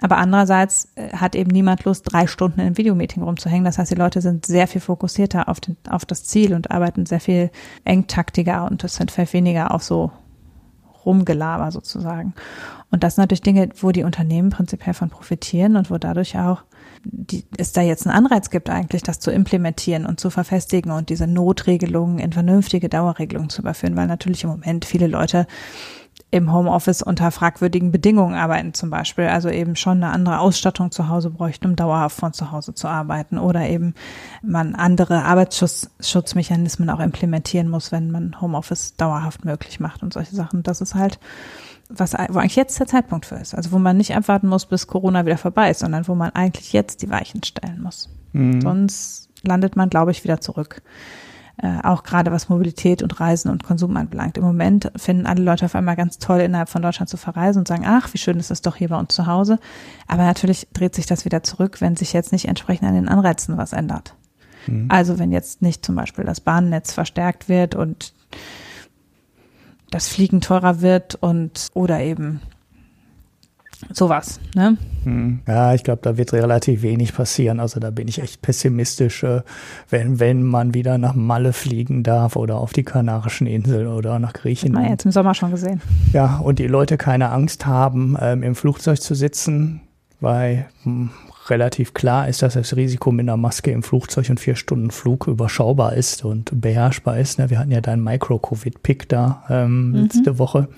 Aber 0.00 0.18
andererseits 0.18 0.92
äh, 0.94 1.12
hat 1.12 1.34
eben 1.34 1.50
niemand 1.50 1.84
Lust, 1.84 2.04
drei 2.10 2.26
Stunden 2.26 2.60
in 2.60 2.66
einem 2.66 2.78
Videomeeting 2.78 3.22
rumzuhängen. 3.22 3.64
Das 3.64 3.78
heißt, 3.78 3.90
die 3.90 3.96
Leute 3.96 4.20
sind 4.20 4.46
sehr 4.46 4.66
viel 4.66 4.80
fokussierter 4.80 5.48
auf, 5.48 5.60
den, 5.60 5.76
auf 5.88 6.04
das 6.04 6.24
Ziel 6.24 6.54
und 6.54 6.70
arbeiten 6.70 7.06
sehr 7.06 7.20
viel 7.20 7.50
engtaktiger 7.84 8.64
und 8.70 8.88
sind 8.88 9.10
viel 9.10 9.32
weniger 9.32 9.74
auf 9.74 9.82
so 9.82 10.12
Rumgelaber 11.04 11.70
sozusagen. 11.70 12.34
Und 12.90 13.04
das 13.04 13.14
sind 13.14 13.22
natürlich 13.22 13.42
Dinge, 13.42 13.68
wo 13.80 13.92
die 13.92 14.04
Unternehmen 14.04 14.50
prinzipiell 14.50 14.94
von 14.94 15.10
profitieren 15.10 15.76
und 15.76 15.90
wo 15.90 15.98
dadurch 15.98 16.38
auch 16.38 16.62
die, 17.04 17.44
es 17.56 17.72
da 17.72 17.80
jetzt 17.80 18.06
einen 18.06 18.16
Anreiz 18.16 18.50
gibt, 18.50 18.68
eigentlich 18.70 19.02
das 19.02 19.20
zu 19.20 19.30
implementieren 19.30 20.06
und 20.06 20.20
zu 20.20 20.30
verfestigen 20.30 20.92
und 20.92 21.08
diese 21.08 21.26
Notregelungen 21.26 22.18
in 22.18 22.32
vernünftige 22.32 22.88
Dauerregelungen 22.88 23.50
zu 23.50 23.62
überführen, 23.62 23.96
weil 23.96 24.06
natürlich 24.06 24.44
im 24.44 24.50
Moment 24.50 24.84
viele 24.84 25.06
Leute 25.06 25.46
im 26.32 26.52
Homeoffice 26.52 27.02
unter 27.02 27.30
fragwürdigen 27.30 27.90
Bedingungen 27.90 28.34
arbeiten 28.34 28.72
zum 28.72 28.90
Beispiel, 28.90 29.24
also 29.26 29.48
eben 29.48 29.74
schon 29.74 30.02
eine 30.02 30.12
andere 30.12 30.38
Ausstattung 30.38 30.92
zu 30.92 31.08
Hause 31.08 31.30
bräuchten, 31.30 31.66
um 31.66 31.76
dauerhaft 31.76 32.16
von 32.16 32.32
zu 32.32 32.52
Hause 32.52 32.74
zu 32.74 32.86
arbeiten 32.86 33.38
oder 33.38 33.68
eben 33.68 33.94
man 34.42 34.74
andere 34.76 35.24
Arbeitsschutzmechanismen 35.24 36.88
auch 36.90 37.00
implementieren 37.00 37.68
muss, 37.68 37.90
wenn 37.90 38.10
man 38.10 38.40
Homeoffice 38.40 38.94
dauerhaft 38.96 39.44
möglich 39.44 39.80
macht 39.80 40.02
und 40.02 40.12
solche 40.12 40.36
Sachen. 40.36 40.62
Das 40.62 40.80
ist 40.80 40.94
halt 40.94 41.18
was, 41.90 42.14
wo 42.14 42.38
eigentlich 42.38 42.56
jetzt 42.56 42.78
der 42.78 42.86
Zeitpunkt 42.86 43.26
für 43.26 43.36
ist. 43.36 43.54
Also 43.54 43.72
wo 43.72 43.78
man 43.78 43.96
nicht 43.96 44.14
abwarten 44.14 44.48
muss, 44.48 44.66
bis 44.66 44.86
Corona 44.86 45.26
wieder 45.26 45.38
vorbei 45.38 45.70
ist, 45.70 45.80
sondern 45.80 46.06
wo 46.08 46.14
man 46.14 46.30
eigentlich 46.30 46.72
jetzt 46.72 47.02
die 47.02 47.10
Weichen 47.10 47.42
stellen 47.42 47.82
muss. 47.82 48.08
Mhm. 48.32 48.60
Sonst 48.60 49.28
landet 49.42 49.76
man, 49.76 49.90
glaube 49.90 50.10
ich, 50.10 50.24
wieder 50.24 50.40
zurück. 50.40 50.82
Äh, 51.62 51.80
auch 51.82 52.04
gerade 52.04 52.32
was 52.32 52.48
Mobilität 52.48 53.02
und 53.02 53.20
Reisen 53.20 53.50
und 53.50 53.64
Konsum 53.64 53.96
anbelangt. 53.96 54.38
Im 54.38 54.44
Moment 54.44 54.90
finden 54.96 55.26
alle 55.26 55.42
Leute 55.42 55.66
auf 55.66 55.74
einmal 55.74 55.96
ganz 55.96 56.18
toll, 56.18 56.40
innerhalb 56.40 56.70
von 56.70 56.80
Deutschland 56.80 57.10
zu 57.10 57.18
verreisen 57.18 57.60
und 57.60 57.68
sagen, 57.68 57.84
ach, 57.86 58.14
wie 58.14 58.18
schön 58.18 58.38
ist 58.38 58.50
es 58.50 58.62
doch 58.62 58.76
hier 58.76 58.88
bei 58.88 58.98
uns 58.98 59.14
zu 59.14 59.26
Hause. 59.26 59.58
Aber 60.06 60.24
natürlich 60.24 60.68
dreht 60.72 60.94
sich 60.94 61.04
das 61.04 61.24
wieder 61.26 61.42
zurück, 61.42 61.80
wenn 61.80 61.96
sich 61.96 62.12
jetzt 62.14 62.32
nicht 62.32 62.48
entsprechend 62.48 62.88
an 62.88 62.94
den 62.94 63.08
Anreizen 63.08 63.58
was 63.58 63.74
ändert. 63.74 64.14
Mhm. 64.66 64.86
Also 64.88 65.18
wenn 65.18 65.32
jetzt 65.32 65.60
nicht 65.60 65.84
zum 65.84 65.96
Beispiel 65.96 66.24
das 66.24 66.40
Bahnnetz 66.40 66.92
verstärkt 66.92 67.48
wird 67.48 67.74
und 67.74 68.14
das 69.90 70.08
Fliegen 70.08 70.40
teurer 70.40 70.80
wird 70.80 71.16
und 71.16 71.68
oder 71.74 72.00
eben 72.00 72.40
sowas. 73.92 74.40
Ne? 74.54 74.76
Hm. 75.04 75.40
Ja, 75.46 75.74
ich 75.74 75.84
glaube, 75.84 76.00
da 76.02 76.16
wird 76.16 76.32
relativ 76.32 76.82
wenig 76.82 77.14
passieren. 77.14 77.60
Also 77.60 77.80
da 77.80 77.90
bin 77.90 78.08
ich 78.08 78.20
echt 78.20 78.42
pessimistisch, 78.42 79.22
äh, 79.22 79.42
wenn, 79.88 80.20
wenn 80.20 80.42
man 80.42 80.74
wieder 80.74 80.98
nach 80.98 81.14
Malle 81.14 81.52
fliegen 81.52 82.02
darf 82.02 82.36
oder 82.36 82.56
auf 82.56 82.72
die 82.72 82.82
Kanarischen 82.82 83.46
Inseln 83.46 83.86
oder 83.86 84.18
nach 84.18 84.32
Griechenland. 84.32 84.78
Hat 84.78 84.84
man 84.84 84.92
jetzt 84.92 85.04
im 85.06 85.12
Sommer 85.12 85.34
schon 85.34 85.50
gesehen. 85.50 85.80
Ja, 86.12 86.38
und 86.38 86.58
die 86.58 86.66
Leute 86.66 86.96
keine 86.96 87.30
Angst 87.30 87.66
haben, 87.66 88.16
ähm, 88.20 88.42
im 88.42 88.54
Flugzeug 88.54 89.00
zu 89.00 89.14
sitzen, 89.14 89.80
weil 90.20 90.66
hm, 90.82 91.10
relativ 91.50 91.94
klar 91.94 92.28
ist, 92.28 92.42
dass 92.42 92.54
das 92.54 92.76
Risiko 92.76 93.12
mit 93.12 93.24
einer 93.24 93.36
Maske 93.36 93.70
im 93.70 93.82
Flugzeug 93.82 94.30
und 94.30 94.40
vier 94.40 94.56
Stunden 94.56 94.90
Flug 94.90 95.26
überschaubar 95.26 95.94
ist 95.94 96.24
und 96.24 96.60
beherrschbar 96.60 97.18
ist. 97.18 97.38
Ne? 97.38 97.50
Wir 97.50 97.58
hatten 97.58 97.70
ja 97.70 97.80
deinen 97.80 98.02
Micro-Covid-Pick 98.02 99.08
da 99.08 99.44
ähm, 99.50 99.90
mhm. 99.90 99.94
letzte 99.96 100.38
Woche. 100.38 100.68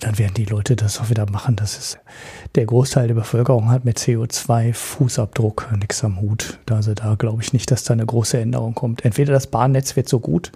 Dann 0.00 0.18
werden 0.18 0.34
die 0.34 0.46
Leute 0.46 0.74
das 0.74 1.00
auch 1.00 1.10
wieder 1.10 1.30
machen. 1.30 1.54
Das 1.54 1.78
ist 1.78 1.98
der 2.54 2.66
Großteil 2.66 3.08
der 3.08 3.14
Bevölkerung 3.14 3.70
hat 3.70 3.84
mit 3.84 3.98
CO2-Fußabdruck 3.98 5.76
nichts 5.76 6.02
am 6.02 6.20
Hut. 6.20 6.58
Also 6.70 6.94
da 6.94 7.14
glaube 7.14 7.42
ich 7.42 7.52
nicht, 7.52 7.70
dass 7.70 7.84
da 7.84 7.92
eine 7.92 8.06
große 8.06 8.38
Änderung 8.38 8.74
kommt. 8.74 9.04
Entweder 9.04 9.32
das 9.32 9.46
Bahnnetz 9.46 9.94
wird 9.94 10.08
so 10.08 10.18
gut, 10.18 10.50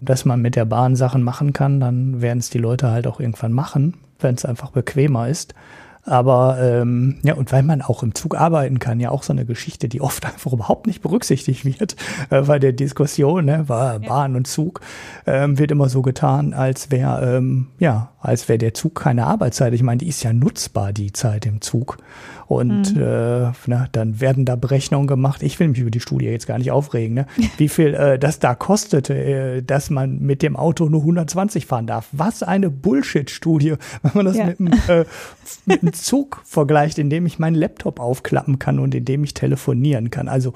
dass 0.00 0.24
man 0.24 0.42
mit 0.42 0.56
der 0.56 0.64
Bahn 0.64 0.96
Sachen 0.96 1.22
machen 1.22 1.52
kann, 1.52 1.80
dann 1.80 2.20
werden 2.20 2.38
es 2.38 2.50
die 2.50 2.58
Leute 2.58 2.90
halt 2.90 3.06
auch 3.06 3.20
irgendwann 3.20 3.52
machen, 3.52 3.94
wenn 4.20 4.34
es 4.34 4.44
einfach 4.44 4.70
bequemer 4.70 5.28
ist. 5.28 5.54
Aber 6.04 6.58
ähm, 6.60 7.18
ja, 7.22 7.34
und 7.34 7.52
weil 7.52 7.62
man 7.62 7.82
auch 7.82 8.02
im 8.02 8.14
Zug 8.14 8.36
arbeiten 8.36 8.78
kann, 8.78 9.00
ja 9.00 9.10
auch 9.10 9.22
so 9.22 9.32
eine 9.32 9.44
Geschichte, 9.44 9.88
die 9.88 10.00
oft 10.00 10.24
einfach 10.32 10.52
überhaupt 10.52 10.86
nicht 10.86 11.02
berücksichtigt 11.02 11.64
wird 11.64 11.96
äh, 12.30 12.42
bei 12.42 12.58
der 12.58 12.72
Diskussion, 12.72 13.44
ne, 13.44 13.68
war 13.68 13.98
Bahn 13.98 14.36
und 14.36 14.46
Zug, 14.46 14.80
ähm, 15.26 15.58
wird 15.58 15.70
immer 15.70 15.88
so 15.88 16.02
getan, 16.02 16.54
als 16.54 16.90
wäre 16.90 17.36
ähm, 17.36 17.68
ja, 17.78 18.12
als 18.20 18.48
wäre 18.48 18.58
der 18.58 18.74
Zug 18.74 18.94
keine 18.96 19.26
Arbeitszeit. 19.26 19.72
Ich 19.74 19.82
meine, 19.82 19.98
die 19.98 20.08
ist 20.08 20.22
ja 20.22 20.32
nutzbar, 20.32 20.92
die 20.92 21.12
Zeit 21.12 21.46
im 21.46 21.60
Zug. 21.60 21.98
Und 22.46 22.96
mhm. 22.96 23.02
äh, 23.02 23.52
na, 23.66 23.88
dann 23.92 24.20
werden 24.20 24.44
da 24.44 24.56
Berechnungen 24.56 25.06
gemacht. 25.06 25.42
Ich 25.42 25.60
will 25.60 25.68
mich 25.68 25.78
über 25.78 25.90
die 25.90 26.00
Studie 26.00 26.26
jetzt 26.26 26.46
gar 26.46 26.58
nicht 26.58 26.70
aufregen, 26.70 27.14
ne? 27.14 27.26
wie 27.58 27.68
viel 27.68 27.94
äh, 27.94 28.18
das 28.18 28.38
da 28.38 28.54
kostete, 28.54 29.14
äh, 29.14 29.62
dass 29.62 29.90
man 29.90 30.18
mit 30.20 30.42
dem 30.42 30.56
Auto 30.56 30.88
nur 30.88 31.02
120 31.02 31.66
fahren 31.66 31.86
darf. 31.86 32.08
Was 32.12 32.42
eine 32.42 32.70
Bullshit-Studie, 32.70 33.74
wenn 34.02 34.12
man 34.14 34.26
das 34.26 34.36
ja. 34.36 34.46
mit, 34.46 34.60
einem, 34.60 34.72
äh, 34.88 35.04
mit 35.66 35.82
einem 35.82 35.92
Zug 35.92 36.40
vergleicht, 36.44 36.98
in 36.98 37.10
dem 37.10 37.26
ich 37.26 37.38
meinen 37.38 37.54
Laptop 37.54 38.00
aufklappen 38.00 38.58
kann 38.58 38.78
und 38.78 38.94
in 38.94 39.04
dem 39.04 39.22
ich 39.24 39.34
telefonieren 39.34 40.10
kann. 40.10 40.28
Also 40.28 40.54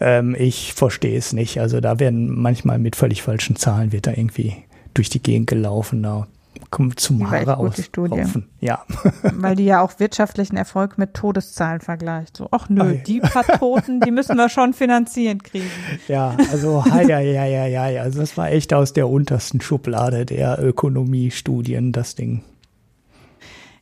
ähm, 0.00 0.36
ich 0.38 0.74
verstehe 0.74 1.18
es 1.18 1.32
nicht. 1.32 1.60
Also 1.60 1.80
da 1.80 1.98
werden 1.98 2.30
manchmal 2.30 2.78
mit 2.78 2.94
völlig 2.94 3.22
falschen 3.22 3.56
Zahlen 3.56 3.92
wird 3.92 4.06
da 4.06 4.12
irgendwie 4.12 4.54
durch 4.94 5.10
die 5.10 5.22
Gegend 5.22 5.48
gelaufen. 5.48 6.02
Da 6.02 6.28
kommt 6.70 7.00
zum 7.00 7.30
Haare 7.30 7.56
aus. 7.56 7.90
Ja. 8.60 8.84
Weil 9.22 9.56
die 9.56 9.64
ja 9.64 9.80
auch 9.80 9.98
wirtschaftlichen 9.98 10.56
Erfolg 10.56 10.98
mit 10.98 11.14
Todeszahlen 11.14 11.80
vergleicht. 11.80 12.36
So, 12.36 12.48
ach 12.50 12.68
nö, 12.68 12.96
die 13.06 13.20
paar 13.20 13.46
Toten, 13.46 14.00
die 14.00 14.10
müssen 14.10 14.36
wir 14.36 14.48
schon 14.48 14.72
finanziert 14.74 15.44
kriegen. 15.44 15.70
Ja, 16.08 16.36
also 16.50 16.84
ja, 16.86 17.20
ja, 17.20 17.20
ja, 17.20 17.66
ja, 17.66 17.88
ja. 17.88 18.02
Also 18.02 18.20
das 18.20 18.36
war 18.36 18.50
echt 18.50 18.72
aus 18.74 18.92
der 18.92 19.08
untersten 19.08 19.60
Schublade 19.60 20.26
der 20.26 20.62
Ökonomiestudien, 20.62 21.92
das 21.92 22.14
Ding. 22.14 22.42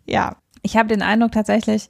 Ja, 0.06 0.36
ich 0.62 0.76
habe 0.76 0.88
den 0.88 1.02
Eindruck 1.02 1.32
tatsächlich, 1.32 1.88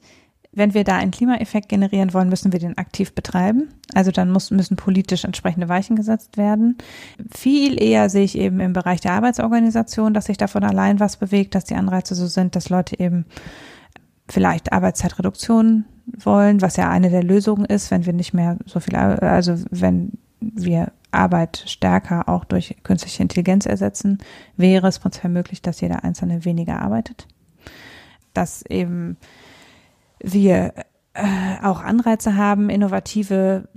wenn 0.53 0.73
wir 0.73 0.83
da 0.83 0.97
einen 0.97 1.11
Klimaeffekt 1.11 1.69
generieren 1.69 2.13
wollen, 2.13 2.27
müssen 2.27 2.51
wir 2.51 2.59
den 2.59 2.77
aktiv 2.77 3.13
betreiben. 3.13 3.69
Also 3.93 4.11
dann 4.11 4.31
muss, 4.31 4.51
müssen 4.51 4.75
politisch 4.75 5.23
entsprechende 5.23 5.69
Weichen 5.69 5.95
gesetzt 5.95 6.37
werden. 6.37 6.77
Viel 7.33 7.81
eher 7.81 8.09
sehe 8.09 8.25
ich 8.25 8.37
eben 8.37 8.59
im 8.59 8.73
Bereich 8.73 8.99
der 8.99 9.13
Arbeitsorganisation, 9.13 10.13
dass 10.13 10.25
sich 10.25 10.37
davon 10.37 10.63
allein 10.63 10.99
was 10.99 11.15
bewegt, 11.15 11.55
dass 11.55 11.65
die 11.65 11.75
Anreize 11.75 12.15
so 12.15 12.27
sind, 12.27 12.55
dass 12.55 12.69
Leute 12.69 12.99
eben 12.99 13.25
vielleicht 14.27 14.73
Arbeitszeitreduktion 14.73 15.85
wollen, 16.05 16.61
was 16.61 16.75
ja 16.75 16.89
eine 16.89 17.09
der 17.09 17.23
Lösungen 17.23 17.65
ist, 17.65 17.91
wenn 17.91 18.05
wir 18.05 18.13
nicht 18.13 18.33
mehr 18.33 18.57
so 18.65 18.79
viel, 18.81 18.95
also 18.95 19.55
wenn 19.69 20.13
wir 20.39 20.91
Arbeit 21.11 21.63
stärker 21.67 22.27
auch 22.27 22.43
durch 22.45 22.75
künstliche 22.83 23.21
Intelligenz 23.21 23.65
ersetzen, 23.65 24.17
wäre 24.57 24.87
es 24.87 24.99
prinzipiell 24.99 25.31
möglich, 25.31 25.61
dass 25.61 25.81
jeder 25.81 26.03
Einzelne 26.03 26.43
weniger 26.43 26.81
arbeitet. 26.81 27.27
Dass 28.33 28.63
eben 28.65 29.17
wir 30.23 30.73
äh, 31.13 31.63
auch 31.63 31.81
Anreize 31.81 32.35
haben, 32.35 32.69
innovative, 32.69 33.67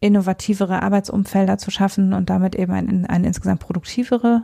innovativere 0.00 0.82
Arbeitsumfelder 0.82 1.58
zu 1.58 1.70
schaffen 1.70 2.12
und 2.12 2.30
damit 2.30 2.54
eben 2.54 2.72
ein, 2.72 3.06
eine 3.06 3.26
insgesamt 3.26 3.60
produktivere 3.60 4.42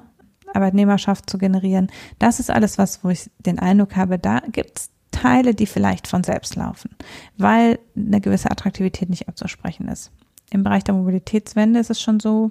Arbeitnehmerschaft 0.53 1.29
zu 1.29 1.39
generieren. 1.39 1.89
Das 2.19 2.41
ist 2.41 2.51
alles 2.51 2.79
was, 2.79 3.05
wo 3.05 3.11
ich 3.11 3.31
den 3.39 3.59
Eindruck 3.59 3.97
habe, 3.97 4.19
da 4.19 4.41
gibt's 4.51 4.91
Teile, 5.11 5.55
die 5.55 5.67
vielleicht 5.67 6.09
von 6.09 6.25
selbst 6.25 6.57
laufen, 6.57 6.91
weil 7.39 7.79
eine 7.97 8.21
gewisse 8.21 8.51
Attraktivität 8.51 9.09
nicht 9.09 9.29
abzusprechen 9.29 9.89
ist. 9.89 10.13
Im 10.51 10.63
Bereich 10.63 10.85
der 10.85 10.95
Mobilitätswende 10.95 11.81
ist 11.81 11.91
es 11.91 12.01
schon 12.01 12.21
so, 12.21 12.51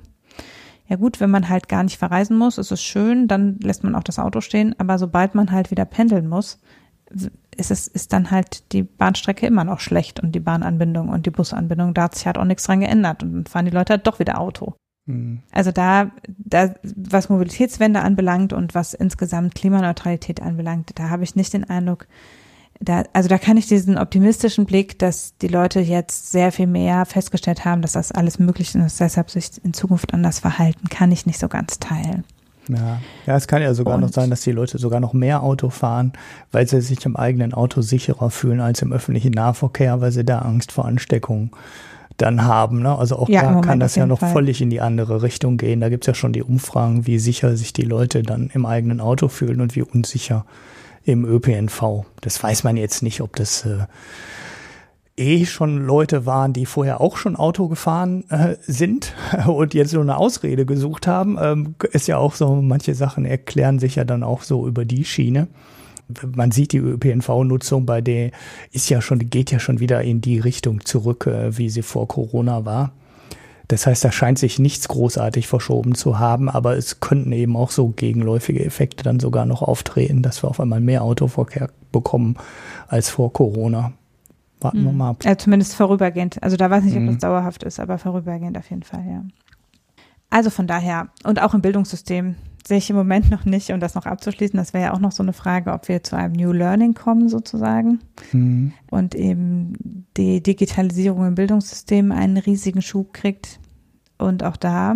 ja 0.87 0.95
gut, 0.95 1.19
wenn 1.19 1.29
man 1.29 1.49
halt 1.49 1.69
gar 1.69 1.83
nicht 1.83 1.97
verreisen 1.97 2.37
muss, 2.37 2.57
ist 2.57 2.71
es 2.71 2.81
schön, 2.81 3.27
dann 3.27 3.59
lässt 3.59 3.83
man 3.83 3.95
auch 3.95 4.03
das 4.03 4.19
Auto 4.19 4.41
stehen, 4.41 4.75
aber 4.79 4.97
sobald 4.97 5.35
man 5.35 5.51
halt 5.51 5.69
wieder 5.71 5.85
pendeln 5.85 6.27
muss, 6.27 6.59
ist 7.57 7.71
es 7.71 7.87
ist 7.87 8.13
dann 8.13 8.31
halt 8.31 8.71
die 8.71 8.83
Bahnstrecke 8.83 9.45
immer 9.47 9.63
noch 9.63 9.79
schlecht 9.79 10.19
und 10.19 10.33
die 10.33 10.39
Bahnanbindung 10.39 11.09
und 11.09 11.25
die 11.25 11.31
Busanbindung, 11.31 11.93
da 11.93 12.03
hat 12.03 12.15
sich 12.15 12.25
halt 12.25 12.37
auch 12.37 12.45
nichts 12.45 12.63
dran 12.63 12.79
geändert 12.79 13.23
und 13.23 13.33
dann 13.33 13.45
fahren 13.45 13.65
die 13.65 13.71
Leute 13.71 13.93
halt 13.93 14.07
doch 14.07 14.19
wieder 14.19 14.39
Auto. 14.39 14.75
Mhm. 15.05 15.41
Also 15.51 15.71
da, 15.71 16.11
da, 16.27 16.73
was 16.95 17.29
Mobilitätswende 17.29 18.01
anbelangt 18.01 18.53
und 18.53 18.75
was 18.75 18.93
insgesamt 18.93 19.55
Klimaneutralität 19.55 20.41
anbelangt, 20.41 20.91
da 20.95 21.09
habe 21.09 21.23
ich 21.23 21.35
nicht 21.35 21.53
den 21.53 21.63
Eindruck, 21.69 22.07
da, 22.79 23.03
also 23.13 23.29
da 23.29 23.37
kann 23.37 23.57
ich 23.57 23.67
diesen 23.67 23.97
optimistischen 23.97 24.65
Blick, 24.65 24.99
dass 24.99 25.37
die 25.37 25.47
Leute 25.47 25.79
jetzt 25.79 26.31
sehr 26.31 26.51
viel 26.51 26.67
mehr 26.67 27.05
festgestellt 27.05 27.63
haben, 27.63 27.81
dass 27.81 27.93
das 27.93 28.11
alles 28.11 28.39
möglich 28.39 28.69
ist 28.69 28.75
und 28.75 28.99
deshalb 28.99 29.31
sich 29.31 29.63
in 29.63 29.73
Zukunft 29.73 30.13
anders 30.13 30.39
verhalten, 30.39 30.89
kann 30.89 31.11
ich 31.11 31.25
nicht 31.25 31.39
so 31.39 31.47
ganz 31.47 31.79
teilen. 31.79 32.25
Ja. 32.67 32.99
ja, 33.27 33.35
es 33.35 33.47
kann 33.47 33.61
ja 33.61 33.73
sogar 33.73 33.95
und 33.95 34.01
noch 34.01 34.11
sein, 34.11 34.29
dass 34.29 34.41
die 34.41 34.51
Leute 34.51 34.77
sogar 34.77 34.99
noch 34.99 35.13
mehr 35.13 35.43
Auto 35.43 35.69
fahren, 35.69 36.13
weil 36.51 36.67
sie 36.67 36.81
sich 36.81 37.05
im 37.05 37.15
eigenen 37.15 37.53
Auto 37.53 37.81
sicherer 37.81 38.29
fühlen 38.29 38.59
als 38.59 38.81
im 38.81 38.91
öffentlichen 38.91 39.31
Nahverkehr, 39.31 40.01
weil 40.01 40.11
sie 40.11 40.25
da 40.25 40.39
Angst 40.39 40.71
vor 40.71 40.85
Ansteckung 40.85 41.55
dann 42.17 42.45
haben. 42.45 42.81
Ne? 42.81 42.97
Also 42.97 43.17
auch 43.17 43.29
ja, 43.29 43.53
da 43.53 43.61
kann 43.61 43.79
das 43.79 43.95
ja 43.95 44.05
noch 44.05 44.19
Fall. 44.19 44.31
völlig 44.31 44.61
in 44.61 44.69
die 44.69 44.81
andere 44.81 45.21
Richtung 45.21 45.57
gehen. 45.57 45.81
Da 45.81 45.89
gibt's 45.89 46.07
ja 46.07 46.13
schon 46.13 46.33
die 46.33 46.43
Umfragen, 46.43 47.05
wie 47.05 47.19
sicher 47.19 47.55
sich 47.57 47.73
die 47.73 47.83
Leute 47.83 48.23
dann 48.23 48.49
im 48.53 48.65
eigenen 48.65 49.01
Auto 49.01 49.27
fühlen 49.27 49.61
und 49.61 49.75
wie 49.75 49.81
unsicher 49.83 50.45
im 51.03 51.25
ÖPNV. 51.25 52.05
Das 52.21 52.41
weiß 52.41 52.63
man 52.63 52.77
jetzt 52.77 53.03
nicht, 53.03 53.21
ob 53.21 53.35
das 53.35 53.65
äh, 53.65 53.85
eh 55.17 55.45
schon 55.45 55.85
Leute 55.85 56.25
waren, 56.25 56.53
die 56.53 56.65
vorher 56.65 56.99
auch 57.01 57.17
schon 57.17 57.35
Auto 57.35 57.67
gefahren 57.67 58.29
äh, 58.29 58.55
sind 58.61 59.13
und 59.47 59.73
jetzt 59.73 59.91
so 59.91 60.01
eine 60.01 60.17
Ausrede 60.17 60.65
gesucht 60.65 61.07
haben, 61.07 61.37
ähm, 61.41 61.75
ist 61.91 62.07
ja 62.07 62.17
auch 62.17 62.35
so, 62.35 62.55
manche 62.55 62.95
Sachen 62.95 63.25
erklären 63.25 63.79
sich 63.79 63.95
ja 63.95 64.03
dann 64.03 64.23
auch 64.23 64.41
so 64.41 64.67
über 64.67 64.85
die 64.85 65.05
Schiene. 65.05 65.47
Man 66.35 66.51
sieht 66.51 66.71
die 66.71 66.77
ÖPNV-Nutzung 66.77 67.85
bei 67.85 68.01
der 68.01 68.31
ist 68.71 68.89
ja 68.89 69.01
schon, 69.01 69.17
geht 69.29 69.51
ja 69.51 69.59
schon 69.59 69.79
wieder 69.79 70.03
in 70.03 70.21
die 70.21 70.39
Richtung 70.39 70.85
zurück, 70.85 71.27
äh, 71.27 71.57
wie 71.57 71.69
sie 71.69 71.81
vor 71.81 72.07
Corona 72.07 72.65
war. 72.65 72.91
Das 73.67 73.87
heißt, 73.87 74.05
da 74.05 74.11
scheint 74.11 74.37
sich 74.37 74.59
nichts 74.59 74.87
großartig 74.87 75.47
verschoben 75.47 75.95
zu 75.95 76.19
haben, 76.19 76.49
aber 76.49 76.77
es 76.77 76.99
könnten 76.99 77.31
eben 77.31 77.57
auch 77.57 77.71
so 77.71 77.87
gegenläufige 77.87 78.63
Effekte 78.63 79.03
dann 79.03 79.19
sogar 79.19 79.47
noch 79.47 79.63
auftreten, 79.63 80.21
dass 80.21 80.43
wir 80.43 80.49
auf 80.49 80.59
einmal 80.59 80.81
mehr 80.81 81.01
Autoverkehr 81.01 81.71
bekommen 81.91 82.35
als 82.87 83.09
vor 83.09 83.33
Corona. 83.33 83.93
Warten 84.65 84.81
mhm. 84.81 84.85
wir 84.85 84.91
mal 84.93 85.09
ab. 85.11 85.23
Ja, 85.23 85.37
zumindest 85.37 85.75
vorübergehend. 85.75 86.41
Also 86.43 86.57
da 86.57 86.69
weiß 86.69 86.85
ich 86.85 86.93
nicht, 86.93 87.01
ob 87.01 87.05
das 87.05 87.15
mhm. 87.15 87.19
dauerhaft 87.19 87.63
ist, 87.63 87.79
aber 87.79 87.97
vorübergehend 87.97 88.57
auf 88.57 88.69
jeden 88.69 88.83
Fall, 88.83 89.05
ja. 89.07 89.23
Also 90.29 90.49
von 90.49 90.67
daher, 90.67 91.07
und 91.23 91.41
auch 91.41 91.53
im 91.53 91.61
Bildungssystem 91.61 92.35
sehe 92.67 92.79
ich 92.79 92.89
im 92.89 92.95
Moment 92.95 93.29
noch 93.29 93.45
nicht, 93.45 93.71
um 93.71 93.79
das 93.79 93.95
noch 93.95 94.05
abzuschließen, 94.05 94.57
das 94.57 94.73
wäre 94.73 94.85
ja 94.85 94.93
auch 94.93 94.99
noch 94.99 95.11
so 95.11 95.23
eine 95.23 95.33
Frage, 95.33 95.71
ob 95.71 95.87
wir 95.87 96.03
zu 96.03 96.17
einem 96.17 96.33
New 96.33 96.51
Learning 96.51 96.93
kommen 96.93 97.29
sozusagen 97.29 97.99
mhm. 98.31 98.73
und 98.89 99.15
eben 99.15 100.07
die 100.17 100.41
Digitalisierung 100.41 101.27
im 101.27 101.35
Bildungssystem 101.35 102.11
einen 102.11 102.37
riesigen 102.37 102.81
Schub 102.81 103.13
kriegt. 103.13 103.59
Und 104.17 104.43
auch 104.43 104.57
da 104.57 104.95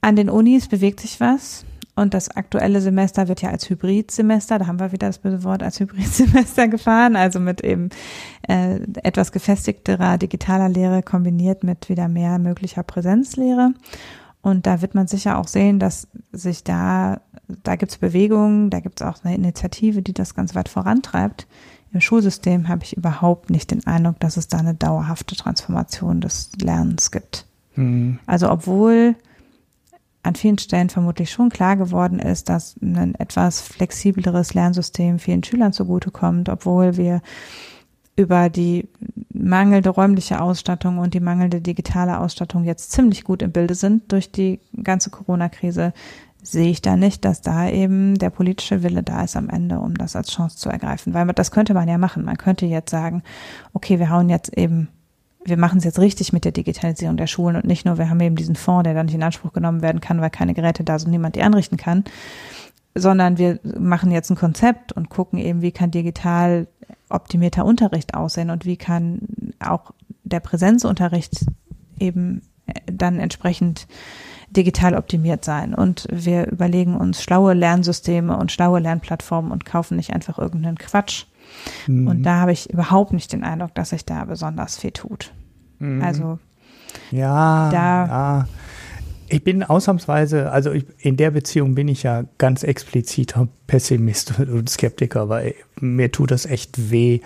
an 0.00 0.16
den 0.16 0.30
Unis 0.30 0.68
bewegt 0.68 1.00
sich 1.00 1.20
was. 1.20 1.64
Und 1.96 2.12
das 2.12 2.28
aktuelle 2.28 2.80
Semester 2.80 3.28
wird 3.28 3.40
ja 3.42 3.50
als 3.50 3.70
Hybridsemester, 3.70 4.58
da 4.58 4.66
haben 4.66 4.80
wir 4.80 4.90
wieder 4.90 5.06
das 5.06 5.18
böse 5.18 5.44
Wort, 5.44 5.62
als 5.62 5.78
Hybridsemester 5.78 6.66
gefahren, 6.68 7.14
also 7.14 7.38
mit 7.38 7.60
eben 7.62 7.90
äh, 8.48 8.80
etwas 9.02 9.30
gefestigterer 9.30 10.18
digitaler 10.18 10.68
Lehre 10.68 11.02
kombiniert 11.02 11.62
mit 11.62 11.88
wieder 11.88 12.08
mehr 12.08 12.38
möglicher 12.38 12.82
Präsenzlehre. 12.82 13.74
Und 14.42 14.66
da 14.66 14.82
wird 14.82 14.94
man 14.94 15.06
sicher 15.06 15.38
auch 15.38 15.48
sehen, 15.48 15.78
dass 15.78 16.08
sich 16.32 16.64
da, 16.64 17.20
da 17.62 17.76
gibt's 17.76 17.96
Bewegungen, 17.96 18.70
da 18.70 18.80
gibt's 18.80 19.00
auch 19.00 19.24
eine 19.24 19.34
Initiative, 19.34 20.02
die 20.02 20.12
das 20.12 20.34
ganz 20.34 20.54
weit 20.54 20.68
vorantreibt. 20.68 21.46
Im 21.94 22.00
Schulsystem 22.00 22.68
habe 22.68 22.82
ich 22.82 22.96
überhaupt 22.96 23.50
nicht 23.50 23.70
den 23.70 23.86
Eindruck, 23.86 24.18
dass 24.18 24.36
es 24.36 24.48
da 24.48 24.58
eine 24.58 24.74
dauerhafte 24.74 25.36
Transformation 25.36 26.20
des 26.20 26.50
Lernens 26.60 27.12
gibt. 27.12 27.46
Mhm. 27.76 28.18
Also 28.26 28.50
obwohl 28.50 29.14
an 30.24 30.34
vielen 30.34 30.58
Stellen 30.58 30.88
vermutlich 30.88 31.30
schon 31.30 31.50
klar 31.50 31.76
geworden 31.76 32.18
ist, 32.18 32.48
dass 32.48 32.76
ein 32.82 33.14
etwas 33.14 33.60
flexibleres 33.60 34.54
Lernsystem 34.54 35.18
vielen 35.18 35.44
Schülern 35.44 35.72
zugutekommt, 35.72 36.48
obwohl 36.48 36.96
wir 36.96 37.20
über 38.16 38.48
die 38.48 38.88
mangelnde 39.32 39.90
räumliche 39.90 40.40
Ausstattung 40.40 40.98
und 40.98 41.14
die 41.14 41.20
mangelnde 41.20 41.60
digitale 41.60 42.18
Ausstattung 42.20 42.64
jetzt 42.64 42.92
ziemlich 42.92 43.24
gut 43.24 43.42
im 43.42 43.52
Bilde 43.52 43.74
sind 43.74 44.12
durch 44.12 44.30
die 44.30 44.60
ganze 44.82 45.10
Corona-Krise, 45.10 45.92
sehe 46.42 46.70
ich 46.70 46.80
da 46.80 46.96
nicht, 46.96 47.24
dass 47.24 47.40
da 47.40 47.68
eben 47.68 48.16
der 48.16 48.30
politische 48.30 48.82
Wille 48.82 49.02
da 49.02 49.24
ist 49.24 49.36
am 49.36 49.48
Ende, 49.48 49.80
um 49.80 49.94
das 49.94 50.14
als 50.14 50.30
Chance 50.30 50.56
zu 50.58 50.68
ergreifen. 50.68 51.14
Weil 51.14 51.26
das 51.28 51.50
könnte 51.50 51.74
man 51.74 51.88
ja 51.88 51.98
machen. 51.98 52.24
Man 52.24 52.36
könnte 52.36 52.66
jetzt 52.66 52.90
sagen, 52.90 53.22
okay, 53.72 53.98
wir 53.98 54.10
hauen 54.10 54.28
jetzt 54.28 54.56
eben 54.56 54.88
wir 55.44 55.56
machen 55.56 55.78
es 55.78 55.84
jetzt 55.84 55.98
richtig 55.98 56.32
mit 56.32 56.44
der 56.44 56.52
Digitalisierung 56.52 57.16
der 57.16 57.26
Schulen 57.26 57.56
und 57.56 57.64
nicht 57.64 57.84
nur, 57.84 57.98
wir 57.98 58.08
haben 58.08 58.20
eben 58.20 58.36
diesen 58.36 58.56
Fonds, 58.56 58.84
der 58.84 58.94
dann 58.94 59.06
nicht 59.06 59.14
in 59.14 59.22
Anspruch 59.22 59.52
genommen 59.52 59.82
werden 59.82 60.00
kann, 60.00 60.20
weil 60.20 60.30
keine 60.30 60.54
Geräte 60.54 60.84
da 60.84 60.98
sind 60.98 61.10
niemand 61.10 61.36
die 61.36 61.42
anrichten 61.42 61.76
kann, 61.76 62.04
sondern 62.94 63.38
wir 63.38 63.58
machen 63.78 64.10
jetzt 64.10 64.30
ein 64.30 64.36
Konzept 64.36 64.92
und 64.92 65.10
gucken 65.10 65.38
eben, 65.38 65.62
wie 65.62 65.72
kann 65.72 65.90
digital 65.90 66.66
optimierter 67.08 67.64
Unterricht 67.64 68.14
aussehen 68.14 68.50
und 68.50 68.64
wie 68.64 68.76
kann 68.76 69.20
auch 69.60 69.92
der 70.24 70.40
Präsenzunterricht 70.40 71.46
eben 71.98 72.42
dann 72.86 73.18
entsprechend 73.18 73.86
digital 74.48 74.94
optimiert 74.94 75.44
sein. 75.44 75.74
Und 75.74 76.06
wir 76.10 76.46
überlegen 76.46 76.96
uns 76.96 77.22
schlaue 77.22 77.54
Lernsysteme 77.54 78.36
und 78.36 78.52
schlaue 78.52 78.80
Lernplattformen 78.80 79.52
und 79.52 79.64
kaufen 79.64 79.96
nicht 79.96 80.12
einfach 80.12 80.38
irgendeinen 80.38 80.78
Quatsch, 80.78 81.26
Mhm. 81.86 82.06
Und 82.06 82.22
da 82.22 82.40
habe 82.40 82.52
ich 82.52 82.70
überhaupt 82.70 83.12
nicht 83.12 83.32
den 83.32 83.44
Eindruck, 83.44 83.74
dass 83.74 83.90
sich 83.90 84.04
da 84.04 84.24
besonders 84.24 84.78
viel 84.78 84.92
tut. 84.92 85.32
Mhm. 85.78 86.02
Also 86.02 86.38
ja, 87.10 87.70
da 87.70 88.06
ja. 88.06 88.48
Ich 89.28 89.42
bin 89.42 89.62
ausnahmsweise, 89.62 90.52
also 90.52 90.72
ich, 90.72 90.84
in 90.98 91.16
der 91.16 91.30
Beziehung 91.30 91.74
bin 91.74 91.88
ich 91.88 92.02
ja 92.02 92.24
ganz 92.38 92.62
expliziter 92.62 93.48
Pessimist 93.66 94.38
und 94.38 94.68
Skeptiker, 94.68 95.28
weil 95.28 95.54
mir 95.80 96.12
tut 96.12 96.30
das 96.30 96.46
echt 96.46 96.90
weh. 96.90 97.20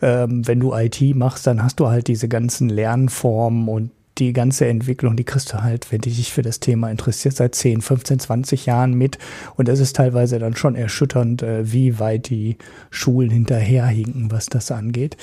Ähm, 0.00 0.46
wenn 0.48 0.58
du 0.58 0.74
IT 0.74 1.00
machst, 1.14 1.46
dann 1.46 1.62
hast 1.62 1.78
du 1.78 1.86
halt 1.86 2.08
diese 2.08 2.28
ganzen 2.28 2.68
Lernformen 2.68 3.68
und 3.68 3.90
die 4.18 4.32
ganze 4.32 4.66
Entwicklung, 4.66 5.16
die 5.16 5.24
kriegst 5.24 5.52
du 5.52 5.62
halt, 5.62 5.90
wenn 5.90 6.00
du 6.00 6.10
dich 6.10 6.32
für 6.32 6.42
das 6.42 6.60
Thema 6.60 6.90
interessierst, 6.90 7.38
seit 7.38 7.54
10, 7.54 7.80
15, 7.80 8.18
20 8.18 8.66
Jahren 8.66 8.94
mit. 8.94 9.18
Und 9.56 9.68
es 9.68 9.80
ist 9.80 9.96
teilweise 9.96 10.38
dann 10.38 10.54
schon 10.54 10.74
erschütternd, 10.74 11.42
äh, 11.42 11.72
wie 11.72 11.98
weit 11.98 12.28
die 12.28 12.58
Schulen 12.90 13.30
hinterherhinken, 13.30 14.30
was 14.30 14.46
das 14.46 14.70
angeht. 14.70 15.16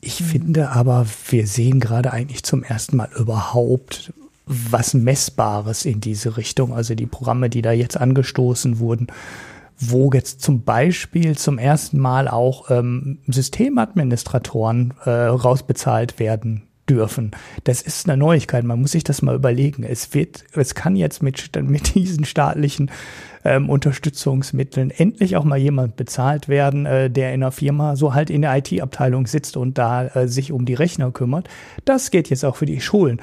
Ich 0.00 0.20
mhm. 0.20 0.24
finde 0.24 0.70
aber, 0.70 1.06
wir 1.28 1.46
sehen 1.46 1.78
gerade 1.78 2.12
eigentlich 2.12 2.42
zum 2.42 2.64
ersten 2.64 2.96
Mal 2.96 3.08
überhaupt 3.16 4.12
was 4.44 4.92
Messbares 4.92 5.84
in 5.84 6.00
diese 6.00 6.36
Richtung. 6.36 6.74
Also 6.74 6.96
die 6.96 7.06
Programme, 7.06 7.48
die 7.48 7.62
da 7.62 7.70
jetzt 7.70 7.96
angestoßen 7.96 8.80
wurden, 8.80 9.06
wo 9.78 10.10
jetzt 10.12 10.42
zum 10.42 10.62
Beispiel 10.62 11.38
zum 11.38 11.58
ersten 11.58 11.98
Mal 11.98 12.28
auch 12.28 12.70
ähm, 12.70 13.18
Systemadministratoren 13.28 14.94
äh, 15.04 15.10
rausbezahlt 15.10 16.18
werden 16.18 16.62
dürfen. 16.92 17.30
Das 17.64 17.80
ist 17.80 18.08
eine 18.08 18.18
Neuigkeit. 18.18 18.64
Man 18.64 18.80
muss 18.80 18.92
sich 18.92 19.04
das 19.04 19.22
mal 19.22 19.34
überlegen. 19.34 19.82
Es 19.82 20.12
wird, 20.14 20.44
es 20.54 20.74
kann 20.74 20.94
jetzt 20.96 21.22
mit, 21.22 21.50
mit 21.62 21.94
diesen 21.94 22.24
staatlichen 22.24 22.90
ähm, 23.44 23.70
Unterstützungsmitteln 23.70 24.90
endlich 24.90 25.36
auch 25.36 25.44
mal 25.44 25.58
jemand 25.58 25.96
bezahlt 25.96 26.48
werden, 26.48 26.86
äh, 26.86 27.10
der 27.10 27.32
in 27.32 27.42
einer 27.42 27.52
Firma 27.52 27.96
so 27.96 28.14
halt 28.14 28.30
in 28.30 28.42
der 28.42 28.56
IT-Abteilung 28.56 29.26
sitzt 29.26 29.56
und 29.56 29.78
da 29.78 30.06
äh, 30.06 30.28
sich 30.28 30.52
um 30.52 30.64
die 30.64 30.74
Rechner 30.74 31.10
kümmert. 31.10 31.48
Das 31.84 32.10
geht 32.10 32.30
jetzt 32.30 32.44
auch 32.44 32.56
für 32.56 32.66
die 32.66 32.80
Schulen. 32.80 33.20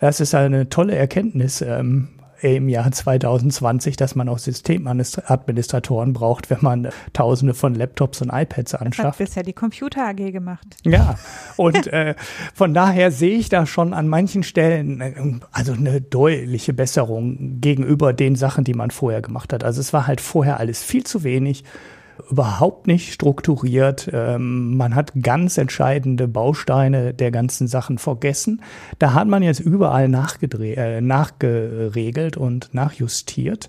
Das 0.00 0.20
ist 0.20 0.34
eine 0.34 0.68
tolle 0.68 0.94
Erkenntnis. 0.94 1.60
Ähm, 1.60 2.08
im 2.40 2.68
Jahr 2.68 2.90
2020, 2.90 3.96
dass 3.96 4.14
man 4.14 4.28
auch 4.28 4.38
Systemadministratoren 4.38 6.12
braucht, 6.12 6.50
wenn 6.50 6.58
man 6.60 6.88
Tausende 7.12 7.54
von 7.54 7.74
Laptops 7.74 8.22
und 8.22 8.30
iPads 8.32 8.74
anschafft. 8.74 9.08
Hat 9.08 9.18
bisher 9.18 9.42
die 9.42 9.52
Computer 9.52 10.06
AG 10.06 10.32
gemacht. 10.32 10.66
Ja, 10.84 11.18
und 11.56 11.86
äh, 11.88 12.14
von 12.54 12.74
daher 12.74 13.10
sehe 13.10 13.36
ich 13.36 13.48
da 13.48 13.66
schon 13.66 13.92
an 13.92 14.08
manchen 14.08 14.42
Stellen 14.42 15.00
äh, 15.00 15.14
also 15.52 15.72
eine 15.72 16.00
deutliche 16.00 16.72
Besserung 16.72 17.60
gegenüber 17.60 18.12
den 18.12 18.36
Sachen, 18.36 18.64
die 18.64 18.74
man 18.74 18.90
vorher 18.90 19.22
gemacht 19.22 19.52
hat. 19.52 19.64
Also 19.64 19.80
es 19.80 19.92
war 19.92 20.06
halt 20.06 20.20
vorher 20.20 20.60
alles 20.60 20.82
viel 20.82 21.04
zu 21.04 21.24
wenig 21.24 21.64
überhaupt 22.30 22.86
nicht 22.86 23.12
strukturiert. 23.12 24.10
Ähm, 24.12 24.76
man 24.76 24.94
hat 24.94 25.12
ganz 25.22 25.58
entscheidende 25.58 26.28
Bausteine 26.28 27.14
der 27.14 27.30
ganzen 27.30 27.68
Sachen 27.68 27.98
vergessen. 27.98 28.62
Da 28.98 29.14
hat 29.14 29.28
man 29.28 29.42
jetzt 29.42 29.60
überall 29.60 30.04
äh, 30.04 31.00
nachgeregelt 31.00 32.36
und 32.36 32.74
nachjustiert. 32.74 33.68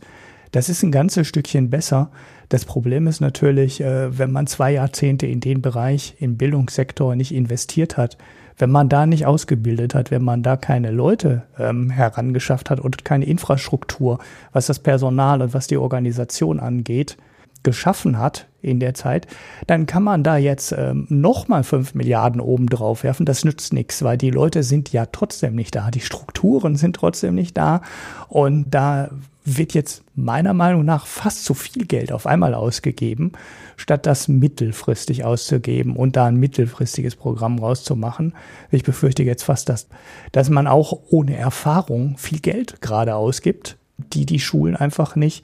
Das 0.52 0.70
ist 0.70 0.84
ein 0.84 0.92
ganzes 0.92 1.28
Stückchen 1.28 1.70
besser. 1.70 2.12
Das 2.50 2.66
Problem 2.66 3.06
ist 3.06 3.22
natürlich, 3.22 3.82
äh, 3.82 4.18
wenn 4.18 4.32
man 4.32 4.48
zwei 4.48 4.74
Jahrzehnte 4.74 5.28
in 5.28 5.40
den 5.40 5.62
Bereich 5.62 6.16
im 6.20 6.38
Bildungssektor 6.38 7.16
nicht 7.16 7.34
investiert 7.34 7.98
hat, 7.98 8.18
wenn 8.58 8.72
man 8.72 8.90
da 8.90 9.06
nicht 9.06 9.26
ausgebildet 9.26 9.96
hat, 9.96 10.12
wenn 10.12 10.24
man 10.24 10.44
da 10.44 10.58
keine 10.58 10.92
Leute 10.92 11.44
ähm, 11.58 11.90
herangeschafft 11.90 12.70
hat 12.70 12.80
und 12.80 13.06
keine 13.06 13.26
Infrastruktur, 13.26 14.20
was 14.52 14.66
das 14.66 14.80
Personal 14.80 15.42
und 15.42 15.54
was 15.54 15.68
die 15.68 15.78
Organisation 15.78 16.60
angeht, 16.60 17.18
geschaffen 17.64 18.18
hat 18.18 18.48
in 18.62 18.80
der 18.80 18.94
Zeit, 18.94 19.28
dann 19.68 19.86
kann 19.86 20.04
man 20.04 20.24
da 20.24 20.38
jetzt 20.38 20.74
ähm, 20.78 21.06
nochmal 21.10 21.64
fünf 21.64 21.94
Milliarden 21.94 22.42
oben 22.42 22.68
drauf 22.68 23.04
werfen. 23.04 23.26
Das 23.26 23.46
nützt 23.46 23.74
nichts, 23.74 24.04
weil 24.04 24.18
die 24.18 24.32
Leute 24.32 24.64
sind 24.64 24.92
ja 24.92 25.06
trotzdem 25.06 25.56
nicht 25.56 25.76
da. 25.76 25.92
Die 25.92 26.02
Strukturen 26.02 26.76
sind 26.76 26.96
trotzdem 26.96 27.36
nicht 27.36 27.58
da. 27.58 27.82
Und 28.28 28.70
da 28.72 29.10
wird 29.46 29.74
jetzt 29.74 30.04
meiner 30.16 30.54
Meinung 30.54 30.86
nach 30.86 31.06
fast 31.06 31.46
zu 31.46 31.54
viel 31.54 31.86
Geld 31.86 32.12
auf 32.12 32.28
einmal 32.28 32.54
ausgegeben, 32.54 33.32
statt 33.78 34.06
das 34.06 34.28
mittelfristig 34.28 35.24
auszugeben 35.24 35.96
und 35.96 36.16
da 36.16 36.26
ein 36.26 36.36
mittelfristiges 36.36 37.16
Programm 37.16 37.60
rauszumachen. 37.60 38.34
Ich 38.72 38.84
befürchte 38.84 39.24
jetzt 39.24 39.44
fast, 39.44 39.70
dass, 39.70 39.88
dass 40.32 40.50
man 40.50 40.68
auch 40.68 41.00
ohne 41.10 41.36
Erfahrung 41.36 42.18
viel 42.18 42.40
Geld 42.40 42.82
gerade 42.82 43.16
ausgibt, 43.16 43.78
die 43.98 44.26
die 44.26 44.40
Schulen 44.40 44.76
einfach 44.76 45.16
nicht 45.16 45.44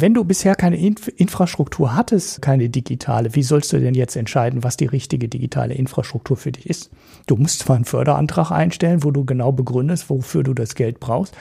wenn 0.00 0.14
du 0.14 0.24
bisher 0.24 0.54
keine 0.54 0.76
Inf 0.76 1.08
Infrastruktur 1.16 1.94
hattest, 1.94 2.42
keine 2.42 2.68
digitale, 2.68 3.34
wie 3.34 3.42
sollst 3.42 3.72
du 3.72 3.78
denn 3.78 3.94
jetzt 3.94 4.16
entscheiden, 4.16 4.62
was 4.62 4.76
die 4.76 4.86
richtige 4.86 5.28
digitale 5.28 5.74
Infrastruktur 5.74 6.36
für 6.36 6.52
dich 6.52 6.68
ist? 6.68 6.90
Du 7.26 7.36
musst 7.36 7.60
zwar 7.60 7.76
einen 7.76 7.84
Förderantrag 7.84 8.50
einstellen, 8.50 9.04
wo 9.04 9.10
du 9.10 9.24
genau 9.24 9.52
begründest, 9.52 10.10
wofür 10.10 10.42
du 10.42 10.54
das 10.54 10.74
Geld 10.74 11.00
brauchst, 11.00 11.36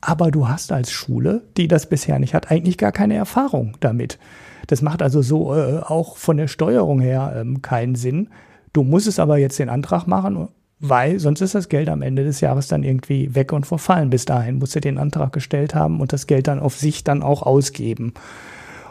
aber 0.00 0.30
du 0.30 0.48
hast 0.48 0.72
als 0.72 0.92
Schule, 0.92 1.42
die 1.56 1.68
das 1.68 1.88
bisher 1.88 2.18
nicht 2.18 2.34
hat, 2.34 2.50
eigentlich 2.50 2.78
gar 2.78 2.92
keine 2.92 3.14
Erfahrung 3.14 3.76
damit. 3.80 4.18
Das 4.66 4.82
macht 4.82 5.02
also 5.02 5.22
so 5.22 5.54
äh, 5.54 5.78
auch 5.78 6.16
von 6.16 6.36
der 6.36 6.48
Steuerung 6.48 7.00
her 7.00 7.34
ähm, 7.36 7.62
keinen 7.62 7.94
Sinn. 7.94 8.28
Du 8.72 8.82
musst 8.82 9.06
es 9.06 9.18
aber 9.18 9.38
jetzt 9.38 9.58
den 9.58 9.68
Antrag 9.68 10.06
machen 10.06 10.48
weil 10.80 11.18
sonst 11.18 11.40
ist 11.40 11.54
das 11.54 11.68
Geld 11.68 11.88
am 11.88 12.02
Ende 12.02 12.24
des 12.24 12.40
Jahres 12.40 12.68
dann 12.68 12.82
irgendwie 12.82 13.34
weg 13.34 13.52
und 13.52 13.66
verfallen. 13.66 14.10
Bis 14.10 14.24
dahin 14.24 14.58
musst 14.58 14.74
du 14.74 14.80
den 14.80 14.98
Antrag 14.98 15.32
gestellt 15.32 15.74
haben 15.74 16.00
und 16.00 16.12
das 16.12 16.26
Geld 16.26 16.48
dann 16.48 16.60
auf 16.60 16.76
sich 16.76 17.04
dann 17.04 17.22
auch 17.22 17.42
ausgeben. 17.42 18.14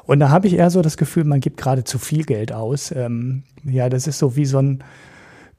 Und 0.05 0.19
da 0.19 0.30
habe 0.30 0.47
ich 0.47 0.55
eher 0.55 0.69
so 0.69 0.81
das 0.81 0.97
Gefühl, 0.97 1.23
man 1.23 1.39
gibt 1.39 1.57
gerade 1.57 1.84
zu 1.84 1.97
viel 1.97 2.23
Geld 2.23 2.51
aus. 2.51 2.91
Ähm, 2.91 3.43
ja, 3.64 3.89
das 3.89 4.07
ist 4.07 4.19
so 4.19 4.35
wie 4.35 4.45
so 4.45 4.60
ein 4.60 4.84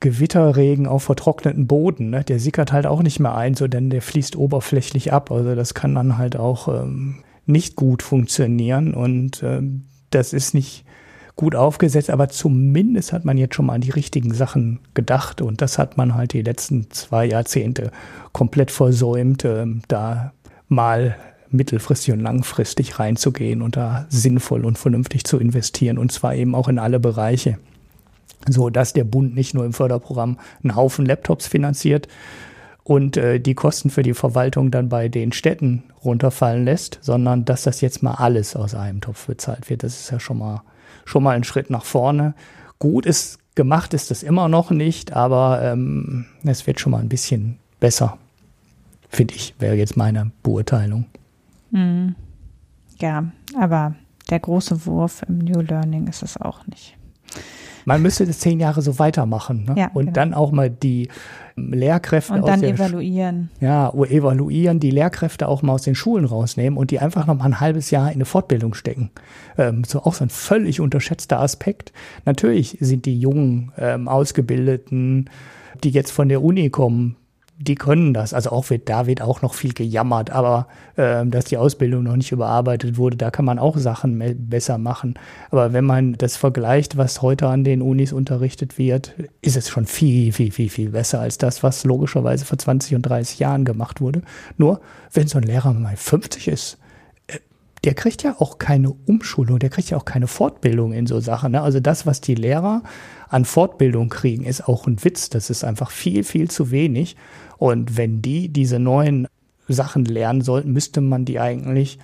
Gewitterregen 0.00 0.86
auf 0.86 1.04
vertrockneten 1.04 1.66
Boden. 1.66 2.10
Ne? 2.10 2.24
Der 2.24 2.38
sickert 2.38 2.72
halt 2.72 2.86
auch 2.86 3.02
nicht 3.02 3.20
mehr 3.20 3.34
ein, 3.34 3.54
so 3.54 3.68
denn 3.68 3.88
der 3.88 4.02
fließt 4.02 4.36
oberflächlich 4.36 5.12
ab. 5.12 5.30
Also 5.30 5.54
das 5.54 5.72
kann 5.72 5.94
dann 5.94 6.18
halt 6.18 6.36
auch 6.36 6.68
ähm, 6.68 7.22
nicht 7.46 7.76
gut 7.76 8.02
funktionieren 8.02 8.92
und 8.92 9.42
ähm, 9.42 9.84
das 10.10 10.32
ist 10.32 10.54
nicht 10.54 10.83
gut 11.36 11.56
aufgesetzt, 11.56 12.10
aber 12.10 12.28
zumindest 12.28 13.12
hat 13.12 13.24
man 13.24 13.38
jetzt 13.38 13.54
schon 13.54 13.66
mal 13.66 13.74
an 13.74 13.80
die 13.80 13.90
richtigen 13.90 14.32
Sachen 14.32 14.78
gedacht 14.94 15.42
und 15.42 15.60
das 15.60 15.78
hat 15.78 15.96
man 15.96 16.14
halt 16.14 16.32
die 16.32 16.42
letzten 16.42 16.90
zwei 16.90 17.26
Jahrzehnte 17.26 17.90
komplett 18.32 18.70
versäumt, 18.70 19.44
äh, 19.44 19.66
da 19.88 20.32
mal 20.68 21.16
mittelfristig 21.50 22.12
und 22.14 22.20
langfristig 22.20 22.98
reinzugehen 22.98 23.62
und 23.62 23.76
da 23.76 24.06
sinnvoll 24.08 24.64
und 24.64 24.78
vernünftig 24.78 25.24
zu 25.24 25.38
investieren 25.38 25.98
und 25.98 26.12
zwar 26.12 26.34
eben 26.34 26.54
auch 26.54 26.68
in 26.68 26.78
alle 26.78 27.00
Bereiche. 27.00 27.58
So 28.48 28.70
dass 28.70 28.92
der 28.92 29.04
Bund 29.04 29.34
nicht 29.34 29.54
nur 29.54 29.64
im 29.64 29.72
Förderprogramm 29.72 30.38
einen 30.62 30.76
Haufen 30.76 31.06
Laptops 31.06 31.46
finanziert 31.46 32.08
und 32.84 33.16
äh, 33.16 33.40
die 33.40 33.54
Kosten 33.54 33.90
für 33.90 34.02
die 34.02 34.14
Verwaltung 34.14 34.70
dann 34.70 34.88
bei 34.88 35.08
den 35.08 35.32
Städten 35.32 35.82
runterfallen 36.04 36.64
lässt, 36.64 36.98
sondern 37.00 37.44
dass 37.44 37.62
das 37.62 37.80
jetzt 37.80 38.02
mal 38.02 38.14
alles 38.14 38.54
aus 38.54 38.74
einem 38.74 39.00
Topf 39.00 39.26
bezahlt 39.26 39.70
wird. 39.70 39.82
Das 39.82 39.98
ist 39.98 40.10
ja 40.10 40.20
schon 40.20 40.38
mal 40.38 40.62
schon 41.04 41.22
mal 41.22 41.36
ein 41.36 41.44
Schritt 41.44 41.70
nach 41.70 41.84
vorne. 41.84 42.34
Gut 42.78 43.06
ist 43.06 43.38
gemacht 43.54 43.94
ist 43.94 44.10
das 44.10 44.22
immer 44.22 44.48
noch 44.48 44.70
nicht, 44.70 45.12
aber 45.12 45.62
ähm, 45.62 46.26
es 46.42 46.66
wird 46.66 46.80
schon 46.80 46.92
mal 46.92 47.00
ein 47.00 47.08
bisschen 47.08 47.58
besser, 47.80 48.18
finde 49.08 49.34
ich, 49.34 49.54
wäre 49.58 49.74
jetzt 49.74 49.96
meine 49.96 50.32
Beurteilung. 50.42 51.06
Mhm. 51.70 52.14
Ja, 53.00 53.24
aber 53.58 53.94
der 54.30 54.40
große 54.40 54.86
Wurf 54.86 55.22
im 55.28 55.38
New 55.38 55.60
Learning 55.60 56.06
ist 56.06 56.22
es 56.22 56.36
auch 56.36 56.66
nicht. 56.66 56.96
Man 57.84 58.02
müsste 58.02 58.26
das 58.26 58.38
zehn 58.38 58.60
Jahre 58.60 58.82
so 58.82 58.98
weitermachen 58.98 59.64
ne? 59.64 59.74
ja, 59.76 59.90
und 59.94 60.06
genau. 60.06 60.12
dann 60.14 60.34
auch 60.34 60.52
mal 60.52 60.70
die 60.70 61.08
Lehrkräfte 61.56 62.34
und 62.34 62.46
dann 62.46 62.62
evaluieren. 62.62 63.50
Ja, 63.60 63.90
evaluieren, 63.90 64.80
die 64.80 64.90
Lehrkräfte 64.90 65.48
auch 65.48 65.62
mal 65.62 65.72
aus 65.72 65.82
den 65.82 65.94
Schulen 65.94 66.24
rausnehmen 66.24 66.76
und 66.76 66.90
die 66.90 66.98
einfach 66.98 67.26
noch 67.26 67.36
mal 67.36 67.44
ein 67.44 67.60
halbes 67.60 67.90
Jahr 67.90 68.08
in 68.08 68.14
eine 68.14 68.24
Fortbildung 68.24 68.74
stecken. 68.74 69.10
Ähm, 69.56 69.84
so 69.84 70.00
auch 70.02 70.14
so 70.14 70.24
ein 70.24 70.30
völlig 70.30 70.80
unterschätzter 70.80 71.40
Aspekt. 71.40 71.92
Natürlich 72.24 72.78
sind 72.80 73.06
die 73.06 73.18
jungen 73.18 73.72
ähm, 73.78 74.08
Ausgebildeten, 74.08 75.30
die 75.82 75.90
jetzt 75.90 76.10
von 76.10 76.28
der 76.28 76.42
Uni 76.42 76.70
kommen, 76.70 77.16
die 77.58 77.76
können 77.76 78.14
das. 78.14 78.34
Also 78.34 78.50
auch 78.50 78.70
wird, 78.70 78.88
da 78.88 79.06
wird 79.06 79.22
auch 79.22 79.42
noch 79.42 79.54
viel 79.54 79.72
gejammert, 79.72 80.30
aber 80.30 80.66
äh, 80.96 81.24
dass 81.26 81.44
die 81.44 81.56
Ausbildung 81.56 82.02
noch 82.02 82.16
nicht 82.16 82.32
überarbeitet 82.32 82.96
wurde, 82.96 83.16
da 83.16 83.30
kann 83.30 83.44
man 83.44 83.58
auch 83.58 83.76
Sachen 83.78 84.20
besser 84.48 84.78
machen. 84.78 85.14
Aber 85.50 85.72
wenn 85.72 85.84
man 85.84 86.14
das 86.14 86.36
vergleicht, 86.36 86.96
was 86.96 87.22
heute 87.22 87.48
an 87.48 87.64
den 87.64 87.82
Unis 87.82 88.12
unterrichtet 88.12 88.76
wird, 88.76 89.14
ist 89.40 89.56
es 89.56 89.68
schon 89.68 89.86
viel, 89.86 90.32
viel, 90.32 90.50
viel, 90.50 90.68
viel 90.68 90.90
besser 90.90 91.20
als 91.20 91.38
das, 91.38 91.62
was 91.62 91.84
logischerweise 91.84 92.44
vor 92.44 92.58
20 92.58 92.96
und 92.96 93.02
30 93.02 93.38
Jahren 93.38 93.64
gemacht 93.64 94.00
wurde. 94.00 94.22
Nur, 94.56 94.80
wenn 95.12 95.28
so 95.28 95.38
ein 95.38 95.44
Lehrer 95.44 95.72
mal 95.72 95.96
50 95.96 96.48
ist, 96.48 96.78
der 97.84 97.94
kriegt 97.94 98.22
ja 98.22 98.36
auch 98.38 98.58
keine 98.58 98.90
Umschulung, 98.90 99.58
der 99.58 99.70
kriegt 99.70 99.90
ja 99.90 99.98
auch 99.98 100.06
keine 100.06 100.26
Fortbildung 100.26 100.92
in 100.92 101.06
so 101.06 101.20
Sachen. 101.20 101.52
Ne? 101.52 101.60
Also 101.60 101.80
das, 101.80 102.06
was 102.06 102.20
die 102.20 102.34
Lehrer 102.34 102.82
an 103.28 103.44
Fortbildung 103.44 104.08
kriegen, 104.08 104.44
ist 104.44 104.66
auch 104.66 104.86
ein 104.86 105.04
Witz. 105.04 105.28
Das 105.28 105.50
ist 105.50 105.64
einfach 105.64 105.90
viel, 105.90 106.24
viel 106.24 106.50
zu 106.50 106.70
wenig. 106.70 107.16
Und 107.58 107.96
wenn 107.96 108.22
die 108.22 108.48
diese 108.48 108.78
neuen 108.78 109.28
Sachen 109.68 110.04
lernen 110.06 110.40
sollten, 110.40 110.72
müsste 110.72 111.00
man 111.00 111.24
die 111.24 111.38
eigentlich 111.40 111.98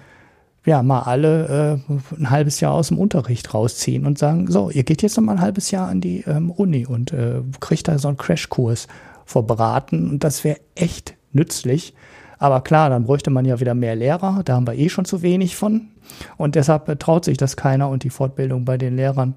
ja, 0.67 0.83
mal 0.83 1.01
alle 1.01 1.81
äh, 1.89 2.17
ein 2.19 2.29
halbes 2.29 2.61
Jahr 2.61 2.75
aus 2.75 2.89
dem 2.89 2.99
Unterricht 2.99 3.55
rausziehen 3.55 4.05
und 4.05 4.19
sagen, 4.19 4.51
so, 4.51 4.71
ihr 4.71 4.83
geht 4.83 5.01
jetzt 5.01 5.17
noch 5.17 5.25
mal 5.25 5.33
ein 5.33 5.41
halbes 5.41 5.71
Jahr 5.71 5.89
an 5.89 6.03
die 6.03 6.21
ähm, 6.27 6.51
Uni 6.51 6.85
und 6.85 7.13
äh, 7.13 7.41
kriegt 7.61 7.89
da 7.89 7.99
so 7.99 8.09
einen 8.09 8.19
Crashkurs 8.19 8.87
verbraten 9.25 10.11
und 10.11 10.25
das 10.25 10.45
wäre 10.45 10.59
echt 10.75 11.15
nützlich. 11.33 11.95
Aber 12.41 12.63
klar, 12.63 12.89
dann 12.89 13.05
bräuchte 13.05 13.29
man 13.31 13.45
ja 13.45 13.61
wieder 13.61 13.75
mehr 13.75 13.95
Lehrer, 13.95 14.41
da 14.45 14.55
haben 14.55 14.67
wir 14.67 14.75
eh 14.75 14.89
schon 14.89 15.05
zu 15.05 15.21
wenig 15.21 15.57
von 15.57 15.89
und 16.39 16.55
deshalb 16.55 16.99
traut 16.99 17.27
sich 17.27 17.37
das 17.37 17.55
keiner 17.55 17.91
und 17.91 18.03
die 18.03 18.11
Fortbildung 18.11 18.65
bei 18.65 18.79
den 18.79 18.97
Lehrern 18.97 19.35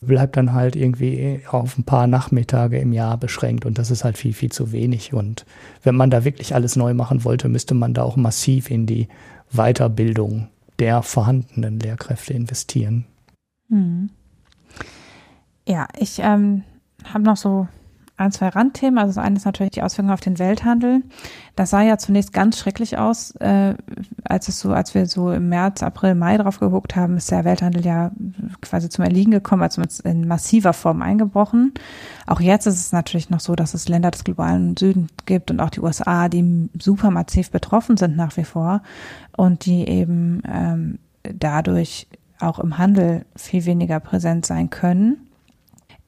bleibt 0.00 0.36
dann 0.38 0.54
halt 0.54 0.74
irgendwie 0.74 1.42
auf 1.50 1.76
ein 1.76 1.84
paar 1.84 2.06
Nachmittage 2.06 2.78
im 2.78 2.94
Jahr 2.94 3.18
beschränkt 3.18 3.66
und 3.66 3.78
das 3.78 3.90
ist 3.90 4.04
halt 4.04 4.16
viel, 4.16 4.32
viel 4.32 4.50
zu 4.50 4.72
wenig. 4.72 5.12
Und 5.12 5.44
wenn 5.82 5.94
man 5.94 6.10
da 6.10 6.24
wirklich 6.24 6.54
alles 6.54 6.76
neu 6.76 6.94
machen 6.94 7.24
wollte, 7.24 7.48
müsste 7.48 7.74
man 7.74 7.92
da 7.92 8.02
auch 8.02 8.16
massiv 8.16 8.70
in 8.70 8.86
die 8.86 9.08
Weiterbildung 9.50 10.48
der 10.78 11.02
vorhandenen 11.02 11.78
Lehrkräfte 11.78 12.32
investieren. 12.32 13.04
Hm. 13.68 14.08
Ja, 15.68 15.88
ich 15.98 16.20
ähm, 16.20 16.62
habe 17.04 17.24
noch 17.24 17.36
so 17.36 17.68
ein, 18.16 18.30
zwei 18.30 18.48
Randthemen. 18.48 18.98
Also 18.98 19.14
das 19.14 19.24
eine 19.24 19.36
ist 19.36 19.44
natürlich 19.44 19.72
die 19.72 19.82
Auswirkungen 19.82 20.14
auf 20.14 20.20
den 20.20 20.38
Welthandel. 20.38 21.02
Das 21.56 21.70
sah 21.70 21.82
ja 21.82 21.98
zunächst 21.98 22.32
ganz 22.32 22.58
schrecklich 22.58 22.96
aus, 22.96 23.32
äh, 23.36 23.74
als 24.24 24.48
es 24.48 24.60
so, 24.60 24.72
als 24.72 24.94
wir 24.94 25.06
so 25.06 25.32
im 25.32 25.48
März, 25.48 25.82
April, 25.82 26.14
Mai 26.14 26.36
drauf 26.36 26.60
geguckt 26.60 26.94
haben, 26.94 27.16
ist 27.16 27.30
der 27.30 27.44
Welthandel 27.44 27.84
ja 27.84 28.12
quasi 28.60 28.88
zum 28.88 29.04
Erliegen 29.04 29.32
gekommen, 29.32 29.62
also 29.62 29.82
in 30.04 30.28
massiver 30.28 30.72
Form 30.72 31.02
eingebrochen. 31.02 31.74
Auch 32.26 32.40
jetzt 32.40 32.66
ist 32.66 32.78
es 32.78 32.92
natürlich 32.92 33.30
noch 33.30 33.40
so, 33.40 33.56
dass 33.56 33.74
es 33.74 33.88
Länder 33.88 34.12
des 34.12 34.22
globalen 34.22 34.76
Süden 34.76 35.08
gibt 35.26 35.50
und 35.50 35.60
auch 35.60 35.70
die 35.70 35.80
USA, 35.80 36.28
die 36.28 36.68
super 36.80 37.10
massiv 37.10 37.50
betroffen 37.50 37.96
sind 37.96 38.16
nach 38.16 38.36
wie 38.36 38.44
vor 38.44 38.82
und 39.36 39.66
die 39.66 39.88
eben 39.88 40.42
ähm, 40.46 40.98
dadurch 41.22 42.06
auch 42.38 42.60
im 42.60 42.78
Handel 42.78 43.24
viel 43.34 43.64
weniger 43.64 43.98
präsent 43.98 44.46
sein 44.46 44.70
können. 44.70 45.28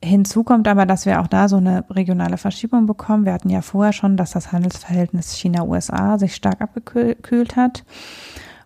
Hinzu 0.05 0.45
kommt 0.45 0.69
aber, 0.69 0.85
dass 0.87 1.07
wir 1.07 1.21
auch 1.21 1.27
da 1.27 1.49
so 1.49 1.57
eine 1.57 1.85
regionale 1.91 2.37
Verschiebung 2.37 2.87
bekommen. 2.87 3.25
Wir 3.25 3.33
hatten 3.33 3.51
ja 3.51 3.63
vorher 3.63 3.93
schon, 3.93 4.17
dass 4.17 4.33
das 4.33 4.53
Handelsverhältnis 4.53 5.33
China-USA 5.33 6.19
sich 6.19 6.35
stark 6.35 6.61
abgekühlt 6.61 7.57
hat. 7.57 7.85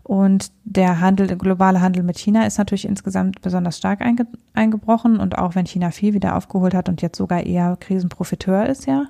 Und 0.02 0.50
der 0.64 1.00
Handel, 1.00 1.36
globale 1.36 1.80
Handel 1.80 2.02
mit 2.02 2.18
China 2.18 2.44
ist 2.44 2.58
natürlich 2.58 2.84
insgesamt 2.84 3.42
besonders 3.42 3.78
stark 3.78 4.00
einge, 4.00 4.26
eingebrochen. 4.54 5.20
Und 5.20 5.38
auch 5.38 5.54
wenn 5.54 5.66
China 5.66 5.92
viel 5.92 6.14
wieder 6.14 6.34
aufgeholt 6.34 6.74
hat 6.74 6.88
und 6.88 7.00
jetzt 7.00 7.16
sogar 7.16 7.46
eher 7.46 7.76
Krisenprofiteur 7.78 8.66
ist, 8.66 8.86
ja, 8.86 9.04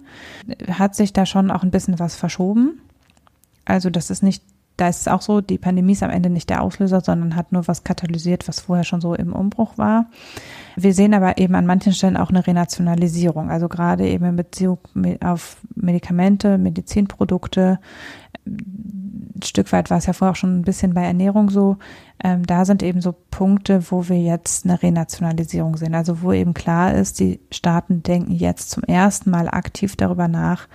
hat 0.68 0.94
sich 0.94 1.14
da 1.14 1.24
schon 1.24 1.50
auch 1.50 1.62
ein 1.62 1.70
bisschen 1.70 1.98
was 1.98 2.16
verschoben. 2.16 2.82
Also 3.64 3.88
das 3.88 4.10
ist 4.10 4.22
nicht 4.22 4.44
da 4.80 4.88
ist 4.88 5.02
es 5.02 5.08
auch 5.08 5.20
so, 5.20 5.40
die 5.42 5.58
Pandemie 5.58 5.92
ist 5.92 6.02
am 6.02 6.10
Ende 6.10 6.30
nicht 6.30 6.48
der 6.48 6.62
Auslöser, 6.62 7.02
sondern 7.02 7.36
hat 7.36 7.52
nur 7.52 7.68
was 7.68 7.84
katalysiert, 7.84 8.48
was 8.48 8.60
vorher 8.60 8.84
schon 8.84 9.02
so 9.02 9.14
im 9.14 9.34
Umbruch 9.34 9.76
war. 9.76 10.06
Wir 10.74 10.94
sehen 10.94 11.12
aber 11.12 11.36
eben 11.36 11.54
an 11.54 11.66
manchen 11.66 11.92
Stellen 11.92 12.16
auch 12.16 12.30
eine 12.30 12.46
Renationalisierung, 12.46 13.50
also 13.50 13.68
gerade 13.68 14.08
eben 14.08 14.24
in 14.24 14.36
Beziehung 14.36 14.78
auf 15.22 15.58
Medikamente, 15.74 16.56
Medizinprodukte. 16.56 17.78
Ein 18.46 19.42
Stück 19.44 19.70
weit 19.72 19.90
war 19.90 19.98
es 19.98 20.06
ja 20.06 20.14
vorher 20.14 20.32
auch 20.32 20.36
schon 20.36 20.60
ein 20.60 20.64
bisschen 20.64 20.94
bei 20.94 21.04
Ernährung 21.04 21.50
so. 21.50 21.76
Ähm, 22.22 22.46
da 22.46 22.64
sind 22.64 22.82
eben 22.82 23.00
so 23.00 23.14
Punkte, 23.30 23.90
wo 23.90 24.08
wir 24.08 24.20
jetzt 24.20 24.64
eine 24.64 24.82
Renationalisierung 24.82 25.76
sehen. 25.76 25.94
Also 25.94 26.22
wo 26.22 26.32
eben 26.32 26.54
klar 26.54 26.94
ist, 26.94 27.20
die 27.20 27.40
Staaten 27.50 28.02
denken 28.02 28.32
jetzt 28.32 28.70
zum 28.70 28.82
ersten 28.84 29.30
Mal 29.30 29.48
aktiv 29.48 29.96
darüber 29.96 30.28
nach, 30.28 30.68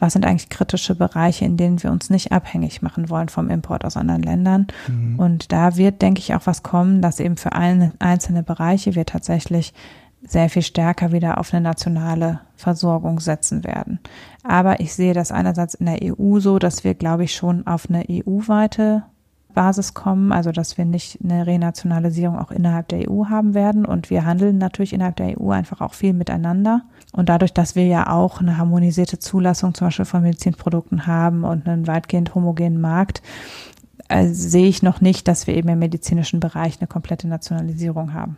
was 0.00 0.14
sind 0.14 0.26
eigentlich 0.26 0.48
kritische 0.48 0.96
Bereiche, 0.96 1.44
in 1.44 1.56
denen 1.56 1.82
wir 1.82 1.92
uns 1.92 2.10
nicht 2.10 2.32
abhängig 2.32 2.82
machen 2.82 3.08
wollen 3.10 3.28
vom 3.28 3.50
Import 3.50 3.84
aus 3.84 3.96
anderen 3.96 4.22
Ländern. 4.22 4.66
Mhm. 4.88 5.18
Und 5.18 5.52
da 5.52 5.76
wird, 5.76 6.02
denke 6.02 6.18
ich, 6.20 6.34
auch 6.34 6.46
was 6.46 6.64
kommen, 6.64 7.02
dass 7.02 7.20
eben 7.20 7.36
für 7.36 7.52
einzelne 7.52 8.42
Bereiche 8.42 8.94
wir 8.94 9.06
tatsächlich 9.06 9.72
sehr 10.22 10.50
viel 10.50 10.62
stärker 10.62 11.12
wieder 11.12 11.38
auf 11.38 11.54
eine 11.54 11.62
nationale 11.62 12.40
Versorgung 12.56 13.20
setzen 13.20 13.64
werden. 13.64 14.00
Aber 14.42 14.80
ich 14.80 14.92
sehe 14.94 15.14
das 15.14 15.32
einerseits 15.32 15.74
in 15.74 15.86
der 15.86 15.98
EU 16.02 16.40
so, 16.40 16.58
dass 16.58 16.84
wir, 16.84 16.94
glaube 16.94 17.24
ich, 17.24 17.34
schon 17.34 17.66
auf 17.66 17.88
eine 17.88 18.04
EU-weite 18.10 19.04
Basis 19.54 19.94
kommen, 19.94 20.32
also 20.32 20.52
dass 20.52 20.78
wir 20.78 20.84
nicht 20.84 21.18
eine 21.22 21.46
Renationalisierung 21.46 22.38
auch 22.38 22.50
innerhalb 22.50 22.88
der 22.88 23.10
EU 23.10 23.26
haben 23.28 23.54
werden. 23.54 23.84
Und 23.84 24.10
wir 24.10 24.24
handeln 24.24 24.58
natürlich 24.58 24.92
innerhalb 24.92 25.16
der 25.16 25.40
EU 25.40 25.50
einfach 25.50 25.80
auch 25.80 25.94
viel 25.94 26.12
miteinander. 26.12 26.82
Und 27.12 27.28
dadurch, 27.28 27.52
dass 27.52 27.74
wir 27.74 27.86
ja 27.86 28.10
auch 28.10 28.40
eine 28.40 28.56
harmonisierte 28.56 29.18
Zulassung 29.18 29.74
zum 29.74 29.88
Beispiel 29.88 30.04
von 30.04 30.22
Medizinprodukten 30.22 31.06
haben 31.06 31.44
und 31.44 31.66
einen 31.66 31.86
weitgehend 31.86 32.34
homogenen 32.34 32.80
Markt, 32.80 33.22
äh, 34.08 34.28
sehe 34.28 34.68
ich 34.68 34.82
noch 34.82 35.00
nicht, 35.00 35.28
dass 35.28 35.46
wir 35.46 35.54
eben 35.54 35.68
im 35.68 35.78
medizinischen 35.78 36.40
Bereich 36.40 36.80
eine 36.80 36.88
komplette 36.88 37.28
Nationalisierung 37.28 38.12
haben. 38.12 38.36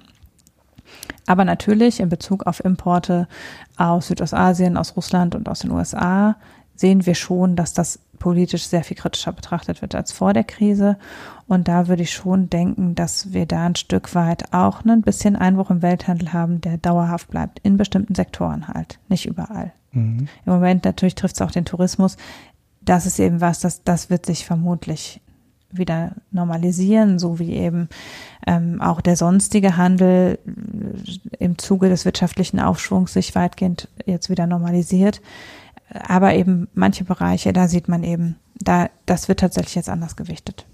Aber 1.27 1.45
natürlich 1.45 2.01
in 2.01 2.09
Bezug 2.09 2.47
auf 2.47 2.65
Importe 2.65 3.29
aus 3.77 4.09
Südostasien, 4.09 4.77
aus 4.77 4.97
Russland 4.97 5.35
und 5.35 5.49
aus 5.49 5.61
den 5.61 5.71
USA 5.71 6.37
sehen 6.75 7.07
wir 7.07 7.15
schon, 7.15 7.57
dass 7.57 7.75
das 7.75 8.01
politisch 8.23 8.69
sehr 8.69 8.85
viel 8.85 8.97
kritischer 8.97 9.33
betrachtet 9.33 9.83
wird 9.83 9.97
als 9.97 10.13
vor 10.13 10.33
der 10.33 10.45
Krise. 10.45 10.97
Und 11.49 11.67
da 11.67 11.89
würde 11.89 12.05
ich 12.05 12.13
schon 12.13 12.49
denken, 12.49 12.95
dass 12.95 13.33
wir 13.33 13.47
da 13.47 13.67
ein 13.67 13.75
Stück 13.75 14.15
weit 14.15 14.55
auch 14.55 14.85
ein 14.85 15.03
bisschen 15.03 15.35
Einbruch 15.35 15.71
im 15.71 15.83
Welthandel 15.83 16.33
haben, 16.33 16.61
der 16.61 16.79
dauerhaft 16.79 17.31
bleibt, 17.31 17.59
in 17.65 17.77
bestimmten 17.77 18.15
Sektoren 18.15 18.69
halt, 18.69 19.01
nicht 19.09 19.27
überall. 19.27 19.73
Mhm. 19.91 20.29
Im 20.47 20.53
Moment 20.53 20.85
natürlich 20.85 21.17
trifft 21.17 21.35
es 21.35 21.43
auch 21.43 21.51
den 21.51 21.65
Tourismus. 21.65 22.17
Das 22.81 23.07
ist 23.07 23.19
eben 23.19 23.41
was, 23.41 23.59
das, 23.59 23.83
das 23.83 24.09
wird 24.09 24.25
sich 24.25 24.47
vermutlich 24.47 25.21
wieder 25.73 26.13
normalisieren, 26.31 27.19
so 27.19 27.41
wie 27.41 27.55
eben 27.55 27.89
ähm, 28.47 28.81
auch 28.81 29.01
der 29.01 29.17
sonstige 29.17 29.77
Handel 29.77 30.39
im 31.41 31.59
Zuge 31.59 31.89
des 31.89 32.05
wirtschaftlichen 32.05 32.61
Aufschwungs 32.61 33.15
sich 33.15 33.35
weitgehend 33.35 33.89
jetzt 34.07 34.31
wieder 34.31 34.47
normalisiert. 34.47 35.21
Aber 35.93 36.35
eben 36.35 36.69
manche 36.75 37.05
Bereiche, 37.05 37.53
da 37.53 37.69
sieht 37.69 37.89
man 37.89 38.03
eben, 38.03 38.37
da, 38.55 38.89
das 39.07 39.29
wird 39.29 39.41
tatsächlich 39.41 39.75
jetzt 39.75 39.89
anders 39.89 40.17
gewichtet. 40.17 40.67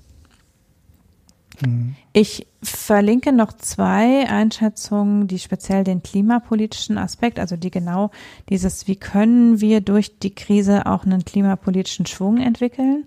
Mhm. 1.65 1.97
Ich 2.13 2.47
verlinke 2.63 3.33
noch 3.33 3.53
zwei 3.53 4.29
Einschätzungen, 4.29 5.29
die 5.29 5.39
speziell 5.39 5.85
den 5.85 6.03
klimapolitischen 6.03 6.99
Aspekt, 6.99 7.39
also 7.39 7.57
die 7.57 7.71
genau 7.71 8.11
dieses, 8.49 8.87
wie 8.87 8.97
können 8.97 9.61
wir 9.61 9.81
durch 9.81 10.19
die 10.19 10.35
Krise 10.35 10.87
auch 10.87 11.05
einen 11.05 11.25
klimapolitischen 11.25 12.07
Schwung 12.07 12.39
entwickeln, 12.39 13.07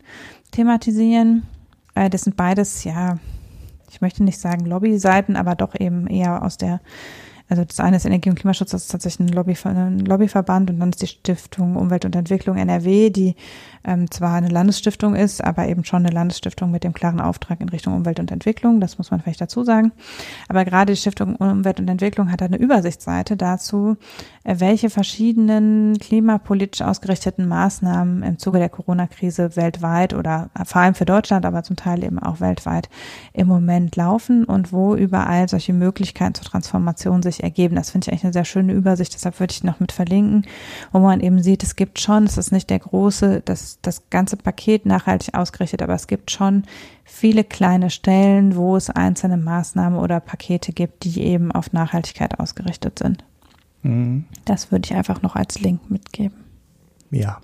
thematisieren. 0.51 1.43
Äh, 1.95 2.09
das 2.09 2.21
sind 2.21 2.35
beides, 2.35 2.83
ja, 2.83 3.19
ich 3.89 4.01
möchte 4.01 4.23
nicht 4.23 4.39
sagen 4.39 4.65
Lobbyseiten, 4.65 5.35
aber 5.35 5.55
doch 5.55 5.79
eben 5.79 6.07
eher 6.07 6.43
aus 6.43 6.57
der 6.57 6.79
also 7.51 7.65
das 7.65 7.81
eine 7.81 7.97
ist 7.97 8.05
Energie- 8.05 8.29
und 8.29 8.39
Klimaschutz, 8.39 8.71
das 8.71 8.83
ist 8.83 8.91
tatsächlich 8.91 9.27
ein, 9.27 9.33
Lobby, 9.33 9.57
ein 9.65 9.99
Lobbyverband 9.99 10.69
und 10.69 10.79
dann 10.79 10.91
ist 10.91 11.01
die 11.01 11.07
Stiftung 11.07 11.75
Umwelt 11.75 12.05
und 12.05 12.15
Entwicklung 12.15 12.55
NRW, 12.55 13.09
die 13.09 13.35
ähm, 13.83 14.09
zwar 14.09 14.35
eine 14.35 14.47
Landesstiftung 14.47 15.15
ist, 15.15 15.43
aber 15.43 15.67
eben 15.67 15.83
schon 15.83 16.05
eine 16.05 16.15
Landesstiftung 16.15 16.71
mit 16.71 16.85
dem 16.85 16.93
klaren 16.93 17.19
Auftrag 17.19 17.59
in 17.59 17.67
Richtung 17.67 17.93
Umwelt 17.93 18.21
und 18.21 18.31
Entwicklung, 18.31 18.79
das 18.79 18.97
muss 18.97 19.11
man 19.11 19.19
vielleicht 19.19 19.41
dazu 19.41 19.65
sagen. 19.65 19.91
Aber 20.47 20.63
gerade 20.63 20.93
die 20.93 20.97
Stiftung 20.97 21.35
Umwelt 21.35 21.81
und 21.81 21.89
Entwicklung 21.89 22.31
hat 22.31 22.41
eine 22.41 22.55
Übersichtsseite 22.55 23.35
dazu, 23.35 23.97
äh, 24.45 24.55
welche 24.59 24.89
verschiedenen 24.89 25.97
klimapolitisch 25.99 26.81
ausgerichteten 26.81 27.49
Maßnahmen 27.49 28.23
im 28.23 28.39
Zuge 28.39 28.59
der 28.59 28.69
Corona-Krise 28.69 29.57
weltweit 29.57 30.13
oder 30.13 30.51
vor 30.63 30.79
allem 30.79 30.95
für 30.95 31.05
Deutschland, 31.05 31.45
aber 31.45 31.63
zum 31.63 31.75
Teil 31.75 32.05
eben 32.05 32.17
auch 32.17 32.39
weltweit 32.39 32.87
im 33.33 33.47
Moment 33.47 33.97
laufen 33.97 34.45
und 34.45 34.71
wo 34.71 34.95
überall 34.95 35.49
solche 35.49 35.73
Möglichkeiten 35.73 36.35
zur 36.35 36.45
Transformation 36.45 37.21
sich 37.21 37.40
ergeben. 37.41 37.75
Das 37.75 37.91
finde 37.91 38.05
ich 38.05 38.11
eigentlich 38.11 38.23
eine 38.23 38.33
sehr 38.33 38.45
schöne 38.45 38.73
Übersicht, 38.73 39.13
deshalb 39.13 39.39
würde 39.39 39.51
ich 39.51 39.63
noch 39.63 39.79
mit 39.79 39.91
verlinken, 39.91 40.45
wo 40.91 40.99
man 40.99 41.19
eben 41.19 41.41
sieht, 41.41 41.63
es 41.63 41.75
gibt 41.75 41.99
schon, 41.99 42.23
es 42.25 42.37
ist 42.37 42.51
nicht 42.51 42.69
der 42.69 42.79
große, 42.79 43.41
das, 43.43 43.79
das 43.81 44.09
ganze 44.09 44.37
Paket 44.37 44.85
nachhaltig 44.85 45.33
ausgerichtet, 45.33 45.81
aber 45.81 45.93
es 45.93 46.07
gibt 46.07 46.31
schon 46.31 46.63
viele 47.03 47.43
kleine 47.43 47.89
Stellen, 47.89 48.55
wo 48.55 48.75
es 48.75 48.89
einzelne 48.89 49.37
Maßnahmen 49.37 49.99
oder 49.99 50.19
Pakete 50.19 50.73
gibt, 50.73 51.03
die 51.03 51.21
eben 51.21 51.51
auf 51.51 51.73
Nachhaltigkeit 51.73 52.39
ausgerichtet 52.39 52.99
sind. 52.99 53.23
Mhm. 53.83 54.25
Das 54.45 54.71
würde 54.71 54.85
ich 54.85 54.95
einfach 54.95 55.21
noch 55.21 55.35
als 55.35 55.59
Link 55.59 55.89
mitgeben. 55.89 56.37
Ja. 57.09 57.39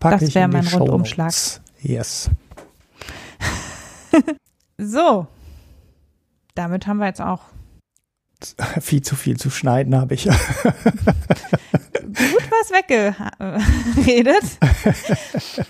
Pack 0.00 0.20
das 0.20 0.34
wäre 0.34 0.48
mein 0.48 0.66
Rundumschlag. 0.66 1.32
Yes. 1.80 2.30
so. 4.78 5.26
Damit 6.54 6.86
haben 6.86 6.98
wir 6.98 7.06
jetzt 7.06 7.20
auch 7.20 7.40
viel 8.80 9.02
zu 9.02 9.16
viel 9.16 9.36
zu 9.36 9.50
schneiden 9.50 9.94
habe 9.96 10.14
ich. 10.14 10.24
Gut 10.24 10.34
was 12.50 12.70
weggeredet. 12.70 14.44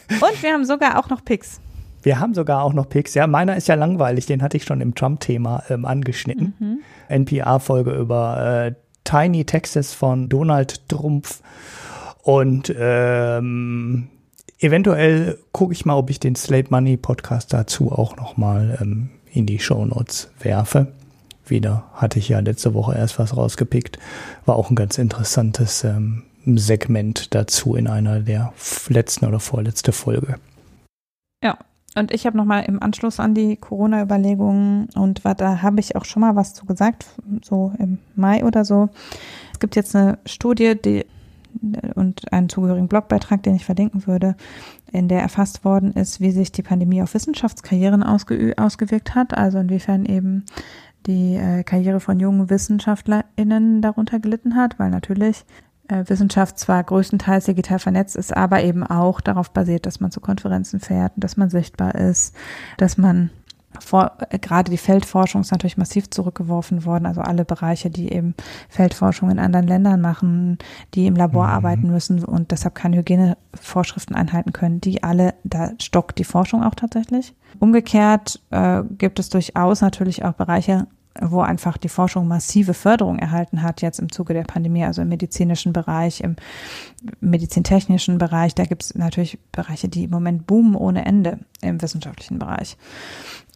Und 0.08 0.42
wir 0.42 0.52
haben 0.52 0.64
sogar 0.64 0.98
auch 0.98 1.08
noch 1.08 1.24
Picks. 1.24 1.60
Wir 2.02 2.20
haben 2.20 2.34
sogar 2.34 2.62
auch 2.62 2.72
noch 2.72 2.88
Picks. 2.88 3.14
Ja, 3.14 3.26
meiner 3.26 3.56
ist 3.56 3.66
ja 3.68 3.74
langweilig, 3.74 4.26
den 4.26 4.42
hatte 4.42 4.56
ich 4.56 4.64
schon 4.64 4.80
im 4.80 4.94
Trump-Thema 4.94 5.64
ähm, 5.70 5.84
angeschnitten. 5.84 6.54
Mhm. 6.58 6.78
NPR-Folge 7.08 7.92
über 7.92 8.66
äh, 8.66 8.74
Tiny 9.04 9.44
Texas 9.44 9.92
von 9.92 10.28
Donald 10.28 10.88
Trumpf. 10.88 11.40
Und 12.22 12.72
ähm, 12.78 14.08
Eventuell 14.58 15.38
gucke 15.52 15.74
ich 15.74 15.84
mal, 15.84 15.96
ob 15.96 16.08
ich 16.08 16.18
den 16.18 16.34
Slate 16.34 16.70
Money 16.70 16.96
Podcast 16.96 17.52
dazu 17.52 17.92
auch 17.92 18.16
nochmal 18.16 18.78
ähm, 18.80 19.10
in 19.30 19.44
die 19.44 19.58
Show 19.58 19.84
Notes 19.84 20.30
werfe. 20.40 20.86
Wieder 21.46 21.84
hatte 21.94 22.18
ich 22.18 22.28
ja 22.28 22.40
letzte 22.40 22.74
Woche 22.74 22.94
erst 22.94 23.18
was 23.18 23.36
rausgepickt. 23.36 23.98
War 24.44 24.56
auch 24.56 24.70
ein 24.70 24.76
ganz 24.76 24.98
interessantes 24.98 25.84
ähm, 25.84 26.24
Segment 26.44 27.34
dazu 27.34 27.74
in 27.74 27.88
einer 27.88 28.20
der 28.20 28.52
letzten 28.88 29.26
oder 29.26 29.40
vorletzte 29.40 29.92
Folge. 29.92 30.36
Ja, 31.42 31.58
und 31.96 32.12
ich 32.12 32.26
habe 32.26 32.36
nochmal 32.36 32.64
im 32.66 32.82
Anschluss 32.82 33.18
an 33.18 33.34
die 33.34 33.56
Corona-Überlegungen 33.56 34.88
und 34.94 35.22
da 35.24 35.62
habe 35.62 35.80
ich 35.80 35.96
auch 35.96 36.04
schon 36.04 36.20
mal 36.20 36.36
was 36.36 36.54
zu 36.54 36.66
gesagt, 36.66 37.06
so 37.42 37.72
im 37.78 37.98
Mai 38.14 38.44
oder 38.44 38.64
so. 38.64 38.90
Es 39.52 39.60
gibt 39.60 39.76
jetzt 39.76 39.96
eine 39.96 40.18
Studie, 40.26 40.74
die 40.80 41.06
und 41.94 42.32
einen 42.32 42.50
zugehörigen 42.50 42.88
Blogbeitrag, 42.88 43.42
den 43.42 43.56
ich 43.56 43.64
verlinken 43.64 44.06
würde, 44.06 44.36
in 44.92 45.08
der 45.08 45.20
erfasst 45.20 45.64
worden 45.64 45.92
ist, 45.92 46.20
wie 46.20 46.30
sich 46.30 46.52
die 46.52 46.62
Pandemie 46.62 47.02
auf 47.02 47.14
Wissenschaftskarrieren 47.14 48.02
ausgewirkt 48.02 49.14
hat, 49.14 49.36
also 49.36 49.58
inwiefern 49.58 50.04
eben 50.04 50.44
die 51.06 51.36
äh, 51.36 51.62
Karriere 51.62 52.00
von 52.00 52.20
jungen 52.20 52.50
WissenschaftlerInnen 52.50 53.82
darunter 53.82 54.18
gelitten 54.20 54.56
hat, 54.56 54.78
weil 54.78 54.90
natürlich 54.90 55.44
äh, 55.88 56.04
Wissenschaft 56.06 56.58
zwar 56.58 56.82
größtenteils 56.82 57.44
digital 57.44 57.78
vernetzt 57.78 58.16
ist, 58.16 58.36
aber 58.36 58.62
eben 58.62 58.82
auch 58.82 59.20
darauf 59.20 59.50
basiert, 59.50 59.86
dass 59.86 60.00
man 60.00 60.10
zu 60.10 60.20
Konferenzen 60.20 60.80
fährt, 60.80 61.12
dass 61.16 61.36
man 61.36 61.50
sichtbar 61.50 61.94
ist, 61.94 62.34
dass 62.76 62.98
man 62.98 63.30
vor, 63.80 64.12
äh, 64.30 64.38
gerade 64.38 64.70
die 64.70 64.78
Feldforschung 64.78 65.42
ist 65.42 65.50
natürlich 65.50 65.76
massiv 65.76 66.10
zurückgeworfen 66.10 66.84
worden. 66.84 67.06
Also 67.06 67.20
alle 67.20 67.44
Bereiche, 67.44 67.90
die 67.90 68.12
eben 68.12 68.34
Feldforschung 68.68 69.30
in 69.30 69.38
anderen 69.38 69.66
Ländern 69.66 70.00
machen, 70.00 70.58
die 70.94 71.06
im 71.06 71.16
Labor 71.16 71.46
mhm. 71.46 71.52
arbeiten 71.52 71.90
müssen 71.90 72.24
und 72.24 72.50
deshalb 72.50 72.74
keine 72.74 72.96
Hygienevorschriften 72.98 74.16
einhalten 74.16 74.52
können, 74.52 74.80
die 74.80 75.02
alle, 75.02 75.34
da 75.44 75.70
stockt 75.80 76.18
die 76.18 76.24
Forschung 76.24 76.62
auch 76.62 76.74
tatsächlich. 76.74 77.34
Umgekehrt 77.58 78.40
äh, 78.50 78.82
gibt 78.98 79.18
es 79.18 79.28
durchaus 79.28 79.80
natürlich 79.80 80.24
auch 80.24 80.32
Bereiche, 80.32 80.86
wo 81.20 81.40
einfach 81.40 81.76
die 81.76 81.88
Forschung 81.88 82.28
massive 82.28 82.74
Förderung 82.74 83.18
erhalten 83.18 83.62
hat, 83.62 83.82
jetzt 83.82 83.98
im 83.98 84.10
Zuge 84.10 84.34
der 84.34 84.44
Pandemie, 84.44 84.84
also 84.84 85.02
im 85.02 85.08
medizinischen 85.08 85.72
Bereich, 85.72 86.20
im 86.20 86.36
medizintechnischen 87.20 88.18
Bereich. 88.18 88.54
Da 88.54 88.64
gibt 88.64 88.84
es 88.84 88.94
natürlich 88.94 89.38
Bereiche, 89.52 89.88
die 89.88 90.04
im 90.04 90.10
Moment 90.10 90.46
boomen 90.46 90.74
ohne 90.74 91.04
Ende 91.04 91.38
im 91.60 91.80
wissenschaftlichen 91.82 92.38
Bereich. 92.38 92.76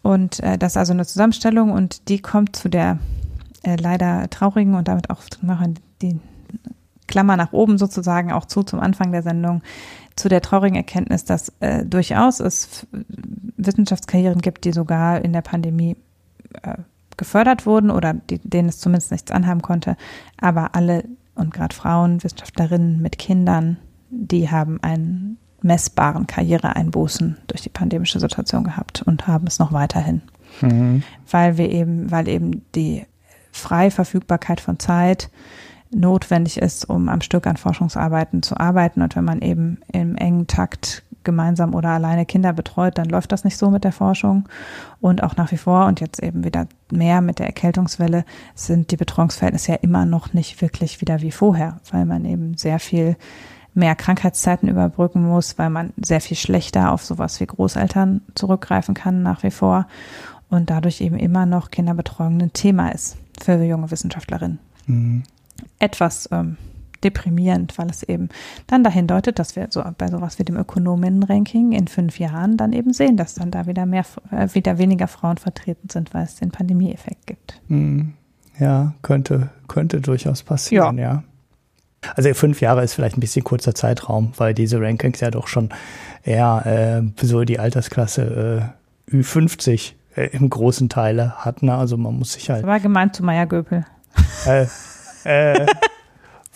Und 0.03 0.41
äh, 0.41 0.59
das 0.59 0.73
ist 0.73 0.77
also 0.77 0.93
eine 0.93 1.07
Zusammenstellung 1.07 1.73
und 1.73 2.09
die 2.09 2.21
kommt 2.21 2.57
zu 2.57 2.69
der 2.69 2.99
äh, 3.63 3.77
leider 3.77 4.29
traurigen 4.31 4.75
und 4.75 4.89
damit 4.89 5.11
auch 5.11 5.23
machen 5.43 5.79
die 6.01 6.19
Klammer 7.07 7.37
nach 7.37 7.53
oben 7.53 7.77
sozusagen 7.77 8.33
auch 8.33 8.47
zu 8.47 8.63
zum 8.63 8.81
Anfang 8.81 9.13
der 9.13 9.23
Sendung 9.23 9.63
zu 10.17 10.29
der 10.29 10.41
traurigen 10.41 10.77
Erkenntnis, 10.77 11.25
dass 11.25 11.53
äh, 11.61 11.85
durchaus 11.85 12.41
es 12.41 12.87
Wissenschaftskarrieren 13.57 14.41
gibt, 14.41 14.65
die 14.65 14.73
sogar 14.73 15.23
in 15.23 15.33
der 15.33 15.43
Pandemie 15.43 15.97
äh, 16.63 16.77
gefördert 17.21 17.67
wurden 17.67 17.91
oder 17.91 18.15
die, 18.15 18.41
denen 18.43 18.69
es 18.69 18.81
zumindest 18.81 19.13
nichts 19.13 19.31
anhaben 19.31 19.63
konnte. 19.63 19.97
Aber 20.41 20.75
alle 20.75 21.05
und 21.37 21.55
gerade 21.55 21.75
Frauen, 21.75 22.23
Wissenschaftlerinnen 22.25 23.01
mit 23.01 23.19
Kindern, 23.19 23.77
die 24.11 24.51
haben 24.51 24.83
einen 24.83 25.39
messbaren 25.63 26.27
Karriereeinbußen 26.27 27.37
durch 27.47 27.63
die 27.63 27.69
pandemische 27.69 28.19
Situation 28.19 28.65
gehabt 28.65 29.03
und 29.03 29.27
haben 29.27 29.47
es 29.47 29.59
noch 29.59 29.73
weiterhin. 29.73 30.23
Mhm. 30.63 31.03
Weil 31.31 31.59
wir 31.59 31.71
eben, 31.71 32.11
weil 32.11 32.27
eben 32.29 32.65
die 32.75 33.05
freie 33.53 33.91
Verfügbarkeit 33.91 34.61
von 34.61 34.79
Zeit 34.79 35.31
notwendig 35.93 36.59
ist, 36.59 36.89
um 36.89 37.09
am 37.09 37.21
Stück 37.21 37.47
an 37.47 37.57
Forschungsarbeiten 37.57 38.43
zu 38.43 38.59
arbeiten. 38.59 39.03
Und 39.03 39.15
wenn 39.15 39.25
man 39.25 39.43
eben 39.43 39.79
im 39.93 40.17
engen 40.17 40.47
Takt 40.47 41.05
gemeinsam 41.25 41.75
oder 41.75 41.91
alleine 41.91 42.27
Kinder 42.27 42.53
betreut, 42.53 42.99
dann 42.99 43.09
läuft 43.09 43.33
das 43.33 43.45
nicht 43.45 43.57
so 43.57 43.71
mit 43.71 43.85
der 43.85 43.93
Forschung. 43.93 44.49
Und 45.01 45.23
auch 45.23 45.37
nach 45.37 45.53
wie 45.53 45.57
vor 45.57 45.87
und 45.87 46.01
jetzt 46.01 46.23
eben 46.23 46.45
wieder 46.45 46.67
mehr 46.91 47.21
mit 47.21 47.39
der 47.39 47.47
Erkältungswelle 47.47 48.25
sind 48.55 48.91
die 48.91 48.97
Betreuungsverhältnisse 48.97 49.73
ja 49.73 49.79
immer 49.79 50.07
noch 50.07 50.33
nicht 50.33 50.61
wirklich 50.63 51.01
wieder 51.01 51.21
wie 51.21 51.33
vorher, 51.33 51.81
weil 51.91 52.05
man 52.05 52.25
eben 52.25 52.57
sehr 52.57 52.79
viel 52.79 53.17
mehr 53.75 53.95
Krankheitszeiten 53.95 54.69
überbrücken 54.69 55.25
muss, 55.27 55.59
weil 55.59 55.71
man 55.71 55.93
sehr 55.97 56.21
viel 56.21 56.37
schlechter 56.37 56.93
auf 56.93 57.05
sowas 57.05 57.41
wie 57.41 57.47
Großeltern 57.47 58.21
zurückgreifen 58.35 58.95
kann 58.95 59.23
nach 59.23 59.43
wie 59.43 59.51
vor 59.51 59.87
und 60.49 60.71
dadurch 60.71 61.01
eben 61.01 61.17
immer 61.17 61.47
noch 61.47 61.71
Kinderbetreuung 61.71 62.41
ein 62.41 62.53
Thema 62.53 62.91
ist 62.91 63.17
für 63.41 63.63
junge 63.63 63.91
Wissenschaftlerinnen. 63.91 64.59
Mhm. 64.87 65.23
Etwas 65.79 66.29
ähm, 66.33 66.57
deprimierend, 67.05 67.77
weil 67.79 67.89
es 67.91 68.03
eben 68.03 68.29
dann 68.67 68.85
dahin 68.85 69.07
deutet, 69.07 69.39
dass 69.39 69.57
wir 69.57 69.69
so 69.71 69.83
bei 69.99 70.09
sowas 70.09 70.39
wie 70.39 70.45
dem 70.45 70.57
Ökonominnen-Ranking 70.57 71.73
in 71.73 71.89
fünf 71.89 72.19
Jahren 72.19 72.57
dann 72.57 72.73
eben 72.73 72.93
sehen, 72.93 73.17
dass 73.17 73.35
dann 73.35 73.51
da 73.51 73.67
wieder 73.67 73.87
mehr, 73.87 74.05
äh, 74.31 74.49
wieder 74.53 74.79
weniger 74.79 75.09
Frauen 75.09 75.39
vertreten 75.39 75.89
sind, 75.91 76.15
weil 76.15 76.25
es 76.25 76.37
den 76.37 76.51
Pandemieeffekt 76.51 77.27
gibt. 77.27 77.61
Hm. 77.69 78.15
Ja, 78.59 78.95
könnte, 79.03 79.51
könnte 79.69 80.01
durchaus 80.01 80.43
passieren, 80.43 80.99
ja. 80.99 81.05
ja. 81.05 81.23
Also 82.17 82.33
fünf 82.35 82.61
Jahre 82.61 82.83
ist 82.83 82.95
vielleicht 82.95 83.17
ein 83.17 83.21
bisschen 83.21 83.45
kurzer 83.45 83.75
Zeitraum, 83.75 84.33
weil 84.37 84.55
diese 84.55 84.81
Rankings 84.81 85.21
ja 85.21 85.31
doch 85.31 85.49
schon 85.49 85.69
eher 86.23 87.03
äh, 87.21 87.27
so 87.27 87.45
die 87.45 87.59
Altersklasse 87.59 88.73
äh, 89.11 89.15
Ü50 89.17 89.93
äh, 90.17 90.29
im 90.33 90.49
großen 90.49 90.89
Teile 90.89 91.45
hatten. 91.45 91.69
Also 91.69 91.97
man 91.97 92.19
muss 92.19 92.33
sich 92.33 92.51
halt. 92.51 92.63
Das 92.63 92.69
war 92.69 92.81
gemeint 92.81 93.15
zu 93.15 93.23
Meier 93.23 93.47
Göpel. 93.47 93.85
Äh, 94.47 94.67
äh, 95.25 95.67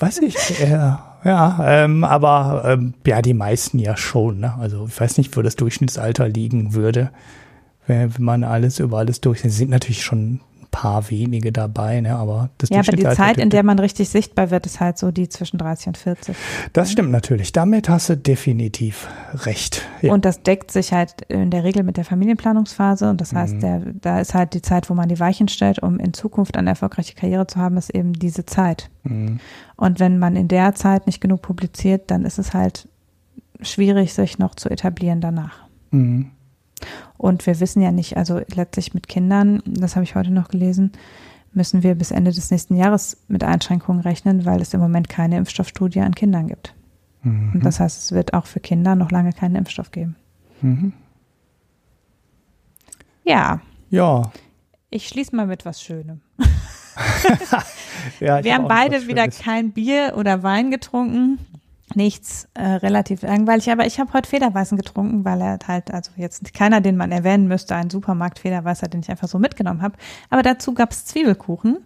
Weiß 0.05 0.19
ich, 0.19 0.61
äh, 0.61 0.69
ja, 1.25 1.59
ähm, 1.65 2.05
aber 2.05 2.65
ähm, 2.67 2.93
ja, 3.07 3.23
die 3.23 3.33
meisten 3.33 3.79
ja 3.79 3.97
schon. 3.97 4.41
Ne? 4.41 4.53
Also 4.61 4.85
ich 4.87 5.01
weiß 5.01 5.17
nicht, 5.17 5.35
wo 5.35 5.41
das 5.41 5.57
Durchschnittsalter 5.57 6.29
liegen 6.29 6.75
würde, 6.75 7.11
wenn, 7.87 8.13
man 8.19 8.45
alles 8.45 8.81
über 8.81 8.99
alles 8.99 9.23
durch. 9.23 9.43
Es 9.47 9.57
sind 9.57 9.71
natürlich 9.71 10.03
schon 10.03 10.41
paar 10.75 11.09
wenige 11.09 11.53
dabei, 11.53 12.01
ne? 12.01 12.17
aber 12.17 12.51
das 12.59 12.69
Ja, 12.69 12.81
aber 12.81 12.97
die 12.97 13.05
Zeit, 13.05 13.39
in 13.39 13.49
der 13.49 13.63
man 13.63 13.79
richtig 13.79 14.09
sichtbar 14.09 14.51
wird, 14.51 14.67
ist 14.67 14.81
halt 14.81 14.99
so 14.99 15.13
die 15.13 15.29
zwischen 15.29 15.57
30 15.59 15.87
und 15.87 15.99
40. 15.99 16.37
Das 16.73 16.91
stimmt 16.91 17.13
natürlich. 17.13 17.53
Damit 17.53 17.89
hast 17.89 18.09
du 18.09 18.17
definitiv 18.17 19.09
recht. 19.33 19.83
Ja. 20.03 20.13
Und 20.13 20.25
das 20.25 20.43
deckt 20.43 20.73
sich 20.73 20.93
halt 20.93 21.23
in 21.29 21.53
der 21.53 21.63
Regel 21.63 21.85
mit 21.85 21.97
der 21.97 22.05
Familienplanungsphase. 22.05 23.09
Und 23.09 23.21
das 23.21 23.33
heißt, 23.33 23.55
mhm. 23.55 23.61
der, 23.61 23.83
da 24.01 24.21
ist 24.21 24.35
halt 24.35 24.55
die 24.55 24.63
Zeit, 24.63 24.91
wo 24.91 24.95
man 24.95 25.09
die 25.09 25.21
Weichen 25.21 25.47
stellt, 25.47 25.79
um 25.79 26.01
in 26.01 26.13
Zukunft 26.13 26.57
eine 26.57 26.71
erfolgreiche 26.71 27.15
Karriere 27.15 27.47
zu 27.47 27.61
haben, 27.61 27.77
ist 27.77 27.95
eben 27.95 28.13
diese 28.13 28.45
Zeit. 28.45 28.91
Mhm. 29.05 29.39
Und 29.77 30.01
wenn 30.01 30.19
man 30.19 30.35
in 30.35 30.49
der 30.49 30.75
Zeit 30.75 31.07
nicht 31.07 31.21
genug 31.21 31.41
publiziert, 31.41 32.11
dann 32.11 32.25
ist 32.25 32.41
es 32.41 32.53
halt 32.53 32.89
schwierig, 33.61 34.13
sich 34.13 34.41
noch 34.41 34.57
zu 34.57 34.69
etablieren 34.69 35.21
danach. 35.21 35.69
Mhm. 35.93 36.33
Und 37.17 37.47
wir 37.47 37.61
wissen 37.61 37.83
ja 37.83 37.93
nicht, 37.93 38.17
also 38.17 38.41
letztlich 38.55 38.95
mit 38.95 39.09
Kindern, 39.09 39.63
das 39.67 39.97
habe 39.97 40.05
ich 40.05 40.15
heute 40.15 40.31
noch 40.31 40.49
gelesen, 40.49 40.93
müssen 41.53 41.83
wir 41.83 41.95
bis 41.95 42.11
Ende 42.11 42.33
des 42.33 42.51
nächsten 42.51 42.77
Jahres 42.77 43.17
mit 43.29 43.45
Einschränkungen 43.45 44.03
rechnen, 44.03 44.45
weil 44.45 44.61
es 44.61 44.75
im 44.75 44.81
Moment 44.81 45.09
keine 45.09 45.37
Impfstoffstudie 45.37 46.01
an 46.01 46.15
Kindern 46.15 46.49
gibt. 46.49 46.75
Mhm. 47.23 47.53
Und 47.55 47.65
das 47.65 47.81
heißt, 47.81 48.05
es 48.05 48.13
wird 48.13 48.35
auch 48.35 48.47
für 48.47 48.61
Kinder 48.61 48.95
noch 48.95 49.11
lange 49.11 49.33
keinen 49.33 49.57
Impfstoff 49.57 49.91
geben. 49.91 50.17
Mhm. 50.63 50.93
Ja. 53.25 53.61
Ja. 53.91 54.33
Ich 54.91 55.09
schließe 55.09 55.35
mal 55.35 55.47
mit 55.47 55.65
was 55.65 55.83
Schönem. 55.83 56.21
ja, 58.21 58.45
wir 58.45 58.55
haben 58.55 58.69
beide 58.69 59.07
wieder 59.07 59.29
kein 59.29 59.73
Bier 59.73 60.15
oder 60.17 60.43
Wein 60.43 60.71
getrunken 60.71 61.39
nichts 61.95 62.49
äh, 62.55 62.63
relativ 62.63 63.23
langweilig. 63.23 63.71
Aber 63.71 63.87
ich 63.87 64.01
habe 64.01 64.13
heute 64.13 64.29
Federweißen 64.29 64.77
getrunken, 64.77 65.25
weil 65.25 65.41
er 65.41 65.59
halt, 65.67 65.93
also 65.93 66.11
jetzt 66.17 66.53
keiner, 66.55 66.81
den 66.81 66.97
man 66.97 67.13
erwähnen 67.13 67.47
müsste, 67.47 67.75
ein 67.77 67.91
Supermarkt 67.91 68.39
Federweißer, 68.39 68.89
den 68.89 69.01
ich 69.01 69.11
einfach 69.11 69.29
so 69.29 69.39
mitgenommen 69.39 69.83
habe. 69.83 69.97
Aber 70.31 70.43
dazu 70.43 70.75
gab 70.75 70.93
es 70.93 71.05
Zwiebelkuchen. 71.05 71.79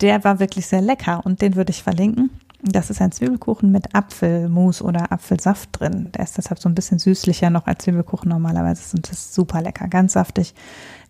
Der 0.00 0.24
war 0.24 0.40
wirklich 0.40 0.66
sehr 0.66 0.80
lecker 0.80 1.24
und 1.24 1.40
den 1.40 1.54
würde 1.54 1.70
ich 1.70 1.82
verlinken. 1.82 2.30
Das 2.60 2.90
ist 2.90 3.00
ein 3.00 3.12
Zwiebelkuchen 3.12 3.70
mit 3.70 3.94
Apfelmus 3.94 4.82
oder 4.82 5.12
Apfelsaft 5.12 5.78
drin. 5.78 6.10
Der 6.12 6.24
ist 6.24 6.36
deshalb 6.38 6.58
so 6.58 6.68
ein 6.68 6.74
bisschen 6.74 6.98
süßlicher 6.98 7.50
noch 7.50 7.66
als 7.66 7.84
Zwiebelkuchen 7.84 8.28
normalerweise. 8.28 8.96
Und 8.96 9.08
das 9.08 9.18
ist 9.18 9.34
super 9.34 9.62
lecker, 9.62 9.86
ganz 9.88 10.14
saftig. 10.14 10.54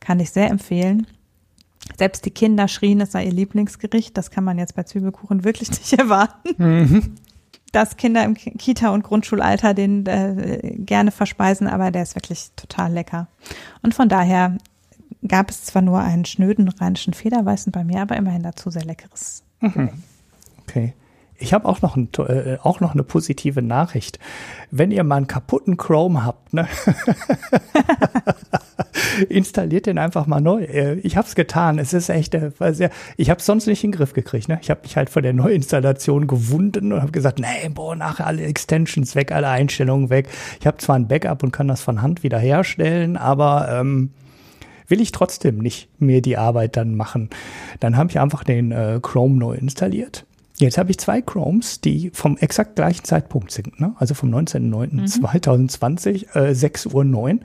Kann 0.01 0.21
ich 0.21 0.31
sehr 0.31 0.51
empfehlen. 0.51 1.07
Selbst 1.97 2.25
die 2.25 2.31
Kinder 2.31 2.67
schrien, 2.67 3.01
es 3.01 3.13
sei 3.13 3.25
ihr 3.25 3.33
Lieblingsgericht. 3.33 4.17
Das 4.17 4.31
kann 4.31 4.43
man 4.43 4.59
jetzt 4.59 4.75
bei 4.75 4.83
Zwiebelkuchen 4.83 5.45
wirklich 5.45 5.71
nicht 5.79 5.93
erwarten. 5.95 6.51
Mhm 6.59 7.15
dass 7.75 7.97
Kinder 7.97 8.25
im 8.25 8.35
Kita- 8.35 8.91
und 8.91 9.03
Grundschulalter 9.03 9.75
den 9.75 10.07
äh, 10.07 10.75
gerne 10.79 11.11
verspeisen, 11.11 11.67
aber 11.67 11.91
der 11.91 12.03
ist 12.03 12.15
wirklich 12.15 12.51
total 12.57 12.93
lecker. 12.93 13.27
Und 13.83 13.95
von 13.95 14.09
daher 14.09 14.57
gab 15.27 15.51
es 15.51 15.65
zwar 15.65 15.83
nur 15.83 16.01
einen 16.01 16.25
schnöden 16.25 16.69
rheinischen 16.69 17.15
Federweißen 17.15 17.73
bei 17.73 17.85
mir, 17.85 18.03
aber 18.03 18.17
immerhin 18.17 18.43
dazu 18.43 18.71
sehr 18.71 18.85
leckeres. 18.85 19.43
Mhm. 19.61 19.91
Okay. 20.63 20.95
Ich 21.45 21.53
habe 21.53 21.69
auch 21.69 21.83
noch, 21.83 21.97
ein, 21.97 22.09
äh, 22.19 22.57
auch 22.63 22.81
noch 22.81 22.95
eine 22.95 23.03
positive 23.03 23.61
Nachricht. 23.61 24.19
Wenn 24.71 24.91
ihr 24.91 25.05
mal 25.05 25.17
einen 25.17 25.27
kaputten 25.27 25.77
Chrome 25.77 26.25
habt, 26.25 26.55
ne? 26.55 26.67
installiert 29.29 29.87
den 29.87 29.99
einfach 29.99 30.27
mal 30.27 30.41
neu. 30.41 30.65
Äh, 30.65 30.95
ich 31.01 31.19
habe 31.19 31.29
es 31.29 31.35
getan. 31.35 31.79
Es 31.79 31.93
ist 31.93 32.09
echt, 32.09 32.35
äh, 32.35 32.51
sehr, 32.73 32.91
ich 33.19 33.29
habe 33.29 33.41
es 33.41 33.47
sonst 33.47 33.67
nicht 33.67 33.85
in 33.85 33.91
den 33.91 33.99
Griff 33.99 34.15
gekriegt. 34.15 34.49
Ne? 34.49 34.59
Ich 34.63 34.71
habe 34.71 34.81
mich 34.83 34.97
halt 34.97 35.11
vor 35.11 35.21
der 35.21 35.35
Neuinstallation 35.35 36.27
gewunden 36.27 36.93
und 36.93 37.03
habe 37.03 37.13
gesagt, 37.13 37.39
nee, 37.39 37.69
boah, 37.69 37.95
nachher 37.95 38.27
alle 38.27 38.43
Extensions 38.43 39.15
weg, 39.15 39.31
alle 39.31 39.49
Einstellungen 39.49 40.09
weg. 40.09 40.29
Ich 40.61 40.67
habe 40.67 40.79
zwar 40.79 40.97
ein 40.97 41.09
Backup 41.09 41.43
und 41.43 41.53
kann 41.53 41.69
das 41.69 41.83
von 41.83 42.01
Hand 42.01 42.23
wieder 42.23 42.39
herstellen, 42.39 43.19
aber 43.19 43.69
ähm, 43.71 44.13
will 44.89 45.03
ich 45.03 45.13
trotzdem 45.13 45.59
nicht 45.59 45.89
mehr 46.01 46.23
die 46.23 46.39
Arbeit 46.39 46.77
dann 46.77 46.95
machen. 46.95 47.29
Dann 47.81 47.99
habe 47.99 48.11
ich 48.11 48.19
einfach 48.19 48.45
den 48.45 48.73
äh, 48.73 48.99
Chrome 49.03 49.39
neu 49.39 49.55
installiert. 49.55 50.25
Jetzt 50.59 50.79
habe 50.79 50.91
ich 50.91 50.99
zwei 50.99 51.21
Chromes, 51.21 51.81
die 51.81 52.11
vom 52.15 52.37
exakt 52.37 52.77
gleichen 52.77 53.05
Zeitpunkt 53.05 53.51
sind, 53.51 53.81
ne? 53.81 53.95
also 53.99 54.15
vom 54.15 54.33
19.09.2020, 54.33 56.27
mhm. 56.35 56.41
äh, 56.41 56.55
6 56.55 56.87
Uhr 56.87 57.05
9. 57.05 57.41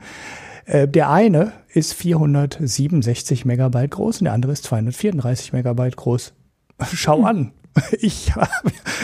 Äh, 0.66 0.86
der 0.86 1.10
eine 1.10 1.52
ist 1.68 1.94
467 1.94 3.44
Megabyte 3.44 3.90
groß 3.90 4.20
und 4.20 4.26
der 4.26 4.34
andere 4.34 4.52
ist 4.52 4.64
234 4.64 5.52
Megabyte 5.52 5.96
groß. 5.96 6.32
Schau 6.94 7.18
hm. 7.18 7.24
an. 7.24 7.52
Ich 8.00 8.34
habe 8.34 8.50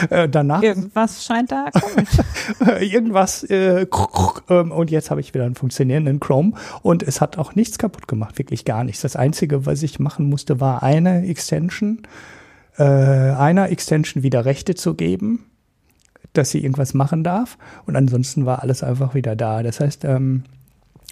äh, 0.09 0.27
danach. 0.27 0.61
Irgendwas 0.61 1.25
scheint 1.25 1.51
da 1.51 1.69
komisch. 1.71 2.81
irgendwas. 2.81 3.43
Äh, 3.43 3.87
ähm, 4.49 4.71
und 4.71 4.91
jetzt 4.91 5.09
habe 5.09 5.21
ich 5.21 5.33
wieder 5.33 5.45
einen 5.45 5.55
funktionierenden 5.55 6.19
Chrome 6.19 6.51
und 6.81 7.01
es 7.01 7.21
hat 7.21 7.37
auch 7.37 7.55
nichts 7.55 7.77
kaputt 7.77 8.09
gemacht, 8.09 8.37
wirklich 8.37 8.65
gar 8.65 8.83
nichts. 8.83 9.01
Das 9.01 9.15
Einzige, 9.15 9.65
was 9.65 9.83
ich 9.83 9.99
machen 9.99 10.27
musste, 10.29 10.59
war 10.59 10.83
eine 10.83 11.25
Extension, 11.27 12.01
äh, 12.77 12.83
einer 12.83 13.69
Extension 13.69 14.23
wieder 14.23 14.45
Rechte 14.45 14.75
zu 14.75 14.93
geben, 14.93 15.45
dass 16.33 16.51
sie 16.51 16.61
irgendwas 16.61 16.93
machen 16.93 17.23
darf. 17.23 17.57
Und 17.85 17.95
ansonsten 17.95 18.45
war 18.45 18.61
alles 18.61 18.83
einfach 18.83 19.13
wieder 19.13 19.35
da. 19.35 19.63
Das 19.63 19.79
heißt, 19.79 20.05
ähm, 20.05 20.43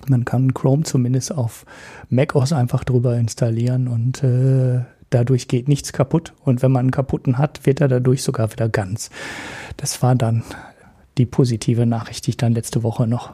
man 0.08 0.26
kann 0.26 0.54
Chrome 0.54 0.84
zumindest 0.84 1.34
auf 1.34 1.66
macOS 2.10 2.54
einfach 2.54 2.84
drüber 2.84 3.18
installieren 3.18 3.88
und 3.88 4.24
äh, 4.24 4.82
dadurch 5.10 5.48
geht 5.48 5.68
nichts 5.68 5.94
kaputt. 5.94 6.34
Und 6.44 6.62
wenn 6.62 6.72
man 6.72 6.82
einen 6.82 6.92
kaputten 6.92 7.38
hat, 7.38 7.66
wird 7.66 7.82
er 7.82 7.88
dadurch 7.88 8.24
sogar 8.24 8.52
wieder 8.52 8.70
ganz. 8.70 9.10
Das 9.78 10.02
war 10.02 10.16
dann 10.16 10.44
die 11.18 11.26
positive 11.26 11.86
Nachricht, 11.86 12.26
die 12.26 12.32
ich 12.32 12.38
dann 12.38 12.54
letzte 12.54 12.84
Woche 12.84 13.08
noch 13.08 13.34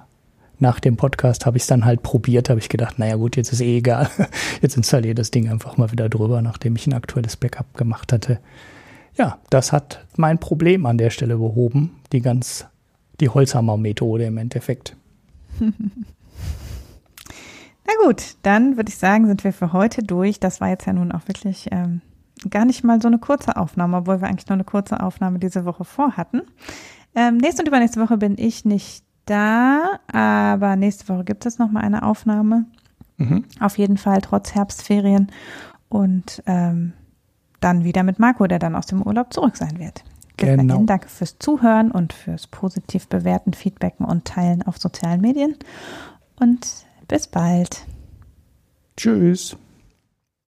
nach 0.62 0.80
dem 0.80 0.96
Podcast 0.96 1.46
habe 1.46 1.58
ich 1.58 1.64
es 1.64 1.68
dann 1.68 1.86
halt 1.86 2.04
probiert, 2.04 2.50
habe 2.50 2.60
ich 2.60 2.70
gedacht, 2.70 3.00
naja 3.00 3.16
gut, 3.16 3.36
jetzt 3.36 3.52
ist 3.52 3.62
eh 3.62 3.78
egal. 3.78 4.10
Jetzt 4.62 4.78
installiere 4.78 5.16
das 5.16 5.32
Ding 5.32 5.50
einfach 5.50 5.78
mal 5.78 5.92
wieder 5.92 6.08
drüber, 6.08 6.42
nachdem 6.42 6.76
ich 6.76 6.86
ein 6.88 6.94
aktuelles 6.94 7.36
Backup 7.36 7.74
gemacht 7.76 8.14
hatte. 8.14 8.40
Ja, 9.18 9.40
das 9.50 9.72
hat 9.72 10.06
mein 10.16 10.40
Problem 10.40 10.86
an 10.86 10.98
der 10.98 11.10
Stelle 11.10 11.38
behoben, 11.38 12.00
die 12.12 12.22
ganz, 12.22 12.68
die 13.20 13.30
Holzhammer-Methode 13.30 14.26
im 14.26 14.38
Endeffekt. 14.38 14.96
Na 15.60 15.74
gut, 18.06 18.36
dann 18.44 18.78
würde 18.78 18.90
ich 18.90 18.98
sagen, 18.98 19.28
sind 19.28 19.44
wir 19.44 19.54
für 19.54 19.74
heute 19.74 20.04
durch. 20.04 20.40
Das 20.40 20.62
war 20.62 20.70
jetzt 20.70 20.86
ja 20.86 20.94
nun 20.94 21.12
auch 21.12 21.28
wirklich 21.28 21.68
ähm, 21.72 22.02
gar 22.50 22.66
nicht 22.66 22.84
mal 22.84 23.02
so 23.02 23.08
eine 23.08 23.20
kurze 23.20 23.58
Aufnahme, 23.58 23.98
obwohl 23.98 24.22
wir 24.22 24.28
eigentlich 24.28 24.48
nur 24.48 24.56
eine 24.56 24.64
kurze 24.64 25.02
Aufnahme 25.02 25.40
diese 25.40 25.66
Woche 25.66 25.84
vorhatten. 25.84 26.44
Ähm, 27.16 27.38
nächste 27.38 27.64
und 27.64 27.68
übernächste 27.68 28.00
Woche 28.00 28.18
bin 28.18 28.38
ich 28.38 28.64
nicht 28.64 29.04
da, 29.32 30.00
aber 30.12 30.76
nächste 30.76 31.08
Woche 31.10 31.24
gibt 31.24 31.46
es 31.46 31.58
noch 31.58 31.72
mal 31.72 31.82
eine 31.82 32.04
Aufnahme. 32.04 32.66
Mhm. 33.18 33.46
Auf 33.60 33.78
jeden 33.78 33.98
Fall 33.98 34.22
trotz 34.22 34.54
Herbstferien 34.54 35.32
und 35.90 36.44
ähm, 36.46 36.94
dann 37.60 37.84
wieder 37.84 38.04
mit 38.04 38.20
Marco, 38.20 38.48
der 38.48 38.60
dann 38.60 38.76
aus 38.76 38.88
dem 38.88 39.02
Urlaub 39.02 39.34
zurück 39.34 39.56
sein 39.56 39.80
wird. 39.80 40.04
Genau. 40.38 40.74
Dahin, 40.74 40.88
danke 40.88 41.08
fürs 41.08 41.38
Zuhören 41.40 41.92
und 41.92 42.14
fürs 42.14 42.48
positiv 42.48 43.08
bewerten, 43.08 43.54
Feedbacken 43.54 44.06
und 44.06 44.26
Teilen 44.26 44.64
auf 44.64 44.78
sozialen 44.78 45.22
Medien. 45.22 45.56
Und 46.40 46.86
bis 47.08 47.28
bald. 47.28 47.86
Tschüss. 48.98 49.56